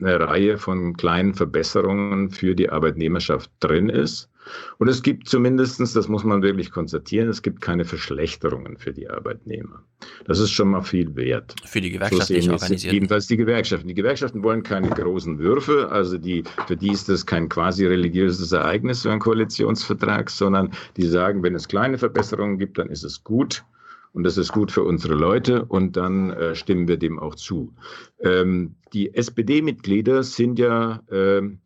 [0.00, 4.30] eine Reihe von kleinen Verbesserungen für die Arbeitnehmerschaft drin ist.
[4.78, 9.08] Und es gibt zumindestens, das muss man wirklich konstatieren, es gibt keine Verschlechterungen für die
[9.08, 9.82] Arbeitnehmer.
[10.26, 11.54] Das ist schon mal viel wert.
[11.64, 12.92] Für die Gewerkschaften so organisiert.
[12.92, 13.88] Jedenfalls die Gewerkschaften.
[13.88, 18.52] Die Gewerkschaften wollen keine großen Würfe, also die, für die ist das kein quasi religiöses
[18.52, 23.24] Ereignis, so ein Koalitionsvertrag, sondern die sagen, wenn es kleine Verbesserungen gibt, dann ist es
[23.24, 23.64] gut
[24.12, 27.74] und das ist gut für unsere Leute und dann äh, stimmen wir dem auch zu.
[28.20, 31.60] Ähm, die SPD-Mitglieder sind ja ähm,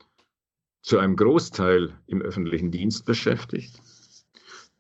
[0.83, 3.81] zu einem Großteil im öffentlichen Dienst beschäftigt.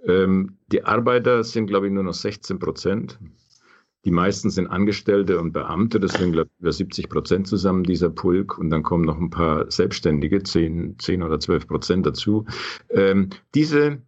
[0.04, 3.18] Ähm, die Arbeiter sind, glaube ich, nur noch 16 Prozent.
[4.04, 8.10] Die meisten sind Angestellte und Beamte, das sind, glaube ich, über 70 Prozent zusammen, dieser
[8.10, 8.58] Pulk.
[8.58, 12.44] Und dann kommen noch ein paar Selbstständige, 10, 10 oder 12 Prozent dazu.
[12.90, 14.02] Ähm, diese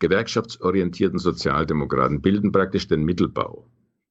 [0.00, 3.66] gewerkschaftsorientierten Sozialdemokraten bilden praktisch den Mittelbau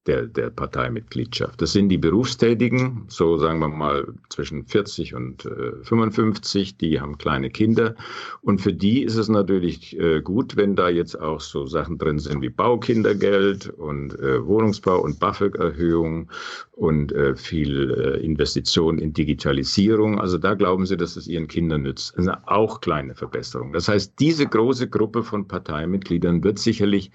[0.06, 1.60] der, der Parteimitgliedschaft.
[1.60, 7.18] Das sind die Berufstätigen, so sagen wir mal zwischen 40 und äh, 55, die haben
[7.18, 7.94] kleine Kinder.
[8.42, 12.18] Und für die ist es natürlich äh, gut, wenn da jetzt auch so Sachen drin
[12.18, 16.30] sind wie Baukindergeld und äh, Wohnungsbau und BAföG-Erhöhung
[16.72, 20.20] und äh, viel äh, Investition in Digitalisierung.
[20.20, 22.16] Also da glauben sie, dass es ihren Kindern nützt.
[22.16, 23.72] Also auch kleine Verbesserungen.
[23.72, 27.10] Das heißt, diese große Gruppe von Parteimitgliedern wird sicherlich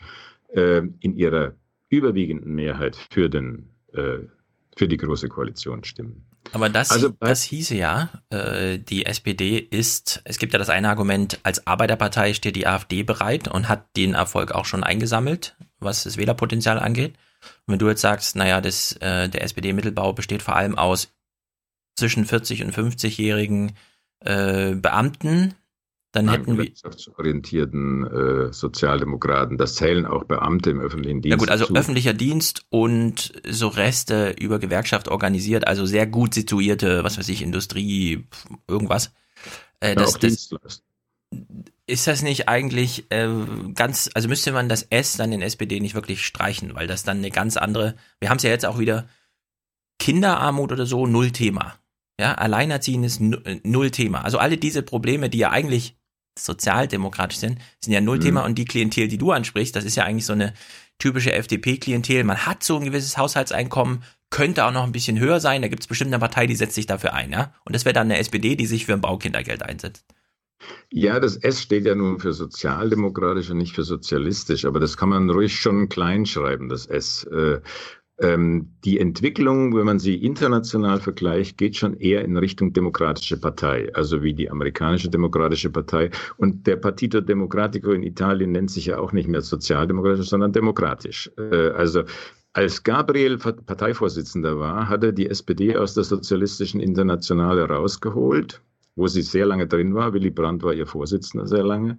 [0.53, 1.53] äh, in ihrer
[1.91, 4.19] überwiegenden Mehrheit für, den, äh,
[4.75, 6.25] für die Große Koalition stimmen.
[6.53, 10.89] Aber das, also, das hieße ja, äh, die SPD ist, es gibt ja das eine
[10.89, 16.03] Argument, als Arbeiterpartei steht die AfD bereit und hat den Erfolg auch schon eingesammelt, was
[16.03, 17.13] das Wählerpotenzial angeht.
[17.65, 21.13] Und wenn du jetzt sagst, naja, das, äh, der SPD-Mittelbau besteht vor allem aus
[21.95, 23.73] zwischen 40 und 50-jährigen
[24.21, 25.53] äh, Beamten,
[26.11, 28.05] dann Nein, hätten wir wirtschaftsorientierten
[28.49, 29.57] äh, Sozialdemokraten.
[29.57, 31.31] Das zählen auch Beamte im öffentlichen Dienst.
[31.31, 31.75] Ja gut, also zu.
[31.75, 37.41] öffentlicher Dienst und so Reste über Gewerkschaft organisiert, also sehr gut situierte, was weiß ich,
[37.41, 38.27] Industrie,
[38.67, 39.13] irgendwas.
[39.79, 40.29] Äh, das, ja,
[40.61, 40.83] das,
[41.87, 43.29] ist das nicht eigentlich äh,
[43.73, 47.17] ganz, also müsste man das S dann in SPD nicht wirklich streichen, weil das dann
[47.17, 49.07] eine ganz andere, wir haben es ja jetzt auch wieder,
[49.99, 51.75] Kinderarmut oder so, null Thema.
[52.19, 54.23] Ja, Alleinerziehen ist null Thema.
[54.23, 55.95] Also alle diese Probleme, die ja eigentlich
[56.45, 58.21] sozialdemokratisch sind, sind ja null mhm.
[58.21, 60.53] Thema und die Klientel, die du ansprichst, das ist ja eigentlich so eine
[60.99, 62.23] typische FDP-Klientel.
[62.23, 65.61] Man hat so ein gewisses Haushaltseinkommen, könnte auch noch ein bisschen höher sein.
[65.61, 67.53] Da gibt es bestimmt eine Partei, die setzt sich dafür ein, ja.
[67.65, 70.05] Und das wäre dann eine SPD, die sich für ein Baukindergeld einsetzt.
[70.91, 75.09] Ja, das S steht ja nun für sozialdemokratisch und nicht für sozialistisch, aber das kann
[75.09, 77.27] man ruhig schon klein schreiben, das S.
[78.21, 83.37] Äh, ähm, die Entwicklung, wenn man sie international vergleicht, geht schon eher in Richtung demokratische
[83.37, 86.09] Partei, also wie die amerikanische demokratische Partei.
[86.37, 91.31] Und der Partito Democratico in Italien nennt sich ja auch nicht mehr sozialdemokratisch, sondern demokratisch.
[91.37, 92.03] Äh, also
[92.53, 98.61] als Gabriel Parteivorsitzender war, hat er die SPD aus der sozialistischen Internationale rausgeholt,
[98.95, 100.13] wo sie sehr lange drin war.
[100.13, 101.97] Willy Brandt war ihr Vorsitzender sehr lange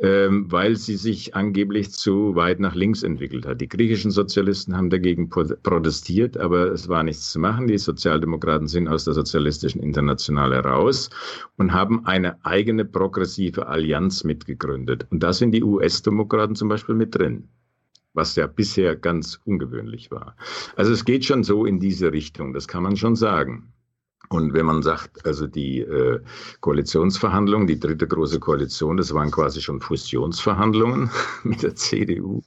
[0.00, 3.60] weil sie sich angeblich zu weit nach links entwickelt hat.
[3.60, 7.66] Die griechischen Sozialisten haben dagegen protestiert, aber es war nichts zu machen.
[7.66, 11.10] Die Sozialdemokraten sind aus der sozialistischen Internationale raus
[11.58, 15.06] und haben eine eigene progressive Allianz mitgegründet.
[15.10, 17.48] Und da sind die US-Demokraten zum Beispiel mit drin
[18.12, 20.34] was ja bisher ganz ungewöhnlich war.
[20.76, 23.72] Also es geht schon so in diese Richtung, das kann man schon sagen.
[24.32, 26.20] Und wenn man sagt, also die äh,
[26.60, 31.10] Koalitionsverhandlungen, die dritte große Koalition, das waren quasi schon Fusionsverhandlungen
[31.42, 32.40] mit der CDU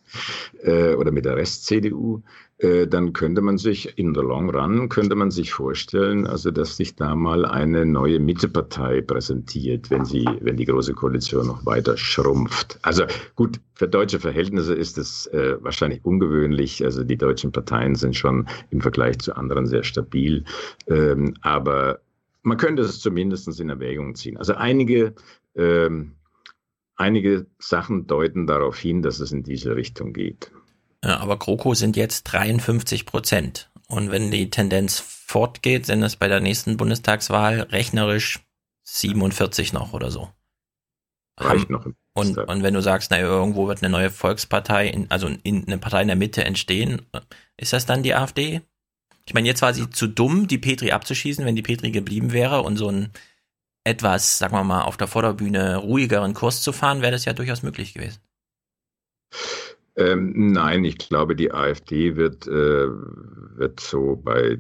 [0.64, 2.22] äh, oder mit der Rest-CDU,
[2.64, 6.96] dann könnte man sich in the long run, könnte man sich vorstellen, also dass sich
[6.96, 12.80] da mal eine neue Mittepartei präsentiert, wenn sie, wenn die große Koalition noch weiter schrumpft.
[12.82, 13.04] Also
[13.36, 16.84] gut, für deutsche Verhältnisse ist es äh, wahrscheinlich ungewöhnlich.
[16.86, 20.46] Also die deutschen Parteien sind schon im Vergleich zu anderen sehr stabil.
[20.88, 22.00] Ähm, aber
[22.44, 24.38] man könnte es zumindest in Erwägung ziehen.
[24.38, 25.16] Also einige,
[25.56, 26.14] ähm,
[26.96, 30.50] einige Sachen deuten darauf hin, dass es in diese Richtung geht.
[31.04, 33.70] Ja, aber GroKo sind jetzt 53 Prozent.
[33.88, 38.40] Und wenn die Tendenz fortgeht, sind es bei der nächsten Bundestagswahl rechnerisch
[38.84, 40.30] 47 noch oder so.
[41.38, 41.86] Reicht noch.
[42.14, 45.80] Und, und wenn du sagst, na, irgendwo wird eine neue Volkspartei, in, also in, eine
[45.80, 47.02] Partei in der Mitte entstehen,
[47.58, 48.62] ist das dann die AfD?
[49.26, 52.62] Ich meine, jetzt war sie zu dumm, die Petri abzuschießen, wenn die Petri geblieben wäre
[52.62, 53.12] und so ein
[53.84, 57.64] etwas, sagen wir mal, auf der Vorderbühne ruhigeren Kurs zu fahren, wäre das ja durchaus
[57.64, 58.20] möglich gewesen.
[59.96, 64.60] Ähm, nein, ich glaube, die AfD wird, äh, wird so bei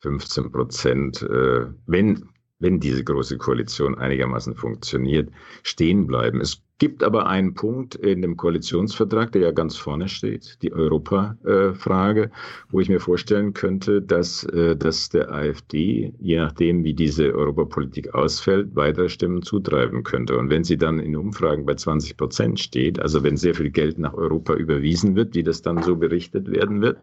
[0.00, 5.30] 15 Prozent, äh, wenn wenn diese große Koalition einigermaßen funktioniert,
[5.62, 6.40] stehen bleiben.
[6.40, 12.30] Es gibt aber einen Punkt in dem Koalitionsvertrag, der ja ganz vorne steht, die Europafrage,
[12.70, 18.14] wo ich mir vorstellen könnte, dass, äh, dass der AfD, je nachdem, wie diese Europapolitik
[18.14, 20.36] ausfällt, weitere Stimmen zutreiben könnte.
[20.36, 23.98] Und wenn sie dann in Umfragen bei 20 Prozent steht, also wenn sehr viel Geld
[23.98, 26.98] nach Europa überwiesen wird, wie das dann so berichtet werden wird,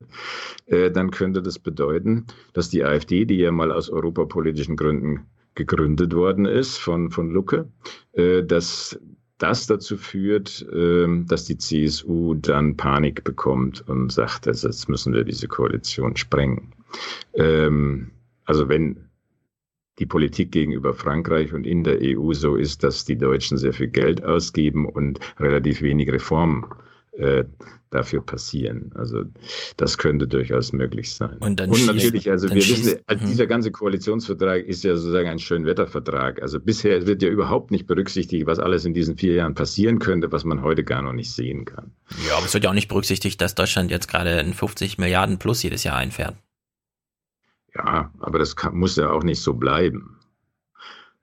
[0.68, 6.16] äh, dann könnte das bedeuten, dass die AfD, die ja mal aus europapolitischen Gründen gegründet
[6.16, 7.70] worden ist von, von Lucke,
[8.14, 9.00] äh, dass
[9.44, 15.14] das dazu führt, ähm, dass die CSU dann Panik bekommt und sagt, also jetzt müssen
[15.14, 16.74] wir diese Koalition sprengen.
[17.34, 18.12] Ähm,
[18.46, 19.10] also wenn
[20.00, 23.90] die Politik gegenüber Frankreich und in der EU so ist, dass die Deutschen sehr viel
[23.90, 26.66] Geld ausgeben und relativ wenig Reformen
[27.18, 27.46] äh,
[27.92, 28.92] dafür passieren.
[28.96, 29.24] Also
[29.78, 31.38] das könnte durchaus möglich sein.
[31.40, 35.30] Und, dann und natürlich, also wir schießt, wissen, also dieser ganze Koalitionsvertrag ist ja sozusagen
[35.30, 36.42] ein Schönwettervertrag.
[36.42, 40.32] Also bisher wird ja überhaupt nicht berücksichtigt, was alles in diesen vier Jahren passieren könnte,
[40.32, 41.92] was man heute gar noch nicht sehen kann.
[42.28, 45.38] Ja, aber es wird ja auch nicht berücksichtigt, dass Deutschland jetzt gerade ein 50 Milliarden
[45.38, 46.36] plus jedes Jahr einfährt.
[47.76, 50.20] Ja, aber das kann, muss ja auch nicht so bleiben.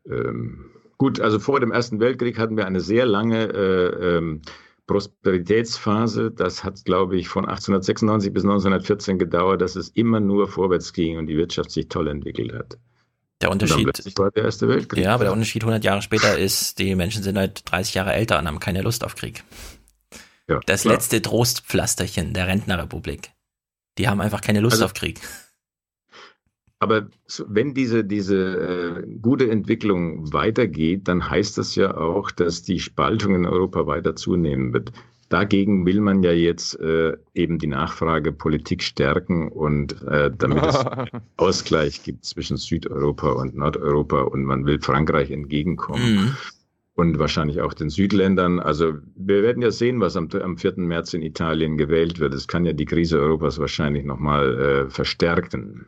[0.09, 4.43] Ähm, gut, also vor dem Ersten Weltkrieg hatten wir eine sehr lange äh, ähm,
[4.91, 10.93] Prosperitätsphase, das hat, glaube ich, von 1896 bis 1914 gedauert, dass es immer nur vorwärts
[10.93, 12.77] ging und die Wirtschaft sich toll entwickelt hat.
[13.41, 13.86] Der Unterschied,
[14.19, 15.05] war der Erste Weltkrieg.
[15.05, 18.41] Ja, aber der Unterschied 100 Jahre später ist, die Menschen sind halt 30 Jahre älter
[18.41, 19.44] und haben keine Lust auf Krieg.
[20.49, 20.94] Ja, das klar.
[20.94, 23.31] letzte Trostpflasterchen der Rentnerrepublik.
[23.97, 25.20] Die haben einfach keine Lust also, auf Krieg.
[26.83, 27.09] Aber
[27.47, 33.34] wenn diese, diese äh, gute Entwicklung weitergeht, dann heißt das ja auch, dass die Spaltung
[33.34, 34.91] in Europa weiter zunehmen wird.
[35.28, 40.84] Dagegen will man ja jetzt äh, eben die Nachfragepolitik stärken und äh, damit es
[41.36, 46.15] Ausgleich gibt zwischen Südeuropa und Nordeuropa und man will Frankreich entgegenkommen.
[46.15, 46.36] Mhm.
[46.94, 48.59] Und wahrscheinlich auch den Südländern.
[48.59, 50.75] Also wir werden ja sehen, was am, am 4.
[50.78, 52.34] März in Italien gewählt wird.
[52.34, 55.86] Es kann ja die Krise Europas wahrscheinlich nochmal äh, verstärken.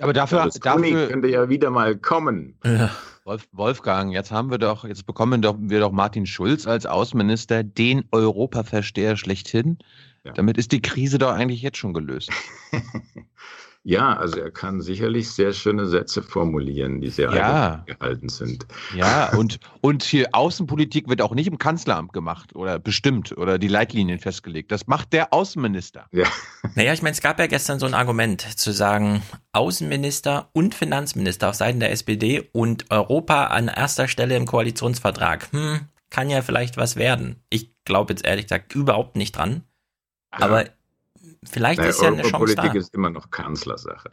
[0.00, 2.56] Aber dafür, das dafür könnte ja wieder mal kommen.
[2.64, 2.90] Ja.
[3.24, 7.62] Wolf, Wolfgang, jetzt haben wir doch, jetzt bekommen doch, wir doch Martin Schulz als Außenminister,
[7.62, 9.78] den Europaversteher schlechthin.
[10.24, 10.32] Ja.
[10.32, 12.30] Damit ist die Krise doch eigentlich jetzt schon gelöst.
[13.88, 17.84] Ja, also er kann sicherlich sehr schöne Sätze formulieren, die sehr ja.
[17.86, 18.66] gehalten sind.
[18.94, 23.66] Ja, und, und hier Außenpolitik wird auch nicht im Kanzleramt gemacht oder bestimmt oder die
[23.66, 24.72] Leitlinien festgelegt.
[24.72, 26.04] Das macht der Außenminister.
[26.12, 26.26] Ja.
[26.74, 31.48] Naja, ich meine, es gab ja gestern so ein Argument zu sagen, Außenminister und Finanzminister
[31.48, 35.50] auf Seiten der SPD und Europa an erster Stelle im Koalitionsvertrag.
[35.52, 37.42] Hm, kann ja vielleicht was werden.
[37.48, 39.62] Ich glaube jetzt ehrlich gesagt überhaupt nicht dran.
[40.30, 40.44] Ja.
[40.44, 40.64] Aber
[41.44, 42.78] vielleicht naja, ist ja eine Chance Politik da.
[42.78, 44.10] ist immer noch Kanzlersache.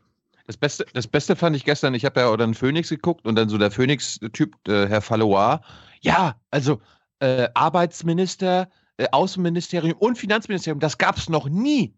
[0.48, 3.36] Das Beste, das Beste fand ich gestern, ich habe ja oder einen Phoenix geguckt und
[3.36, 5.62] dann so der Phoenix-Typ, äh, Herr Falloir,
[6.02, 6.82] ja, also
[7.20, 11.95] äh, Arbeitsminister, äh, Außenministerium und Finanzministerium, das gab es noch nie.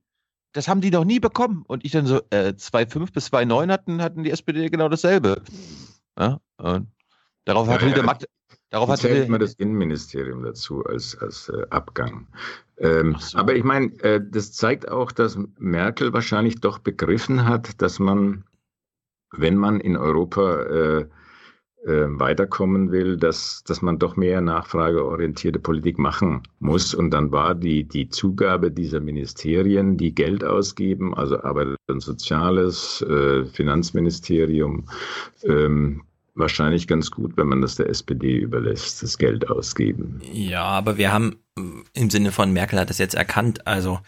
[0.53, 1.63] Das haben die noch nie bekommen.
[1.67, 5.41] Und ich dann so, äh, 2,5 bis 2,9 hatten, hatten die SPD genau dasselbe.
[6.17, 6.87] Ja, und
[7.45, 7.89] darauf ja, hat ja.
[7.89, 8.25] der Matt,
[8.69, 12.27] Darauf hat zählt man das Innenministerium dazu als, als äh, Abgang.
[12.77, 13.37] Ähm, so.
[13.37, 18.43] Aber ich meine, äh, das zeigt auch, dass Merkel wahrscheinlich doch begriffen hat, dass man,
[19.31, 21.05] wenn man in Europa äh,
[21.85, 26.93] äh, weiterkommen will, dass, dass man doch mehr nachfrageorientierte Politik machen muss.
[26.93, 33.01] Und dann war die, die Zugabe dieser Ministerien, die Geld ausgeben, also Arbeit und Soziales,
[33.03, 34.89] äh, Finanzministerium,
[35.43, 36.01] ähm,
[36.37, 40.21] wahrscheinlich ganz gut, wenn man das der SPD überlässt, das Geld ausgeben.
[40.31, 41.37] Ja, aber wir haben
[41.93, 43.99] im Sinne von Merkel hat das jetzt erkannt, also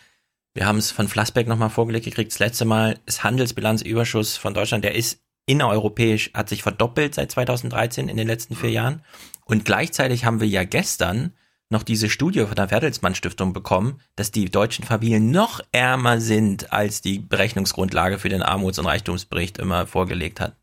[0.53, 2.31] wir haben es von Flassbeck nochmal vorgelegt gekriegt.
[2.31, 8.07] Das letzte Mal ist Handelsbilanzüberschuss von Deutschland, der ist innereuropäisch, hat sich verdoppelt seit 2013
[8.07, 9.01] in den letzten vier Jahren.
[9.45, 11.33] Und gleichzeitig haben wir ja gestern
[11.69, 16.73] noch diese Studie von der Bertelsmann Stiftung bekommen, dass die deutschen Familien noch ärmer sind,
[16.73, 20.55] als die Berechnungsgrundlage für den Armuts- und Reichtumsbericht immer vorgelegt hat.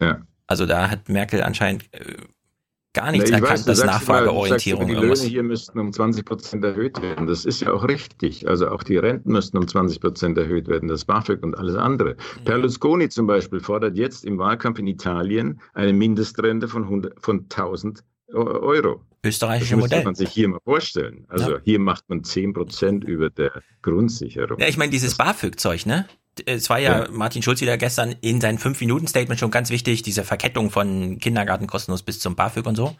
[0.00, 0.22] Ja.
[0.50, 2.16] Also da hat Merkel anscheinend äh,
[2.92, 6.24] gar nichts Na, erkannt, weiß, dass Nachfrageorientierung immer, sagst, die Löhne hier müssten um 20
[6.24, 7.28] Prozent erhöht werden.
[7.28, 8.48] Das ist ja auch richtig.
[8.48, 12.16] Also auch die Renten müssten um 20 Prozent erhöht werden, das BAföG und alles andere.
[12.40, 12.44] Mhm.
[12.44, 18.02] Berlusconi zum Beispiel fordert jetzt im Wahlkampf in Italien eine Mindestrente von, 100, von 1000
[18.32, 19.02] Euro.
[19.24, 20.02] Österreichische das Modell.
[20.02, 21.26] man sich hier mal vorstellen.
[21.28, 21.58] Also Ja.
[21.62, 24.58] hier macht man 10 Prozent über der Grundsicherung.
[24.58, 26.06] Ja, ich meine, dieses BAföG-Zeug, ne?
[26.46, 27.10] Es war ja, Ja.
[27.10, 32.02] Martin Schulz wieder gestern in seinem 5-Minuten-Statement schon ganz wichtig, diese Verkettung von Kindergarten kostenlos
[32.02, 32.96] bis zum BAföG und so.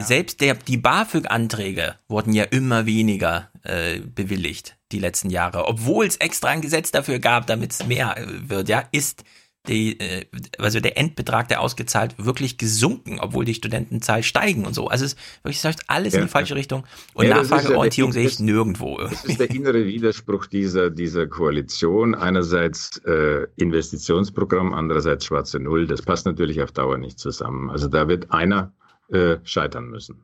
[0.00, 5.66] Selbst der, die BAföG-Anträge wurden ja immer weniger äh, bewilligt die letzten Jahre.
[5.66, 9.24] Obwohl es extra ein Gesetz dafür gab, damit es mehr äh, wird, ja, ist
[9.68, 10.24] die, äh,
[10.58, 14.88] also der Endbetrag, der ausgezahlt, wirklich gesunken, obwohl die Studentenzahl steigen und so.
[14.88, 16.26] Also es ist wirklich läuft alles in Ja.
[16.26, 16.84] die falsche Richtung.
[17.14, 18.98] Und Ja, Nachfrageorientierung sehe ich nirgendwo.
[19.10, 22.14] Das ist der innere Widerspruch dieser, dieser Koalition.
[22.14, 25.86] Einerseits äh, Investitionsprogramm, andererseits schwarze Null.
[25.86, 27.70] Das passt natürlich auf Dauer nicht zusammen.
[27.70, 28.72] Also da wird einer
[29.08, 30.22] äh, scheitern müssen.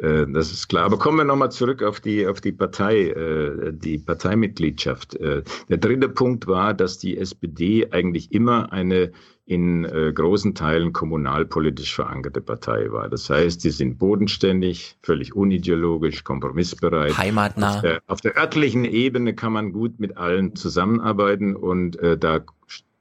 [0.00, 0.84] Äh, Das ist klar.
[0.84, 5.14] Aber kommen wir nochmal zurück auf die, auf die Partei, äh, die Parteimitgliedschaft.
[5.16, 9.12] Äh, Der dritte Punkt war, dass die SPD eigentlich immer eine
[9.46, 13.10] in großen Teilen kommunalpolitisch verankerte Partei war.
[13.10, 17.18] Das heißt, sie sind bodenständig, völlig unideologisch, kompromissbereit.
[17.18, 17.74] Heimatnah.
[17.74, 22.40] Auf der, auf der örtlichen Ebene kann man gut mit allen zusammenarbeiten und äh, da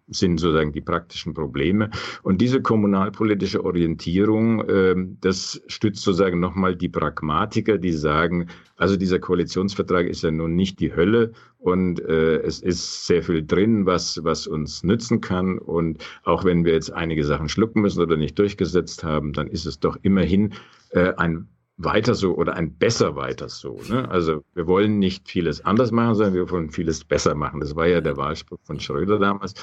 [0.08, 1.90] sind sozusagen die praktischen Probleme.
[2.24, 9.20] Und diese kommunalpolitische Orientierung, ähm, das stützt sozusagen nochmal die Pragmatiker, die sagen, also dieser
[9.20, 14.24] Koalitionsvertrag ist ja nun nicht die Hölle und äh, es ist sehr viel drin, was,
[14.24, 15.58] was uns nützen kann.
[15.58, 19.66] Und auch wenn wir jetzt einige Sachen schlucken müssen oder nicht durchgesetzt haben, dann ist
[19.66, 20.54] es doch immerhin
[20.90, 23.80] äh, ein weiter so oder ein besser weiter so.
[23.90, 24.10] Ne?
[24.10, 27.60] Also wir wollen nicht vieles anders machen, sondern wir wollen vieles besser machen.
[27.60, 29.53] Das war ja der Wahlspruch von Schröder damals.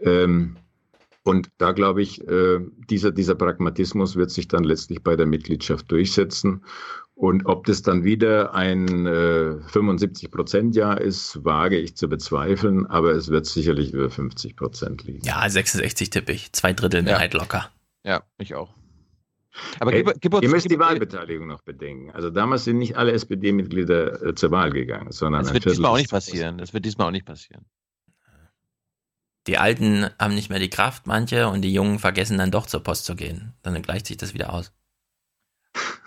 [0.00, 0.56] Ähm,
[1.22, 2.60] und da glaube ich, äh,
[2.90, 6.64] dieser, dieser Pragmatismus wird sich dann letztlich bei der Mitgliedschaft durchsetzen.
[7.14, 12.86] Und ob das dann wieder ein äh, 75 Prozent Jahr ist, wage ich zu bezweifeln,
[12.86, 15.24] aber es wird sicherlich über 50 Prozent liegen.
[15.24, 16.52] Ja, 66 tippe ich.
[16.52, 17.70] Zwei Drittel Mehrheit locker.
[18.04, 18.74] Ja, ich auch.
[19.80, 22.10] Aber gib, gib uns, ihr müsst die gib, Wahlbeteiligung noch bedenken.
[22.10, 25.92] Also damals sind nicht alle SPD-Mitglieder äh, zur Wahl gegangen, sondern das wird Viertel diesmal
[25.92, 26.58] auch nicht passieren.
[26.58, 27.64] Das wird diesmal auch nicht passieren.
[29.46, 32.82] Die Alten haben nicht mehr die Kraft, manche, und die Jungen vergessen dann doch zur
[32.82, 33.52] Post zu gehen.
[33.62, 34.72] Dann gleicht sich das wieder aus.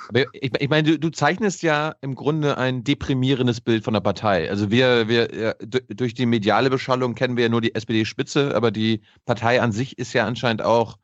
[0.09, 4.01] Aber ich, ich meine, du, du zeichnest ja im Grunde ein deprimierendes Bild von der
[4.01, 4.49] Partei.
[4.49, 8.71] Also wir, wir d- durch die mediale Beschallung kennen wir ja nur die SPD-Spitze, aber
[8.71, 10.97] die Partei an sich ist ja anscheinend auch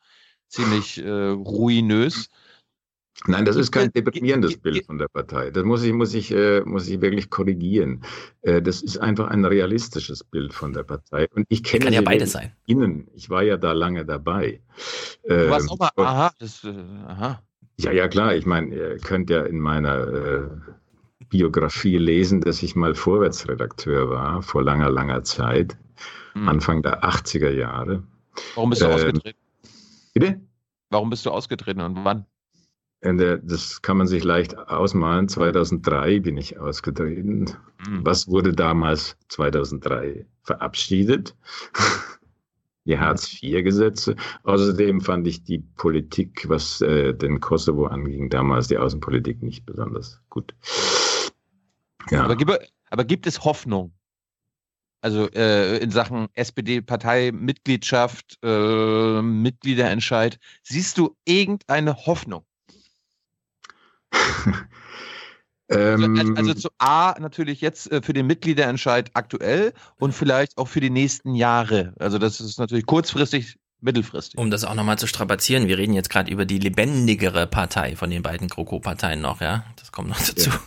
[0.53, 2.29] ziemlich äh, ruinös.
[3.25, 5.49] Nein, das ist kein ge- deprimierendes Bild von der Partei.
[5.51, 8.03] Das muss ich, muss ich, äh, muss ich wirklich korrigieren.
[8.41, 11.27] Äh, das ist einfach ein realistisches Bild von der Partei.
[11.33, 12.51] Und ich kenne Kann ja wirklich sein.
[12.65, 13.07] Innen.
[13.13, 14.61] Ich war ja da lange dabei.
[15.25, 16.69] Du warst Ähm, auch mal, aha, das, äh,
[17.07, 17.41] aha.
[17.79, 18.35] Ja, ja, klar.
[18.35, 20.49] Ich meine, ihr könnt ja in meiner äh,
[21.29, 25.77] Biografie lesen, dass ich mal Vorwärtsredakteur war vor langer, langer Zeit,
[26.33, 26.49] Hm.
[26.49, 28.03] Anfang der 80er Jahre.
[28.55, 29.37] Warum bist du Ähm, ausgetreten?
[30.13, 30.41] Bitte?
[30.89, 32.25] Warum bist du ausgetreten und wann?
[33.01, 35.27] Äh, Das kann man sich leicht ausmalen.
[35.27, 37.45] 2003 bin ich ausgetreten.
[37.85, 38.05] Hm.
[38.05, 41.35] Was wurde damals 2003 verabschiedet?
[42.85, 44.17] Die Hartz-IV-Gesetze.
[44.43, 50.21] Außerdem fand ich die Politik, was äh, den Kosovo anging, damals die Außenpolitik nicht besonders
[50.29, 50.53] gut.
[52.11, 52.25] Ja.
[52.25, 52.51] Aber, gibt,
[52.89, 53.93] aber gibt es Hoffnung?
[55.03, 60.39] Also äh, in Sachen SPD-Partei-Mitgliedschaft, äh, Mitgliederentscheid.
[60.63, 62.45] Siehst du irgendeine Hoffnung?
[65.69, 70.67] Also, Ähm, also zu A natürlich jetzt äh, für den Mitgliederentscheid aktuell und vielleicht auch
[70.67, 71.93] für die nächsten Jahre.
[71.97, 74.37] Also das ist natürlich kurzfristig, mittelfristig.
[74.37, 78.09] Um das auch nochmal zu strapazieren, wir reden jetzt gerade über die lebendigere Partei von
[78.09, 79.63] den beiden GroKo-Parteien noch, ja?
[79.77, 80.49] Das kommt noch dazu.
[80.49, 80.59] Ja,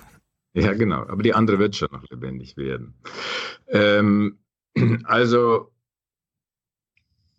[0.73, 1.07] genau.
[1.07, 2.95] Aber die andere wird schon noch lebendig werden.
[3.69, 4.39] Ähm,
[5.05, 5.71] also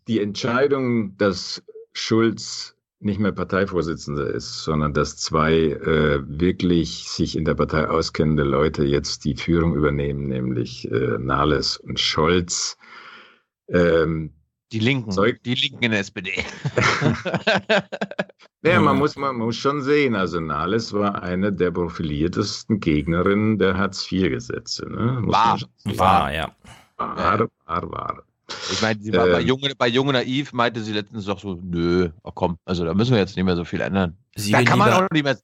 [0.07, 1.63] die Entscheidung, dass
[1.93, 8.43] Schulz nicht mehr Parteivorsitzender ist, sondern dass zwei äh, wirklich sich in der Partei auskennende
[8.43, 12.77] Leute jetzt die Führung übernehmen, nämlich äh, Nahles und Scholz.
[13.67, 14.33] Ähm,
[14.71, 16.31] die Linken, Zeug die Linken in der SPD.
[18.63, 23.77] ja, man muss, man muss schon sehen, also Nahles war eine der profiliertesten Gegnerinnen der
[23.77, 24.89] Hartz-IV-Gesetze.
[24.89, 25.21] Ne?
[25.23, 26.51] War, war, ja.
[26.97, 28.23] War, war, war.
[28.71, 29.47] Ich meine, sie war bei Ähm.
[29.47, 33.11] Junge, bei Junge Naiv meinte sie letztens doch so, nö, ach komm, also da müssen
[33.11, 34.17] wir jetzt nicht mehr so viel ändern.
[34.35, 35.37] Sie da kann man auch nicht mehr,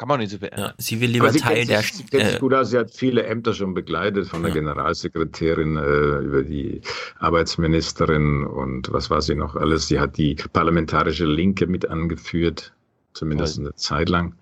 [0.00, 0.72] kann man nicht so viel ändern.
[0.78, 1.82] Sie will lieber sie Teil der.
[1.82, 2.70] sich, sie Äh, gut aus.
[2.70, 6.80] Sie hat viele Ämter schon begleitet, von der Generalsekretärin äh, über die
[7.18, 9.88] Arbeitsministerin und was war sie noch alles.
[9.88, 12.72] Sie hat die parlamentarische Linke mit angeführt,
[13.12, 14.36] zumindest eine Zeit lang.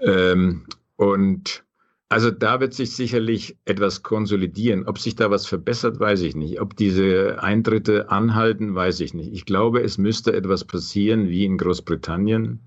[0.00, 1.64] Ähm, und
[2.10, 4.86] also da wird sich sicherlich etwas konsolidieren.
[4.86, 6.60] Ob sich da was verbessert, weiß ich nicht.
[6.60, 9.32] Ob diese Eintritte anhalten, weiß ich nicht.
[9.32, 12.60] Ich glaube, es müsste etwas passieren wie in Großbritannien,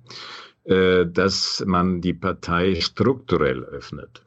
[1.05, 4.23] dass man die Partei strukturell öffnet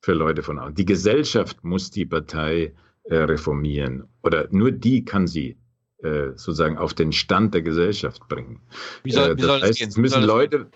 [0.00, 0.74] für Leute von außen.
[0.74, 2.72] Die Gesellschaft muss die Partei
[3.04, 5.56] äh, reformieren oder nur die kann sie
[6.02, 8.60] äh, sozusagen auf den Stand der Gesellschaft bringen.
[9.04, 10.66] Wie soll- Äh, wie das heißt, es müssen Leute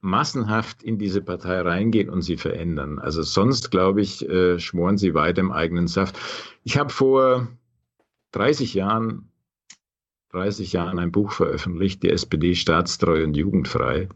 [0.00, 2.98] massenhaft in diese Partei reingehen und sie verändern.
[2.98, 6.18] Also sonst, glaube ich, äh, schmoren sie weiter im eigenen Saft.
[6.62, 7.48] Ich habe vor
[8.32, 9.30] 30 Jahren,
[10.32, 14.08] 30 Jahren ein Buch veröffentlicht, die SPD staatstreu und jugendfrei.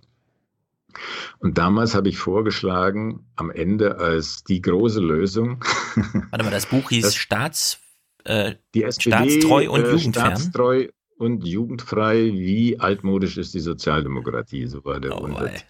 [1.39, 5.65] Und damals habe ich vorgeschlagen, am Ende als die große Lösung,
[6.31, 7.81] warte mal, das Buch hieß Staats,
[8.25, 10.37] äh, die SPD, Staatstreu und äh, Jugendfern.
[10.37, 15.65] Staatstreu und jugendfrei, wie altmodisch ist die Sozialdemokratie, so war der Oh, Untertitel.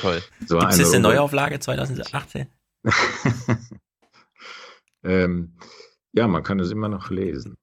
[0.00, 0.22] Toll.
[0.46, 2.46] So Gibt es jetzt eine Neuauflage 2018?
[5.02, 5.56] ähm,
[6.12, 7.56] ja, man kann es immer noch lesen.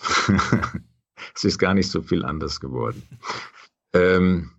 [1.34, 3.02] es ist gar nicht so viel anders geworden.
[3.92, 4.50] Ähm,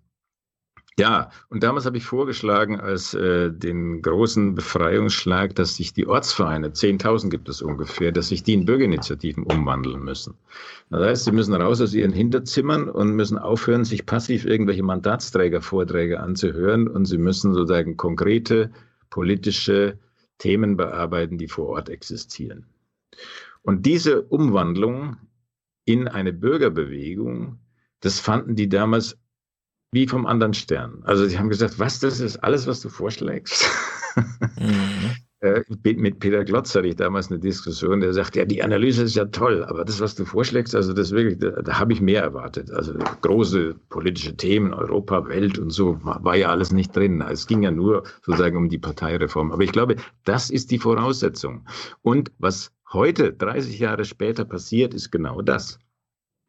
[1.00, 6.70] ja, und damals habe ich vorgeschlagen, als äh, den großen Befreiungsschlag, dass sich die Ortsvereine,
[6.70, 10.34] 10.000 gibt es ungefähr, dass sich die in Bürgerinitiativen umwandeln müssen.
[10.90, 16.20] Das heißt, sie müssen raus aus ihren Hinterzimmern und müssen aufhören, sich passiv irgendwelche Mandatsträgervorträge
[16.20, 18.70] anzuhören und sie müssen sozusagen konkrete
[19.10, 19.98] politische
[20.38, 22.66] Themen bearbeiten, die vor Ort existieren.
[23.62, 25.16] Und diese Umwandlung
[25.86, 27.60] in eine Bürgerbewegung,
[28.02, 29.18] das fanden die damals
[29.92, 31.02] wie vom anderen Stern.
[31.04, 33.70] Also sie haben gesagt, was, das ist alles, was du vorschlägst?
[35.42, 39.16] Äh, mit Peter Glotz hatte ich damals eine Diskussion, der sagt, ja, die Analyse ist
[39.16, 42.22] ja toll, aber das, was du vorschlägst, also das wirklich, da, da habe ich mehr
[42.22, 42.70] erwartet.
[42.72, 47.22] Also große politische Themen, Europa, Welt und so, war, war ja alles nicht drin.
[47.22, 49.54] Es ging ja nur sozusagen um die Parteireform.
[49.54, 49.96] Aber ich glaube,
[50.26, 51.66] das ist die Voraussetzung.
[52.02, 55.80] Und was heute, 30 Jahre später passiert, ist genau das.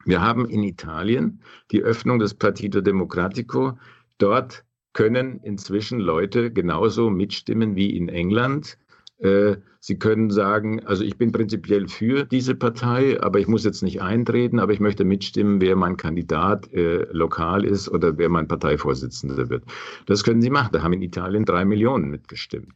[0.05, 3.79] Wir haben in Italien die Öffnung des Partito Democratico.
[4.19, 8.79] Dort können inzwischen Leute genauso mitstimmen wie in England.
[9.19, 13.83] Äh, Sie können sagen, also ich bin prinzipiell für diese Partei, aber ich muss jetzt
[13.83, 18.47] nicht eintreten, aber ich möchte mitstimmen, wer mein Kandidat äh, lokal ist oder wer mein
[18.47, 19.65] Parteivorsitzender wird.
[20.05, 20.71] Das können Sie machen.
[20.73, 22.75] Da haben in Italien drei Millionen mitgestimmt.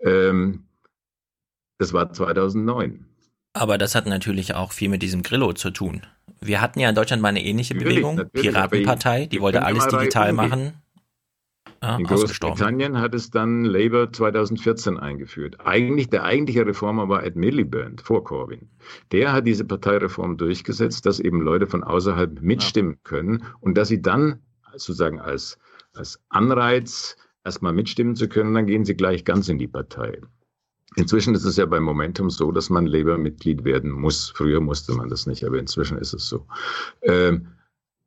[0.00, 0.64] Ähm,
[1.78, 3.11] das war 2009.
[3.54, 6.02] Aber das hat natürlich auch viel mit diesem Grillo zu tun.
[6.40, 9.86] Wir hatten ja in Deutschland mal eine ähnliche Natürlich, Bewegung, natürlich, Piratenpartei, die wollte alles
[9.86, 10.72] digital machen.
[11.82, 12.56] Ja, In ausgestorben.
[12.56, 15.56] Großbritannien hat es dann Labour 2014 eingeführt.
[15.64, 18.70] Eigentlich, der eigentliche Reformer war Ed Miliband vor Corbyn.
[19.10, 24.00] Der hat diese Parteireform durchgesetzt, dass eben Leute von außerhalb mitstimmen können und dass sie
[24.00, 24.40] dann
[24.72, 25.58] sozusagen als,
[25.92, 30.20] als Anreiz, erstmal mitstimmen zu können, dann gehen sie gleich ganz in die Partei.
[30.96, 34.30] Inzwischen ist es ja bei Momentum so, dass man Labour-Mitglied werden muss.
[34.34, 36.46] Früher musste man das nicht, aber inzwischen ist es so.
[37.02, 37.48] Ähm,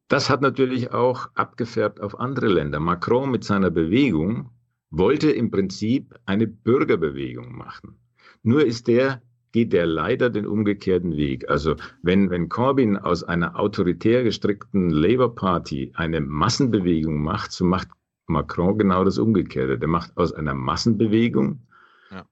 [0.07, 2.80] das hat natürlich auch abgefärbt auf andere Länder.
[2.80, 4.51] Macron mit seiner Bewegung
[4.91, 7.97] wollte im Prinzip eine Bürgerbewegung machen.
[8.43, 11.49] Nur ist der, geht der leider den umgekehrten Weg.
[11.49, 17.88] Also wenn, wenn Corbyn aus einer autoritär gestrickten Labour Party eine Massenbewegung macht, so macht
[18.27, 19.80] Macron genau das Umgekehrte.
[19.80, 21.65] Der macht aus einer Massenbewegung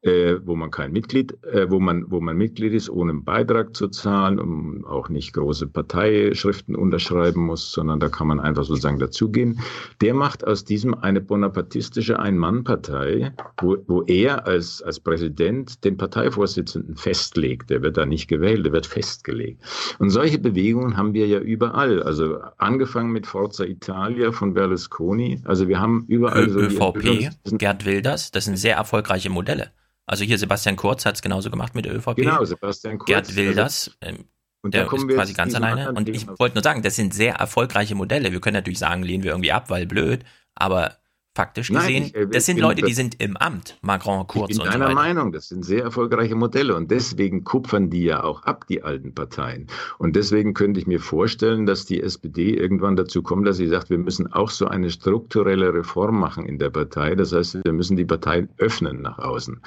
[0.01, 3.75] äh, wo man kein Mitglied, äh, wo man, wo man Mitglied ist, ohne einen Beitrag
[3.75, 8.99] zu zahlen, um auch nicht große Parteischriften unterschreiben muss, sondern da kann man einfach sozusagen
[8.99, 9.59] dazugehen.
[10.01, 16.95] Der macht aus diesem eine bonapartistische Ein-Mann-Partei, wo, wo er als, als Präsident den Parteivorsitzenden
[16.95, 17.69] festlegt.
[17.69, 19.61] Der wird da nicht gewählt, der wird festgelegt.
[19.99, 22.01] Und solche Bewegungen haben wir ja überall.
[22.03, 25.41] Also angefangen mit Forza Italia von Berlusconi.
[25.45, 29.72] Also wir haben überall so die ÖVP, Gerd Wilders, das sind sehr erfolgreiche Modelle.
[30.05, 32.17] Also hier Sebastian Kurz hat es genauso gemacht mit der ÖVP.
[32.17, 33.07] Genau, Sebastian Kurz.
[33.07, 34.25] Gerd Wilders, ähm,
[34.61, 35.93] Und der da ist quasi ganz alleine.
[35.93, 38.31] Und ich wollte nur sagen, das sind sehr erfolgreiche Modelle.
[38.31, 40.23] Wir können natürlich sagen, lehnen wir irgendwie ab, weil blöd.
[40.55, 40.97] Aber
[41.33, 43.77] faktisch Nein, gesehen, ich, äh, das sind Leute, die sind im Amt.
[43.81, 44.93] Macron, Kurz Ich bin und so weiter.
[44.93, 49.13] Meinung, das sind sehr erfolgreiche Modelle und deswegen kupfern die ja auch ab, die alten
[49.13, 49.67] Parteien.
[49.97, 53.89] Und deswegen könnte ich mir vorstellen, dass die SPD irgendwann dazu kommt, dass sie sagt,
[53.89, 57.15] wir müssen auch so eine strukturelle Reform machen in der Partei.
[57.15, 59.59] Das heißt, wir müssen die Parteien öffnen nach außen.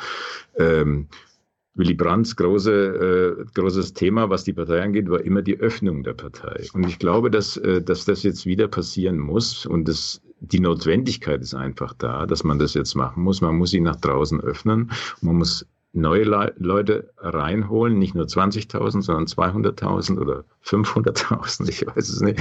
[0.56, 1.08] Ähm,
[1.76, 6.14] Willy Brandts große, äh, großes Thema, was die Partei angeht, war immer die Öffnung der
[6.14, 6.66] Partei.
[6.72, 9.66] Und ich glaube, dass, äh, dass das jetzt wieder passieren muss.
[9.66, 13.40] Und das, die Notwendigkeit ist einfach da, dass man das jetzt machen muss.
[13.40, 14.90] Man muss sie nach draußen öffnen.
[15.20, 22.08] Man muss neue Le Leute reinholen, nicht nur 20.000, sondern 200.000 oder 500.000, ich weiß
[22.08, 22.38] es nicht,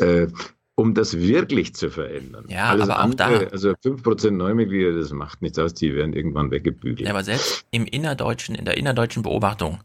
[0.00, 0.28] äh,
[0.74, 2.44] um das wirklich zu verändern.
[2.48, 6.12] Ja, Alles aber auch andere, da- Also 5% Neumitglieder, das macht nichts aus, die werden
[6.12, 7.00] irgendwann weggebügelt.
[7.00, 9.80] Ja, aber selbst im innerdeutschen, in der innerdeutschen Beobachtung,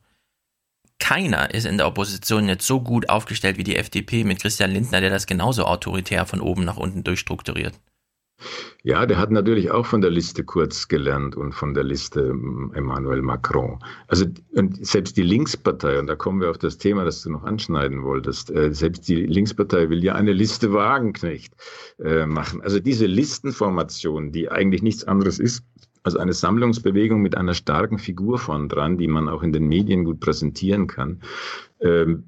[1.04, 5.02] keiner ist in der Opposition jetzt so gut aufgestellt wie die FDP mit Christian Lindner,
[5.02, 7.74] der das genauso autoritär von oben nach unten durchstrukturiert.
[8.84, 12.72] Ja, der hat natürlich auch von der Liste Kurz gelernt und von der Liste ähm,
[12.74, 13.80] Emmanuel Macron.
[14.08, 17.44] Also und selbst die Linkspartei, und da kommen wir auf das Thema, das du noch
[17.44, 21.54] anschneiden wolltest, äh, selbst die Linkspartei will ja eine Liste Wagenknecht
[22.00, 22.62] äh, machen.
[22.62, 25.64] Also diese Listenformation, die eigentlich nichts anderes ist,
[26.04, 30.04] also eine Sammlungsbewegung mit einer starken Figur vorn dran, die man auch in den Medien
[30.04, 31.22] gut präsentieren kann.
[31.80, 32.26] Ähm,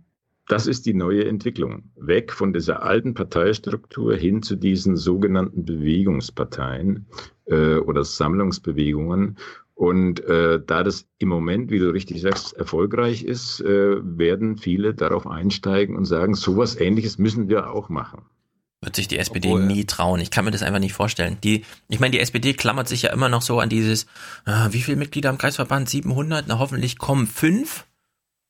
[0.47, 1.91] das ist die neue Entwicklung.
[1.95, 7.07] Weg von dieser alten Parteistruktur hin zu diesen sogenannten Bewegungsparteien
[7.45, 9.37] äh, oder Sammlungsbewegungen.
[9.73, 14.93] Und äh, da das im Moment, wie du richtig sagst, erfolgreich ist, äh, werden viele
[14.93, 18.21] darauf einsteigen und sagen, sowas ähnliches müssen wir auch machen.
[18.85, 20.21] Wird sich die SPD nie trauen.
[20.21, 21.39] Ich kann mir das einfach nicht vorstellen.
[21.43, 24.05] Die, ich meine, die SPD klammert sich ja immer noch so an dieses,
[24.45, 25.89] ah, wie viele Mitglieder im Kreisverband?
[25.89, 26.45] 700?
[26.47, 27.85] Na, hoffentlich kommen fünf.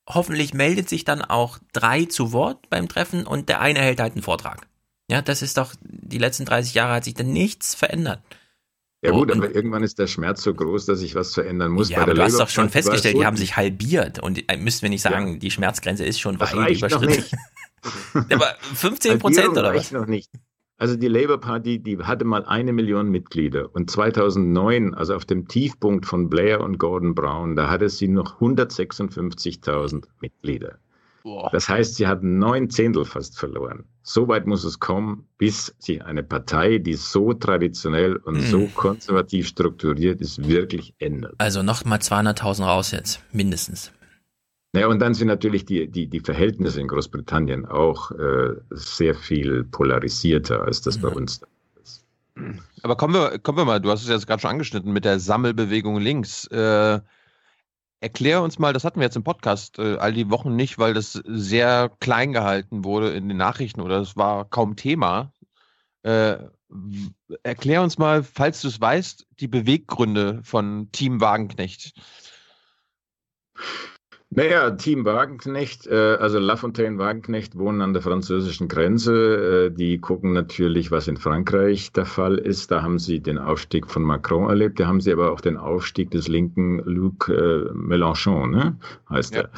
[0.06, 4.12] Hoffentlich meldet sich dann auch drei zu Wort beim Treffen und der eine hält halt
[4.12, 4.68] einen Vortrag.
[5.10, 8.20] Ja, das ist doch, die letzten 30 Jahre hat sich dann nichts verändert.
[9.02, 11.90] Ja gut, aber irgendwann ist der Schmerz so groß, dass sich was verändern muss.
[11.90, 14.56] Ja, Bei aber du hast doch schon festgestellt, so, die haben sich halbiert und äh,
[14.56, 17.22] müssten wir nicht sagen, die Schmerzgrenze ist schon Das weit reicht noch überschritten.
[17.22, 17.32] nicht.
[18.14, 19.92] aber 15 Prozent Halbierung oder was?
[19.92, 20.30] noch nicht.
[20.78, 25.48] Also die Labour Party, die hatte mal eine Million Mitglieder und 2009, also auf dem
[25.48, 30.78] Tiefpunkt von Blair und Gordon Brown, da hatte sie noch 156.000 Mitglieder.
[31.50, 33.84] Das heißt, sie hat neun Zehntel fast verloren.
[34.02, 38.44] So weit muss es kommen, bis sich eine Partei, die so traditionell und Hm.
[38.46, 41.34] so konservativ strukturiert ist, wirklich ändert.
[41.38, 43.90] Also nochmal 200.000 raus jetzt, mindestens.
[44.76, 49.64] Naja, und dann sind natürlich die, die, die Verhältnisse in Großbritannien auch äh, sehr viel
[49.64, 51.40] polarisierter, als das bei uns
[51.82, 52.04] ist.
[52.82, 55.18] Aber kommen wir, kommen wir mal, du hast es jetzt gerade schon angeschnitten mit der
[55.18, 56.46] Sammelbewegung links.
[56.48, 57.00] Äh,
[58.00, 60.92] erklär uns mal, das hatten wir jetzt im Podcast äh, all die Wochen nicht, weil
[60.92, 65.32] das sehr klein gehalten wurde in den Nachrichten oder es war kaum Thema.
[66.02, 66.36] Äh,
[67.42, 71.94] erklär uns mal, falls du es weißt, die Beweggründe von Team Wagenknecht.
[74.30, 79.66] Naja, Team Wagenknecht, äh, also Lafontaine Wagenknecht wohnen an der französischen Grenze.
[79.66, 82.72] Äh, die gucken natürlich, was in Frankreich der Fall ist.
[82.72, 84.80] Da haben sie den Aufstieg von Macron erlebt.
[84.80, 88.76] Da haben sie aber auch den Aufstieg des linken Luc äh, Mélenchon, ne?
[89.08, 89.48] heißt er,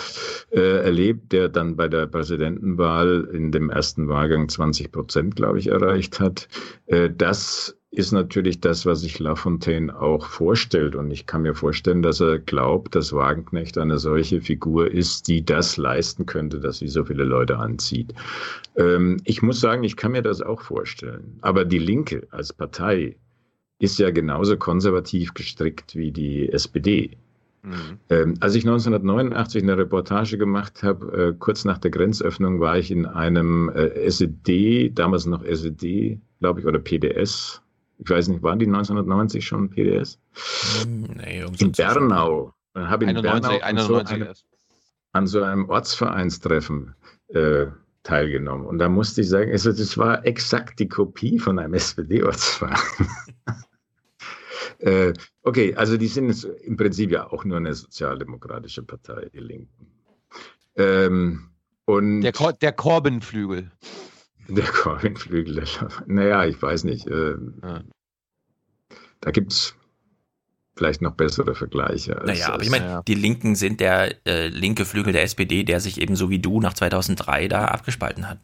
[0.51, 5.69] äh, erlebt, der dann bei der Präsidentenwahl in dem ersten Wahlgang 20 Prozent, glaube ich,
[5.69, 6.47] erreicht hat.
[6.87, 10.94] Äh, das ist natürlich das, was sich Lafontaine auch vorstellt.
[10.94, 15.44] Und ich kann mir vorstellen, dass er glaubt, dass Wagenknecht eine solche Figur ist, die
[15.44, 18.12] das leisten könnte, dass sie so viele Leute anzieht.
[18.76, 21.39] Ähm, ich muss sagen, ich kann mir das auch vorstellen.
[21.41, 23.17] Aber die Linke als Partei
[23.78, 27.17] ist ja genauso konservativ gestrickt wie die SPD.
[28.08, 32.91] Ähm, als ich 1989 eine Reportage gemacht habe, äh, kurz nach der Grenzöffnung, war ich
[32.91, 37.62] in einem äh, SED, damals noch SED, glaube ich, oder PDS.
[37.99, 40.18] Ich weiß nicht, waren die 1990 schon PDS?
[40.86, 42.55] Nee, in Bernau.
[42.75, 44.35] Und habe in 91, Bernau an so 91 einem,
[45.12, 46.94] an so einem Ortsvereinstreffen
[47.28, 47.67] äh,
[48.05, 48.67] teilgenommen.
[48.67, 52.78] Und da musste ich sagen, also das war exakt die Kopie von einem SPD-Ortsverein.
[54.78, 55.12] äh,
[55.43, 59.93] okay, also die sind jetzt im Prinzip ja auch nur eine sozialdemokratische Partei, die Linken.
[60.77, 61.51] Ähm,
[61.85, 63.70] und Der, Kor der Corbyn-Flügel.
[64.49, 65.65] Der Corbyn-Flügel,
[66.07, 67.07] naja, ich weiß nicht.
[67.07, 67.35] Äh,
[69.20, 69.75] Da gibt es
[70.77, 72.17] vielleicht noch bessere Vergleiche.
[72.18, 75.81] als- Naja, aber ich meine, die Linken sind der äh, linke Flügel der SPD, der
[75.81, 78.39] sich eben so wie du nach 2003 da abgespalten hat.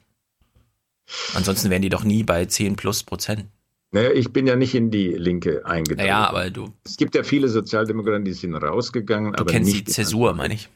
[1.34, 3.47] Ansonsten wären die doch nie bei 10 plus Prozent.
[3.92, 6.00] Naja, ich bin ja nicht in die Linke eingetreten.
[6.02, 9.33] Naja, aber du, Es gibt ja viele Sozialdemokraten, die sind rausgegangen.
[9.34, 10.68] du aber kennst nicht die Zäsur, meine ich.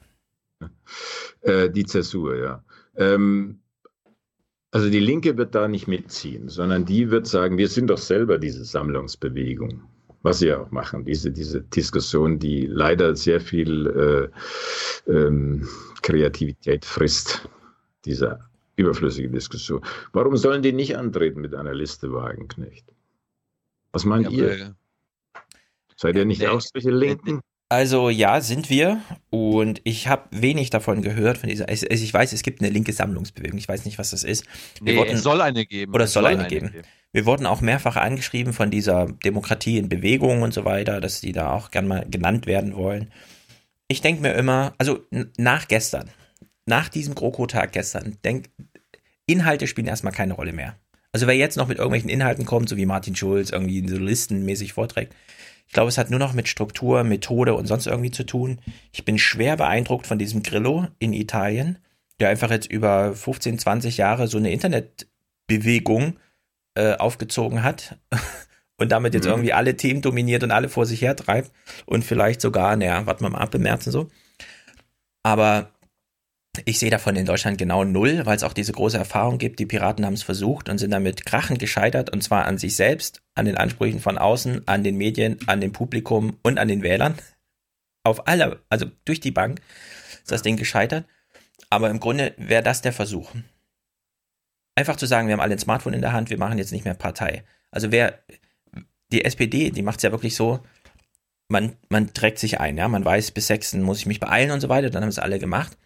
[1.40, 2.62] Äh, die Zäsur, ja.
[2.96, 3.58] Ähm,
[4.70, 8.38] also die Linke wird da nicht mitziehen, sondern die wird sagen, wir sind doch selber
[8.38, 9.82] diese Sammlungsbewegung.
[10.22, 14.30] Was sie ja auch machen, diese, diese Diskussion, die leider sehr viel
[15.06, 15.68] äh, ähm,
[16.02, 17.48] Kreativität frisst,
[18.04, 18.40] diese
[18.74, 19.80] überflüssige Diskussion.
[20.12, 22.92] Warum sollen die nicht antreten mit einer Liste Wagenknecht?
[23.92, 24.76] Was meint ja, ihr?
[25.96, 27.40] Seid ihr nicht ja, auch solche Linken?
[27.70, 29.02] Also ja, sind wir.
[29.30, 31.70] Und ich habe wenig davon gehört, von dieser.
[31.70, 33.58] Ich, ich, weiß, es gibt eine linke Sammlungsbewegung.
[33.58, 34.46] Ich weiß nicht, was das ist.
[34.80, 35.92] Wir nee, wurden, es soll eine geben.
[35.94, 36.72] Oder es soll, soll eine, eine geben.
[36.72, 36.88] geben.
[37.12, 41.32] Wir wurden auch mehrfach angeschrieben von dieser Demokratie in Bewegung und so weiter, dass die
[41.32, 43.10] da auch gern mal genannt werden wollen.
[43.88, 45.00] Ich denke mir immer, also
[45.38, 46.10] nach gestern,
[46.66, 48.50] nach diesem GroKo-Tag gestern, denk,
[49.26, 50.76] Inhalte spielen erstmal keine Rolle mehr.
[51.12, 54.74] Also wer jetzt noch mit irgendwelchen Inhalten kommt, so wie Martin Schulz irgendwie so listenmäßig
[54.74, 55.14] vorträgt,
[55.68, 58.58] ich glaube, es hat nur noch mit Struktur, Methode und sonst irgendwie zu tun.
[58.90, 61.78] Ich bin schwer beeindruckt von diesem Grillo in Italien,
[62.18, 66.18] der einfach jetzt über 15, 20 Jahre so eine Internetbewegung
[66.74, 67.98] äh, aufgezogen hat
[68.78, 69.32] und damit jetzt mhm.
[69.32, 71.52] irgendwie alle Themen dominiert und alle vor sich her treibt
[71.84, 74.08] und vielleicht sogar, naja, warten wir mal ab im März und so.
[75.22, 75.70] Aber
[76.64, 79.58] ich sehe davon in Deutschland genau null, weil es auch diese große Erfahrung gibt.
[79.58, 83.22] Die Piraten haben es versucht und sind damit krachend gescheitert und zwar an sich selbst,
[83.34, 87.14] an den Ansprüchen von außen, an den Medien, an dem Publikum und an den Wählern.
[88.04, 89.60] Auf alle, also durch die Bank
[90.22, 91.06] ist das Ding gescheitert.
[91.70, 93.32] Aber im Grunde wäre das der Versuch.
[94.74, 96.84] Einfach zu sagen, wir haben alle ein Smartphone in der Hand, wir machen jetzt nicht
[96.84, 97.44] mehr Partei.
[97.70, 98.18] Also wer,
[99.12, 100.60] die SPD, die macht es ja wirklich so,
[101.48, 103.74] man, man trägt sich ein, ja, man weiß, bis 6.
[103.74, 105.77] muss ich mich beeilen und so weiter, dann haben es alle gemacht.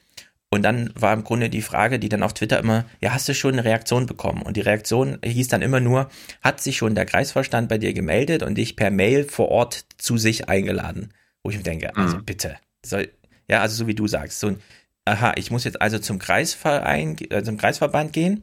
[0.53, 3.33] Und dann war im Grunde die Frage, die dann auf Twitter immer, ja, hast du
[3.33, 4.43] schon eine Reaktion bekommen?
[4.43, 6.11] Und die Reaktion hieß dann immer nur,
[6.43, 10.19] hat sich schon der Kreisvorstand bei dir gemeldet und dich per Mail vor Ort zu
[10.19, 11.15] sich eingeladen?
[11.43, 12.27] Wo ich mir denke, also mhm.
[12.27, 13.09] bitte, soll,
[13.49, 14.59] ja, also so wie du sagst, so ein,
[15.07, 18.43] aha, ich muss jetzt also zum Kreisverein, äh, zum Kreisverband gehen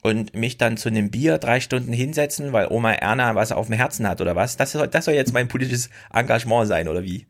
[0.00, 3.76] und mich dann zu einem Bier drei Stunden hinsetzen, weil Oma Erna was auf dem
[3.76, 4.56] Herzen hat oder was?
[4.56, 7.26] Das soll, das soll jetzt mein politisches Engagement sein oder wie?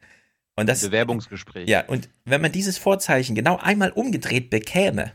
[0.61, 1.69] Und das, Bewerbungsgespräch.
[1.69, 5.13] Ja, und wenn man dieses Vorzeichen genau einmal umgedreht bekäme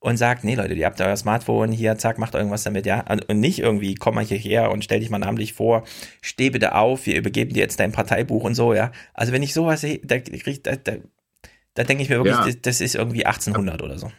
[0.00, 3.40] und sagt, nee Leute, ihr habt euer Smartphone hier, zack, macht irgendwas damit, ja, und
[3.40, 5.84] nicht irgendwie, komm mal hierher und stell dich mal namentlich vor,
[6.22, 8.90] steh bitte auf, wir übergeben dir jetzt dein Parteibuch und so, ja.
[9.12, 10.92] Also wenn ich sowas sehe, da, da, da,
[11.74, 12.46] da denke ich mir wirklich, ja.
[12.46, 14.10] das, das ist irgendwie 1800 oder so.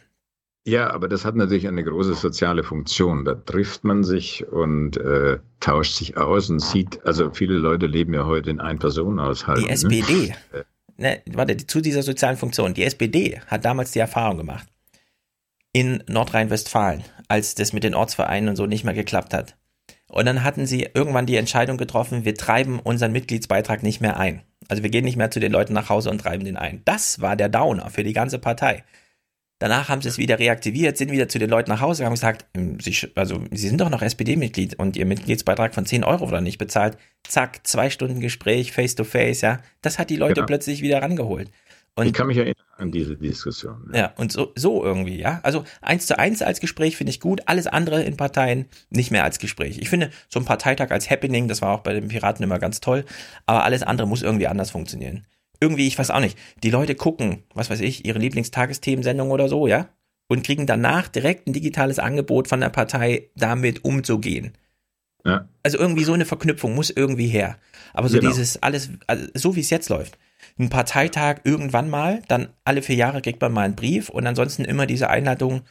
[0.64, 3.24] Ja, aber das hat natürlich eine große soziale Funktion.
[3.24, 8.14] Da trifft man sich und äh, tauscht sich aus und sieht, also viele Leute leben
[8.14, 9.64] ja heute in Ein-Personen-Haushalten.
[9.64, 10.64] Die SPD, ne?
[10.96, 14.68] ne, warte, zu dieser sozialen Funktion, die SPD hat damals die Erfahrung gemacht,
[15.72, 19.56] in Nordrhein-Westfalen, als das mit den Ortsvereinen und so nicht mehr geklappt hat.
[20.06, 24.42] Und dann hatten sie irgendwann die Entscheidung getroffen, wir treiben unseren Mitgliedsbeitrag nicht mehr ein.
[24.68, 26.82] Also wir gehen nicht mehr zu den Leuten nach Hause und treiben den ein.
[26.84, 28.84] Das war der Downer für die ganze Partei.
[29.62, 32.46] Danach haben sie es wieder reaktiviert, sind wieder zu den Leuten nach Hause, haben gesagt,
[32.54, 36.42] ähm, sie, also, sie sind doch noch SPD-Mitglied und ihr Mitgliedsbeitrag von 10 Euro wurde
[36.42, 36.98] nicht bezahlt.
[37.22, 39.60] Zack, zwei Stunden Gespräch, face to face, ja.
[39.80, 40.46] Das hat die Leute genau.
[40.46, 41.48] plötzlich wieder rangeholt.
[41.94, 43.88] Und, ich kann mich erinnern an diese Diskussion.
[43.92, 45.38] Ja, ja und so, so irgendwie, ja.
[45.44, 49.22] Also eins zu eins als Gespräch finde ich gut, alles andere in Parteien nicht mehr
[49.22, 49.78] als Gespräch.
[49.78, 52.80] Ich finde so ein Parteitag als Happening, das war auch bei den Piraten immer ganz
[52.80, 53.04] toll,
[53.46, 55.24] aber alles andere muss irgendwie anders funktionieren
[55.62, 59.68] irgendwie, ich weiß auch nicht, die Leute gucken, was weiß ich, ihre Lieblingstagesthemensendung oder so,
[59.68, 59.88] ja,
[60.28, 64.52] und kriegen danach direkt ein digitales Angebot von der Partei, damit umzugehen.
[65.24, 65.48] Ja.
[65.62, 67.58] Also irgendwie so eine Verknüpfung muss irgendwie her.
[67.94, 68.30] Aber so genau.
[68.30, 70.18] dieses alles, also so wie es jetzt läuft.
[70.58, 74.64] Ein Parteitag irgendwann mal, dann alle vier Jahre kriegt man mal einen Brief und ansonsten
[74.64, 75.62] immer diese Einladung,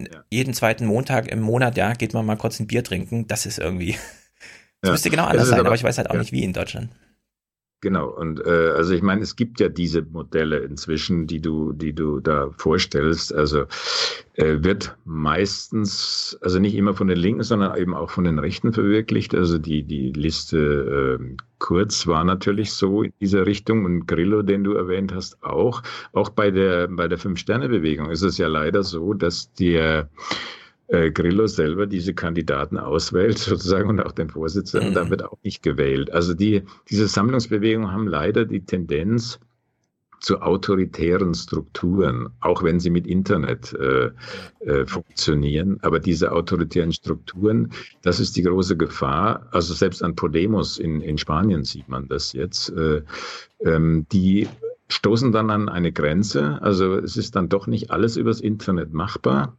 [0.00, 0.24] ja.
[0.30, 3.28] jeden zweiten Montag im Monat, ja, geht man mal kurz ein Bier trinken.
[3.28, 3.96] Das ist irgendwie.
[4.82, 4.92] Das ja.
[4.92, 6.88] müsste genau anders sein, aber, aber, ich weiß halt auch nicht wie in Deutschland.
[7.82, 11.94] Genau, und äh, also ich meine, es gibt ja diese Modelle inzwischen, die du, die
[11.94, 13.34] du da vorstellst.
[13.34, 13.64] Also
[14.34, 18.74] äh, wird meistens, also nicht immer von den Linken, sondern eben auch von den Rechten
[18.74, 19.34] verwirklicht.
[19.34, 24.64] Also die, die Liste äh, Kurz war natürlich so in dieser Richtung und Grillo, den
[24.64, 25.82] du erwähnt hast, auch.
[26.12, 30.08] Auch bei der, bei der Fünf-Sterne-Bewegung ist es ja leider so, dass der
[30.90, 34.94] äh, Grillo selber diese Kandidaten auswählt, sozusagen, und auch den Vorsitzenden, mhm.
[34.94, 36.10] dann wird auch nicht gewählt.
[36.12, 39.40] Also die, diese Sammlungsbewegungen haben leider die Tendenz,
[40.20, 44.10] zu autoritären Strukturen, auch wenn sie mit Internet äh,
[44.60, 45.78] äh, funktionieren.
[45.82, 49.48] Aber diese autoritären Strukturen, das ist die große Gefahr.
[49.50, 52.68] Also selbst an Podemos in, in Spanien sieht man das jetzt.
[52.70, 53.02] Äh,
[53.64, 54.46] ähm, die
[54.88, 56.60] stoßen dann an eine Grenze.
[56.60, 59.56] Also es ist dann doch nicht alles übers Internet machbar.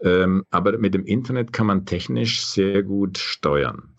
[0.00, 3.94] Ähm, aber mit dem Internet kann man technisch sehr gut steuern.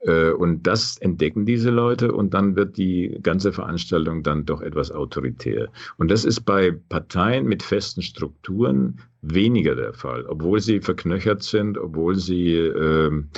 [0.00, 4.92] Äh, und das entdecken diese Leute und dann wird die ganze Veranstaltung dann doch etwas
[4.92, 5.68] autoritär.
[5.96, 11.78] Und das ist bei Parteien mit festen Strukturen weniger der Fall, obwohl sie verknöchert sind,
[11.78, 13.30] obwohl sie ähm,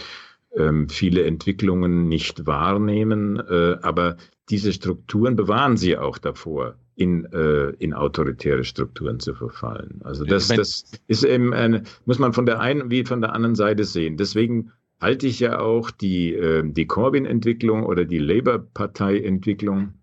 [0.56, 3.40] ähm, viele Entwicklungen nicht wahrnehmen.
[3.48, 4.16] Äh, aber
[4.50, 10.00] diese Strukturen bewahren sie auch davor, in, äh, in autoritäre Strukturen zu verfallen.
[10.02, 13.54] Also das, das ist eben eine, muss man von der einen wie von der anderen
[13.54, 14.16] Seite sehen.
[14.16, 19.94] Deswegen halte ich ja auch die, äh, die Corbyn-Entwicklung oder die Labour-Partei-Entwicklung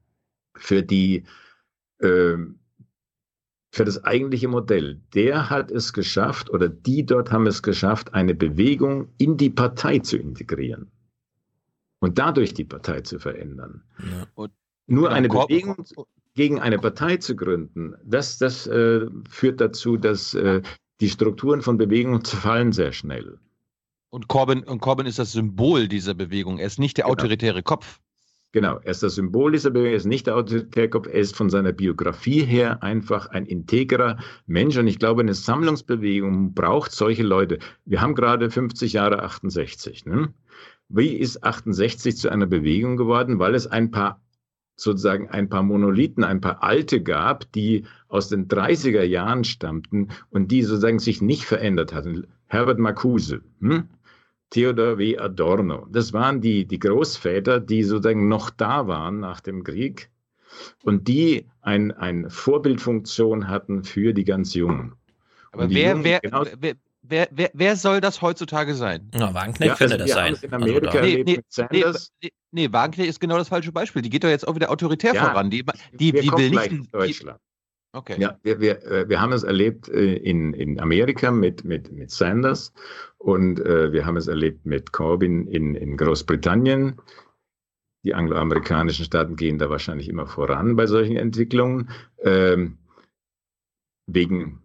[0.55, 1.23] für die
[1.99, 2.37] äh,
[3.71, 5.01] für das eigentliche Modell.
[5.13, 9.99] Der hat es geschafft oder die dort haben es geschafft, eine Bewegung in die Partei
[9.99, 10.89] zu integrieren
[11.99, 13.83] und dadurch die Partei zu verändern.
[13.97, 14.47] Ja.
[14.87, 15.83] Nur eine Bewegung
[16.35, 20.61] gegen eine Partei zu gründen, das, das äh, führt dazu, dass äh,
[20.99, 23.39] die Strukturen von Bewegungen zerfallen sehr schnell.
[24.09, 26.59] Und Corbyn, und Corbyn ist das Symbol dieser Bewegung.
[26.59, 27.13] Er ist nicht der genau.
[27.13, 27.99] autoritäre Kopf.
[28.51, 31.35] Genau, er ist das Symbol dieser Bewegung, er ist nicht der autoritäre Kopf, er ist
[31.35, 34.77] von seiner Biografie her einfach ein integrer Mensch.
[34.77, 37.59] Und ich glaube, eine Sammlungsbewegung braucht solche Leute.
[37.83, 40.05] Wir haben gerade 50 Jahre 68.
[40.05, 40.33] Ne?
[40.87, 43.39] Wie ist 68 zu einer Bewegung geworden?
[43.39, 44.21] Weil es ein paar
[44.75, 50.51] sozusagen ein paar Monolithen, ein paar alte gab, die aus den 30er Jahren stammten und
[50.51, 52.27] die sozusagen sich nicht verändert hatten.
[52.47, 53.89] Herbert Marcuse, hm?
[54.51, 55.17] Theodor W.
[55.17, 55.87] Adorno.
[55.91, 60.11] Das waren die, die Großväter, die sozusagen noch da waren nach dem Krieg
[60.83, 64.93] und die ein, eine Vorbildfunktion hatten für die ganz Jungen.
[65.51, 66.75] Aber wer, Jungen, wer, genau, wer,
[67.07, 69.09] wer, wer, wer, soll das heutzutage sein?
[69.13, 70.37] Na, Wagenknecht ja, könnte also das sein.
[70.41, 72.11] In Amerika also, nee, nee, Sanders.
[72.21, 74.01] Nee, nee, Wagenknecht ist genau das falsche Beispiel.
[74.01, 75.49] Die geht doch jetzt auch wieder autoritär ja, voran.
[75.49, 76.71] Die, die, die will nicht.
[76.71, 77.39] In Deutschland.
[77.95, 78.19] Okay.
[78.19, 82.11] Ja, wir, wir, äh, wir haben es erlebt äh, in, in Amerika mit, mit, mit
[82.11, 82.73] Sanders
[83.17, 86.99] und äh, wir haben es erlebt mit Corbyn in, in Großbritannien.
[88.03, 91.89] Die angloamerikanischen Staaten gehen da wahrscheinlich immer voran bei solchen Entwicklungen.
[92.21, 92.77] Ähm,
[94.07, 94.61] wegen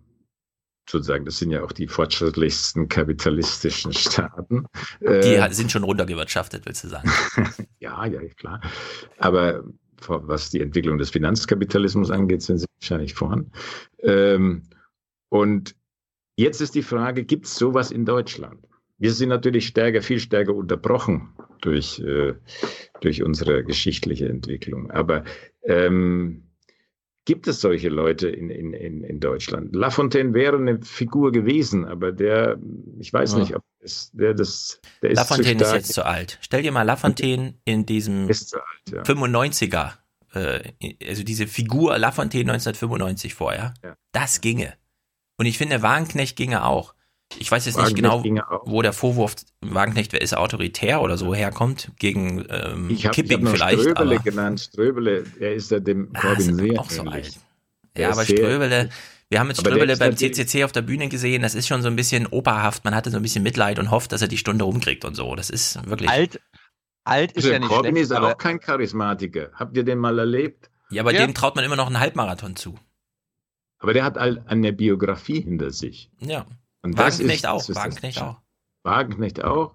[0.91, 4.67] sozusagen, das sind ja auch die fortschrittlichsten kapitalistischen Staaten.
[5.01, 7.10] Die äh, sind schon runtergewirtschaftet, willst du sagen?
[7.78, 8.60] ja, ja, klar.
[9.19, 9.65] Aber
[10.07, 13.52] was die Entwicklung des Finanzkapitalismus angeht, sind sie wahrscheinlich vorn.
[14.02, 14.62] Ähm,
[15.28, 15.77] und
[16.36, 18.67] jetzt ist die Frage, gibt es sowas in Deutschland?
[18.99, 22.35] Wir sind natürlich stärker, viel stärker unterbrochen durch, äh,
[23.01, 24.91] durch unsere geschichtliche Entwicklung.
[24.91, 25.25] Aber
[25.62, 26.49] ähm,
[27.24, 29.74] gibt es solche Leute in, in, in, in Deutschland?
[29.74, 32.58] Lafontaine wäre eine Figur gewesen, aber der,
[32.99, 33.39] ich weiß ja.
[33.39, 36.39] nicht, ob es, der das, der Lafontaine ist, ist jetzt zu alt.
[36.40, 38.39] Stell dir mal Lafontaine in diesem alt,
[38.90, 39.02] ja.
[39.02, 39.92] 95er,
[40.34, 40.73] äh,
[41.07, 43.74] also diese Figur Lafontaine 1995 vorher.
[43.82, 43.97] Ja.
[44.12, 44.74] Das ginge.
[45.36, 46.94] Und ich finde, Wagenknecht ginge auch.
[47.39, 48.23] Ich weiß jetzt nicht genau,
[48.65, 53.50] wo der Vorwurf Wagenknecht ist autoritär oder so herkommt, gegen ähm, ich hab, Kipping ich
[53.50, 53.81] vielleicht.
[53.81, 54.60] Ströbele aber, genannt.
[54.60, 57.39] Ströbele, er ist ja dem ah, Corbyn sehr auch so alt.
[57.97, 58.91] Ja, aber Ströbele,
[59.28, 61.97] wir haben jetzt Ströbele beim CCC auf der Bühne gesehen, das ist schon so ein
[61.97, 65.05] bisschen operhaft, man hatte so ein bisschen Mitleid und hofft, dass er die Stunde rumkriegt
[65.05, 65.34] und so.
[65.36, 66.10] Das ist wirklich...
[66.10, 66.41] Alt,
[67.05, 69.50] alt ist also, ja nicht Corbyn schlecht, ist auch kein Charismatiker.
[69.55, 70.70] Habt ihr den mal erlebt?
[70.91, 71.25] Ja, aber ja.
[71.25, 72.76] dem traut man immer noch einen Halbmarathon zu.
[73.78, 76.10] Aber der hat eine Biografie hinter sich.
[76.18, 76.44] Ja.
[76.83, 77.68] Und Wagenknecht auch.
[77.68, 78.36] Wagenknecht auch.
[78.83, 79.75] Wagenknecht auch.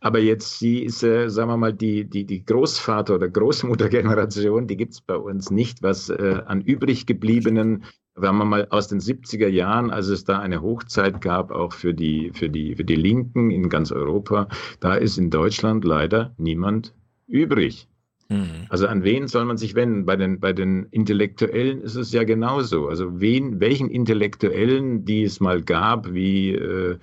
[0.00, 4.76] Aber jetzt, sie ist, äh, sagen wir mal, die, die, die Großvater- oder Großmuttergeneration, die
[4.76, 9.00] gibt es bei uns nicht, was äh, an übrig gebliebenen, sagen wir mal, aus den
[9.00, 12.96] 70er Jahren, als es da eine Hochzeit gab, auch für die, für die, für die
[12.96, 14.48] Linken in ganz Europa,
[14.80, 16.94] da ist in Deutschland leider niemand
[17.26, 17.88] übrig.
[18.28, 18.66] Mhm.
[18.68, 20.06] Also an wen soll man sich wenden?
[20.06, 22.88] Bei den, bei den Intellektuellen ist es ja genauso.
[22.88, 26.98] Also wen, welchen Intellektuellen, die es mal gab, wie äh,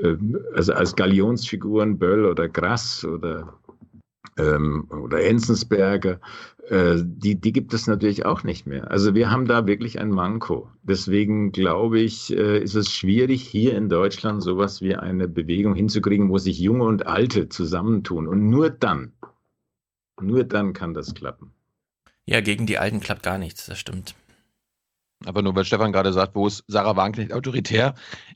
[0.00, 0.16] äh,
[0.54, 3.54] also als Galionsfiguren Böll oder Grass oder
[4.38, 6.18] ähm, oder Enzensberger,
[6.68, 8.90] äh, die, die gibt es natürlich auch nicht mehr.
[8.90, 10.68] Also wir haben da wirklich ein Manko.
[10.82, 16.30] Deswegen glaube ich, äh, ist es schwierig, hier in Deutschland sowas wie eine Bewegung hinzukriegen,
[16.30, 18.26] wo sich Junge und Alte zusammentun.
[18.26, 19.12] Und nur dann,
[20.22, 21.52] nur dann kann das klappen.
[22.24, 24.14] Ja, gegen die Alten klappt gar nichts, das stimmt.
[25.24, 27.94] Aber nur weil Stefan gerade sagt, wo ist Sarah Wagenknecht autoritär?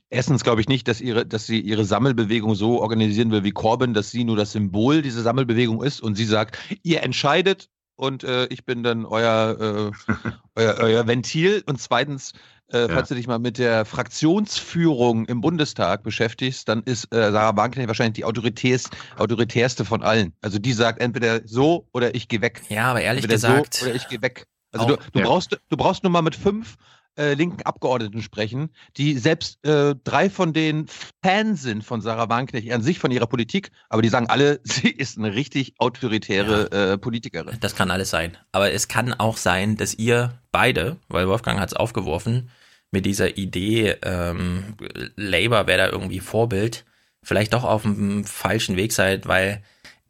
[0.09, 3.93] Erstens glaube ich nicht, dass, ihre, dass sie ihre Sammelbewegung so organisieren will wie Corbyn,
[3.93, 8.45] dass sie nur das Symbol dieser Sammelbewegung ist und sie sagt, ihr entscheidet und äh,
[8.47, 10.13] ich bin dann euer, äh,
[10.55, 11.63] euer, euer Ventil.
[11.65, 12.33] Und zweitens,
[12.71, 12.87] äh, ja.
[12.89, 17.87] falls du dich mal mit der Fraktionsführung im Bundestag beschäftigst, dann ist äh, Sarah Wagenknecht
[17.87, 20.33] wahrscheinlich die autoritärst, autoritärste von allen.
[20.41, 22.61] Also die sagt entweder so oder ich gehe weg.
[22.69, 23.75] Ja, aber ehrlich entweder gesagt.
[23.75, 24.47] So oder ich gehe weg.
[24.73, 25.25] Also du, du ja.
[25.25, 26.75] brauchst, du brauchst nur mal mit fünf
[27.17, 30.87] äh, linken Abgeordneten sprechen, die selbst äh, drei von denen
[31.23, 34.89] Fans sind von Sarah Wagenknecht an sich, von ihrer Politik, aber die sagen alle, sie
[34.89, 36.93] ist eine richtig autoritäre ja.
[36.93, 37.57] äh, Politikerin.
[37.59, 38.37] Das kann alles sein.
[38.51, 42.49] Aber es kann auch sein, dass ihr beide, weil Wolfgang hat es aufgeworfen,
[42.91, 44.75] mit dieser Idee, ähm,
[45.15, 46.85] Labour wäre da irgendwie Vorbild,
[47.21, 49.61] vielleicht doch auf dem falschen Weg seid, weil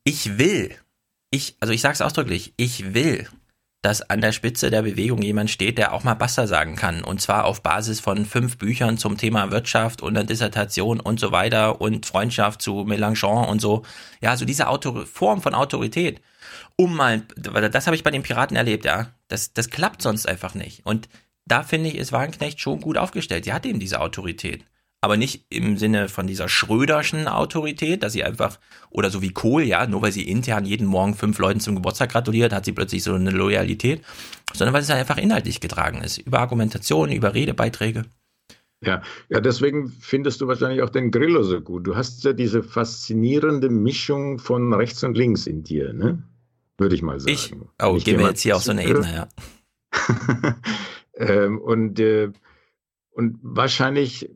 [0.03, 0.75] ich will,
[1.31, 3.27] ich, also ich sage es ausdrücklich, ich will,
[3.81, 7.03] dass an der Spitze der Bewegung jemand steht, der auch mal Basta sagen kann.
[7.03, 11.31] Und zwar auf Basis von fünf Büchern zum Thema Wirtschaft und einer Dissertation und so
[11.31, 13.83] weiter und Freundschaft zu Mélenchon und so.
[14.19, 16.21] Ja, so diese Autor Form von Autorität.
[16.75, 19.11] Um mal, das habe ich bei den Piraten erlebt, ja.
[19.27, 20.85] Das, das klappt sonst einfach nicht.
[20.85, 21.07] Und
[21.45, 23.45] da finde ich, ist Wagenknecht schon gut aufgestellt.
[23.45, 24.65] Sie hat eben diese Autorität.
[24.99, 28.59] Aber nicht im Sinne von dieser Schröderschen Autorität, dass sie einfach,
[28.89, 32.11] oder so wie Kohl, ja, nur weil sie intern jeden Morgen fünf Leuten zum Geburtstag
[32.11, 34.01] gratuliert, hat sie plötzlich so eine Loyalität,
[34.53, 36.17] sondern weil es einfach inhaltlich getragen ist.
[36.17, 38.05] Über Argumentation, über Redebeiträge.
[38.81, 41.87] Ja, ja, deswegen findest du wahrscheinlich auch den Grillo so gut.
[41.87, 46.23] Du hast ja diese faszinierende Mischung von rechts und links in dir, ne?
[46.77, 47.31] Würde ich mal sagen.
[47.31, 49.27] Ich, oh, gehen wir jetzt hier auf so eine Ebene, ja.
[51.15, 52.31] ähm, und, äh,
[53.09, 54.29] und wahrscheinlich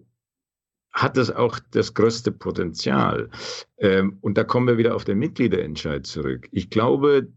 [0.92, 3.30] hat es auch das größte Potenzial.
[3.78, 6.48] Ähm, und da kommen wir wieder auf den Mitgliederentscheid zurück.
[6.52, 7.28] Ich glaube,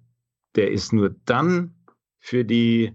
[0.57, 1.74] der ist nur dann
[2.18, 2.92] für die,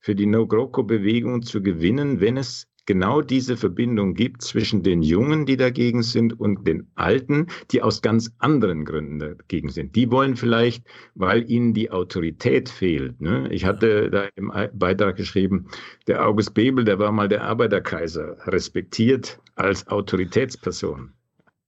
[0.00, 5.56] für die No-GroKo-Bewegung zu gewinnen, wenn es genau diese Verbindung gibt zwischen den Jungen, die
[5.56, 9.96] dagegen sind, und den Alten, die aus ganz anderen Gründen dagegen sind.
[9.96, 13.20] Die wollen vielleicht, weil ihnen die Autorität fehlt.
[13.20, 13.48] Ne?
[13.50, 15.66] Ich hatte da im Beitrag geschrieben,
[16.06, 21.12] der August Bebel, der war mal der Arbeiterkaiser, respektiert als Autoritätsperson.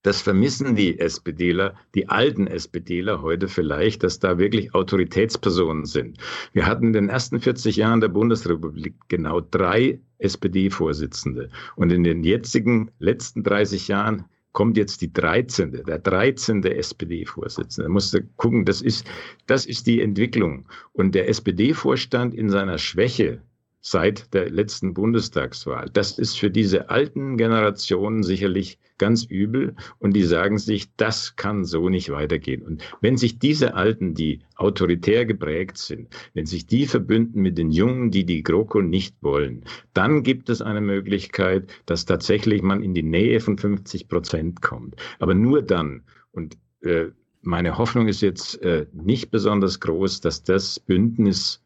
[0.03, 6.19] Das vermissen die SPDler, die alten SPDler heute vielleicht, dass da wirklich Autoritätspersonen sind.
[6.53, 11.51] Wir hatten in den ersten 40 Jahren der Bundesrepublik genau drei SPD-Vorsitzende.
[11.75, 16.63] Und in den jetzigen letzten 30 Jahren kommt jetzt die 13., der 13.
[16.65, 17.89] SPD-Vorsitzende.
[17.89, 19.07] Da musst du gucken, das ist,
[19.47, 20.67] das ist die Entwicklung.
[20.93, 23.43] Und der SPD-Vorstand in seiner Schwäche,
[23.91, 25.89] seit der letzten Bundestagswahl.
[25.93, 31.65] Das ist für diese alten Generationen sicherlich ganz übel und die sagen sich, das kann
[31.65, 32.63] so nicht weitergehen.
[32.63, 37.71] Und wenn sich diese Alten, die autoritär geprägt sind, wenn sich die verbünden mit den
[37.71, 42.93] Jungen, die die GroKo nicht wollen, dann gibt es eine Möglichkeit, dass tatsächlich man in
[42.93, 44.97] die Nähe von 50 Prozent kommt.
[45.19, 46.03] Aber nur dann.
[46.33, 47.07] Und äh,
[47.41, 51.63] meine Hoffnung ist jetzt äh, nicht besonders groß, dass das Bündnis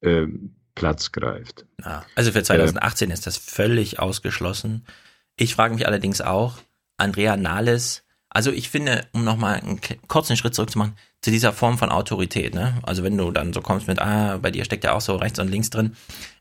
[0.00, 0.26] äh,
[0.74, 1.66] Platz greift.
[2.14, 4.84] Also für 2018 äh, ist das völlig ausgeschlossen.
[5.36, 6.58] Ich frage mich allerdings auch,
[6.96, 11.90] Andrea Nahles, also ich finde, um nochmal einen kurzen Schritt zurückzumachen, zu dieser Form von
[11.90, 12.78] Autorität, ne?
[12.82, 15.38] Also wenn du dann so kommst mit, ah, bei dir steckt ja auch so rechts
[15.38, 15.94] und links drin.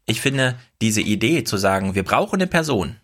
[0.06, 2.96] Ich finde, diese Idee zu sagen, wir brauchen eine Person,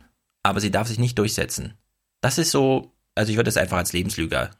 [0.43, 1.73] aber sie darf sich nicht durchsetzen.
[2.21, 4.51] Das ist so, also ich würde es einfach als Lebenslüger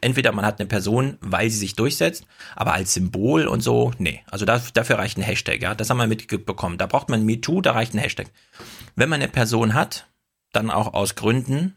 [0.00, 4.22] entweder man hat eine Person, weil sie sich durchsetzt, aber als Symbol und so, nee.
[4.30, 5.74] Also das, dafür reicht ein Hashtag, ja.
[5.74, 6.78] Das haben wir mitbekommen.
[6.78, 8.28] Da braucht man MeToo, da reicht ein Hashtag.
[8.96, 10.06] Wenn man eine Person hat,
[10.52, 11.76] dann auch aus Gründen,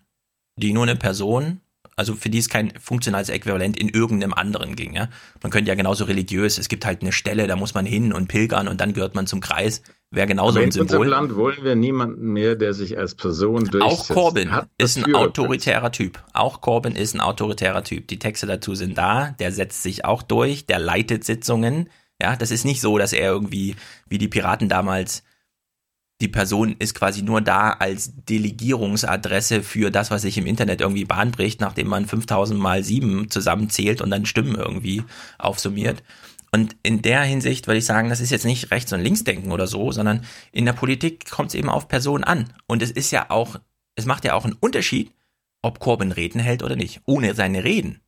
[0.57, 1.61] die nur eine Person,
[1.97, 5.09] also für die es kein funktionales Äquivalent in irgendeinem anderen ging, ja.
[5.41, 8.27] Man könnte ja genauso religiös, es gibt halt eine Stelle, da muss man hin und
[8.27, 9.81] pilgern und dann gehört man zum Kreis.
[10.09, 10.87] Wäre genauso ein Symbol.
[10.87, 14.11] In unserem Land wollen wir niemanden mehr, der sich als Person durchsetzt.
[14.11, 16.23] Auch Corbyn ist ein autoritärer Typ.
[16.31, 18.07] Auch Corbyn ist ein autoritärer Typ.
[18.07, 19.31] Die Texte dazu sind da.
[19.39, 20.65] Der setzt sich auch durch.
[20.65, 21.89] Der leitet Sitzungen.
[22.21, 23.75] Ja, das ist nicht so, dass er irgendwie,
[24.07, 25.23] wie die Piraten damals,
[26.21, 31.05] die Person ist quasi nur da als Delegierungsadresse für das, was sich im Internet irgendwie
[31.05, 35.03] bahnbricht, nachdem man 5000 mal 7 zusammenzählt und dann Stimmen irgendwie
[35.37, 36.01] aufsummiert.
[36.51, 39.51] Und in der Hinsicht würde ich sagen, das ist jetzt nicht rechts und links denken
[39.51, 42.51] oder so, sondern in der Politik kommt es eben auf Personen an.
[42.65, 43.59] Und es ist ja auch,
[43.95, 45.11] es macht ja auch einen Unterschied,
[45.61, 47.01] ob Corbyn Reden hält oder nicht.
[47.05, 48.01] Ohne seine Reden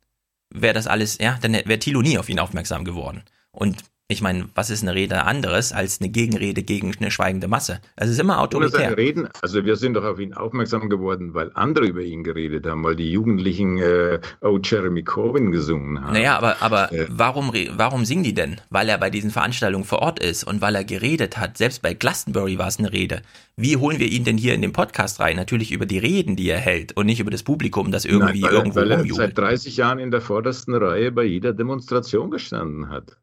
[0.52, 3.22] wäre das alles, ja, dann wäre Thilo nie auf ihn aufmerksam geworden.
[3.52, 7.80] Und ich meine, was ist eine Rede anderes als eine Gegenrede gegen eine schweigende Masse?
[7.94, 8.96] Es ist immer autoritär.
[8.96, 12.82] Reden, also wir sind doch auf ihn aufmerksam geworden, weil andere über ihn geredet haben,
[12.82, 16.12] weil die Jugendlichen äh, Oh Jeremy Corbyn gesungen haben.
[16.12, 17.06] Naja, aber, aber äh.
[17.08, 18.60] warum, warum singen die denn?
[18.68, 21.56] Weil er bei diesen Veranstaltungen vor Ort ist und weil er geredet hat.
[21.56, 23.22] Selbst bei Glastonbury war es eine Rede.
[23.56, 25.36] Wie holen wir ihn denn hier in den Podcast rein?
[25.36, 28.50] Natürlich über die Reden, die er hält und nicht über das Publikum, das irgendwie Nein,
[28.50, 32.88] weil irgendwo weil er seit 30 Jahren in der vordersten Reihe bei jeder Demonstration gestanden
[32.88, 33.16] hat.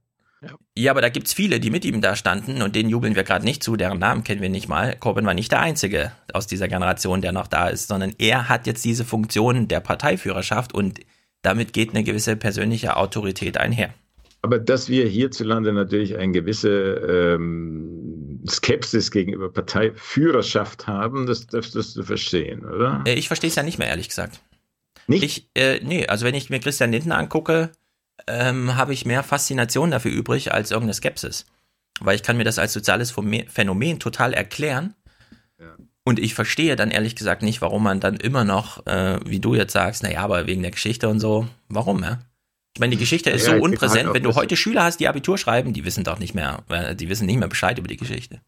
[0.76, 0.92] Ja.
[0.92, 3.46] aber da gibt es viele, die mit ihm da standen und denen jubeln wir gerade
[3.46, 4.96] nicht zu, deren Namen kennen wir nicht mal.
[4.96, 8.68] Corbyn war nicht der Einzige aus dieser Generation, der noch da ist, sondern er hat
[8.68, 11.00] jetzt diese Funktion der Parteiführerschaft und
[11.42, 13.94] damit geht eine gewisse persönliche Autorität einher.
[14.42, 17.98] Aber dass wir hierzulande natürlich ein gewisse, ähm,
[18.50, 23.04] Skepsis gegenüber Parteiführerschaft haben, das dürftest du verstehen, oder?
[23.06, 24.40] Äh, ich verstehe es ja nicht mehr, ehrlich gesagt.
[25.08, 25.24] Nicht?
[25.24, 27.72] Ich, äh, nee, also wenn ich mir Christian Lindner angucke,
[28.26, 31.46] ähm, habe ich mehr Faszination dafür übrig als irgendeine Skepsis.
[32.00, 33.14] Weil ich kann mir das als soziales
[33.48, 34.94] Phänomen total erklären.
[35.60, 35.76] Ja.
[36.04, 39.56] Und ich verstehe dann ehrlich gesagt nicht, warum man dann immer noch, äh, wie du
[39.56, 42.20] jetzt sagst, naja, aber wegen der Geschichte und so, warum, ja?
[42.76, 44.06] Ich meine, die Geschichte ist ja, so unpräsent.
[44.06, 46.96] Halt Wenn du heute Schüler hast, die Abitur schreiben, die wissen doch nicht mehr, äh,
[46.96, 48.40] die wissen nicht mehr Bescheid über die Geschichte.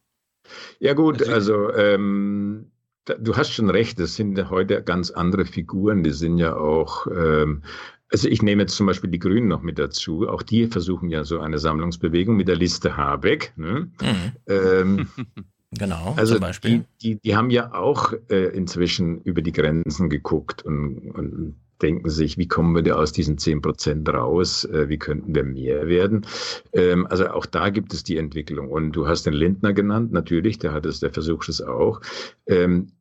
[0.79, 2.71] Ja gut, also ähm,
[3.05, 7.63] du hast schon recht, das sind heute ganz andere Figuren, die sind ja auch ähm,
[8.11, 10.27] also ich nehme jetzt zum Beispiel die Grünen noch mit dazu.
[10.27, 13.53] Auch die versuchen ja so eine Sammlungsbewegung mit der Liste Habeck.
[13.55, 13.91] Ne?
[14.01, 14.31] Mhm.
[14.47, 15.07] Ähm,
[15.71, 16.85] genau, also zum Beispiel.
[17.01, 22.09] Die, die, die haben ja auch äh, inzwischen über die Grenzen geguckt und, und denken
[22.09, 24.65] sich, wie kommen wir da aus diesen zehn Prozent raus?
[24.65, 26.25] Äh, wie könnten wir mehr werden?
[26.73, 28.69] Ähm, also auch da gibt es die Entwicklung.
[28.69, 32.01] Und du hast den Lindner genannt, natürlich, der hat es, der versucht es auch.
[32.47, 32.91] Ähm,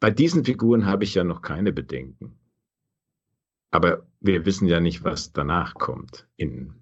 [0.00, 2.32] bei diesen Figuren habe ich ja noch keine Bedenken.
[3.72, 6.74] Aber wir wissen ja nicht, was danach kommt in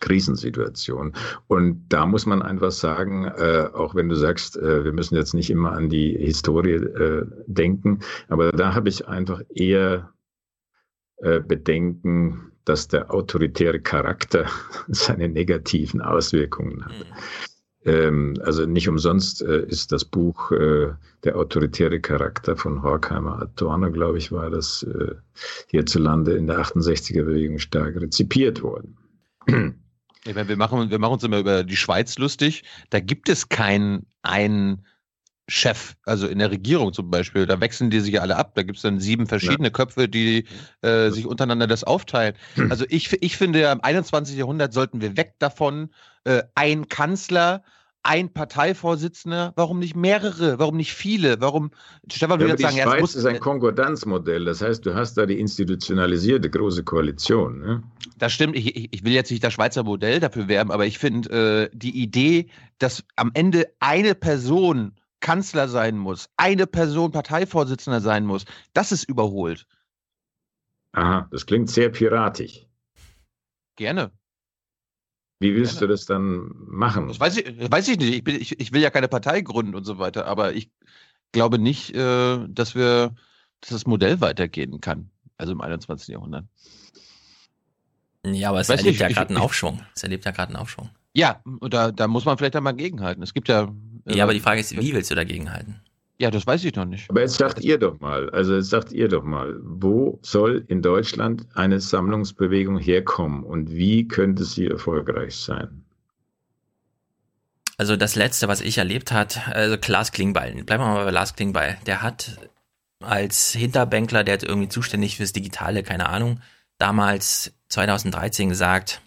[0.00, 1.14] Krisensituationen.
[1.46, 5.34] Und da muss man einfach sagen, äh, auch wenn du sagst, äh, wir müssen jetzt
[5.34, 10.12] nicht immer an die Historie äh, denken, aber da habe ich einfach eher
[11.16, 14.46] äh, Bedenken, dass der autoritäre Charakter
[14.88, 17.06] seine negativen Auswirkungen hat.
[17.84, 20.92] Ähm, also nicht umsonst äh, ist das Buch äh,
[21.24, 25.14] Der autoritäre Charakter von Horkheimer Adorno, glaube ich, war das äh,
[25.68, 28.96] hierzulande in der 68er-Bewegung stark rezipiert worden.
[30.24, 32.62] Ich meine, wir machen, wir machen uns immer über die Schweiz lustig.
[32.90, 34.86] Da gibt es keinen einen
[35.48, 38.52] Chef, also in der Regierung zum Beispiel, da wechseln die sich ja alle ab.
[38.54, 39.70] Da gibt es dann sieben verschiedene ja.
[39.70, 40.46] Köpfe, die
[40.82, 42.34] äh, sich untereinander das aufteilen.
[42.70, 44.36] Also ich, ich finde, im 21.
[44.36, 45.90] Jahrhundert sollten wir weg davon,
[46.24, 47.62] äh, ein Kanzler,
[48.04, 51.70] ein Parteivorsitzender, warum nicht mehrere, warum nicht viele, warum,
[52.10, 55.14] Stefan will ja, jetzt sagen, die Schweiz muss, ist ein Konkordanzmodell, das heißt, du hast
[55.14, 57.60] da die institutionalisierte große Koalition.
[57.60, 57.82] Ne?
[58.18, 61.70] Das stimmt, ich, ich will jetzt nicht das Schweizer Modell dafür werben, aber ich finde
[61.72, 62.48] äh, die Idee,
[62.78, 68.44] dass am Ende eine Person Kanzler sein muss, eine Person Parteivorsitzender sein muss,
[68.74, 69.66] das ist überholt.
[70.92, 72.66] Aha, das klingt sehr piratisch.
[73.76, 74.10] Gerne.
[75.40, 77.08] Wie willst du das dann machen?
[77.08, 78.14] Das weiß ich, weiß ich nicht.
[78.14, 80.70] Ich, bin, ich, ich will ja keine Partei gründen und so weiter, aber ich
[81.32, 83.14] glaube nicht, äh, dass wir
[83.62, 85.10] dass das Modell weitergehen kann.
[85.38, 86.08] Also im 21.
[86.08, 86.44] Jahrhundert.
[88.24, 89.84] Ja, aber es erlebt nicht, ja gerade einen Aufschwung.
[89.94, 90.90] Es erlebt ja gerade einen Aufschwung.
[91.14, 93.22] Ja, da, da muss man vielleicht einmal gegenhalten.
[93.22, 93.72] Es gibt ja.
[94.06, 95.80] Äh, ja, aber die Frage ist, wie willst du dagegenhalten?
[96.18, 97.10] Ja, das weiß ich noch nicht.
[97.10, 100.80] Aber jetzt sagt ihr doch mal, also jetzt sagt ihr doch mal, wo soll in
[100.80, 105.84] Deutschland eine Sammlungsbewegung herkommen und wie könnte sie erfolgreich sein?
[107.76, 111.34] Also das letzte, was ich erlebt hat, also Klaas Klingbeil, bleiben wir mal bei Lars
[111.34, 112.38] Klingbeil, der hat
[113.00, 116.40] als Hinterbänkler, der hat irgendwie zuständig fürs Digitale, keine Ahnung,
[116.78, 119.02] damals 2013 gesagt,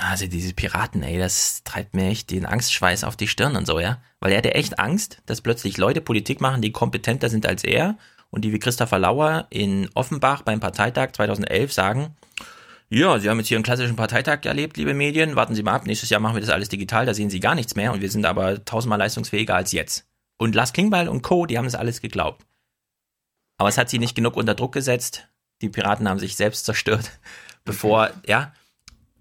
[0.00, 3.78] also diese Piraten, ey, das treibt mir echt den Angstschweiß auf die Stirn und so,
[3.78, 4.00] ja.
[4.20, 7.96] Weil er hatte echt Angst, dass plötzlich Leute Politik machen, die kompetenter sind als er
[8.30, 12.16] und die wie Christopher Lauer in Offenbach beim Parteitag 2011 sagen,
[12.88, 15.86] ja, Sie haben jetzt hier einen klassischen Parteitag erlebt, liebe Medien, warten Sie mal ab,
[15.86, 18.10] nächstes Jahr machen wir das alles digital, da sehen Sie gar nichts mehr und wir
[18.10, 20.06] sind aber tausendmal leistungsfähiger als jetzt.
[20.38, 22.44] Und Lars Klingbeil und Co., die haben das alles geglaubt.
[23.58, 25.28] Aber es hat sie nicht genug unter Druck gesetzt.
[25.60, 27.12] Die Piraten haben sich selbst zerstört,
[27.64, 28.52] bevor, ja,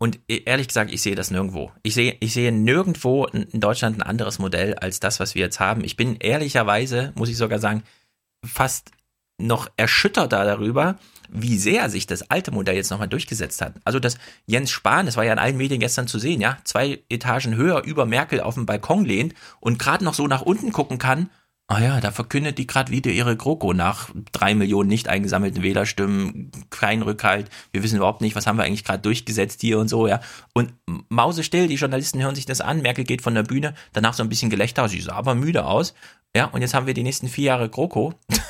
[0.02, 1.72] und e, ehrlich gesagt, ich sehe das nirgendwo.
[1.84, 5.60] Ich sehe, ich sehe nirgendwo in Deutschland ein anderes Modell als das, was wir jetzt
[5.60, 5.84] haben.
[5.84, 7.84] Ich bin ehrlicherweise, muss ich sogar sagen,
[8.44, 8.90] fast
[9.38, 10.98] noch erschütterter darüber,
[11.30, 13.76] wie sehr sich das alte Modell jetzt nochmal durchgesetzt hat.
[13.84, 17.04] Also das Jens Spahn, das war ja in allen Medien gestern zu sehen, ja, zwei
[17.08, 20.98] Etagen höher über Merkel auf dem Balkon lehnt und gerade noch so nach unten gucken
[20.98, 21.30] kann
[21.72, 26.52] Ah ja, da verkündet die gerade wieder ihre GroKo nach drei Millionen nicht eingesammelten Wählerstimmen,
[26.70, 27.50] kein Rückhalt.
[27.72, 30.20] Wir wissen überhaupt nicht, was haben wir eigentlich gerade durchgesetzt hier und so, ja.
[30.52, 30.74] Und
[31.08, 34.28] mausestill, die Journalisten hören sich das an, Merkel geht von der Bühne, danach so ein
[34.28, 35.94] bisschen Gelächter, sie sah aber müde aus.
[36.36, 38.14] Ja, und jetzt haben wir die nächsten vier Jahre GroKo.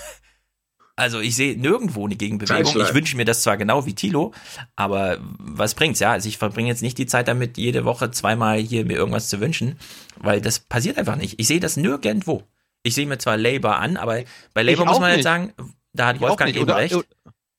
[0.98, 2.80] Also ich sehe nirgendwo eine Gegenbewegung.
[2.80, 4.34] Ich wünsche mir das zwar genau wie Tilo,
[4.76, 6.12] aber was bringt's, ja?
[6.12, 9.40] Also ich verbringe jetzt nicht die Zeit damit, jede Woche zweimal hier mir irgendwas zu
[9.40, 9.80] wünschen,
[10.18, 11.40] weil das passiert einfach nicht.
[11.40, 12.44] Ich sehe das nirgendwo.
[12.84, 15.18] Ich sehe mir zwar Labour an, aber bei Labour muss man nicht.
[15.18, 15.54] jetzt sagen,
[15.94, 16.96] da hat ich Wolfgang eben recht.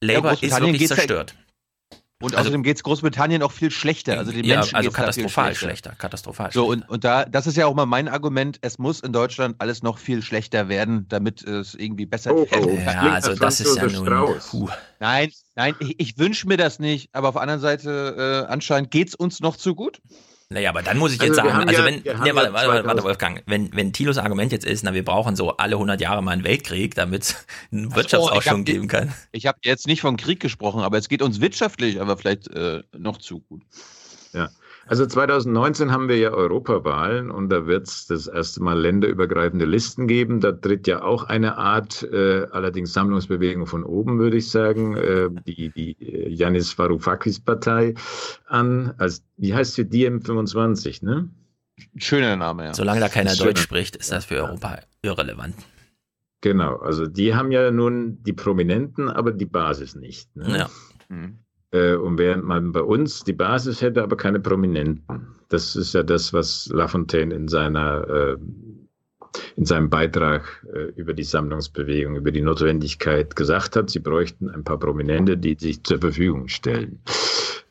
[0.01, 1.37] Labour ist wirklich zerstört.
[2.23, 4.17] Und also, außerdem geht es Großbritannien auch viel schlechter.
[4.17, 5.67] Also den ja, Menschen also katastrophal schlechter.
[5.67, 5.95] schlechter.
[5.97, 9.13] Katastrophal so, und, und da, das ist ja auch mal mein Argument, es muss in
[9.13, 13.61] Deutschland alles noch viel schlechter werden, damit es irgendwie besser oh, oh, Ja, also das
[13.61, 14.39] ist ja nun.
[14.39, 14.69] Puh.
[15.01, 18.93] Nein, nein, ich, ich wünsche mir das nicht, aber auf der anderen Seite, äh, anscheinend
[18.93, 20.01] geht es uns noch zu gut.
[20.53, 22.53] Naja, aber dann muss ich jetzt Also sagen, also ja- wenn, haben nee, warte, ja
[22.53, 25.77] warte, warte, 2000 Wolfgang, wenn, wenn Thilos Argument jetzt ist, na, wir brauchen so alle
[25.77, 29.13] 100 Jahre mal einen Weltkrieg, damit es einen Oh, ich Wirtschaftsaufschwung hab- geben kann.
[29.33, 32.83] Ich habe jetzt nicht vom Krieg gesprochen, aber es geht uns wirtschaftlich, aber vielleicht äh,
[32.97, 33.63] noch zu gut.
[34.33, 34.51] Ja.
[34.87, 40.09] Also 2019 haben wir ja Europawahlen und da wird es das erste Mal länderübergreifende Listen
[40.09, 40.41] geben.
[40.41, 45.29] Da tritt ja auch eine Art, äh, allerdings Sammlungsbewegung von oben, würde ich sagen, äh,
[45.47, 47.95] die, die äh, Yanis Varoufakis Partei
[48.47, 48.95] an.
[48.99, 49.85] Als, wie heißt sie?
[49.85, 51.29] DM25, ne?
[51.97, 52.75] Schöner Name, ja.
[52.75, 55.55] Solange da keiner Deutsch spricht, ist das für Europa irrelevant.
[56.41, 60.35] Genau, also die haben ja nun die Prominenten, aber die Basis nicht.
[60.35, 60.59] Ne?
[60.59, 60.71] Ja.
[61.09, 61.29] Äh,
[61.73, 65.37] und während man bei uns die Basis hätte, aber keine Prominenten.
[65.49, 68.37] Das ist ja das, was Lafontaine in seiner äh,
[69.57, 74.65] in seinem Beitrag äh, über die Sammlungsbewegung, über die Notwendigkeit gesagt hat, sie bräuchten ein
[74.65, 77.01] paar Prominente, die sich zur Verfügung stellen.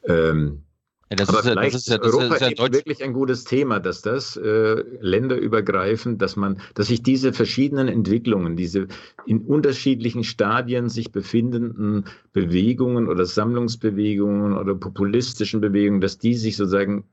[0.08, 0.64] Ähm,
[1.12, 2.56] Ja, das aber ist ja- das vielleicht ist ja- ist das ist Europa ja eben
[2.56, 7.90] Deutsch- wirklich ein gutes Thema, dass das äh, länderübergreifend, dass man, dass sich diese verschiedenen
[7.90, 8.88] Entwicklungen, diese
[9.26, 17.04] in unterschiedlichen Stadien sich befindenden Bewegungen oder Sammlungsbewegungen oder populistischen Bewegungen, dass die sich sozusagen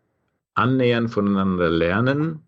[0.55, 2.41] annähern, voneinander lernen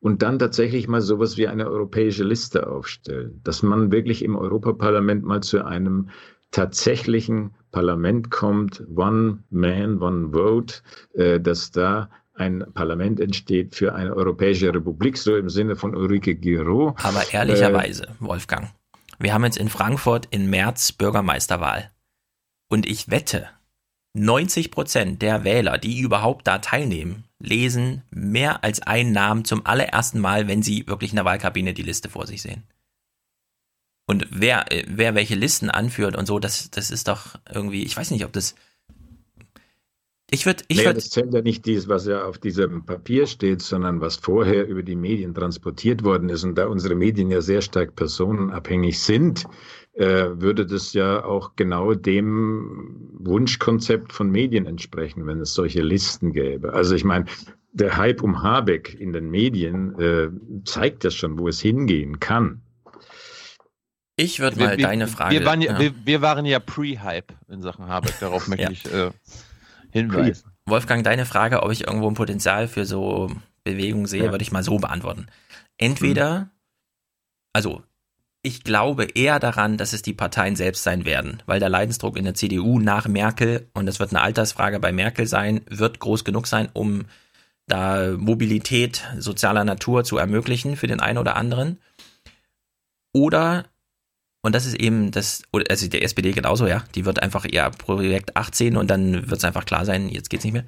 [0.00, 5.22] und dann tatsächlich mal sowas wie eine europäische Liste aufstellen, dass man wirklich im Europaparlament
[5.24, 6.08] mal zu einem
[6.54, 10.76] tatsächlichen Parlament kommt, One Man, One Vote,
[11.14, 16.34] äh, dass da ein Parlament entsteht für eine europäische Republik, so im Sinne von Ulrike
[16.34, 16.94] Giraud.
[17.04, 18.70] Aber ehrlicherweise, Wolfgang,
[19.18, 21.90] wir haben jetzt in Frankfurt im März Bürgermeisterwahl.
[22.68, 23.48] Und ich wette,
[24.14, 30.20] 90 Prozent der Wähler, die überhaupt da teilnehmen, lesen mehr als einen Namen zum allerersten
[30.20, 32.62] Mal, wenn sie wirklich in der Wahlkabine die Liste vor sich sehen.
[34.06, 37.96] Und wer, äh, wer welche Listen anführt und so, das, das ist doch irgendwie, ich
[37.96, 38.54] weiß nicht, ob das.
[40.30, 43.26] Ich würde, ich naja, würde, das zählt ja nicht dies, was ja auf diesem Papier
[43.26, 46.44] steht, sondern was vorher über die Medien transportiert worden ist.
[46.44, 49.44] Und da unsere Medien ja sehr stark personenabhängig sind,
[49.92, 56.32] äh, würde das ja auch genau dem Wunschkonzept von Medien entsprechen, wenn es solche Listen
[56.32, 56.72] gäbe.
[56.72, 57.26] Also ich meine,
[57.72, 60.30] der Hype um Habeck in den Medien äh,
[60.64, 62.63] zeigt das schon, wo es hingehen kann.
[64.16, 65.38] Ich würde mal wir, deine Frage.
[65.38, 65.78] Wir waren ja, ja.
[65.80, 68.70] wir, wir waren ja pre-Hype in Sachen Habeck, darauf möchte Ja.
[68.70, 69.10] ich äh,
[69.90, 70.52] hinweisen.
[70.66, 73.30] Wolfgang, deine Frage, ob ich irgendwo ein Potenzial für so
[73.64, 74.30] Bewegungen sehe, Ja.
[74.30, 75.26] würde ich mal so beantworten.
[75.78, 76.50] Entweder,
[77.52, 77.82] also
[78.42, 82.24] ich glaube eher daran, dass es die Parteien selbst sein werden, weil der Leidensdruck in
[82.24, 86.46] der CDU nach Merkel, und das wird eine Altersfrage bei Merkel sein, wird groß genug
[86.46, 87.06] sein, um
[87.66, 91.78] da Mobilität sozialer Natur zu ermöglichen für den einen oder anderen.
[93.14, 93.64] Oder,
[94.44, 98.36] und das ist eben das, also der SPD genauso, ja, die wird einfach ihr Projekt
[98.36, 100.66] 18 und dann wird es einfach klar sein, jetzt geht's nicht mehr.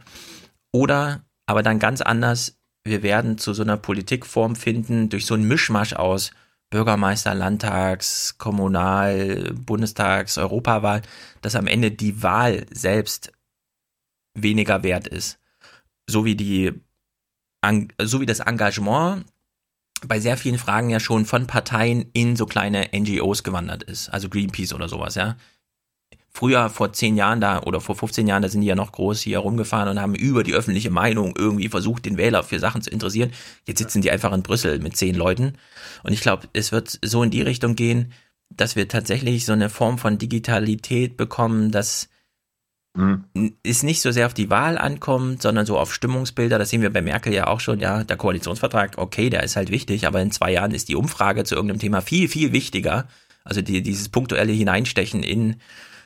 [0.73, 5.47] Oder, aber dann ganz anders, wir werden zu so einer Politikform finden, durch so einen
[5.47, 6.31] Mischmasch aus
[6.71, 11.03] Bürgermeister, Landtags, Kommunal, Bundestags, Europawahl,
[11.43, 13.31] dass am Ende die Wahl selbst
[14.33, 15.39] weniger wert ist.
[16.09, 16.73] So wie die,
[18.03, 19.27] so wie das Engagement
[20.07, 24.29] bei sehr vielen Fragen ja schon von Parteien in so kleine NGOs gewandert ist, also
[24.29, 25.37] Greenpeace oder sowas, ja.
[26.31, 29.23] Früher, vor zehn Jahren da oder vor 15 Jahren, da sind die ja noch groß
[29.23, 32.91] hier rumgefahren und haben über die öffentliche Meinung irgendwie versucht, den Wähler für Sachen zu
[32.91, 33.33] interessieren.
[33.67, 35.55] Jetzt sitzen die einfach in Brüssel mit zehn Leuten.
[36.03, 38.13] Und ich glaube, es wird so in die Richtung gehen,
[38.51, 42.11] dass wir tatsächlich so eine Form von Digitalität bekommen, dass
[43.63, 46.59] es nicht so sehr auf die Wahl ankommt, sondern so auf Stimmungsbilder.
[46.59, 47.81] Das sehen wir bei Merkel ja auch schon.
[47.81, 51.45] Ja, der Koalitionsvertrag, okay, der ist halt wichtig, aber in zwei Jahren ist die Umfrage
[51.45, 53.09] zu irgendeinem Thema viel, viel wichtiger.
[53.45, 55.57] Also die, dieses punktuelle Hineinstechen in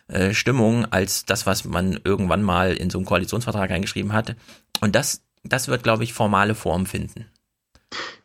[0.08, 4.36] äh, Stimmung als das, was man irgendwann mal in so einen Koalitionsvertrag eingeschrieben hat.
[4.80, 7.26] Und das, das wird, glaube ich, formale Form finden.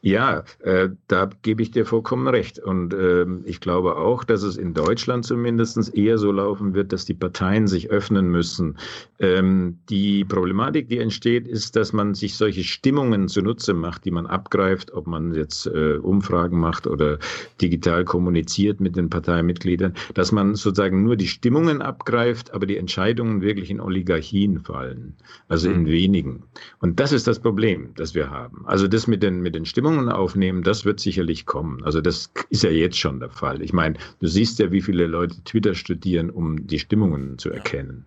[0.05, 2.59] Ja, äh, da gebe ich dir vollkommen recht.
[2.59, 7.05] Und ähm, ich glaube auch, dass es in Deutschland zumindest eher so laufen wird, dass
[7.05, 8.77] die Parteien sich öffnen müssen.
[9.17, 14.27] Ähm, die Problematik, die entsteht, ist, dass man sich solche Stimmungen zunutze macht, die man
[14.27, 17.17] abgreift, ob man jetzt äh, Umfragen macht oder
[17.59, 23.41] digital kommuniziert mit den Parteimitgliedern, dass man sozusagen nur die Stimmungen abgreift, aber die Entscheidungen
[23.41, 25.15] wirklich in Oligarchien fallen,
[25.47, 26.43] also in wenigen.
[26.79, 28.67] Und das ist das Problem, das wir haben.
[28.67, 31.83] Also das mit den, mit den Stimmungen aufnehmen, das wird sicherlich kommen.
[31.83, 33.61] Also das ist ja jetzt schon der Fall.
[33.61, 38.05] Ich meine, du siehst ja, wie viele Leute Twitter studieren, um die Stimmungen zu erkennen.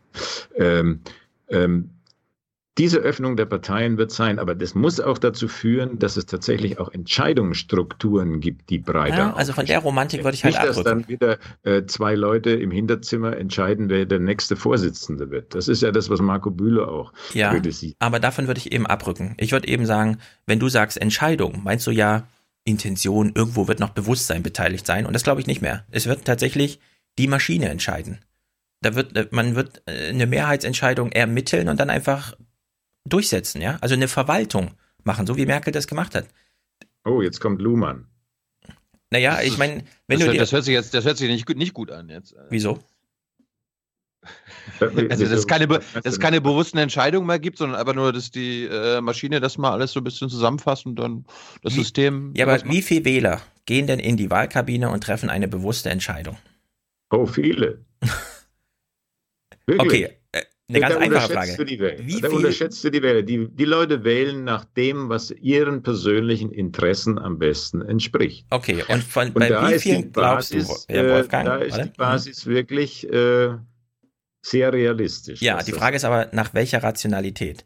[0.57, 1.01] Ähm,
[1.49, 1.91] ähm,
[2.79, 6.79] diese Öffnung der Parteien wird sein, aber das muss auch dazu führen, dass es tatsächlich
[6.79, 10.79] auch Entscheidungsstrukturen gibt, die breiter Ja, also von der Romantik würde ich halt Nicht, dass
[10.79, 11.01] abrücken.
[11.03, 15.55] dann wieder äh, zwei Leute im Hinterzimmer entscheiden, wer der nächste Vorsitzende wird.
[15.55, 17.97] Das ist ja das, was Marco Bühler auch Ja, kritisiert.
[17.99, 19.35] aber davon würde ich eben abrücken.
[19.39, 22.27] Ich würde eben sagen, wenn du sagst Entscheidung, meinst du ja
[22.65, 25.85] Intention, irgendwo wird noch Bewusstsein beteiligt sein und das glaube ich nicht mehr.
[25.91, 26.81] Es wird tatsächlich
[27.19, 28.21] die Maschine entscheiden.
[28.83, 32.35] Da wird, äh, man wird äh, eine Mehrheitsentscheidung ermitteln und dann einfach
[33.09, 33.79] durchsetzen, ja?
[33.81, 34.73] Also eine Verwaltung
[35.05, 36.27] machen, so wie Merkel das gemacht hat.
[37.05, 38.07] Oh, jetzt kommt Luhmann.
[39.11, 41.29] Naja, ich meine, wenn das, du hört- dir, das hört sich jetzt, das hört sich
[41.29, 42.35] nicht gut, nicht gut an jetzt.
[42.51, 42.79] wieso?
[44.81, 48.65] Also, dass es keine, dass keine bewussten Entscheidungen mehr gibt, sondern einfach nur, dass die
[48.65, 51.25] äh, Maschine das mal alles so ein bisschen zusammenfasst und dann
[51.63, 52.33] das System.
[52.37, 56.37] Ja, aber wie viele Wähler gehen denn in die Wahlkabine und treffen eine bewusste Entscheidung?
[57.11, 57.85] Oh, viele.
[59.79, 60.18] Okay,
[60.69, 61.57] eine ganz einfache Frage.
[61.57, 61.99] Du die Wähler.
[62.07, 63.23] Wie da viel- unterschätzt du die Wähler.
[63.23, 68.47] Die, die Leute wählen nach dem, was ihren persönlichen Interessen am besten entspricht.
[68.51, 71.47] Okay, und von, Und bei wie vielen glaubst du, Basis, Herr äh, Wolfgang?
[71.47, 71.89] da ist warte.
[71.91, 73.51] die Basis wirklich äh,
[74.43, 75.41] sehr realistisch.
[75.41, 77.65] Ja, die Frage ist aber, nach welcher Rationalität?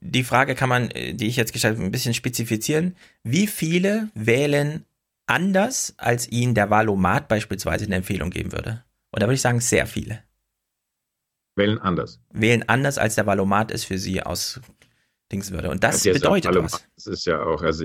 [0.00, 2.96] Die Frage kann man, äh, die ich jetzt gestellt habe, ein bisschen spezifizieren.
[3.24, 4.84] Wie viele wählen
[5.26, 8.84] anders, als ihnen der Wahlomat beispielsweise eine Empfehlung geben würde?
[9.10, 10.22] Und da würde ich sagen, sehr viele.
[11.56, 12.20] Wählen anders.
[12.32, 14.60] Wählen anders, als der Wahlomat es für sie aus
[15.32, 15.70] Dings würde.
[15.70, 16.84] Und das jetzt auch bedeutet alle- was.
[16.96, 17.84] Das ist ja auch, also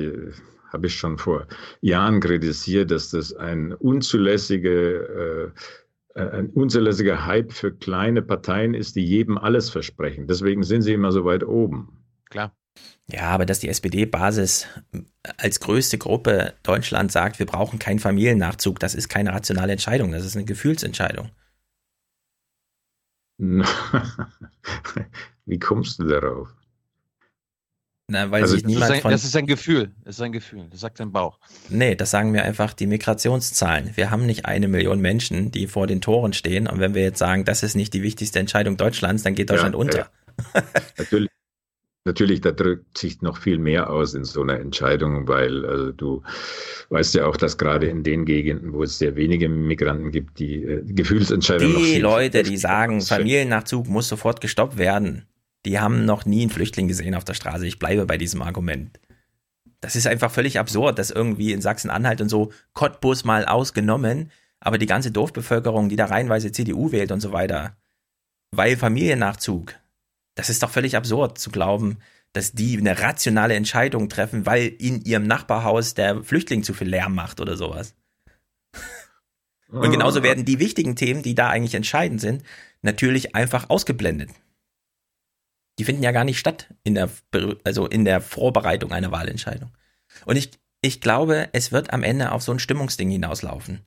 [0.72, 1.48] habe ich schon vor
[1.82, 5.54] Jahren kritisiert, dass das ein unzulässige,
[6.16, 10.28] äh, ein unzulässiger Hype für kleine Parteien ist, die jedem alles versprechen.
[10.28, 12.04] Deswegen sind sie immer so weit oben.
[12.30, 12.56] Klar.
[13.10, 14.68] Ja, aber dass die SPD-Basis
[15.38, 20.26] als größte Gruppe Deutschland sagt, wir brauchen keinen Familiennachzug, das ist keine rationale Entscheidung, das
[20.26, 21.30] ist eine Gefühlsentscheidung.
[25.46, 26.50] Wie kommst du darauf?
[28.08, 29.92] Na, weil Also, sich das ist niemand Das ist, ein, das ist ein Gefühl.
[30.04, 30.68] Das ist ein Gefühl.
[30.70, 31.40] Das sagt dein Bauch.
[31.70, 33.98] Nee, das sagen mir einfach die Migrationszahlen.
[33.98, 36.68] Wir haben nicht eine Million Menschen, die vor den Toren stehen.
[36.68, 39.74] Und wenn wir jetzt sagen, das ist nicht die wichtigste Entscheidung Deutschlands, dann geht Deutschland
[39.74, 39.98] Ja, unter.
[39.98, 40.08] ja.
[40.98, 41.30] Natürlich,
[42.06, 46.24] natürlich, da drückt sich noch viel mehr aus in so einer Entscheidung, weil also du
[46.90, 50.64] weißt ja auch, dass gerade in den Gegenden, wo es sehr wenige Migranten gibt, die
[50.64, 53.02] äh, Gefühlsentscheidungen noch Die Leute, die sagen.
[53.02, 55.26] Familiennachzug muss sofort gestoppt werden,
[55.66, 57.66] die haben noch nie einen Flüchtling gesehen auf der Straße.
[57.66, 59.00] Ich bleibe bei diesem Argument.
[59.82, 64.78] Das ist einfach völlig absurd, dass irgendwie in Sachsen-Anhalt und so Cottbus mal ausgenommen, aber
[64.78, 67.76] die ganze Dorfbevölkerung, die da reihenweise CDU wählt und so weiter,
[68.52, 69.74] weil Familiennachzug,
[70.36, 71.98] das ist doch völlig absurd zu glauben,
[72.34, 77.16] dass die eine rationale Entscheidung treffen, weil in ihrem Nachbarhaus der Flüchtling zu viel Lärm
[77.16, 77.96] macht oder sowas.
[79.70, 82.44] Und genauso werden die wichtigen Themen, die da eigentlich entscheidend sind,
[82.82, 84.30] natürlich einfach ausgeblendet.
[85.80, 87.10] Die finden ja gar nicht statt in der,
[87.64, 89.72] also in der Vorbereitung einer Wahlentscheidung.
[90.26, 93.82] Und ich, ich glaube, es wird am Ende auf so ein Stimmungsding hinauslaufen.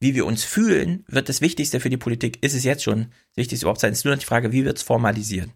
[0.00, 3.36] Wie wir uns fühlen, wird das Wichtigste für die Politik, ist es jetzt schon, das
[3.36, 3.92] Wichtigste überhaupt sein.
[3.92, 5.50] Es ist nur noch die Frage, wie wird es formalisiert?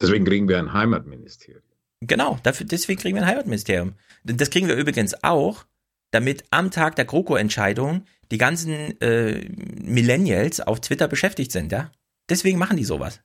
[0.00, 1.62] Deswegen kriegen wir ein Heimatministerium.
[2.00, 3.94] Genau, dafür, deswegen kriegen wir ein Heimatministerium.
[4.24, 5.64] Das kriegen wir übrigens auch,
[6.10, 9.48] damit am Tag der GroKo-Entscheidung die ganzen äh,
[9.82, 11.90] Millennials auf Twitter beschäftigt sind, ja.
[12.28, 13.20] Deswegen machen die sowas.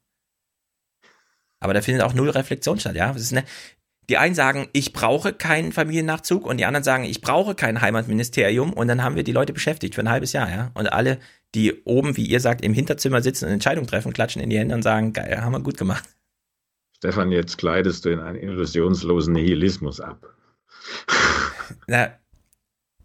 [1.60, 3.14] Aber da findet auch null Reflexion statt, ja.
[3.14, 3.44] Eine,
[4.10, 8.74] die einen sagen, ich brauche keinen Familiennachzug und die anderen sagen, ich brauche kein Heimatministerium
[8.74, 10.72] und dann haben wir die Leute beschäftigt für ein halbes Jahr, ja.
[10.74, 11.20] Und alle,
[11.54, 14.76] die oben, wie ihr sagt, im Hinterzimmer sitzen und Entscheidungen treffen, klatschen in die Hände
[14.76, 16.04] und sagen, geil, haben wir gut gemacht.
[17.00, 20.34] Stefan, jetzt kleidest du in einen illusionslosen Nihilismus ab.
[21.88, 22.12] Na,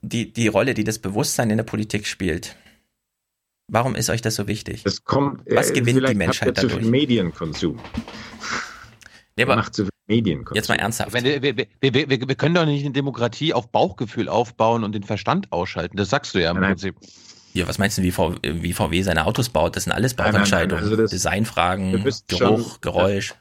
[0.03, 2.57] die, die Rolle, die das Bewusstsein in der Politik spielt.
[3.69, 4.83] Warum ist euch das so wichtig?
[4.83, 6.91] Das kommt, Was äh, gewinnt vielleicht die Menschheit habt ihr zu viel dadurch?
[6.91, 7.79] Medienkonsum.
[9.37, 10.57] Nee, aber Macht zu viel Medienkonsum.
[10.57, 11.13] jetzt mal ernsthaft.
[11.13, 15.05] Wenn, wir, wir, wir, wir, können doch nicht eine Demokratie auf Bauchgefühl aufbauen und den
[15.05, 15.97] Verstand ausschalten.
[15.97, 16.71] Das sagst du ja im Nein, nein.
[16.73, 16.97] Prinzip.
[17.55, 19.77] Ja, was meinst du, wie, v, wie VW seine Autos baut?
[19.77, 20.83] Das sind alles Nein, nein, nein, Bauchentscheidungen.
[20.85, 21.93] also das- Designfragen,
[22.27, 23.35] Geruch, schon- Geräusch.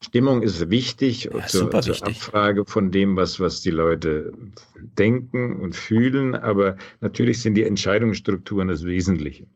[0.00, 2.16] Stimmung ist wichtig Ja, zur, super zur wichtig.
[2.16, 4.32] Abfrage von dem, was, was die Leute
[4.76, 6.34] denken und fühlen.
[6.34, 9.46] Aber natürlich sind die Entscheidungsstrukturen das Wesentliche.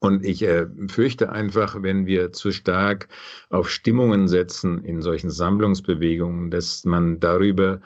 [0.00, 3.08] Und ich äh, fürchte einfach, wenn wir zu stark
[3.50, 7.80] auf Stimmungen setzen in solchen Sammlungsbewegungen, dass man darüber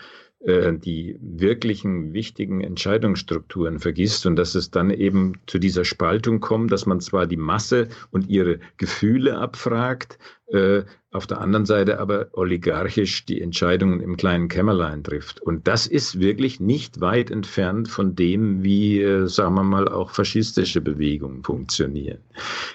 [0.45, 6.73] äh, die wirklichen wichtigen Entscheidungsstrukturen vergisst und dass es dann eben zu dieser Spaltung kommt,
[6.73, 12.29] dass man zwar die Masse und ihre Gefühle abfragt, äh, auf der anderen Seite aber
[12.33, 15.41] oligarchisch die Entscheidungen im kleinen Kämmerlein trifft.
[15.41, 20.11] Und das ist wirklich nicht weit entfernt von dem, wie, äh, sagen wir mal, auch
[20.11, 22.21] faschistische Bewegungen funktionieren.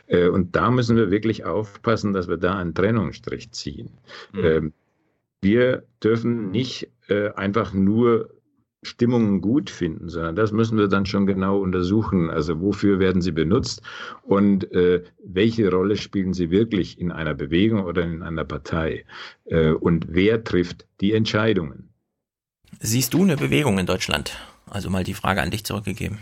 [0.06, 3.90] Äh, und da müssen wir wirklich aufpassen, dass wir da einen Trennungsstrich ziehen.
[4.34, 4.46] Mhm.
[4.46, 4.74] Ähm,
[5.48, 8.30] wir dürfen nicht äh, einfach nur
[8.84, 12.30] Stimmungen gut finden, sondern das müssen wir dann schon genau untersuchen.
[12.30, 13.82] Also wofür werden sie benutzt
[14.24, 19.06] und äh, welche Rolle spielen sie wirklich in einer Bewegung oder in einer Partei
[19.45, 21.90] äh, und wer trifft die Entscheidungen.
[22.80, 24.38] Siehst du eine Bewegung in Deutschland?
[24.69, 26.19] Also mal die Frage an dich zurückgegeben.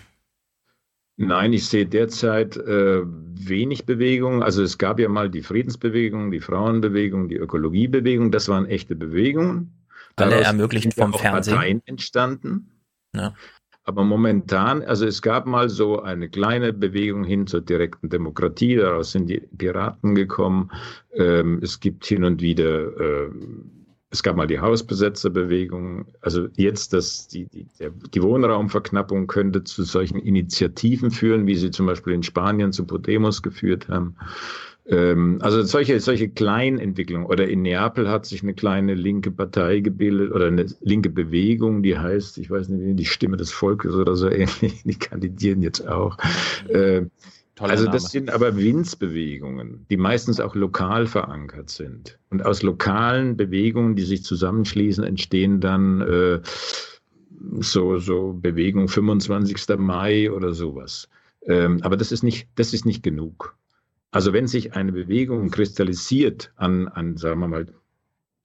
[1.17, 4.43] Nein, ich sehe derzeit äh, wenig Bewegung.
[4.43, 8.31] Also es gab ja mal die Friedensbewegung, die Frauenbewegung, die Ökologiebewegung.
[8.31, 9.73] Das waren echte Bewegungen.
[10.17, 11.55] Alle ermöglicht vom ja Fernsehen.
[11.55, 12.69] Parteien entstanden.
[13.13, 13.33] Ja.
[13.83, 19.11] Aber momentan, also es gab mal so eine kleine Bewegung hin zur direkten Demokratie, daraus
[19.11, 20.71] sind die Piraten gekommen.
[21.13, 23.29] Ähm, es gibt hin und wieder, äh,
[24.11, 26.05] es gab mal die Hausbesetzerbewegung.
[26.21, 27.67] Also jetzt, dass die, die,
[28.13, 33.41] die Wohnraumverknappung könnte zu solchen Initiativen führen, wie sie zum Beispiel in Spanien zu Podemos
[33.41, 34.15] geführt haben.
[34.87, 37.25] Ähm, also solche, solche Kleinentwicklungen.
[37.25, 41.97] Oder in Neapel hat sich eine kleine linke Partei gebildet oder eine linke Bewegung, die
[41.97, 46.17] heißt, ich weiß nicht, die Stimme des Volkes oder so ähnlich, die kandidieren jetzt auch.
[47.59, 52.19] Äh, also das sind aber Winzbewegungen, die meistens auch lokal verankert sind.
[52.29, 56.41] Und aus lokalen Bewegungen, die sich zusammenschließen, entstehen dann äh,
[57.59, 59.77] so, so Bewegung 25.
[59.77, 61.07] Mai oder sowas.
[61.47, 63.55] Ähm, aber das ist nicht, das ist nicht genug.
[64.11, 67.67] Also wenn sich eine Bewegung kristallisiert an, an sagen wir mal,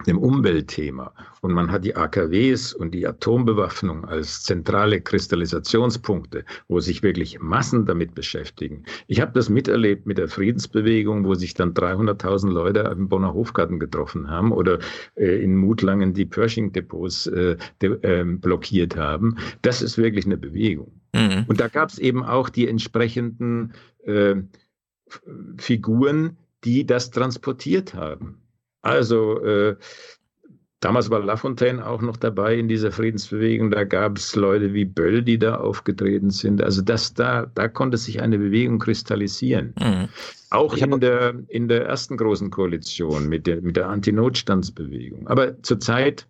[0.07, 7.03] dem Umweltthema und man hat die AKWs und die Atombewaffnung als zentrale Kristallisationspunkte, wo sich
[7.03, 8.85] wirklich Massen damit beschäftigen.
[9.07, 13.79] Ich habe das miterlebt mit der Friedensbewegung, wo sich dann 300.000 Leute im Bonner Hofgarten
[13.79, 14.79] getroffen haben oder
[15.17, 19.37] äh, in Mutlangen die Pershing-Depots äh, de, äh, blockiert haben.
[19.63, 21.01] Das ist wirklich eine Bewegung.
[21.15, 21.45] Mhm.
[21.49, 23.73] Und da gab es eben auch die entsprechenden
[24.05, 24.37] äh,
[25.59, 28.40] Figuren, die das transportiert haben.
[28.83, 29.77] Also äh,
[30.81, 33.71] damals war Lafontaine auch noch dabei in dieser Friedensbewegung.
[33.71, 36.63] Da gab es Leute wie Böll, die da aufgetreten sind.
[36.63, 39.75] Also das da, da konnte sich eine Bewegung kristallisieren.
[39.79, 40.09] Mhm.
[40.51, 45.29] Auch in der, in der ersten großen Koalition mit der, mit der Anti-Notstandsbewegung.
[45.29, 46.27] Aber zurzeit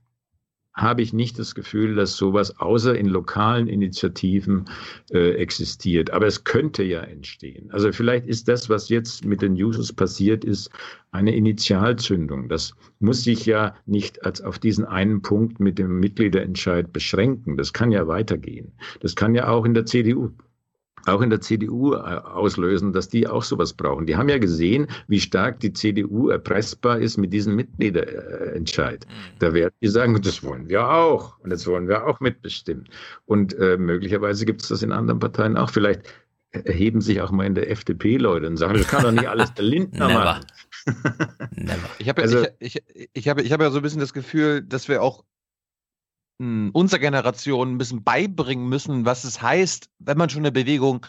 [0.74, 4.66] habe ich nicht das Gefühl, dass sowas außer in lokalen Initiativen
[5.10, 6.10] äh, existiert.
[6.10, 7.70] Aber es könnte ja entstehen.
[7.72, 10.70] Also vielleicht ist das, was jetzt mit den Users passiert ist,
[11.10, 12.48] eine Initialzündung.
[12.48, 17.56] Das muss sich ja nicht als auf diesen einen Punkt mit dem Mitgliederentscheid beschränken.
[17.56, 18.72] Das kann ja weitergehen.
[19.00, 20.30] Das kann ja auch in der CDU
[21.06, 24.06] auch in der CDU äh, auslösen, dass die auch sowas brauchen.
[24.06, 29.06] Die haben ja gesehen, wie stark die CDU erpressbar ist mit diesem Mitgliederentscheid.
[29.06, 29.38] Mhm.
[29.38, 32.88] Da werden die sagen, das wollen wir auch und das wollen wir auch mitbestimmen.
[33.26, 35.70] Und äh, möglicherweise gibt es das in anderen Parteien auch.
[35.70, 36.02] Vielleicht
[36.52, 39.54] erheben sich auch mal in der FDP Leute und sagen, das kann doch nicht alles
[39.54, 40.46] der Lindner machen.
[41.54, 41.76] Never.
[41.98, 44.62] Ich habe also, ich, ich, ich hab, ich hab ja so ein bisschen das Gefühl,
[44.62, 45.24] dass wir auch
[46.40, 51.04] unserer Generation ein bisschen beibringen müssen, was es heißt, wenn man schon eine Bewegung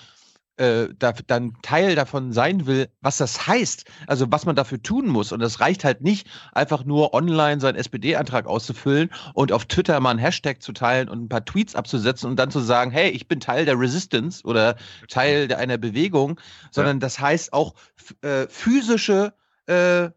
[0.58, 5.08] äh, da, dann Teil davon sein will, was das heißt, also was man dafür tun
[5.08, 5.32] muss.
[5.32, 10.12] Und das reicht halt nicht, einfach nur online seinen SPD-Antrag auszufüllen und auf Twitter mal
[10.12, 13.28] einen Hashtag zu teilen und ein paar Tweets abzusetzen und dann zu sagen, hey, ich
[13.28, 14.76] bin Teil der Resistance oder
[15.08, 16.40] Teil einer Bewegung,
[16.72, 17.02] sondern ja.
[17.02, 17.74] das heißt auch
[18.22, 19.34] äh, physische
[19.68, 20.10] äh,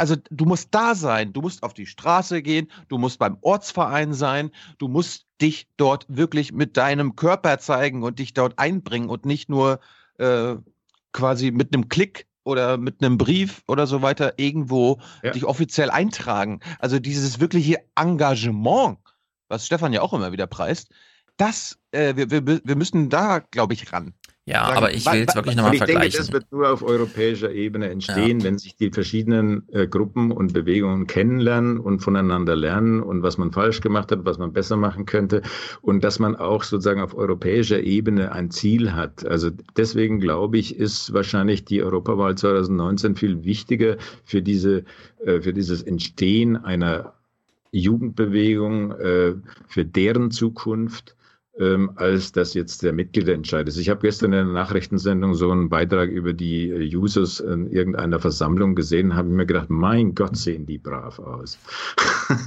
[0.00, 4.14] also du musst da sein, du musst auf die Straße gehen, du musst beim Ortsverein
[4.14, 9.26] sein, du musst dich dort wirklich mit deinem Körper zeigen und dich dort einbringen und
[9.26, 9.78] nicht nur
[10.18, 10.56] äh,
[11.12, 15.32] quasi mit einem Klick oder mit einem Brief oder so weiter irgendwo ja.
[15.32, 16.60] dich offiziell eintragen.
[16.78, 18.98] Also dieses wirkliche Engagement,
[19.48, 20.88] was Stefan ja auch immer wieder preist,
[21.36, 24.14] das, äh, wir, wir, wir müssen da, glaube ich, ran.
[24.50, 26.08] Ja, sagen, aber ich will jetzt wirklich nochmal vergleichen.
[26.08, 28.44] Ich denke, das wird nur auf europäischer Ebene entstehen, ja.
[28.44, 33.52] wenn sich die verschiedenen äh, Gruppen und Bewegungen kennenlernen und voneinander lernen und was man
[33.52, 35.42] falsch gemacht hat, was man besser machen könnte
[35.82, 39.24] und dass man auch sozusagen auf europäischer Ebene ein Ziel hat.
[39.24, 44.84] Also deswegen glaube ich, ist wahrscheinlich die Europawahl 2019 viel wichtiger für diese,
[45.24, 47.14] äh, für dieses Entstehen einer
[47.70, 49.34] Jugendbewegung, äh,
[49.68, 51.14] für deren Zukunft
[51.60, 53.76] ähm, als das jetzt der Mitgliederentscheid ist.
[53.76, 58.18] Ich habe gestern in der Nachrichtensendung so einen Beitrag über die äh, Users in irgendeiner
[58.18, 61.58] Versammlung gesehen, habe mir gedacht, mein Gott, sehen die brav aus.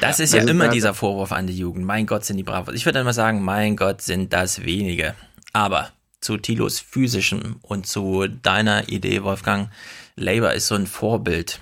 [0.00, 1.84] Das ist ja also immer dieser Vorwurf an die Jugend.
[1.84, 2.74] Mein Gott, sind die brav aus.
[2.74, 5.14] Ich würde immer sagen, mein Gott, sind das wenige.
[5.52, 9.70] Aber zu Tilos physischem und zu deiner Idee, Wolfgang,
[10.14, 11.60] Labour ist so ein Vorbild.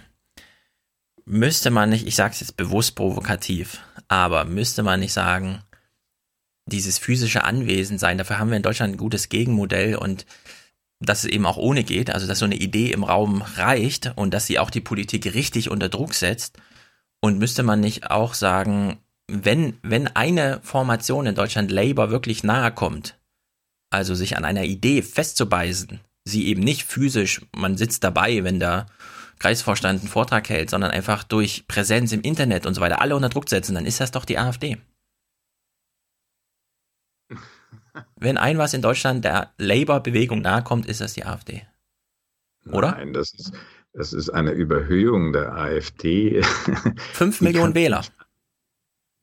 [1.25, 5.63] Müsste man nicht, ich sage es jetzt bewusst provokativ, aber müsste man nicht sagen,
[6.67, 10.27] dieses physische Anwesensein, dafür haben wir in Deutschland ein gutes Gegenmodell und
[11.01, 14.33] dass es eben auch ohne geht, also dass so eine Idee im Raum reicht und
[14.33, 16.59] dass sie auch die Politik richtig unter Druck setzt.
[17.21, 22.73] Und müsste man nicht auch sagen, wenn, wenn eine Formation in Deutschland Labour wirklich nahe
[22.73, 23.19] kommt,
[23.91, 28.87] also sich an einer Idee festzubeißen, sie eben nicht physisch, man sitzt dabei, wenn der
[29.39, 33.29] Kreisvorstand einen Vortrag hält, sondern einfach durch Präsenz im Internet und so weiter alle unter
[33.29, 34.79] Druck setzen, dann ist das doch die AfD.
[38.17, 41.63] Wenn ein was in Deutschland der Labour-Bewegung nahe kommt, ist das die AfD.
[42.71, 42.93] Oder?
[42.93, 43.53] Nein, das ist,
[43.93, 46.43] das ist eine Überhöhung der AfD.
[47.13, 48.05] Fünf Millionen kann, Wähler.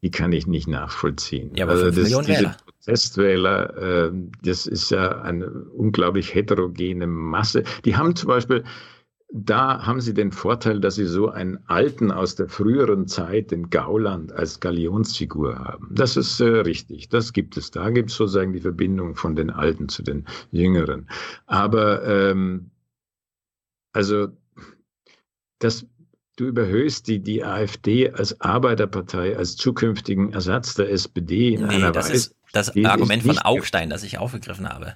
[0.02, 1.52] Die kann ich nicht nachvollziehen.
[1.56, 2.58] Ja, aber fünf also das, Millionen Wähler.
[2.66, 4.12] Protestwähler, äh,
[4.44, 7.64] das ist ja eine unglaublich heterogene Masse.
[7.86, 8.64] Die haben zum Beispiel
[9.36, 13.72] da haben Sie den Vorteil, dass Sie so einen Alten aus der früheren Zeit, den
[13.72, 15.90] Gauland, als Galionsfigur haben.
[15.92, 17.72] Das ist äh, richtig, das gibt es.
[17.72, 21.10] Da gibt es sozusagen die Verbindung von den Alten zu den Jüngeren.
[21.48, 22.70] Aber ähm,
[23.92, 24.28] also
[25.58, 25.88] das,
[26.36, 31.92] du überhöhst die, die AfD als Arbeiterpartei, als zukünftigen Ersatz der SPD in nee, einer
[31.92, 32.16] das Weise.
[32.16, 34.94] ist das Argument von Augstein, das ich aufgegriffen habe.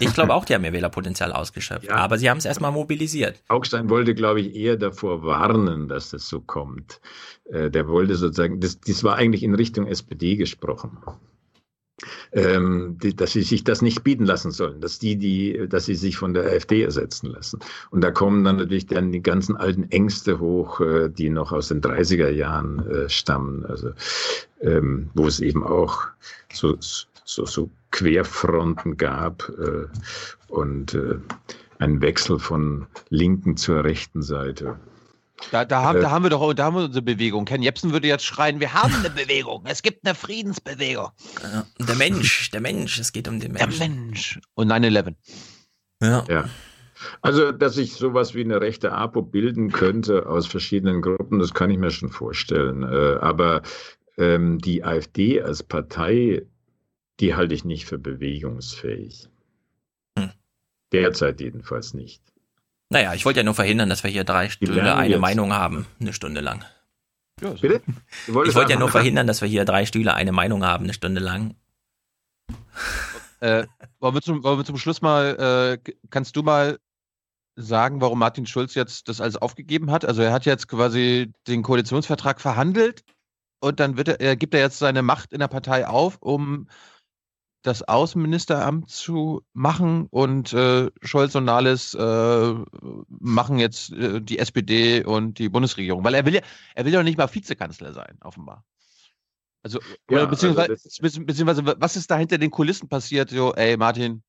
[0.00, 1.86] Ich glaube auch, die haben ihr Wählerpotenzial ausgeschöpft.
[1.86, 1.96] Ja.
[1.96, 3.42] Aber sie haben es erstmal mobilisiert.
[3.48, 7.00] Augstein wollte, glaube ich, eher davor warnen, dass das so kommt.
[7.44, 10.98] Äh, der wollte sozusagen, das, das war eigentlich in Richtung SPD gesprochen.
[12.32, 15.94] Ähm, die, dass sie sich das nicht bieten lassen sollen, dass die, die, dass sie
[15.94, 17.60] sich von der AfD ersetzen lassen.
[17.90, 21.68] Und da kommen dann natürlich dann die ganzen alten Ängste hoch, äh, die noch aus
[21.68, 23.90] den 30er Jahren äh, stammen, also
[24.62, 26.02] ähm, wo es eben auch
[26.52, 29.86] so, so, so Querfronten gab äh,
[30.48, 31.18] und äh,
[31.78, 34.80] einen Wechsel von linken zur rechten Seite.
[35.50, 37.44] Da, da, haben, Äh, da haben wir doch da haben wir unsere Bewegung.
[37.44, 39.64] Ken Jebsen würde jetzt schreien, wir haben eine Bewegung.
[39.66, 41.08] Es gibt eine Friedensbewegung.
[41.78, 44.06] Der Mensch, der Mensch, es geht um den Der Menschen.
[44.06, 44.40] Mensch.
[44.54, 45.14] Und 9-11.
[46.02, 46.24] Ja.
[46.28, 46.48] Ja.
[47.20, 51.70] Also, dass sich sowas wie eine rechte APO bilden könnte aus verschiedenen Gruppen, das kann
[51.70, 52.84] ich mir schon vorstellen.
[52.84, 53.62] Äh, aber
[54.18, 56.42] ähm, die AfD als Partei,
[57.20, 59.28] die halte ich nicht für bewegungsfähig.
[60.18, 60.30] Hm.
[60.92, 62.22] Derzeit jedenfalls nicht.
[62.90, 65.20] Naja, ich wollte ja nur verhindern, dass wir hier drei Stühle eine jetzt.
[65.20, 66.64] Meinung haben, eine Stunde lang.
[67.40, 67.80] Bitte?
[67.86, 67.92] Du
[68.28, 70.94] Ich wolltest wollte ja nur verhindern, dass wir hier drei Stühle eine Meinung haben, eine
[70.94, 71.56] Stunde lang.
[73.40, 73.66] Äh,
[73.98, 76.78] wollen, wir zum, wollen wir zum Schluss mal, äh, kannst du mal
[77.56, 80.04] sagen, warum Martin Schulz jetzt das alles aufgegeben hat?
[80.04, 83.02] Also er hat jetzt quasi den Koalitionsvertrag verhandelt
[83.60, 86.68] und dann wird er, er gibt er jetzt seine Macht in der Partei auf, um
[87.62, 92.54] das Außenministeramt zu machen und äh, Scholz und Nahles äh,
[93.08, 96.40] machen jetzt äh, die SPD und die Bundesregierung, weil er will ja,
[96.74, 98.64] er will ja nicht mal Vizekanzler sein, offenbar.
[99.62, 99.78] Also,
[100.10, 103.30] Ja, oder beziehungsweise, also beziehungsweise, was ist da hinter den Kulissen passiert?
[103.30, 104.24] So, ey, Martin,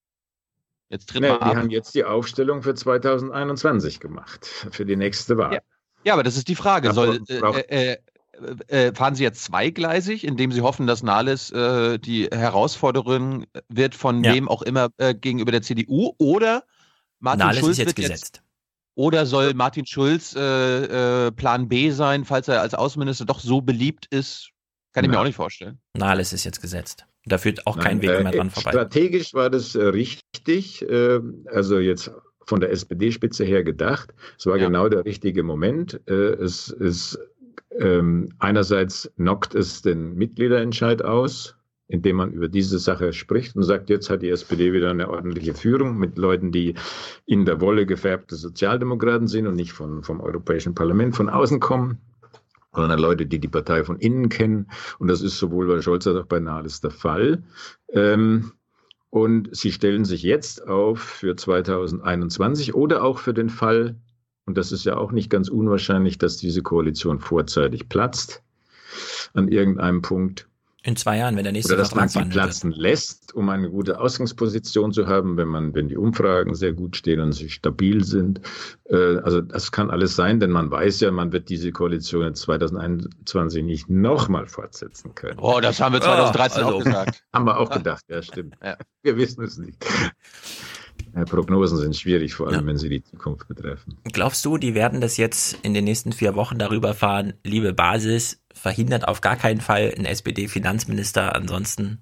[0.89, 1.55] jetzt tritt Nee, mal die ab.
[1.55, 5.55] haben jetzt die Aufstellung für 2021 gemacht, für die nächste Wahl.
[5.55, 5.59] Ja.
[6.05, 6.91] Ja, aber das ist die Frage.
[6.91, 7.97] Soll, braucht- äh, äh, äh,
[8.93, 14.33] fahren Sie jetzt zweigleisig, indem Sie hoffen, dass Nahles äh, die Herausforderin wird von Ja.
[14.33, 16.13] wem auch immer äh, gegenüber der CDU?
[16.17, 16.63] Oder
[17.19, 18.35] Martin Nahles Schulz ist jetzt wird gesetzt.
[18.37, 18.43] jetzt
[18.95, 23.61] oder soll Martin Schulz äh, äh, Plan B sein, falls er als Außenminister doch so
[23.61, 24.49] beliebt ist?
[24.91, 25.21] Kann ich mir Ja.
[25.21, 25.79] auch nicht vorstellen.
[25.97, 27.05] Nahles ist jetzt gesetzt.
[27.25, 28.69] Da führt auch kein Nein, Weg äh, mehr dran vorbei.
[28.71, 32.11] Strategisch war das äh, richtig, äh, also jetzt
[32.45, 34.13] von der SPD-Spitze her gedacht.
[34.37, 34.65] Es war Ja.
[34.67, 35.99] genau der richtige Moment.
[36.07, 37.17] Äh, es ist
[37.79, 41.55] ähm, einerseits knockt es den Mitgliederentscheid aus,
[41.87, 45.53] indem man über diese Sache spricht und sagt, jetzt hat die SPD wieder eine ordentliche
[45.53, 46.75] Führung mit Leuten, die
[47.25, 51.99] in der Wolle gefärbte Sozialdemokraten sind und nicht von, vom Europäischen Parlament von außen kommen
[52.75, 54.67] sondern Leute, die die Partei von innen kennen.
[54.99, 57.43] Und das ist sowohl bei Scholz als auch bei Nahles der Fall.
[57.89, 58.53] Ähm,
[59.09, 63.95] und sie stellen sich jetzt auf für 2021 oder auch für den Fall,
[64.45, 68.43] und das ist ja auch nicht ganz unwahrscheinlich, dass diese Koalition vorzeitig platzt
[69.33, 70.47] an irgendeinem Punkt.
[70.85, 74.01] In zwei Jahren, wenn der nächste Oder dass man sie platzen lässt, um eine gute
[74.01, 78.41] Ausgangsposition zu haben, wenn man, wenn die Umfragen sehr gut stehen und sie stabil sind.
[78.89, 82.35] Äh, also das kann alles sein, denn man weiß ja, man wird diese Koalition in
[82.35, 85.39] 2021 nicht nochmal fortsetzen können.
[85.39, 87.23] Oh, das haben wir 2013 Ja, also- auch gesagt.
[87.31, 88.55] Haben wir auch gedacht, ja stimmt.
[89.03, 89.77] Wir wissen es nicht.
[91.15, 93.97] Ja, Prognosen sind schwierig, vor allem wenn sie die Zukunft betreffen.
[94.11, 98.41] Glaubst du, die werden das jetzt in den nächsten vier Wochen darüber fahren, liebe Basis,
[98.53, 102.01] verhindert auf gar keinen Fall ein SPD-Finanzminister, ansonsten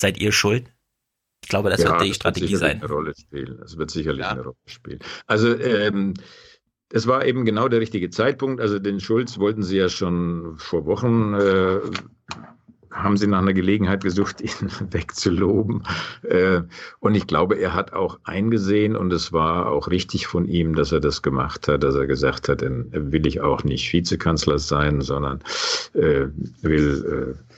[0.00, 0.72] seid ihr schuld?
[1.42, 2.82] Ich glaube, das Ja, wird die das Strategie wird sein.
[2.82, 3.58] Eine Rolle spielen.
[3.60, 4.98] Das wird sicherlich eine Rolle spielen.
[5.26, 6.14] Also ähm,
[6.92, 8.60] es war eben genau der richtige Zeitpunkt.
[8.60, 11.80] Also den Schulz wollten sie ja schon vor Wochen äh,
[12.90, 15.82] haben sie nach einer Gelegenheit gesucht, ihn wegzuloben.
[16.22, 16.62] Äh,
[16.98, 20.92] und ich glaube, er hat auch eingesehen und es war auch richtig von ihm, dass
[20.92, 25.00] er das gemacht hat, dass er gesagt hat, dann will ich auch nicht Vizekanzler sein,
[25.00, 25.42] sondern
[25.94, 26.26] äh,
[26.62, 27.54] will äh,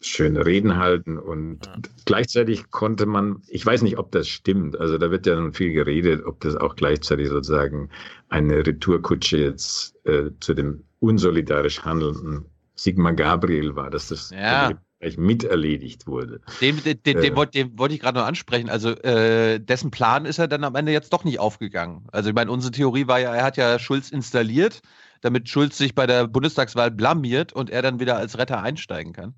[0.00, 1.18] schöne Reden halten.
[1.18, 1.70] Und
[2.04, 5.72] gleichzeitig konnte man, ich weiß nicht, ob das stimmt, also da wird ja nun viel
[5.72, 7.90] geredet, ob das auch gleichzeitig sozusagen
[8.28, 12.46] eine Retourkutsche jetzt äh, zu dem unsolidarisch handelnden
[12.80, 14.72] Sigmar Gabriel war, dass das Ja.
[15.00, 16.40] gleich miterledigt wurde.
[16.62, 17.20] Den, den, den, Äh.
[17.20, 18.70] den, wollte, den wollte ich gerade noch ansprechen.
[18.70, 22.06] Also äh, dessen Plan ist er dann am Ende jetzt doch nicht aufgegangen.
[22.10, 24.80] Also ich meine, unsere Theorie war ja, er hat ja Schulz installiert,
[25.20, 29.34] damit Schulz sich bei der Bundestagswahl blamiert und er dann wieder als Retter einsteigen kann.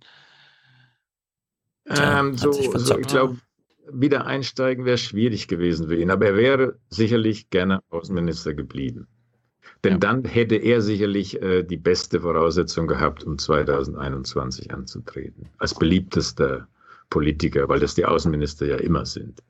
[1.89, 3.39] Ähm, so, so, ich glaube,
[3.91, 9.09] wieder einsteigen wäre schwierig gewesen für ihn, aber er wäre sicherlich gerne Außenminister geblieben.
[9.85, 16.69] Denn dann hätte er sicherlich äh, die beste Voraussetzung gehabt, um 2021 anzutreten, als beliebtester
[17.11, 19.43] Politiker, weil das die Außenminister ja immer sind.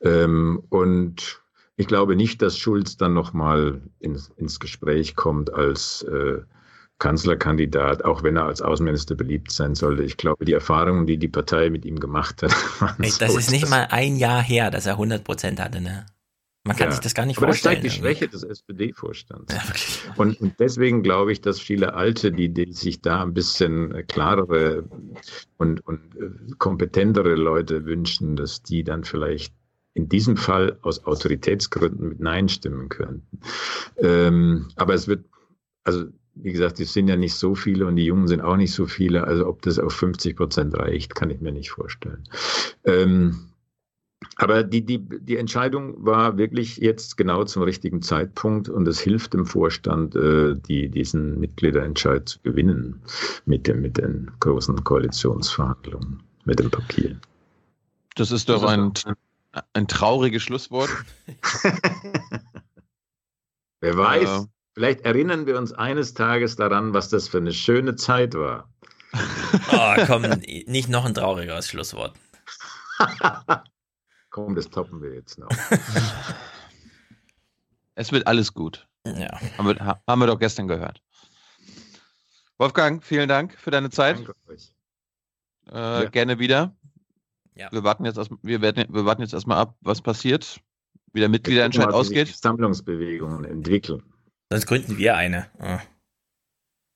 [0.00, 1.40] Ähm, und
[1.76, 6.40] ich glaube nicht, dass Schulz dann nochmal ins, ins Gespräch kommt als äh,
[6.98, 10.02] Kanzlerkandidat, auch wenn er als Außenminister beliebt sein sollte.
[10.02, 13.50] Ich glaube, die Erfahrungen, die die Partei mit ihm gemacht hat, waren das so, ist
[13.50, 16.04] nicht mal ein Jahr her, dass er 100 Prozent hatte, ne?
[16.70, 16.92] Man kann Ja.
[16.92, 17.82] sich das gar nicht Aber vorstellen.
[17.82, 18.00] Das zeigt die.
[18.00, 19.52] Schwäche des SPD-Vorstands.
[20.16, 24.04] und, und deswegen glaube ich, dass viele Alte, die, die sich da ein bisschen äh,
[24.04, 24.84] klarere
[25.58, 29.52] und, und äh, kompetentere Leute wünschen, dass die dann vielleicht
[29.94, 33.40] in diesem Fall aus Autoritätsgründen mit Nein stimmen könnten.
[33.98, 35.24] Ähm, aber es wird,
[35.82, 36.04] also
[36.36, 38.86] wie gesagt, es sind ja nicht so viele und die Jungen sind auch nicht so
[38.86, 39.24] viele.
[39.24, 42.28] Also ob das auf 50 Prozent reicht, kann ich mir nicht vorstellen.
[42.84, 43.49] Ähm,
[44.40, 49.34] aber die, die, die Entscheidung war wirklich jetzt genau zum richtigen Zeitpunkt und es hilft
[49.34, 53.02] dem Vorstand, äh, die, diesen Mitgliederentscheid zu gewinnen
[53.44, 57.20] mit, dem, mit den großen Koalitionsverhandlungen, mit dem Papier.
[58.14, 58.94] Das ist doch ein,
[59.74, 60.88] ein trauriges Schlusswort.
[63.82, 64.46] Wer weiß, Ja.
[64.72, 68.70] vielleicht erinnern wir uns eines Tages daran, was das für eine schöne Zeit war.
[69.70, 70.22] Oh, komm,
[70.66, 72.14] nicht noch ein traurigeres Schlusswort.
[74.30, 75.48] Komm, das toppen wir jetzt noch.
[77.94, 78.88] Es wird alles gut.
[79.06, 79.28] Ja.
[79.58, 81.02] Haben wir, ha- haben wir doch gestern gehört.
[82.58, 84.16] Wolfgang, vielen Dank für deine Zeit.
[84.16, 84.72] Danke euch.
[85.70, 86.08] Äh, Ja.
[86.08, 86.74] Gerne wieder.
[87.54, 87.70] Ja.
[87.72, 90.60] Wir warten jetzt erst, wir, werden, wir warten jetzt erstmal ab, was passiert,
[91.12, 92.28] wie der Mitgliederentscheid ausgeht.
[92.28, 94.02] die Sammlungsbewegungen entwickeln.
[94.50, 95.50] Sonst gründen wir eine.
[95.58, 95.80] Ah.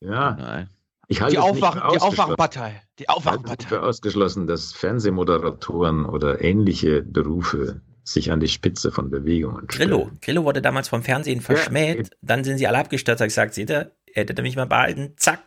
[0.00, 0.32] Ja.
[0.36, 0.70] Nein.
[1.08, 2.00] Ich halte Die, es nicht Aufwach, für die.
[2.02, 2.82] Aufwachpartei.
[2.98, 3.54] Die Ich halte es Aufwachpartei.
[3.56, 9.90] nicht für ausgeschlossen, dass Fernsehmoderatoren oder ähnliche Berufe sich an die Spitze von Bewegungen stellen.
[9.90, 10.10] Grillo.
[10.20, 12.10] Grillo wurde damals vom Fernsehen verschmäht.
[12.22, 13.20] Dann sind sie alle abgestürzt.
[13.20, 15.14] Hat gesagt, seht ihr, hättet ihr mich mal behalten.
[15.16, 15.40] Zack.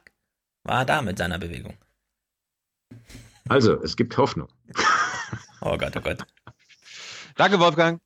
[0.63, 1.77] War er da mit seiner Bewegung.
[3.47, 4.47] Also, es gibt Hoffnung.
[5.61, 6.23] Oh Gott, oh Gott.
[7.35, 8.01] Danke, Wolfgang.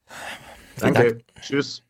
[0.77, 1.15] Danke.
[1.15, 1.23] Dank.
[1.41, 1.83] Tschüss.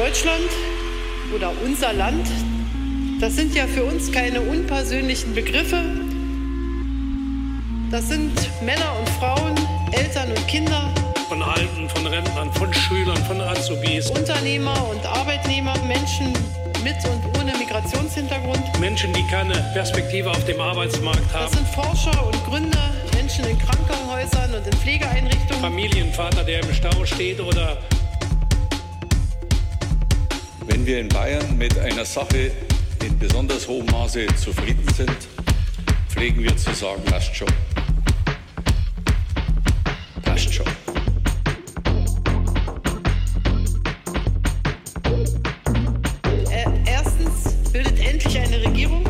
[0.00, 0.48] Deutschland
[1.34, 2.26] oder unser Land,
[3.20, 5.76] das sind ja für uns keine unpersönlichen Begriffe.
[7.90, 9.54] Das sind Männer und Frauen,
[9.92, 10.90] Eltern und Kinder,
[11.28, 14.10] Von Alten, von Rentnern, von Schülern, von Azubis.
[14.10, 16.32] Unternehmer und Arbeitnehmer, Menschen
[16.82, 18.80] mit und ohne Migrationshintergrund.
[18.80, 21.52] Menschen, die keine Perspektive auf dem Arbeitsmarkt Das haben.
[21.56, 25.60] sind Forscher und Gründer, Menschen in Krankenhäusern und in Pflegeeinrichtungen.
[25.60, 27.76] Familienvater, der im Stau steht oder
[30.70, 32.52] wenn wir in Bayern mit einer Sache
[33.04, 35.16] in besonders hohem Maße zufrieden sind,
[36.08, 37.48] pflegen wir zu sagen, passt schon.
[40.22, 40.66] Passt schon.
[46.52, 49.04] Äh, erstens bildet endlich eine Regierung,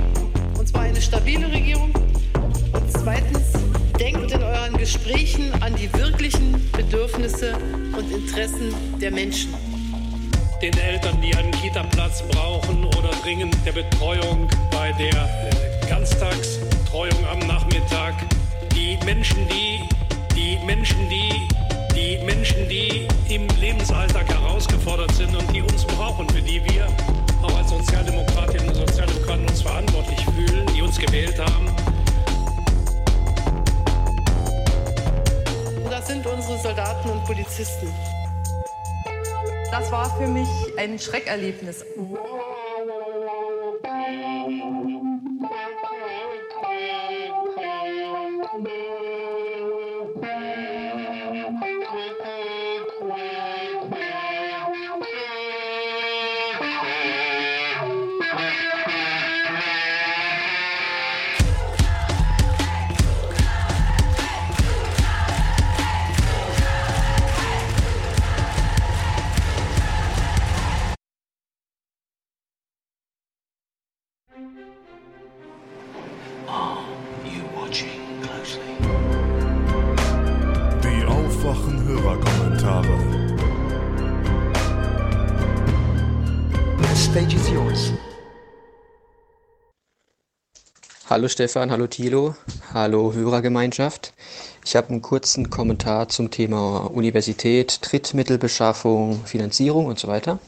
[0.59, 1.93] und zwar eine stabile Regierung.
[2.73, 3.53] Und zweitens
[3.99, 7.59] denkt in euren Gesprächen an die wirklichen Bedürfnisse
[7.93, 9.70] und Interessen der Menschen.
[10.63, 17.39] Den Eltern, die einen Kita-Platz brauchen oder dringend der Betreuung bei der äh, Ganztagsbetreuung am
[17.47, 18.13] Nachmittag.
[18.75, 19.81] Die Menschen, die,
[20.37, 21.49] die Menschen, die,
[21.95, 26.89] die Menschen, die im Lebensalltag herausgefordert sind und die uns brauchen, für die wir
[27.43, 31.75] auch als Sozialdemokratinnen und Sozialdemokraten uns verantwortlich fühlen, die uns gewählt haben.
[35.89, 37.89] Das sind unsere Soldaten und Polizisten.
[39.71, 41.85] Das war für mich ein Schreckerlebnis.
[91.11, 92.37] Hallo Stefan, hallo Thilo,
[92.73, 94.15] hallo Hörergemeinschaft.
[94.65, 100.39] Ich habe einen kurzen Kommentar zum Thema Universität, Drittmittelbeschaffung, Finanzierung und so weiter.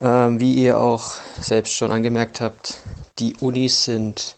[0.00, 2.78] Ähm, wie ihr auch selbst schon angemerkt habt,
[3.18, 4.36] die Unis sind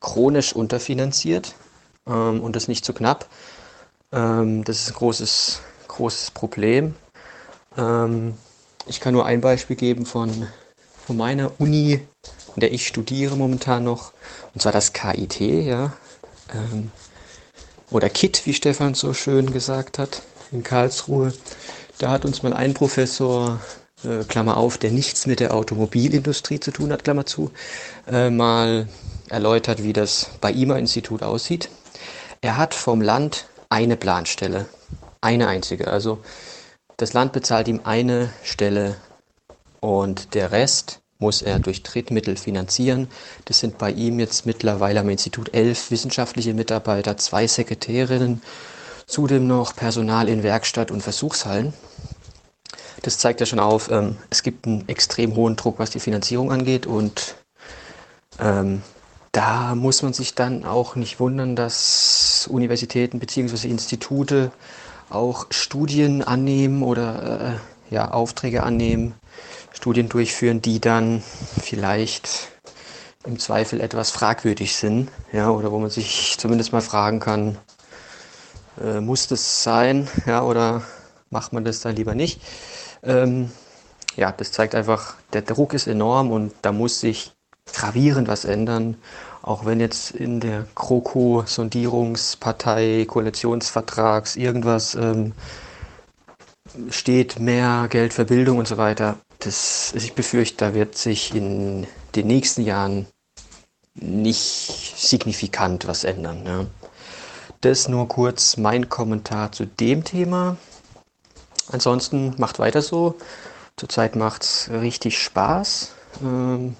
[0.00, 1.54] chronisch unterfinanziert
[2.08, 3.28] ähm, und das nicht zu knapp.
[4.10, 6.96] Ähm, das ist ein großes, großes Problem.
[7.76, 8.34] Ähm,
[8.88, 10.48] ich kann nur ein Beispiel geben von,
[11.06, 12.00] von meiner Uni,
[12.54, 14.12] in der ich studiere momentan noch,
[14.54, 15.92] und zwar das KIT, ja.
[16.52, 16.90] Ähm,
[17.90, 21.32] oder KIT, wie Stefan so schön gesagt hat, in Karlsruhe.
[21.98, 23.60] Da hat uns mal ein Professor,
[24.04, 27.50] äh, Klammer auf, der nichts mit der Automobilindustrie zu tun hat, Klammer zu,
[28.10, 28.88] äh, mal
[29.28, 31.68] erläutert, wie das bei IMA-Institut aussieht.
[32.40, 34.66] Er hat vom Land eine Planstelle,
[35.20, 35.88] eine einzige.
[35.88, 36.18] Also
[36.96, 38.96] das Land bezahlt ihm eine Stelle
[39.80, 43.08] und der Rest muss er durch Drittmittel finanzieren.
[43.44, 48.40] Das sind bei ihm jetzt mittlerweile am Institut elf wissenschaftliche Mitarbeiter, zwei Sekretärinnen,
[49.06, 51.72] zudem noch Personal in Werkstatt und Versuchshallen.
[53.02, 56.52] Das zeigt ja schon auf, ähm, es gibt einen extrem hohen Druck, was die Finanzierung
[56.52, 57.34] angeht und
[58.38, 58.82] ähm,
[59.32, 63.68] da muss man sich dann auch nicht wundern, dass Universitäten bzw.
[63.68, 64.52] Institute
[65.10, 69.14] auch Studien annehmen oder äh, ja, Aufträge annehmen,
[69.88, 71.22] Studien durchführen, die dann
[71.62, 72.50] vielleicht
[73.24, 77.56] im Zweifel etwas fragwürdig sind, ja, oder wo man sich zumindest mal fragen kann,
[78.84, 80.82] äh, muss das sein, ja, oder
[81.30, 82.42] macht man das dann lieber nicht?
[83.02, 83.50] Ähm,
[84.14, 87.32] ja, das zeigt einfach, der Druck ist enorm und da muss sich
[87.72, 88.98] gravierend was ändern.
[89.40, 95.32] Auch wenn jetzt in der GroKo-Sondierungspartei, Koalitionsvertrags irgendwas ähm,
[96.90, 99.16] steht, mehr Geld für Bildung und so weiter.
[99.38, 103.06] Das, ich befürchte, da wird sich in den nächsten Jahren
[103.94, 106.44] nicht signifikant was ändern.
[106.44, 106.66] Ja.
[107.60, 110.56] Das nur kurz mein Kommentar zu dem Thema.
[111.70, 113.16] Ansonsten macht weiter so.
[113.76, 115.92] Zurzeit macht es richtig Spaß.
[116.22, 116.76] Ähm,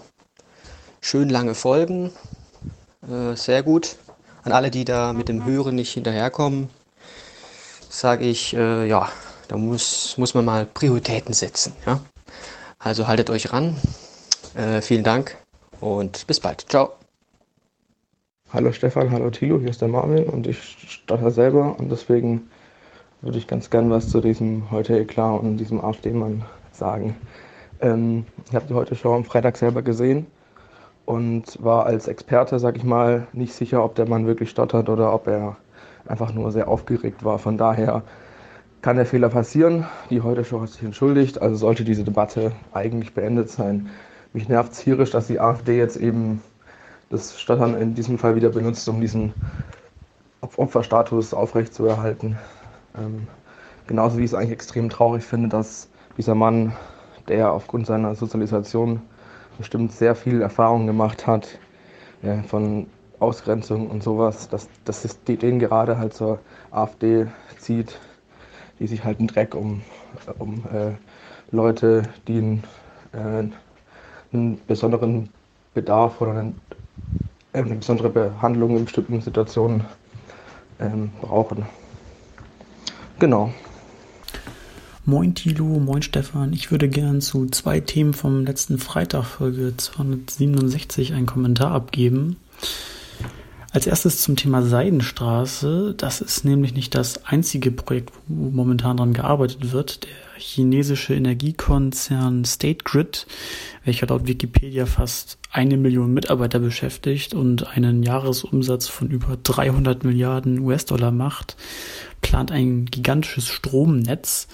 [1.00, 2.12] schön lange Folgen.
[3.08, 3.96] Äh, sehr gut.
[4.42, 6.70] An alle, die da mit dem Hören nicht hinterherkommen,
[7.90, 9.08] sage ich, äh, ja,
[9.48, 11.72] da muss, muss man mal Prioritäten setzen.
[11.86, 12.00] Ja?
[12.78, 13.76] Also haltet euch ran.
[14.54, 15.36] Äh, vielen Dank
[15.80, 16.66] und bis bald.
[16.68, 16.90] Ciao.
[18.52, 22.48] Hallo Stefan, hallo Thilo, hier ist der Marvin und ich stotter selber und deswegen
[23.20, 27.14] würde ich ganz gern was zu diesem heute Eklat und diesem AfD-Mann sagen.
[27.80, 30.26] Ähm, ich habe die heute Show am Freitag selber gesehen
[31.04, 35.12] und war als Experte, sag ich mal, nicht sicher, ob der Mann wirklich stottert oder
[35.12, 35.56] ob er
[36.06, 37.38] einfach nur sehr aufgeregt war.
[37.38, 38.02] Von daher
[38.82, 39.86] kann der Fehler passieren.
[40.10, 43.88] Die Heute Show hat sich entschuldigt, also sollte diese Debatte eigentlich beendet sein.
[44.32, 46.42] Mich nervt es tierisch, dass die AfD jetzt eben
[47.10, 49.32] das Stottern in diesem Fall wieder benutzt, um diesen
[50.40, 52.38] Opferstatus aufrechtzuerhalten.
[52.96, 53.26] Ähm,
[53.86, 56.72] genauso wie ich es eigentlich extrem traurig finde, dass dieser Mann,
[57.26, 59.00] der aufgrund seiner Sozialisation
[59.56, 61.58] bestimmt sehr viel Erfahrung gemacht hat
[62.22, 62.86] ja, von
[63.18, 66.38] Ausgrenzung und sowas, dass, dass es den gerade halt zur
[66.70, 67.26] AfD
[67.58, 67.98] zieht,
[68.78, 69.82] die sich halt einen Dreck um,
[70.38, 70.92] um äh,
[71.50, 72.64] Leute, die einen,
[73.12, 73.44] äh,
[74.32, 75.30] einen besonderen
[75.74, 76.60] Bedarf oder einen
[77.54, 79.84] ähm, eine besondere Behandlung in bestimmten Situationen
[80.78, 81.66] ähm, brauchen.
[83.18, 83.52] Genau.
[85.04, 86.52] Moin Tilo, moin Stefan.
[86.52, 92.36] Ich würde gern zu zwei Themen vom letzten Freitag, Folge 267, einen Kommentar abgeben.
[93.78, 95.94] Als erstes zum Thema Seidenstraße.
[95.96, 100.02] Das ist nämlich nicht das einzige Projekt, wo momentan daran gearbeitet wird.
[100.02, 103.28] Der chinesische Energiekonzern State Grid,
[103.84, 110.58] welcher laut Wikipedia fast eine Million Mitarbeiter beschäftigt und einen Jahresumsatz von über 300 Milliarden
[110.58, 111.56] US-Dollar macht,
[112.20, 114.48] plant ein gigantisches Stromnetz.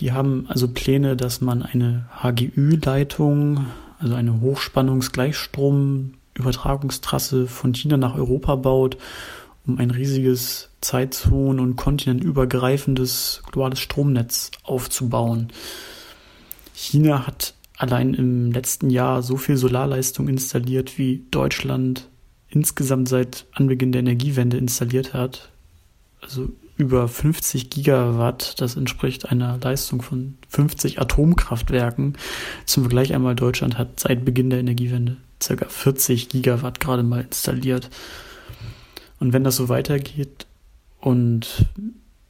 [0.00, 3.66] Die haben also Pläne, dass man eine HGÜ-Leitung,
[4.00, 4.32] also eine
[6.44, 8.96] Hochspannungsgleichstrom-Übertragungstrasse von China nach Europa baut,
[9.66, 15.48] um ein riesiges Zeitzonen- und kontinentübergreifendes globales Stromnetz aufzubauen.
[16.74, 22.08] China hat allein im letzten Jahr so viel Solarleistung installiert, wie Deutschland
[22.48, 25.50] insgesamt seit Anbeginn der Energiewende installiert hat.
[26.20, 32.16] Also über 50 Gigawatt, das entspricht einer Leistung von 50 Atomkraftwerken.
[32.66, 35.68] Zum Vergleich einmal, Deutschland hat seit Beginn der Energiewende ca.
[35.68, 37.90] 40 Gigawatt gerade mal installiert.
[39.18, 40.46] Und wenn das so weitergeht
[41.00, 41.66] und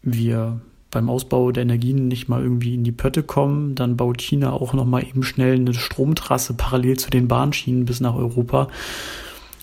[0.02, 0.60] wir
[0.90, 4.72] beim Ausbau der Energien nicht mal irgendwie in die Pötte kommen, dann baut China auch
[4.72, 8.68] noch mal eben schnell eine Stromtrasse parallel zu den Bahnschienen bis nach Europa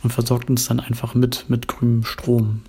[0.04, 2.62] und versorgt uns dann einfach mit mit grünem Strom.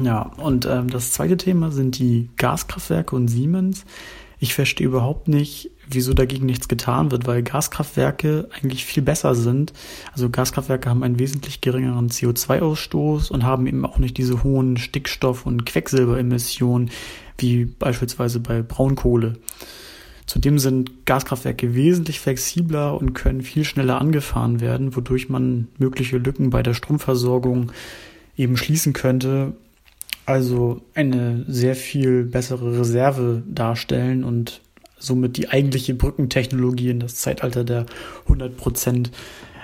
[0.00, 3.84] Ja, und ähm, das zweite Thema sind die Gaskraftwerke und Siemens.
[4.38, 9.72] Ich verstehe überhaupt nicht, wieso dagegen nichts getan wird, weil Gaskraftwerke eigentlich viel besser sind.
[10.12, 15.46] Also Gaskraftwerke haben einen wesentlich geringeren CO2-Ausstoß und haben eben auch nicht diese hohen Stickstoff-
[15.46, 16.90] und Quecksilberemissionen
[17.38, 19.34] wie beispielsweise bei Braunkohle.
[20.26, 26.50] Zudem sind Gaskraftwerke wesentlich flexibler und können viel schneller angefahren werden, wodurch man mögliche Lücken
[26.50, 27.72] bei der Stromversorgung
[28.36, 29.54] eben schließen könnte
[30.28, 34.60] also eine sehr viel bessere Reserve darstellen und
[34.98, 37.86] somit die eigentliche Brückentechnologie in das Zeitalter der
[38.28, 39.10] 100%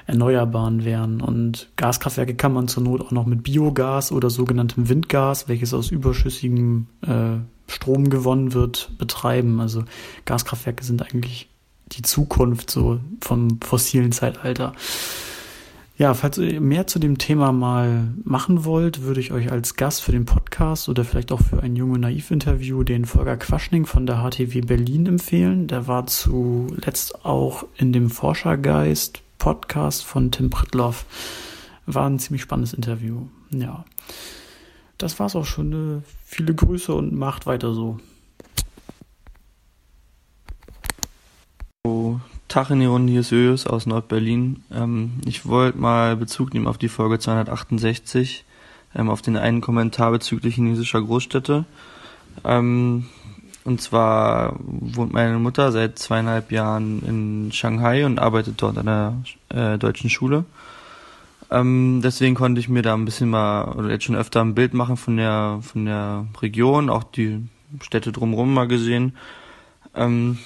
[0.06, 1.20] Erneuerbaren wären.
[1.20, 5.90] Und Gaskraftwerke kann man zur Not auch noch mit Biogas oder sogenanntem Windgas, welches aus
[5.90, 9.60] überschüssigem äh, Strom gewonnen wird, betreiben.
[9.60, 9.84] Also
[10.24, 11.48] Gaskraftwerke sind eigentlich
[11.92, 14.74] die Zukunft so vom fossilen Zeitalter.
[15.96, 20.02] Ja, falls ihr mehr zu dem Thema mal machen wollt, würde ich euch als Gast
[20.02, 24.16] für den Podcast oder vielleicht auch für ein junge Naiv-Interview den Volker Quaschning von der
[24.16, 25.68] HTW Berlin empfehlen.
[25.68, 31.06] Der war zuletzt auch in dem Forschergeist Podcast von Tim Pritloff.
[31.86, 33.26] War ein ziemlich spannendes Interview.
[33.50, 33.84] Ja.
[34.98, 36.02] Das war's auch schon.
[36.24, 38.00] Viele Grüße und macht weiter so.
[42.56, 44.62] Ist Ös aus Nordberlin.
[44.72, 48.44] Ähm, ich wollte mal Bezug nehmen auf die Folge 268,
[48.94, 51.64] ähm, auf den einen Kommentar bezüglich chinesischer Großstädte.
[52.44, 53.06] Ähm,
[53.64, 59.14] und zwar wohnt meine Mutter seit zweieinhalb Jahren in Shanghai und arbeitet dort an der
[59.48, 60.44] äh, deutschen Schule.
[61.50, 64.74] Ähm, deswegen konnte ich mir da ein bisschen mal, oder jetzt schon öfter ein Bild
[64.74, 67.48] machen von der, von der Region, auch die
[67.82, 69.16] Städte drumherum mal gesehen.
[69.96, 70.38] Ähm,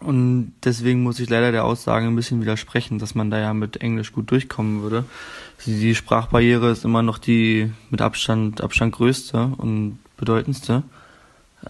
[0.00, 3.78] und deswegen muss ich leider der Aussage ein bisschen widersprechen, dass man da ja mit
[3.78, 5.04] Englisch gut durchkommen würde.
[5.64, 10.82] Die Sprachbarriere ist immer noch die mit Abstand, Abstand größte und bedeutendste.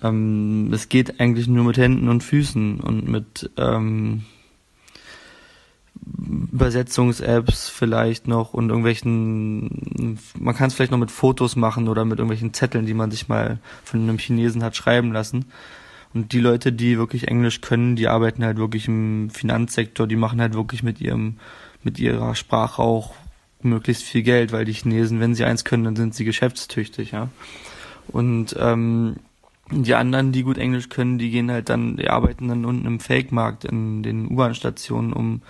[0.03, 4.25] Ähm, es geht eigentlich nur mit Händen und Füßen und mit ähm,
[6.53, 12.19] Übersetzungs-Apps vielleicht noch und irgendwelchen, man kann es vielleicht noch mit Fotos machen oder mit
[12.19, 15.47] irgendwelchen Zetteln, die man sich mal von einem Chinesen hat schreiben lassen.
[16.17, 20.41] Und die Leute, die wirklich Englisch können, die arbeiten halt wirklich im Finanzsektor, die machen
[20.41, 21.37] halt wirklich mit ihrem,
[21.83, 23.13] mit ihrer Sprache auch
[23.61, 27.29] möglichst viel Geld, weil die Chinesen, wenn sie eins können, dann sind sie geschäftstüchtig, ja.
[28.09, 29.17] Und ähm,
[29.71, 32.99] die anderen, die gut Englisch können, die gehen halt dann, die arbeiten dann unten im
[32.99, 35.43] Fake-Markt in den U-Bahn-Stationen, um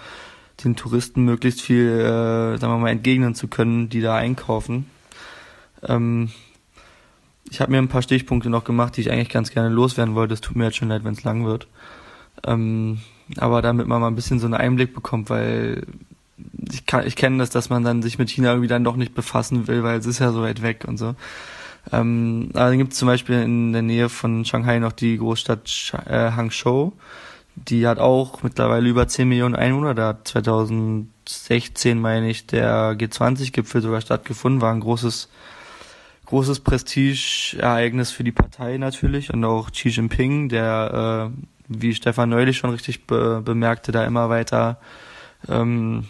[0.64, 4.86] den Touristen möglichst viel, äh, sagen wir mal, entgegnen zu können, die da einkaufen.
[5.86, 6.30] Ähm,
[7.50, 10.34] ich habe mir ein paar Stichpunkte noch gemacht, die ich eigentlich ganz gerne loswerden wollte.
[10.34, 11.68] Es tut mir jetzt schon leid, wenn es lang wird.
[12.44, 12.98] Ähm,
[13.36, 15.86] aber damit man mal ein bisschen so einen Einblick bekommt, weil
[16.70, 19.14] ich, kann, ich kenne das, dass man dann sich mit China irgendwie dann doch nicht
[19.14, 21.14] befassen will, weil es ist ja so weit weg und so.
[21.92, 25.92] Ähm, aber dann gibt es zum Beispiel in der Nähe von Shanghai noch die Großstadt
[26.06, 26.92] äh, Hangzhou.
[27.54, 29.94] Die hat auch mittlerweile über 10 Millionen Einwohner.
[29.94, 34.60] Da hat 2016, meine ich, der G20-Gipfel sogar stattgefunden.
[34.60, 35.28] War ein großes
[36.26, 42.58] großes Prestigeereignis für die Partei natürlich und auch Xi Jinping, der, äh, wie Stefan neulich
[42.58, 44.78] schon richtig be bemerkte, da immer weiter
[45.48, 46.06] ähm,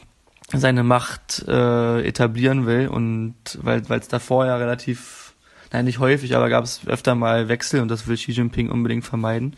[0.53, 5.35] seine Macht äh, etablieren will und weil es davor ja relativ,
[5.73, 9.05] nein nicht häufig, aber gab es öfter mal Wechsel und das will Xi Jinping unbedingt
[9.05, 9.57] vermeiden,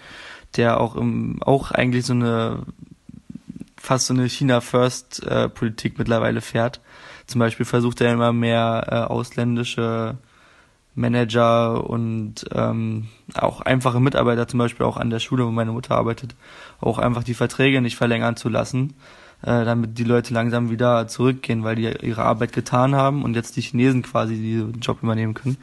[0.56, 2.64] der auch im, auch eigentlich so eine
[3.76, 6.80] fast so eine China-First-Politik äh, mittlerweile fährt.
[7.26, 10.18] Zum Beispiel versucht er immer mehr äh, ausländische
[10.98, 15.94] Manager und ähm, auch einfache Mitarbeiter, zum Beispiel auch an der Schule, wo meine Mutter
[15.94, 16.34] arbeitet,
[16.80, 18.94] auch einfach die Verträge nicht verlängern zu lassen,
[19.42, 23.56] äh, damit die Leute langsam wieder zurückgehen, weil die ihre Arbeit getan haben und jetzt
[23.56, 25.56] die Chinesen quasi diesen Job übernehmen können.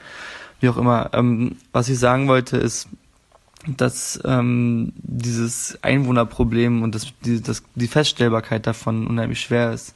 [0.60, 1.10] Wie auch immer.
[1.14, 2.88] Ähm, was ich sagen wollte ist,
[3.68, 9.96] dass ähm, dieses Einwohnerproblem und das, die, das, die Feststellbarkeit davon unheimlich schwer ist.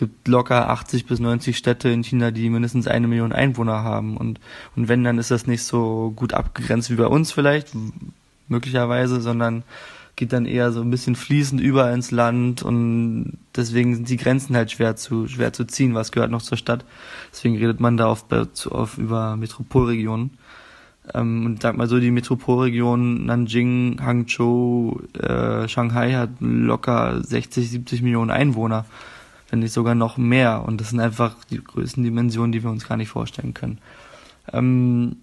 [0.00, 4.16] Gibt locker 80 bis 90 Städte in China, die mindestens eine Million Einwohner haben.
[4.16, 4.40] Und,
[4.74, 7.72] und wenn, dann ist das nicht so gut abgegrenzt wie bei uns vielleicht,
[8.48, 9.62] möglicherweise, sondern
[10.16, 14.56] geht dann eher so ein bisschen fließend über ins Land und deswegen sind die Grenzen
[14.56, 16.86] halt schwer zu, schwer zu ziehen, was gehört noch zur Stadt.
[17.30, 18.32] Deswegen redet man da oft,
[18.66, 20.30] oft über Metropolregionen.
[21.12, 28.02] Ähm, und sag mal so, die Metropolregion Nanjing, Hangzhou, äh, Shanghai hat locker 60, 70
[28.02, 28.86] Millionen Einwohner,
[29.50, 30.64] wenn nicht sogar noch mehr.
[30.64, 33.78] Und das sind einfach die größten Dimensionen, die wir uns gar nicht vorstellen können.
[34.52, 35.16] Ähm,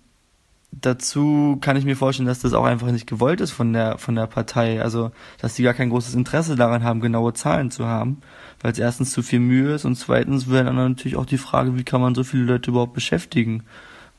[0.71, 4.15] dazu kann ich mir vorstellen, dass das auch einfach nicht gewollt ist von der von
[4.15, 4.81] der Partei.
[4.81, 8.17] Also, dass die gar kein großes Interesse daran haben, genaue Zahlen zu haben,
[8.61, 11.77] weil es erstens zu viel Mühe ist und zweitens wäre dann natürlich auch die Frage,
[11.77, 13.63] wie kann man so viele Leute überhaupt beschäftigen?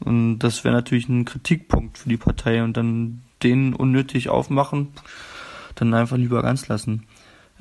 [0.01, 4.89] Und das wäre natürlich ein Kritikpunkt für die Partei und dann den unnötig aufmachen,
[5.75, 7.05] dann einfach lieber ganz lassen.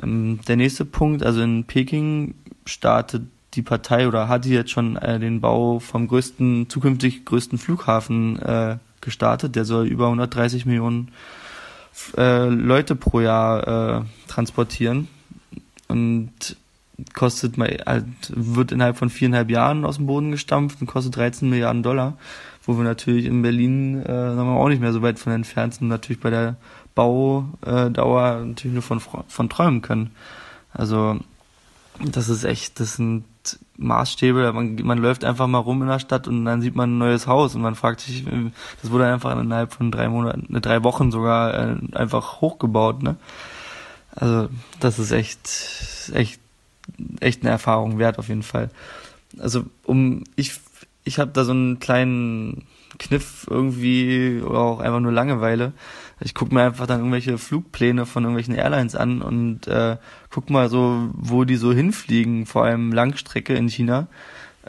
[0.02, 2.36] Ähm, der nächste Punkt, also in Peking
[2.66, 7.58] startet die Partei oder hat sie jetzt schon äh, den Bau vom größten, zukünftig größten
[7.58, 9.56] Flughafen äh, gestartet.
[9.56, 11.12] Der soll über 130 Millionen
[12.16, 15.08] äh, Leute pro Jahr äh, transportieren.
[15.88, 16.58] Und
[17.14, 21.50] kostet mal, halt, wird innerhalb von viereinhalb Jahren aus dem Boden gestampft und kostet 13
[21.50, 22.18] Milliarden Dollar,
[22.64, 25.76] wo wir natürlich in Berlin äh, sagen wir auch nicht mehr so weit von entfernt
[25.76, 26.56] sind natürlich bei der
[26.98, 30.12] Baudauer natürlich nur von, von träumen können.
[30.74, 31.20] Also
[32.04, 33.24] das ist echt, das sind
[33.78, 36.98] Maßstäbe, man, man läuft einfach mal rum in der Stadt und dann sieht man ein
[36.98, 38.26] neues Haus und man fragt sich,
[38.82, 43.16] das wurde einfach innerhalb von drei Monaten, ne, drei Wochen sogar äh, einfach hochgebaut, ne?
[44.12, 46.40] Also das ist echt, echt
[47.20, 48.70] echt eine Erfahrung wert auf jeden Fall.
[49.40, 50.60] Also um ich
[51.04, 52.66] ich habe da so einen kleinen
[53.00, 55.74] Kniff irgendwie oder auch einfach nur Langeweile.
[56.20, 59.98] Ich gucke mir einfach dann irgendwelche Flugpläne von irgendwelchen Airlines an und äh,
[60.32, 64.08] guck mal so, wo die so hinfliegen, vor allem Langstrecke in China.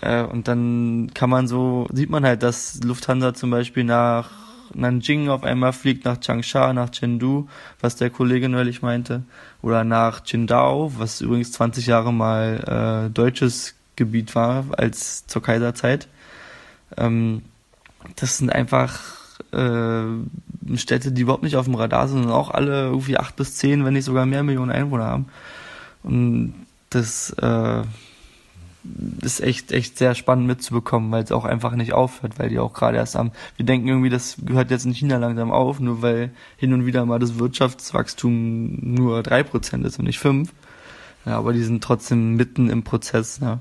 [0.01, 4.31] Äh, und dann kann man so, sieht man halt, dass Lufthansa zum Beispiel nach
[4.75, 7.49] Nanjing auf einmal fliegt, nach Changsha, nach Chengdu,
[7.81, 9.23] was der Kollege neulich meinte,
[9.63, 16.09] oder nach Qingdao, was übrigens 20 Jahre mal äh, deutsches Gebiet war, als zur Kaiserzeit.
[16.97, 17.43] Ähm,
[18.17, 19.01] das sind einfach
[19.53, 20.05] äh,
[20.77, 23.85] Städte, die überhaupt nicht auf dem Radar sind und auch alle irgendwie acht bis zehn,
[23.85, 25.27] wenn nicht sogar mehr Millionen Einwohner haben.
[26.03, 26.55] Und
[26.91, 27.83] das äh,
[29.23, 32.73] ist echt, echt sehr spannend mitzubekommen, weil es auch einfach nicht aufhört, weil die auch
[32.73, 36.31] gerade erst am, wir denken irgendwie, das gehört jetzt in China langsam auf, nur weil
[36.57, 40.53] hin und wieder mal das Wirtschaftswachstum nur drei Prozent ist und nicht fünf.
[41.27, 43.41] Ja, aber die sind trotzdem mitten im Prozess.
[43.43, 43.61] Ja.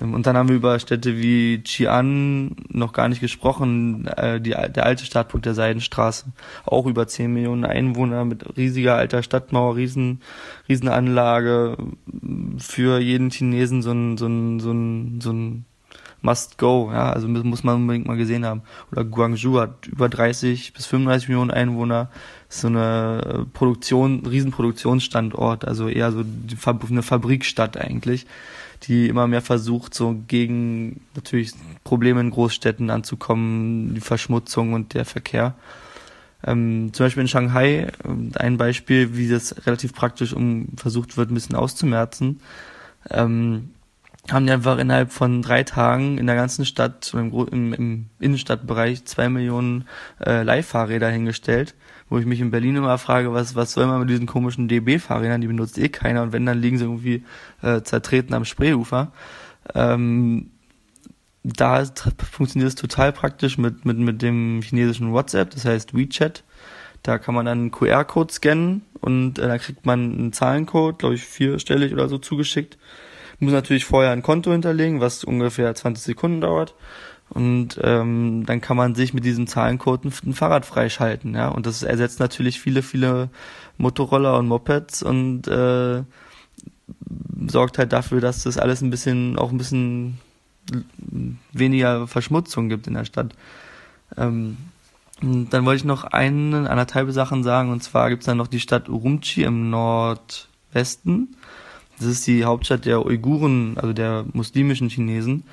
[0.00, 4.50] Ähm, und dann haben wir über Städte wie Xi'an noch gar nicht gesprochen, äh, die,
[4.50, 6.26] der alte Startpunkt der Seidenstraße,
[6.64, 10.20] auch über 10 Millionen Einwohner mit riesiger alter Stadtmauer, riesen,
[10.68, 11.76] Riesenanlage,
[12.58, 15.64] für jeden Chinesen so ein, so ein, so ein, so ein
[16.22, 18.62] Must Go, ja, also muss man unbedingt mal gesehen haben.
[18.90, 22.10] Oder Guangzhou hat über 30 bis 35 Millionen Einwohner,
[22.48, 28.26] ist so eine Produktion, Riesenproduktionsstandort, also eher so eine Fabrikstadt eigentlich
[28.84, 31.52] die immer mehr versucht, so gegen natürlich
[31.84, 35.54] Probleme in Großstädten anzukommen, die Verschmutzung und der Verkehr.
[36.44, 41.30] Ähm, zum Beispiel in Shanghai, ähm, ein Beispiel, wie das relativ praktisch um versucht wird,
[41.30, 42.40] ein bisschen auszumerzen.
[43.10, 43.70] Ähm,
[44.30, 49.04] haben die einfach innerhalb von drei Tagen in der ganzen Stadt, im, im, im Innenstadtbereich,
[49.04, 49.86] zwei Millionen
[50.24, 51.74] äh, Leihfahrräder hingestellt,
[52.08, 55.40] wo ich mich in Berlin immer frage, was, was soll man mit diesen komischen DB-Fahrrädern,
[55.40, 57.24] die benutzt eh keiner und wenn, dann liegen sie irgendwie
[57.62, 59.12] äh, zertreten am Spreeufer.
[59.74, 60.50] Ähm,
[61.42, 61.84] da
[62.32, 66.44] funktioniert es total praktisch mit, mit, mit dem chinesischen WhatsApp, das heißt WeChat.
[67.02, 71.14] Da kann man dann einen QR-Code scannen und äh, da kriegt man einen Zahlencode, glaube
[71.14, 72.78] ich vierstellig oder so zugeschickt
[73.38, 76.74] muss natürlich vorher ein Konto hinterlegen, was ungefähr 20 Sekunden dauert.
[77.36, 81.48] Und ähm, dann kann man sich mit diesem Zahlencode ein, Fahrrad freischalten, ja.
[81.48, 83.28] Und das ersetzt natürlich viele, viele
[83.76, 86.02] Motorroller und Mopeds und äh,
[87.46, 90.16] sorgt halt dafür, dass das alles ein bisschen, auch ein bisschen
[91.52, 93.34] weniger Verschmutzung gibt in der Stadt.
[94.16, 94.56] Ähm,
[95.20, 98.60] dann wollte ich noch eine, anderthalb Sachen sagen, und zwar gibt es dann noch die
[98.60, 101.36] Stadt Urumqi im Nordwesten.
[101.98, 105.44] Das ist die Hauptstadt der Uiguren, also der muslimischen Chinesen.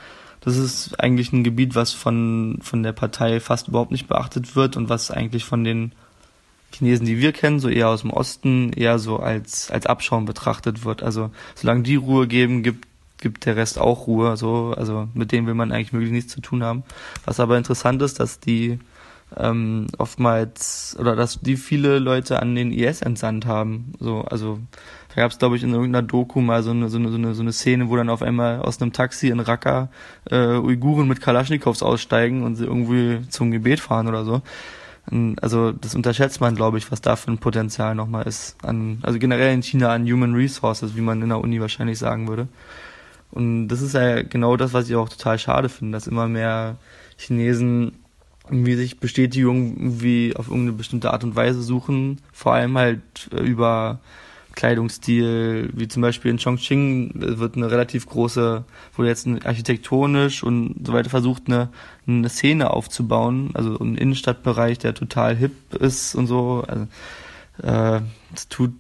[0.43, 4.75] Das ist eigentlich ein Gebiet, was von, von der Partei fast überhaupt nicht beachtet wird
[4.75, 5.93] und was eigentlich von den
[6.73, 10.83] Chinesen, die wir kennen, so eher aus dem Osten, eher so als, als Abschaum betrachtet
[10.83, 11.01] wird.
[11.01, 12.87] Also solange die Ruhe geben, gibt,
[13.19, 14.35] gibt der Rest auch Ruhe.
[14.35, 16.83] So, also mit denen will man eigentlich möglichst nichts zu tun haben.
[17.23, 18.79] Was aber interessant ist, dass die
[19.37, 23.93] ähm, oftmals oder dass die viele Leute an den IS entsandt haben.
[23.99, 24.59] So, also
[25.15, 27.33] da gab es, glaube ich, in irgendeiner Doku mal so eine, so, eine, so, eine,
[27.35, 29.89] so eine Szene, wo dann auf einmal aus einem Taxi in Raqqa
[30.29, 34.41] äh, Uiguren mit Kalaschnikows aussteigen und sie irgendwie zum Gebet fahren oder so.
[35.41, 38.55] Also das unterschätzt man, glaube ich, was da für ein Potenzial nochmal ist.
[38.63, 42.27] An, also generell in China an Human Resources, wie man in der Uni wahrscheinlich sagen
[42.29, 42.47] würde.
[43.29, 46.77] Und das ist ja genau das, was ich auch total schade finde, dass immer mehr
[47.17, 47.99] Chinesen
[48.45, 53.01] irgendwie sich Bestätigung irgendwie auf irgendeine bestimmte Art und Weise suchen, vor allem halt
[53.31, 53.99] äh, über
[54.53, 58.63] Kleidungsstil, wie zum Beispiel in Chongqing wird eine relativ große,
[58.95, 61.69] wurde jetzt architektonisch und so weiter versucht, eine,
[62.07, 66.63] eine Szene aufzubauen, also ein Innenstadtbereich, der total hip ist und so.
[66.67, 66.87] Also,
[67.63, 68.01] äh,
[68.33, 68.73] es tut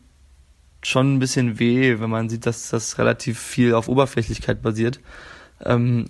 [0.83, 4.99] schon ein bisschen weh, wenn man sieht, dass das relativ viel auf Oberflächlichkeit basiert.
[5.63, 6.05] Ähm,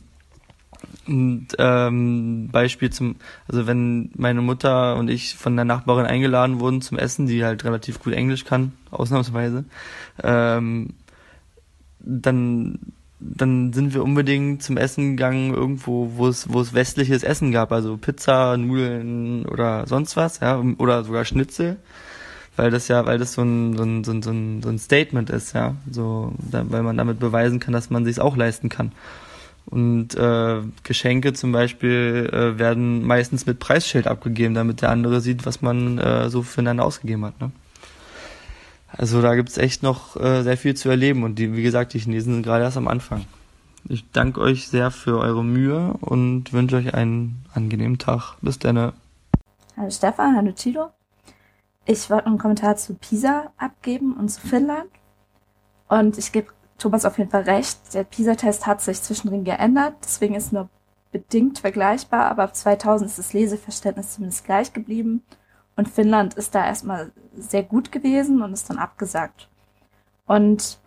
[1.08, 3.16] und ähm, Beispiel zum,
[3.48, 7.66] also wenn meine Mutter und ich von der Nachbarin eingeladen wurden zum Essen, die halt
[7.66, 9.66] relativ gut Englisch kann, ausnahmsweise,
[10.24, 10.90] ähm,
[12.00, 12.80] dann
[13.26, 17.72] dann sind wir unbedingt zum Essen gegangen irgendwo, wo es wo es westliches Essen gab,
[17.72, 21.78] also Pizza, Nudeln oder sonst was, ja, oder sogar Schnitzel,
[22.56, 25.54] weil das ja, weil das so ein so ein so ein, so ein Statement ist,
[25.54, 28.92] ja, so, weil man damit beweisen kann, dass man sich auch leisten kann.
[29.66, 35.46] Und äh, Geschenke zum Beispiel äh, werden meistens mit Preisschild abgegeben, damit der andere sieht,
[35.46, 37.40] was man äh, so füreinander ausgegeben hat.
[37.40, 37.52] Ne?
[38.90, 42.00] Also da gibt's echt noch äh, sehr viel zu erleben und die, wie gesagt, die
[42.00, 43.26] Chinesen sind gerade erst am Anfang.
[43.90, 48.36] Ich danke euch sehr für eure Mühe und wünsche euch einen angenehmen Tag.
[48.42, 48.78] Bis dann.
[48.78, 50.90] Hallo Stefan, hallo Tilo.
[51.86, 54.90] Ich wollte einen Kommentar zu Pisa abgeben und zu Finnland.
[55.90, 56.48] Und ich gebe
[56.84, 57.94] Thomas auf jeden Fall recht.
[57.94, 60.68] Der PISA-Test hat sich zwischendrin geändert, deswegen ist nur
[61.14, 65.24] bedingt vergleichbar, aber ab 2000 ist das Leseverständnis zumindest gleich geblieben.
[65.78, 69.48] Und Finnland ist da erstmal sehr gut gewesen und ist dann abgesagt.
[70.26, 70.78] Und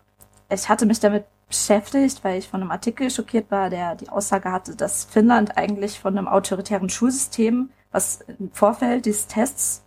[0.50, 4.52] ich hatte mich damit beschäftigt, weil ich von einem Artikel schockiert war, der die Aussage
[4.52, 9.82] hatte, dass Finnland eigentlich von einem autoritären Schulsystem, was im Vorfeld dieses Tests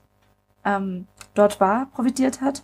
[0.65, 1.05] ähm,
[1.35, 2.63] dort war, profitiert hat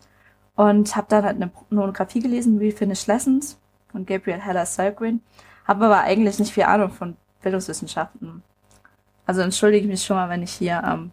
[0.56, 3.60] und habe dann halt eine Monographie gelesen, wie Finish Lessons
[3.92, 5.22] von Gabriel Heller Salgren,
[5.66, 8.44] habe aber eigentlich nicht viel Ahnung von Bildungswissenschaften.
[9.26, 11.12] Also entschuldige ich mich schon mal, wenn ich hier ähm,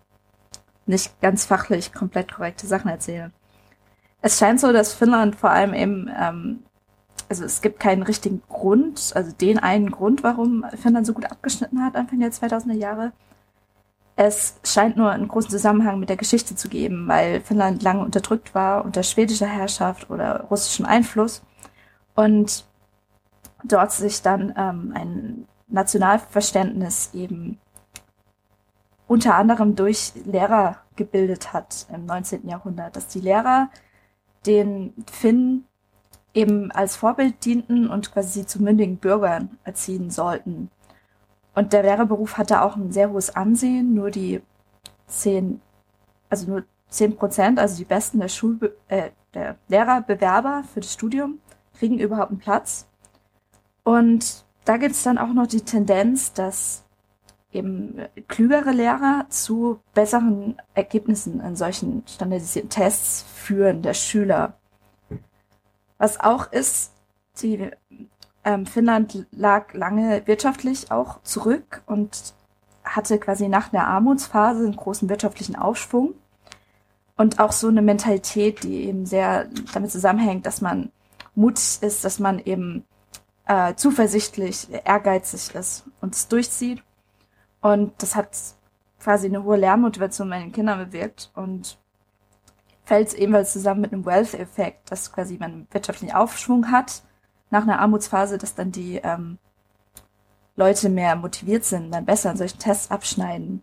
[0.87, 3.33] nicht ganz fachlich komplett korrekte Sachen erzähle.
[4.21, 6.62] Es scheint so, dass Finnland vor allem eben, ähm,
[7.29, 11.83] also es gibt keinen richtigen Grund, also den einen Grund, warum Finnland so gut abgeschnitten
[11.85, 13.12] hat Anfang der 2000er Jahre.
[14.25, 18.55] Es scheint nur einen großen Zusammenhang mit der Geschichte zu geben, weil Finnland lange unterdrückt
[18.55, 21.42] war unter schwedischer Herrschaft oder russischem Einfluss
[22.15, 22.65] und
[23.65, 27.59] dort sich dann ähm, ein Nationalverständnis eben
[29.09, 32.49] unter anderem durch Lehrer gebildet hat im 19.
[32.49, 33.70] Jahrhundert, dass die Lehrer
[34.47, 35.67] den Finnen
[36.33, 40.70] eben als Vorbild dienten und quasi sie zu mündigen Bürgern erziehen sollten.
[41.55, 43.95] Und der Lehrerberuf hatte auch ein sehr hohes Ansehen.
[43.95, 44.43] Nur die
[45.07, 45.61] zehn,
[46.31, 51.39] also nur zehn Prozent, also die besten der Schul, äh, der Lehrerbewerber für das Studium
[51.79, 52.87] kriegen überhaupt einen Platz.
[53.83, 56.85] Und da gibt es dann auch noch die Tendenz, dass
[57.53, 57.97] eben
[58.29, 64.55] klügere Lehrer zu besseren Ergebnissen in solchen standardisierten Tests führen der Schüler.
[65.99, 66.93] Was auch ist,
[67.41, 67.71] die
[68.45, 72.35] ähm, Finnland lag lange wirtschaftlich auch zurück und
[72.85, 76.15] hatte quasi nach der Armutsphase einen großen wirtschaftlichen Aufschwung
[77.17, 80.91] und auch so eine Mentalität, die eben sehr damit zusammenhängt, dass man
[81.35, 82.85] mutig ist, dass man eben
[83.47, 86.83] äh, zuversichtlich, ehrgeizig ist und es durchzieht.
[87.61, 88.37] Und das hat
[88.99, 91.79] quasi eine hohe Lernmotivation bei den Kindern bewirkt und
[92.85, 97.03] fällt ebenfalls zusammen mit einem Wealth-Effekt, dass quasi man einen wirtschaftlichen Aufschwung hat
[97.53, 99.39] nach einer Armutsphase, dass dann die ähm,
[100.57, 103.63] Leute mehr motiviert sind, dann besser an solchen Tests abschneiden.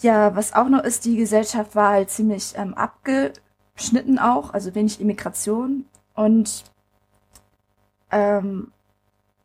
[0.00, 5.00] Ja, was auch noch ist, die Gesellschaft war halt ziemlich ähm, abgeschnitten auch, also wenig
[5.00, 6.64] Immigration und
[8.10, 8.72] ähm,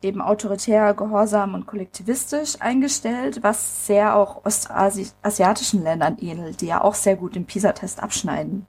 [0.02, 6.94] eben autoritär, gehorsam und kollektivistisch eingestellt, was sehr auch ostasiatischen Ländern ähnelt, die ja auch
[6.94, 8.66] sehr gut im PISA-Test abschneiden.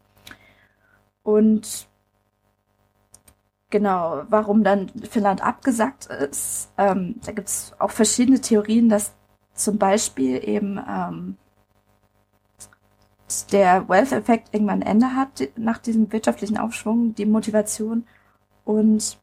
[1.23, 1.87] Und
[3.75, 9.13] genau, warum dann Finnland abgesagt ist, ähm, da gibt es auch verschiedene Theorien, dass
[9.53, 11.35] zum Beispiel eben ähm,
[13.51, 18.05] der Wealth-Effekt irgendwann ein Ende hat nach diesem wirtschaftlichen Aufschwung, die Motivation.
[18.63, 19.19] Und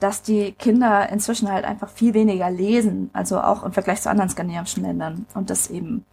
[0.00, 4.28] dass die Kinder inzwischen halt einfach viel weniger lesen, also auch im Vergleich zu anderen
[4.28, 5.24] skandinavischen Ländern.
[5.32, 6.04] Und das eben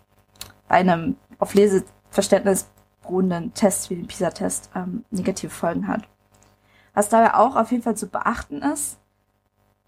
[0.69, 2.69] bei einem auf Leseverständnis
[3.01, 6.07] beruhenden Test wie dem PISA-Test ähm, negative Folgen hat.
[6.93, 8.97] Was dabei auch auf jeden Fall zu beachten ist,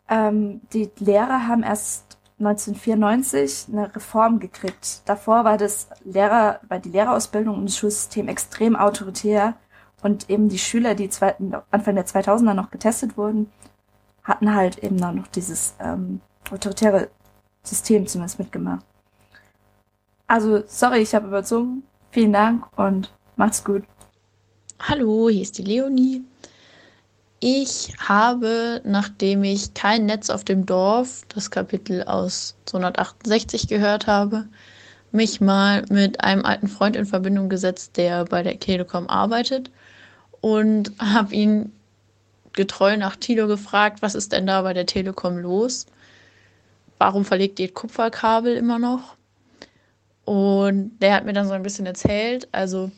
[0.10, 5.02] ähm, die Lehrer haben erst 1994 eine Reform gekriegt.
[5.06, 9.56] Davor war das Lehrer, war die Lehrerausbildung und das Schulsystem extrem autoritär
[10.02, 13.52] und eben die Schüler, die zweiten, Anfang der 2000er noch getestet wurden,
[14.24, 17.10] hatten halt eben dann noch dieses ähm, autoritäre
[17.64, 18.86] System zumindest mitgemacht.
[20.28, 21.84] Also, sorry, ich habe überzogen.
[22.12, 23.84] Vielen Dank und macht's gut.
[24.80, 26.24] Hallo, hier ist die Leonie.
[27.46, 34.48] Ich habe, nachdem ich kein Netz auf dem Dorf, das Kapitel aus 268 gehört habe,
[35.12, 39.72] mich mal mit einem alten Freund in Verbindung gesetzt, der bei der Telekom arbeitet
[40.40, 41.74] und habe ihn
[42.54, 45.86] getreu nach Tilo gefragt, was ist denn da bei der Telekom los?
[46.98, 49.18] Warum verlegt ihr Kupferkabel immer noch?
[50.24, 52.90] Und der hat mir dann so ein bisschen erzählt, also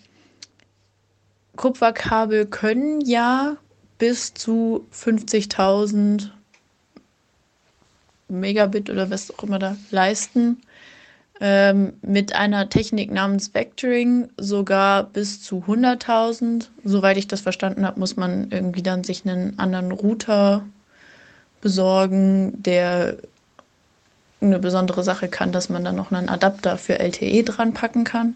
[1.56, 3.58] Kupferkabel können ja
[3.98, 6.30] bis zu 50.000
[8.28, 10.62] Megabit oder was auch immer da leisten.
[11.42, 16.68] Ähm, mit einer Technik namens Vectoring sogar bis zu 100.000.
[16.86, 20.66] Soweit ich das verstanden habe, muss man irgendwie dann sich einen anderen Router
[21.60, 23.18] besorgen, der
[24.40, 28.36] eine besondere Sache kann, dass man dann noch einen Adapter für LTE dran packen kann.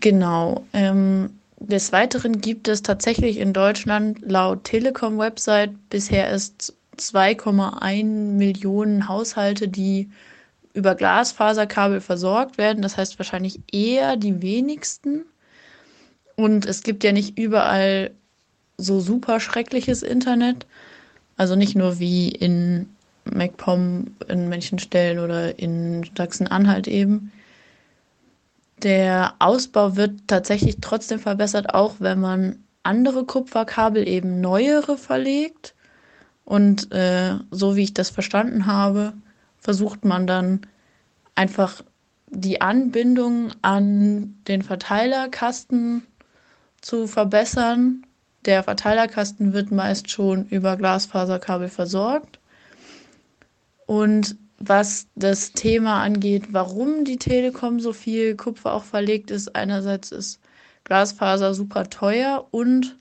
[0.00, 0.64] Genau.
[0.72, 9.68] Ähm, des Weiteren gibt es tatsächlich in Deutschland laut Telekom-Website bisher erst 2,1 Millionen Haushalte,
[9.68, 10.10] die
[10.74, 12.82] über Glasfaserkabel versorgt werden.
[12.82, 15.24] Das heißt wahrscheinlich eher die wenigsten.
[16.36, 18.10] Und es gibt ja nicht überall
[18.78, 20.66] so super schreckliches Internet.
[21.36, 22.88] Also nicht nur wie in
[23.24, 27.32] MacPom in manchen Stellen oder in Sachsen-Anhalt eben.
[28.82, 35.74] Der Ausbau wird tatsächlich trotzdem verbessert, auch wenn man andere Kupferkabel eben neuere verlegt.
[36.44, 39.12] Und äh, so wie ich das verstanden habe,
[39.58, 40.66] versucht man dann
[41.36, 41.82] einfach
[42.28, 46.04] die Anbindung an den Verteilerkasten
[46.80, 48.04] zu verbessern.
[48.46, 52.40] Der Verteilerkasten wird meist schon über Glasfaserkabel versorgt.
[53.86, 59.56] Und was das Thema angeht, warum die Telekom so viel Kupfer auch verlegt ist.
[59.56, 60.38] Einerseits ist
[60.84, 62.96] Glasfaser super teuer und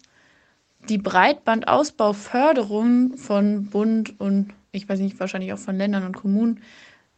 [0.90, 6.62] die Breitbandausbauförderung von Bund und ich weiß nicht, wahrscheinlich auch von Ländern und Kommunen,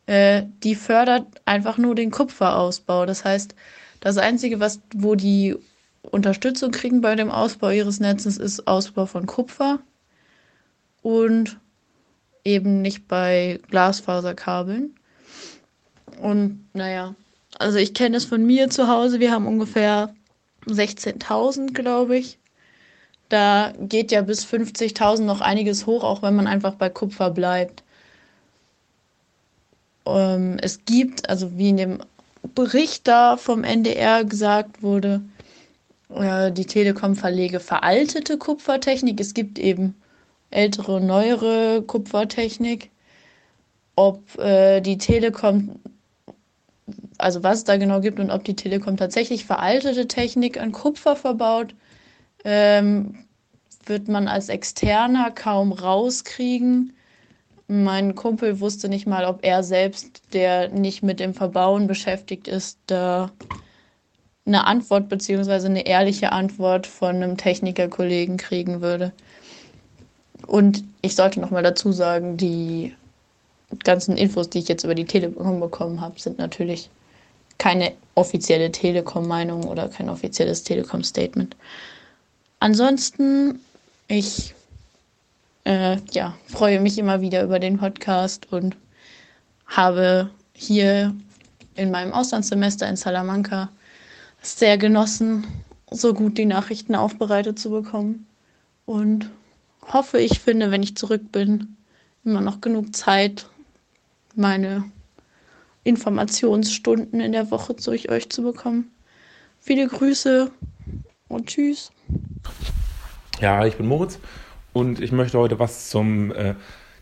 [0.08, 3.06] äh, die fördert einfach nur den Kupferausbau.
[3.06, 3.56] Das heißt,
[4.02, 5.56] das Einzige, was, wo die
[6.02, 9.80] Unterstützung kriegen bei dem Ausbau ihres Netzes, ist Ausbau von Kupfer.
[11.02, 11.58] Und
[12.46, 14.96] eben nicht bei Glasfaserkabeln.
[16.22, 17.16] Und naja,
[17.60, 19.20] also ich kenne es von mir zu Hause.
[19.20, 20.14] Wir haben ungefähr
[20.68, 22.38] 16.000, glaube ich.
[23.30, 27.84] Da geht ja bis 50.000 noch einiges hoch, auch wenn man einfach bei Kupfer bleibt.
[30.06, 32.00] Ähm, es gibt, also wie in dem
[32.56, 35.22] Bericht da vom NDR gesagt wurde,
[36.14, 39.20] äh, die Telekom verlege veraltete Kupfertechnik.
[39.20, 39.96] Es gibt eben
[40.54, 42.92] ältere und neuere Kupfertechnik.
[43.96, 45.80] Ob äh, die Telekom,
[47.18, 51.16] also was es da genau gibt und ob die Telekom tatsächlich veraltete Technik an Kupfer
[51.16, 51.76] verbaut,
[52.44, 53.26] ähm,
[53.86, 56.94] wird man als Externer kaum rauskriegen.
[57.68, 62.80] Mein Kumpel wusste nicht mal, ob er selbst, der nicht mit dem Verbauen beschäftigt ist,
[62.88, 63.32] da
[64.46, 65.66] eine Antwort bzw.
[65.66, 69.14] eine ehrliche Antwort von einem Technikerkollegen kriegen würde.
[70.48, 72.94] Und ich sollte noch mal dazu sagen, die
[73.84, 76.90] ganzen Infos, die ich jetzt über die Telekom bekommen habe, sind natürlich
[77.58, 81.56] keine offizielle Telekom-Meinung oder kein offizielles Telekom-Statement.
[82.60, 83.60] Ansonsten,
[84.08, 84.54] ich
[85.66, 88.76] äh, ja, freue mich immer wieder über den Podcast und
[89.68, 91.16] habe hier
[91.76, 93.70] in meinem Auslandssemester in Salamanca
[94.42, 95.48] sehr genossen,
[95.90, 98.28] so gut die Nachrichten aufbereitet zu bekommen.
[98.86, 99.30] und
[99.92, 101.76] hoffe, ich finde, wenn ich zurück bin,
[102.24, 103.48] immer noch genug Zeit,
[104.36, 104.86] meine
[105.84, 108.92] Informationsstunden in der Woche durch euch zu bekommen.
[109.60, 110.52] Viele Grüße
[111.28, 111.92] und tschüss.
[113.40, 114.20] Ja, ich bin Moritz
[114.72, 116.56] und ich möchte heute was zum äh,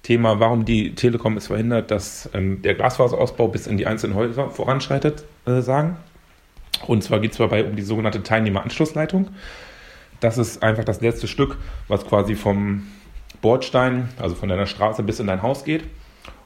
[0.04, 4.50] Thema, warum die Telekom es verhindert, dass ähm, der Glasfaserausbau bis in die einzelnen Häuser
[4.50, 5.98] voranschreitet, äh, sagen.
[6.88, 9.30] Und zwar geht es dabei um die sogenannte Teilnehmeranschlussleitung.
[10.22, 12.88] Das ist einfach das letzte Stück, was quasi vom
[13.42, 15.84] Bordstein, also von deiner Straße bis in dein Haus geht.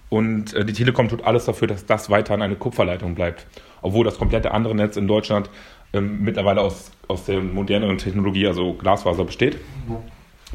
[0.09, 3.45] Und äh, die Telekom tut alles dafür, dass das weiterhin eine Kupferleitung bleibt.
[3.81, 5.49] Obwohl das komplette andere Netz in Deutschland
[5.93, 9.57] ähm, mittlerweile aus, aus der moderneren Technologie, also Glasfaser, besteht.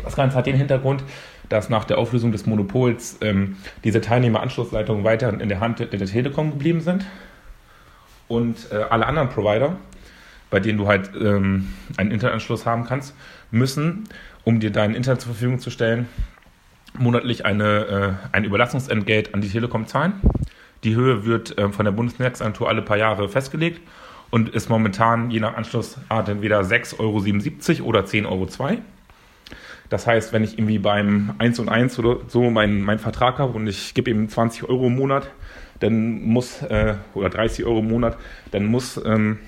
[0.03, 1.05] Das Ganze hat den Hintergrund,
[1.49, 6.07] dass nach der Auflösung des Monopols ähm, diese Teilnehmeranschlussleitungen weiterhin in der Hand der, der
[6.07, 7.05] Telekom geblieben sind.
[8.29, 9.77] Und äh, alle anderen Provider,
[10.51, 13.15] bei denen du halt ähm, einen Internetanschluss haben kannst,
[13.51, 14.05] müssen,
[14.45, 16.09] um dir dein Internet zur Verfügung zu stellen,
[16.99, 20.15] monatlich eine, äh, ein Überlassungsentgelt an die Telekom zahlen.
[20.85, 23.81] Die Höhe wird äh, von der Bundesnetzagentur alle paar Jahre festgelegt
[24.31, 28.79] und ist momentan je nach Anschlussart entweder 6,77 Euro oder 10,02 Euro.
[29.89, 33.53] Das heißt, wenn ich irgendwie beim 1 und 1 oder so meinen mein Vertrag habe
[33.55, 35.29] und ich gebe ihm 20 Euro im Monat,
[35.81, 38.17] dann muss, äh, oder 30 Euro im Monat,
[38.53, 39.39] dann muss ähm,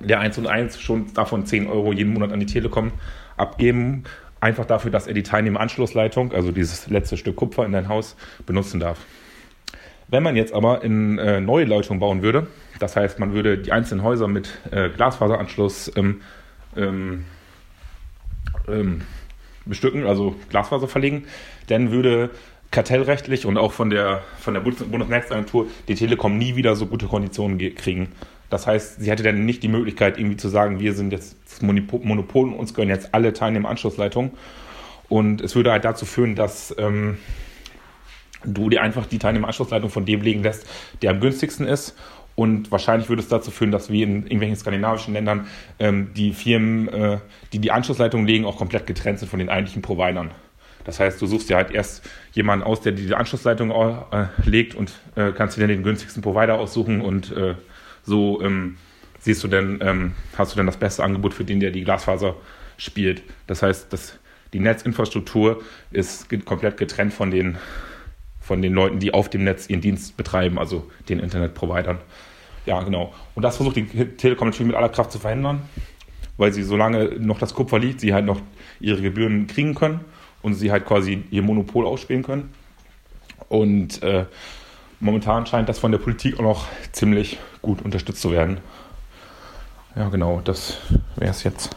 [0.00, 2.92] der 1 und 1 schon davon 10 Euro jeden Monat an die Telekom
[3.36, 4.04] abgeben.
[4.40, 8.80] Einfach dafür, dass er die Teilnehmeranschlussleitung, also dieses letzte Stück Kupfer in dein Haus, benutzen
[8.80, 8.98] darf.
[10.08, 12.46] Wenn man jetzt aber in äh, neue Leitungen bauen würde,
[12.78, 16.20] das heißt, man würde die einzelnen Häuser mit äh, Glasfaseranschluss ähm,
[16.76, 17.24] ähm,
[18.68, 19.02] ähm,
[19.64, 21.24] bestücken, also Glasfaser verlegen,
[21.66, 22.30] dann würde
[22.70, 27.58] kartellrechtlich und auch von der, von der Bundesnetzagentur die Telekom nie wieder so gute Konditionen
[27.74, 28.08] kriegen.
[28.50, 31.62] Das heißt, sie hätte dann nicht die Möglichkeit, irgendwie zu sagen, wir sind jetzt das
[31.62, 34.32] Monopol und uns gehören jetzt alle Teilnehmeranschlussleitungen.
[35.08, 37.18] Und es würde halt dazu führen, dass ähm,
[38.44, 40.66] du dir einfach die Teilnehmeranschlussleitung von dem legen lässt,
[41.02, 41.96] der am günstigsten ist
[42.36, 45.46] und wahrscheinlich würde es dazu führen, dass wie in irgendwelchen skandinavischen Ländern
[45.78, 47.18] ähm, die Firmen, äh,
[47.52, 50.30] die die Anschlussleitung legen, auch komplett getrennt sind von den eigentlichen Providern.
[50.84, 54.92] Das heißt, du suchst dir halt erst jemanden aus, der die Anschlussleitung äh, legt und
[55.16, 57.54] äh, kannst dir dann den günstigsten Provider aussuchen und äh,
[58.06, 58.78] so ähm,
[59.20, 62.36] siehst du dann, ähm, hast du dann das beste Angebot für den, der die Glasfaser
[62.78, 63.22] spielt.
[63.46, 64.18] Das heißt, das,
[64.52, 67.58] die Netzinfrastruktur ist komplett getrennt von den,
[68.40, 71.98] von den Leuten, die auf dem Netz ihren Dienst betreiben, also den Internetprovidern.
[72.64, 73.12] Ja, genau.
[73.34, 75.62] Und das versucht die Telekom natürlich mit aller Kraft zu verhindern,
[76.36, 78.40] weil sie, solange noch das Kupfer liegt, sie halt noch
[78.80, 80.00] ihre Gebühren kriegen können
[80.42, 82.52] und sie halt quasi ihr Monopol ausspielen können.
[83.48, 84.26] Und äh,
[85.00, 88.58] momentan scheint das von der Politik auch noch ziemlich gut unterstützt zu werden.
[89.94, 90.78] Ja, genau, das
[91.16, 91.76] wäre es jetzt.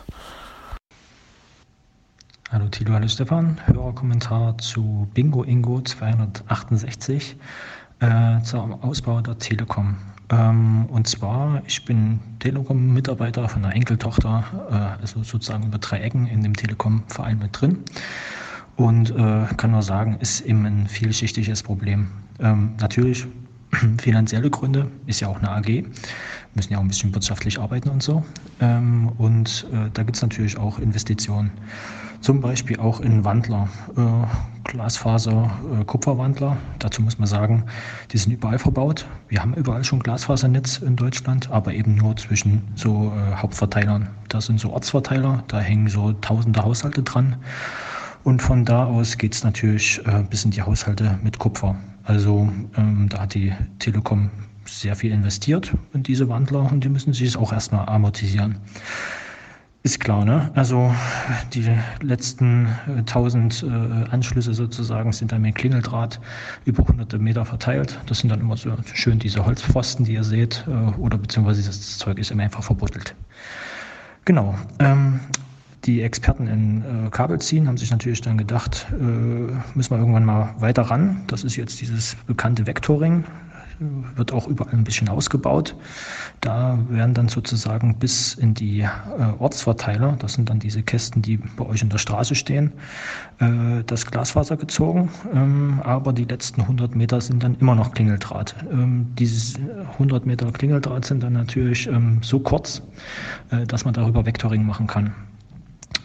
[2.52, 3.60] Hallo Tilo, hallo Stefan.
[3.66, 7.36] Hörerkommentar zu Bingo Ingo 268
[8.00, 9.98] äh, zum Ausbau der Telekom.
[10.32, 16.28] Ähm, und zwar, ich bin Telekom-Mitarbeiter von einer Enkeltochter, äh, also sozusagen über drei Ecken
[16.28, 17.84] in dem Telekom-Verein mit drin.
[18.80, 22.08] Und äh, kann nur sagen, ist eben ein vielschichtiges Problem.
[22.40, 23.28] Ähm, natürlich
[24.02, 25.84] finanzielle Gründe, ist ja auch eine AG,
[26.56, 28.24] müssen ja auch ein bisschen wirtschaftlich arbeiten und so.
[28.62, 31.52] Ähm, und äh, da gibt es natürlich auch Investitionen.
[32.22, 33.68] Zum Beispiel auch in Wandler,
[33.98, 36.56] äh, Glasfaser, äh, Kupferwandler.
[36.80, 37.66] Dazu muss man sagen,
[38.14, 39.06] die sind überall verbaut.
[39.28, 44.08] Wir haben überall schon Glasfasernetz in Deutschland, aber eben nur zwischen so äh, Hauptverteilern.
[44.30, 47.36] Das sind so Ortsverteiler, da hängen so tausende Haushalte dran.
[48.24, 51.76] Und von da aus geht es natürlich äh, bis in die Haushalte mit Kupfer.
[52.04, 54.30] Also ähm, da hat die Telekom
[54.66, 58.60] sehr viel investiert in diese Wandler und die müssen sich auch erstmal amortisieren.
[59.82, 60.52] Ist klar, ne?
[60.56, 60.94] Also
[61.54, 61.66] die
[62.02, 63.68] letzten äh, 1000 äh,
[64.12, 66.20] Anschlüsse sozusagen sind dann mit Klingeldraht
[66.66, 67.98] über hunderte Meter verteilt.
[68.06, 71.98] Das sind dann immer so schön diese Holzpfosten, die ihr seht, äh, oder beziehungsweise das
[71.98, 73.16] Zeug ist immer einfach verbuddelt.
[74.26, 74.54] Genau.
[74.80, 75.22] Ähm,
[75.86, 80.54] die Experten in äh, Kabelziehen haben sich natürlich dann gedacht, äh, müssen wir irgendwann mal
[80.60, 81.24] weiter ran.
[81.28, 83.24] Das ist jetzt dieses bekannte Vectoring
[84.16, 85.76] wird auch überall ein bisschen ausgebaut.
[86.42, 88.90] Da werden dann sozusagen bis in die äh,
[89.40, 92.74] Ortsverteiler, das sind dann diese Kästen, die bei euch in der Straße stehen,
[93.40, 95.10] äh, das Glasfaser gezogen.
[95.34, 98.56] Ähm, aber die letzten 100 Meter sind dann immer noch Klingeldraht.
[98.72, 99.60] Ähm, diese
[99.94, 102.82] 100 Meter Klingeldraht sind dann natürlich ähm, so kurz,
[103.52, 105.14] äh, dass man darüber Vectoring machen kann.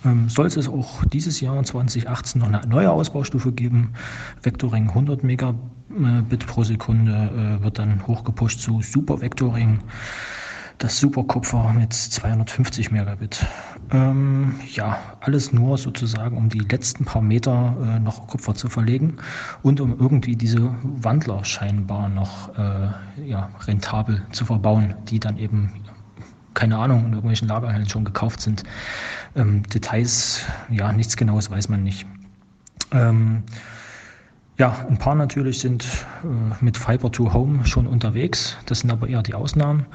[0.05, 3.95] Ähm, soll es auch dieses Jahr 2018 noch eine neue Ausbaustufe geben.
[4.43, 9.81] Vectoring 100 Megabit pro Sekunde äh, wird dann hochgepusht zu Super Vectoring.
[10.79, 13.47] das Superkupfer mit 250 Megabit.
[13.93, 19.17] Ähm, ja, alles nur sozusagen, um die letzten paar Meter äh, noch Kupfer zu verlegen
[19.63, 22.89] und um irgendwie diese Wandler scheinbar noch äh,
[23.25, 25.73] ja, rentabel zu verbauen, die dann eben
[26.55, 28.63] keine Ahnung, in irgendwelchen Lagerhallen schon gekauft sind.
[29.37, 32.07] Ähm, Details, ja, nichts Genaues weiß man nicht.
[32.93, 33.43] Ähm,
[34.57, 35.85] ja, ein paar natürlich sind
[36.23, 38.57] äh, mit Fiber to Home schon unterwegs.
[38.67, 39.87] Das sind aber eher die Ausnahmen.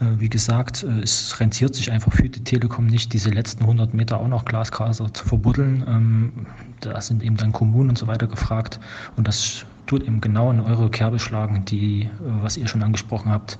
[0.00, 3.94] Äh, wie gesagt, äh, es rentiert sich einfach für die Telekom nicht, diese letzten 100
[3.94, 5.84] Meter auch noch Glasfaser zu verbuddeln.
[5.88, 6.46] Ähm,
[6.80, 8.78] da sind eben dann Kommunen und so weiter gefragt.
[9.16, 12.08] Und das tut eben genau in eure Kerbe schlagen, die, äh,
[12.42, 13.58] was ihr schon angesprochen habt.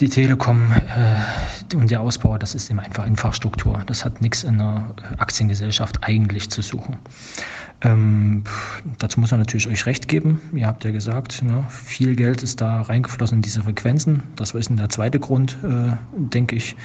[0.00, 3.82] Die Telekom äh, und der Ausbau, das ist eben einfach Infrastruktur.
[3.86, 6.96] Das hat nichts in einer Aktiengesellschaft eigentlich zu suchen.
[7.84, 8.44] Ähm,
[8.98, 10.40] dazu muss man natürlich euch recht geben.
[10.52, 14.22] Ihr habt ja gesagt, ne, viel Geld ist da reingeflossen in diese Frequenzen.
[14.36, 16.76] Das ist der zweite Grund, äh, denke ich.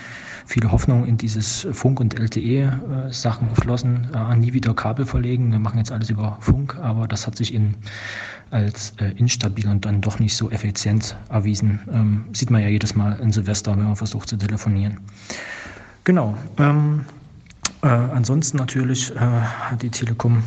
[0.45, 4.08] Viele Hoffnung in dieses Funk- und LTE-Sachen äh, geflossen.
[4.14, 5.52] Äh, nie wieder Kabel verlegen.
[5.52, 7.76] Wir machen jetzt alles über Funk, aber das hat sich in,
[8.51, 11.80] als äh, instabil und dann doch nicht so effizient erwiesen.
[11.92, 15.00] Ähm, sieht man ja jedes Mal in Silvester, wenn man versucht zu telefonieren.
[16.03, 16.38] Genau.
[16.58, 17.06] Ähm,
[17.84, 20.43] äh, ansonsten natürlich äh, hat die Telekom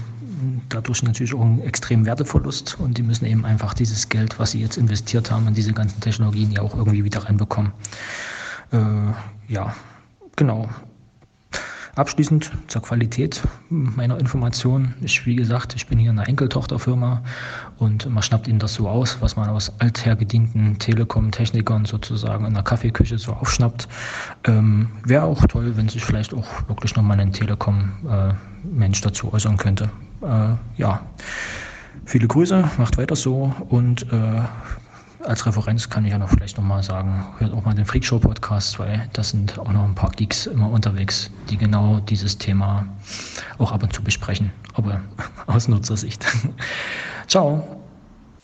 [0.68, 4.60] dadurch natürlich auch einen extremen Werteverlust und die müssen eben einfach dieses Geld, was sie
[4.60, 7.72] jetzt investiert haben in diese ganzen Technologien, ja auch irgendwie wieder reinbekommen.
[8.72, 8.78] Äh,
[9.48, 9.74] ja,
[10.36, 10.68] genau.
[11.96, 14.94] Abschließend zur Qualität meiner Informationen.
[15.00, 17.22] Ich, wie gesagt, ich bin hier eine Enkeltochterfirma
[17.78, 22.62] und man schnappt ihnen das so aus, was man aus althergedienten Telekom-Technikern sozusagen in der
[22.62, 23.88] Kaffeeküche so aufschnappt.
[24.44, 29.56] Ähm, Wäre auch toll, wenn sich vielleicht auch wirklich nochmal ein Telekom-Mensch äh, dazu äußern
[29.56, 29.90] könnte.
[30.22, 31.00] Äh, ja,
[32.04, 34.42] viele Grüße, macht weiter so und äh,
[35.24, 38.78] als Referenz kann ich ja noch vielleicht nochmal sagen, hört auch mal den Freakshow Podcast,
[38.78, 42.86] weil das sind auch noch ein paar Geeks immer unterwegs, die genau dieses Thema
[43.58, 45.00] auch ab und zu besprechen, aber
[45.46, 46.24] aus Nutzersicht.
[47.26, 47.76] Ciao.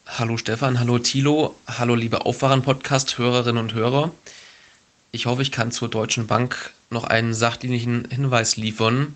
[0.07, 4.13] Hallo Stefan, hallo Thilo, hallo liebe Aufwachen-Podcast-Hörerinnen und Hörer.
[5.11, 9.15] Ich hoffe, ich kann zur Deutschen Bank noch einen sachdienlichen Hinweis liefern.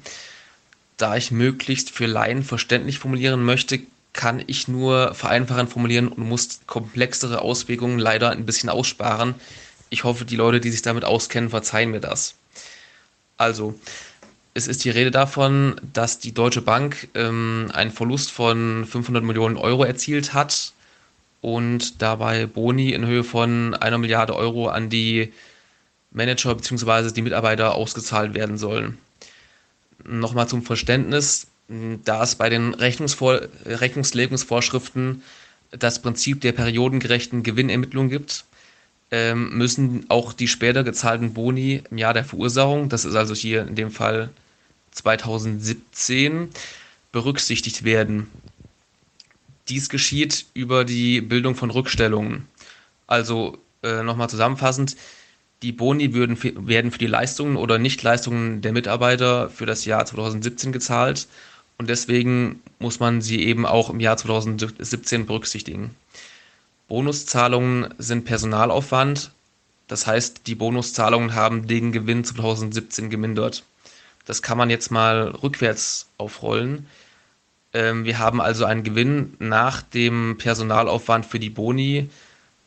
[0.96, 3.80] Da ich möglichst für Laien verständlich formulieren möchte,
[4.12, 9.34] kann ich nur vereinfachend formulieren und muss komplexere Auswirkungen leider ein bisschen aussparen.
[9.88, 12.34] Ich hoffe, die Leute, die sich damit auskennen, verzeihen mir das.
[13.36, 13.78] Also,
[14.52, 19.56] es ist die Rede davon, dass die Deutsche Bank ähm, einen Verlust von 500 Millionen
[19.56, 20.72] Euro erzielt hat
[21.40, 25.32] und dabei Boni in Höhe von einer Milliarde Euro an die
[26.10, 27.12] Manager bzw.
[27.12, 28.98] die Mitarbeiter ausgezahlt werden sollen.
[30.04, 31.46] Nochmal zum Verständnis,
[32.04, 35.22] da es bei den Rechnungsvor Rechnungslegungsvorschriften
[35.70, 38.44] das Prinzip der periodengerechten Gewinnermittlung gibt,
[39.12, 43.66] ähm, müssen auch die später gezahlten Boni im Jahr der Verursachung, das ist also hier
[43.66, 44.30] in dem Fall
[44.90, 46.48] 2017,
[47.12, 48.28] berücksichtigt werden.
[49.68, 52.48] Dies geschieht über die Bildung von Rückstellungen.
[53.06, 54.96] Also äh, nochmal zusammenfassend,
[55.62, 60.72] die Boni würden, werden für die Leistungen oder Nichtleistungen der Mitarbeiter für das Jahr 2017
[60.72, 61.28] gezahlt
[61.80, 65.96] und deswegen muss man sie eben auch im Jahr 2017 berücksichtigen.
[66.88, 69.30] Bonuszahlungen sind Personalaufwand,
[69.88, 73.64] das heißt, die Bonuszahlungen haben den Gewinn 2017 gemindert.
[74.26, 76.86] Das kann man jetzt mal rückwärts aufrollen.
[77.72, 82.10] Ähm, wir haben also einen Gewinn nach dem Personalaufwand für die Boni.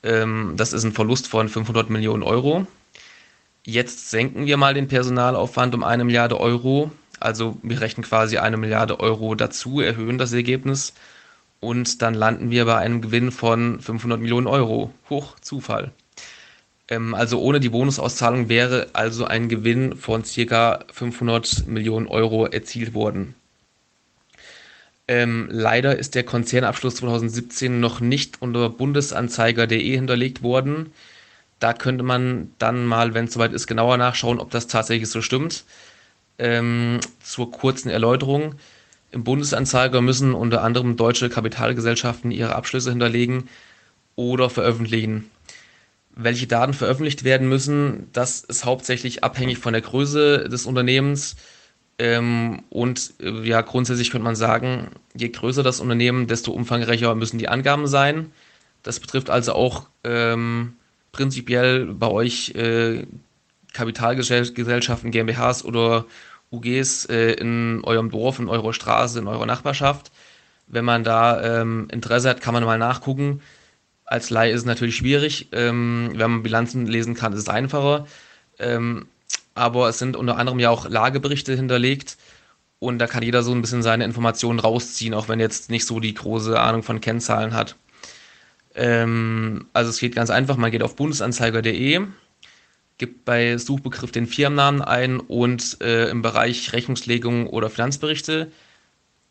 [0.02, 2.66] Ähm, das ist ein Verlust von 500 Millionen Euro.
[3.64, 6.92] Jetzt senken wir mal den Personalaufwand um eine Milliarde Euro
[7.24, 10.94] also wir rechnen quasi eine Milliarde Euro dazu, erhöhen das Ergebnis
[11.60, 14.94] und dann landen wir bei einem Gewinn von 500 Millionen Euro.
[15.10, 15.92] Hoch Zufall.
[16.90, 22.94] Ähm, also ohne die Bonusauszahlung wäre also ein Gewinn von circa 500 Millionen Euro erzielt
[22.94, 23.36] worden.
[25.08, 30.94] Ähm, leider ist der Konzernabschluss 2017 noch nicht unter bundesanzeiger.de hinterlegt worden.
[31.60, 35.22] Da könnte man dann mal, wenn es soweit ist, genauer nachschauen, ob das tatsächlich so
[35.22, 35.64] stimmt.
[36.44, 38.56] Ähm, zur kurzen Erläuterung.
[39.12, 43.48] Im Bundesanzeiger müssen unter anderem deutsche Kapitalgesellschaften ihre Abschlüsse hinterlegen
[44.18, 45.32] oder veröffentlichen.
[46.14, 51.38] Welche Daten veröffentlicht werden müssen, das ist hauptsächlich abhängig von der Größe des Unternehmens.
[51.98, 57.38] Ähm, und äh, ja, grundsätzlich könnte man sagen, je größer das Unternehmen, desto umfangreicher müssen
[57.38, 58.32] die Angaben sein.
[58.82, 60.74] Das betrifft also auch ähm,
[61.14, 63.06] prinzipiell bei euch äh,
[63.72, 66.06] Kapitalgesellschaften, GmbHs oder
[66.54, 70.12] UGs äh, in eurem Dorf, in eurer Straße, in eurer Nachbarschaft.
[70.68, 73.42] Wenn man da ähm, Interesse hat, kann man mal nachgucken.
[74.06, 75.50] Als Laie ist es natürlich schwierig.
[75.52, 78.08] Ähm, wenn man Bilanzen lesen kann, ist es einfacher.
[78.60, 79.08] Ähm,
[79.56, 82.18] aber es sind unter anderem ja auch Lageberichte hinterlegt
[82.80, 86.00] und da kann jeder so ein bisschen seine Informationen rausziehen, auch wenn jetzt nicht so
[86.00, 87.76] die große Ahnung von Kennzahlen hat.
[88.76, 92.02] Ähm, also es geht ganz einfach, man geht auf bundesanzeiger.de,
[93.04, 98.52] gibt bei Suchbegriff den Firmennamen ein und äh, im Bereich Rechnungslegung oder Finanzberichte,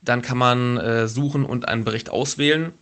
[0.01, 2.73] dann kann man äh, suchen und einen Bericht auswählen,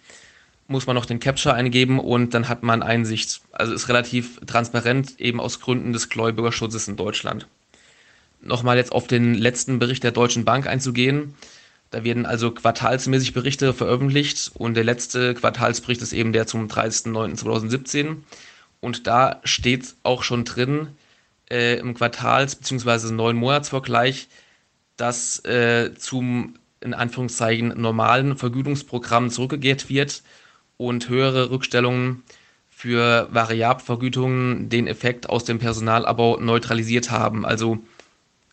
[0.69, 3.41] muss man noch den Capture eingeben und dann hat man Einsicht.
[3.53, 7.47] Also ist relativ transparent, eben aus Gründen des Gläubigerschutzes in Deutschland
[8.43, 11.35] nochmal jetzt auf den letzten Bericht der Deutschen Bank einzugehen.
[11.91, 18.17] Da werden also quartalsmäßig Berichte veröffentlicht und der letzte Quartalsbericht ist eben der zum 30.09.2017.
[18.81, 20.89] Und da steht auch schon drin
[21.51, 23.13] äh, im Quartals- bzw.
[23.13, 24.29] neun Monatsvergleich,
[24.97, 30.23] dass äh, zum in Anführungszeichen normalen Vergütungsprogramm zurückgekehrt wird
[30.79, 32.23] und höhere Rückstellungen
[32.71, 37.45] für Variabvergütungen den Effekt aus dem Personalabbau neutralisiert haben.
[37.45, 37.81] Also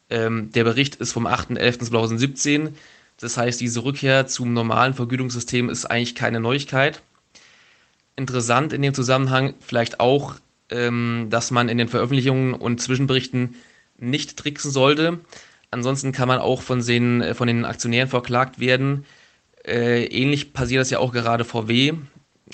[0.09, 2.73] ähm, der Bericht ist vom 8.11.2017.
[3.19, 7.01] Das heißt, diese Rückkehr zum normalen Vergütungssystem ist eigentlich keine Neuigkeit.
[8.17, 10.35] Interessant in dem Zusammenhang vielleicht auch,
[10.69, 13.55] ähm, dass man in den Veröffentlichungen und Zwischenberichten
[13.97, 15.19] nicht tricksen sollte.
[15.69, 19.05] Ansonsten kann man auch von den, äh, von den Aktionären verklagt werden.
[19.63, 21.93] Äh, ähnlich passiert das ja auch gerade VW.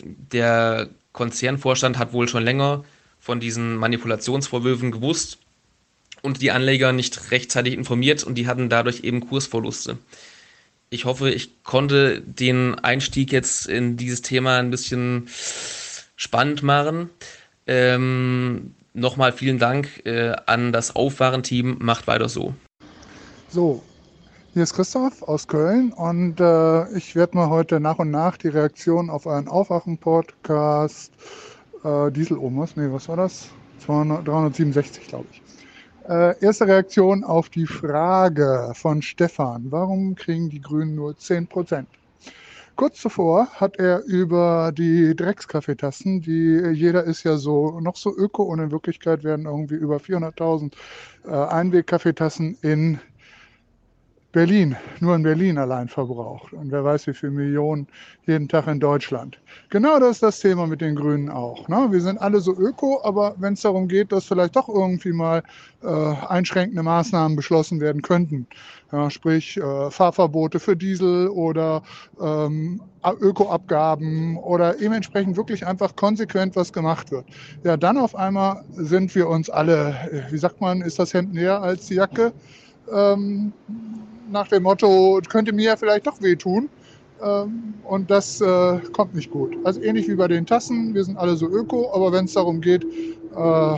[0.02, 2.84] Der Konzernvorstand hat wohl schon länger
[3.20, 5.38] von diesen Manipulationsvorwürfen gewusst
[6.22, 9.98] und die Anleger nicht rechtzeitig informiert und die hatten dadurch eben Kursverluste.
[10.94, 15.28] Ich hoffe, ich konnte den Einstieg jetzt in dieses Thema ein bisschen
[16.16, 17.10] spannend machen.
[17.66, 21.78] Ähm, Nochmal vielen Dank äh, an das Aufwachen-Team.
[21.80, 22.54] Macht weiter so.
[23.50, 23.82] So,
[24.54, 28.50] hier ist Christoph aus Köln und äh, ich werde mal heute nach und nach die
[28.50, 31.12] Reaktion auf einen Aufwachen-Podcast
[31.84, 33.48] äh, Diesel Omos, nee, was war das?
[33.80, 35.43] 200, 367, glaube ich.
[36.08, 39.68] Äh, erste Reaktion auf die Frage von Stefan.
[39.70, 41.88] Warum kriegen die Grünen nur 10 Prozent?
[42.76, 48.44] Kurz zuvor hat er über die Dreckskaffeetassen, die jeder ist ja so noch so öko
[48.44, 50.74] und in Wirklichkeit werden irgendwie über 400.000
[51.26, 53.00] äh, Einwegkaffeetassen in
[54.34, 56.54] Berlin, nur in Berlin allein verbraucht.
[56.54, 57.88] Und wer weiß, wie viele Millionen
[58.26, 59.38] jeden Tag in Deutschland.
[59.70, 61.68] Genau das ist das Thema mit den Grünen auch.
[61.68, 61.88] Ne?
[61.92, 65.44] Wir sind alle so öko, aber wenn es darum geht, dass vielleicht doch irgendwie mal
[65.84, 65.88] äh,
[66.30, 68.48] einschränkende Maßnahmen beschlossen werden könnten,
[68.92, 71.84] ja, sprich äh, Fahrverbote für Diesel oder
[72.20, 72.82] ähm,
[73.22, 77.26] Ökoabgaben oder eben entsprechend wirklich einfach konsequent was gemacht wird.
[77.64, 81.36] Ja, dann auf einmal sind wir uns alle, äh, wie sagt man, ist das Hemd
[81.36, 82.34] näher als die Jacke?
[82.92, 83.54] Ähm,
[84.34, 86.70] nach dem Motto, könnte mir ja vielleicht doch wehtun.
[87.24, 89.56] Ähm, und das äh, kommt nicht gut.
[89.64, 92.60] Also ähnlich wie bei den Tassen, wir sind alle so öko, aber wenn es darum
[92.60, 93.78] geht, äh,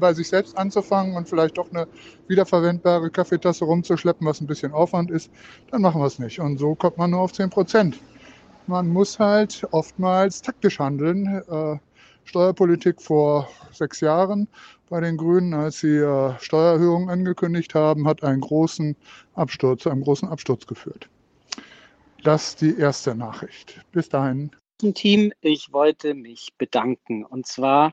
[0.00, 1.86] bei sich selbst anzufangen und vielleicht doch eine
[2.28, 5.30] wiederverwendbare Kaffeetasse rumzuschleppen, was ein bisschen Aufwand ist,
[5.70, 6.38] dann machen wir es nicht.
[6.40, 7.98] Und so kommt man nur auf 10 Prozent.
[8.66, 11.42] Man muss halt oftmals taktisch handeln.
[11.48, 11.76] Äh,
[12.24, 14.48] Steuerpolitik vor sechs Jahren
[14.88, 18.96] bei den Grünen, als sie äh, Steuererhöhungen angekündigt haben, hat einen großen
[19.34, 21.08] Absturz, zu einem großen Absturz geführt.
[22.22, 23.80] Das ist die erste Nachricht.
[23.92, 24.50] Bis dahin.
[24.94, 27.24] Team, ich wollte mich bedanken.
[27.24, 27.92] Und zwar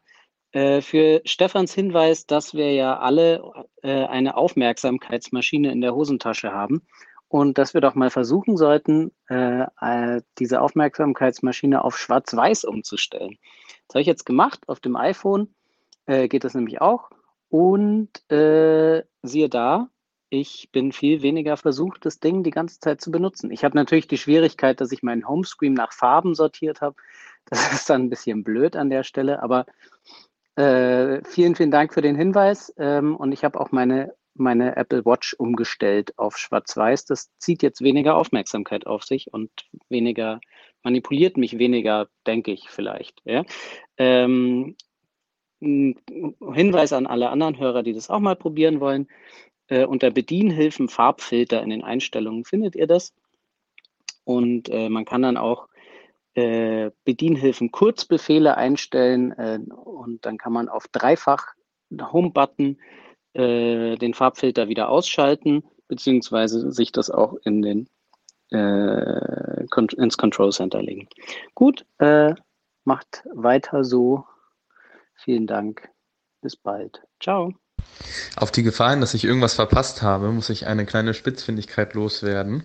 [0.51, 3.43] äh, für Stefans Hinweis, dass wir ja alle
[3.81, 6.81] äh, eine Aufmerksamkeitsmaschine in der Hosentasche haben
[7.27, 13.37] und dass wir doch mal versuchen sollten, äh, diese Aufmerksamkeitsmaschine auf Schwarz-Weiß umzustellen.
[13.87, 15.53] Das habe ich jetzt gemacht auf dem iPhone
[16.05, 17.09] äh, geht das nämlich auch.
[17.49, 19.89] Und äh, siehe da,
[20.29, 23.51] ich bin viel weniger versucht, das Ding die ganze Zeit zu benutzen.
[23.51, 26.95] Ich habe natürlich die Schwierigkeit, dass ich meinen Homescreen nach Farben sortiert habe.
[27.45, 29.65] Das ist dann ein bisschen blöd an der Stelle, aber
[30.55, 32.73] äh, vielen, vielen Dank für den Hinweis.
[32.77, 37.03] Ähm, und ich habe auch meine, meine Apple Watch umgestellt auf Schwarz-Weiß.
[37.03, 39.51] Das zieht jetzt weniger Aufmerksamkeit auf sich und
[39.89, 40.39] weniger
[40.83, 43.21] manipuliert mich weniger, denke ich vielleicht.
[43.25, 43.43] Ja?
[43.97, 44.77] Ähm,
[45.63, 49.07] Hinweis an alle anderen Hörer, die das auch mal probieren wollen.
[49.67, 53.13] Äh, unter Bedienhilfen Farbfilter in den Einstellungen findet ihr das.
[54.25, 55.67] Und äh, man kann dann auch
[56.35, 61.53] äh, Bedienhilfen Kurzbefehle einstellen äh, und dann kann man auf dreifach
[61.91, 62.79] Home-Button
[63.33, 67.87] äh, den Farbfilter wieder ausschalten, beziehungsweise sich das auch in den,
[68.51, 69.65] äh,
[69.97, 71.07] ins Control Center legen.
[71.53, 71.85] Gut,
[72.85, 74.25] macht weiter so
[75.23, 75.89] Vielen Dank.
[76.41, 77.01] Bis bald.
[77.21, 77.53] Ciao.
[78.35, 82.63] Auf die Gefahren, dass ich irgendwas verpasst habe, muss ich eine kleine Spitzfindigkeit loswerden.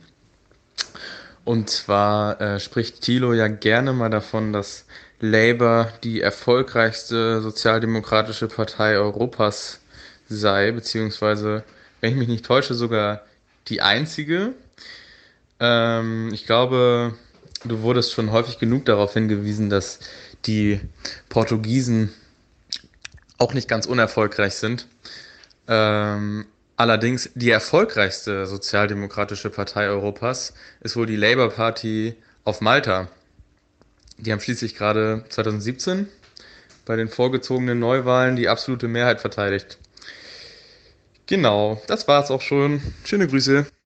[1.44, 4.86] Und zwar äh, spricht Thilo ja gerne mal davon, dass
[5.20, 9.80] Labour die erfolgreichste sozialdemokratische Partei Europas
[10.28, 11.64] sei, beziehungsweise,
[12.00, 13.22] wenn ich mich nicht täusche, sogar
[13.68, 14.54] die einzige.
[15.60, 17.14] Ähm, ich glaube,
[17.64, 20.00] du wurdest schon häufig genug darauf hingewiesen, dass
[20.44, 20.80] die
[21.28, 22.12] Portugiesen
[23.38, 24.86] auch nicht ganz unerfolgreich sind.
[25.68, 33.08] Ähm, allerdings die erfolgreichste sozialdemokratische Partei Europas ist wohl die Labour Party auf Malta.
[34.18, 36.08] Die haben schließlich gerade 2017
[36.84, 39.78] bei den vorgezogenen Neuwahlen die absolute Mehrheit verteidigt.
[41.26, 42.80] Genau, das war's auch schon.
[43.04, 43.66] Schöne Grüße.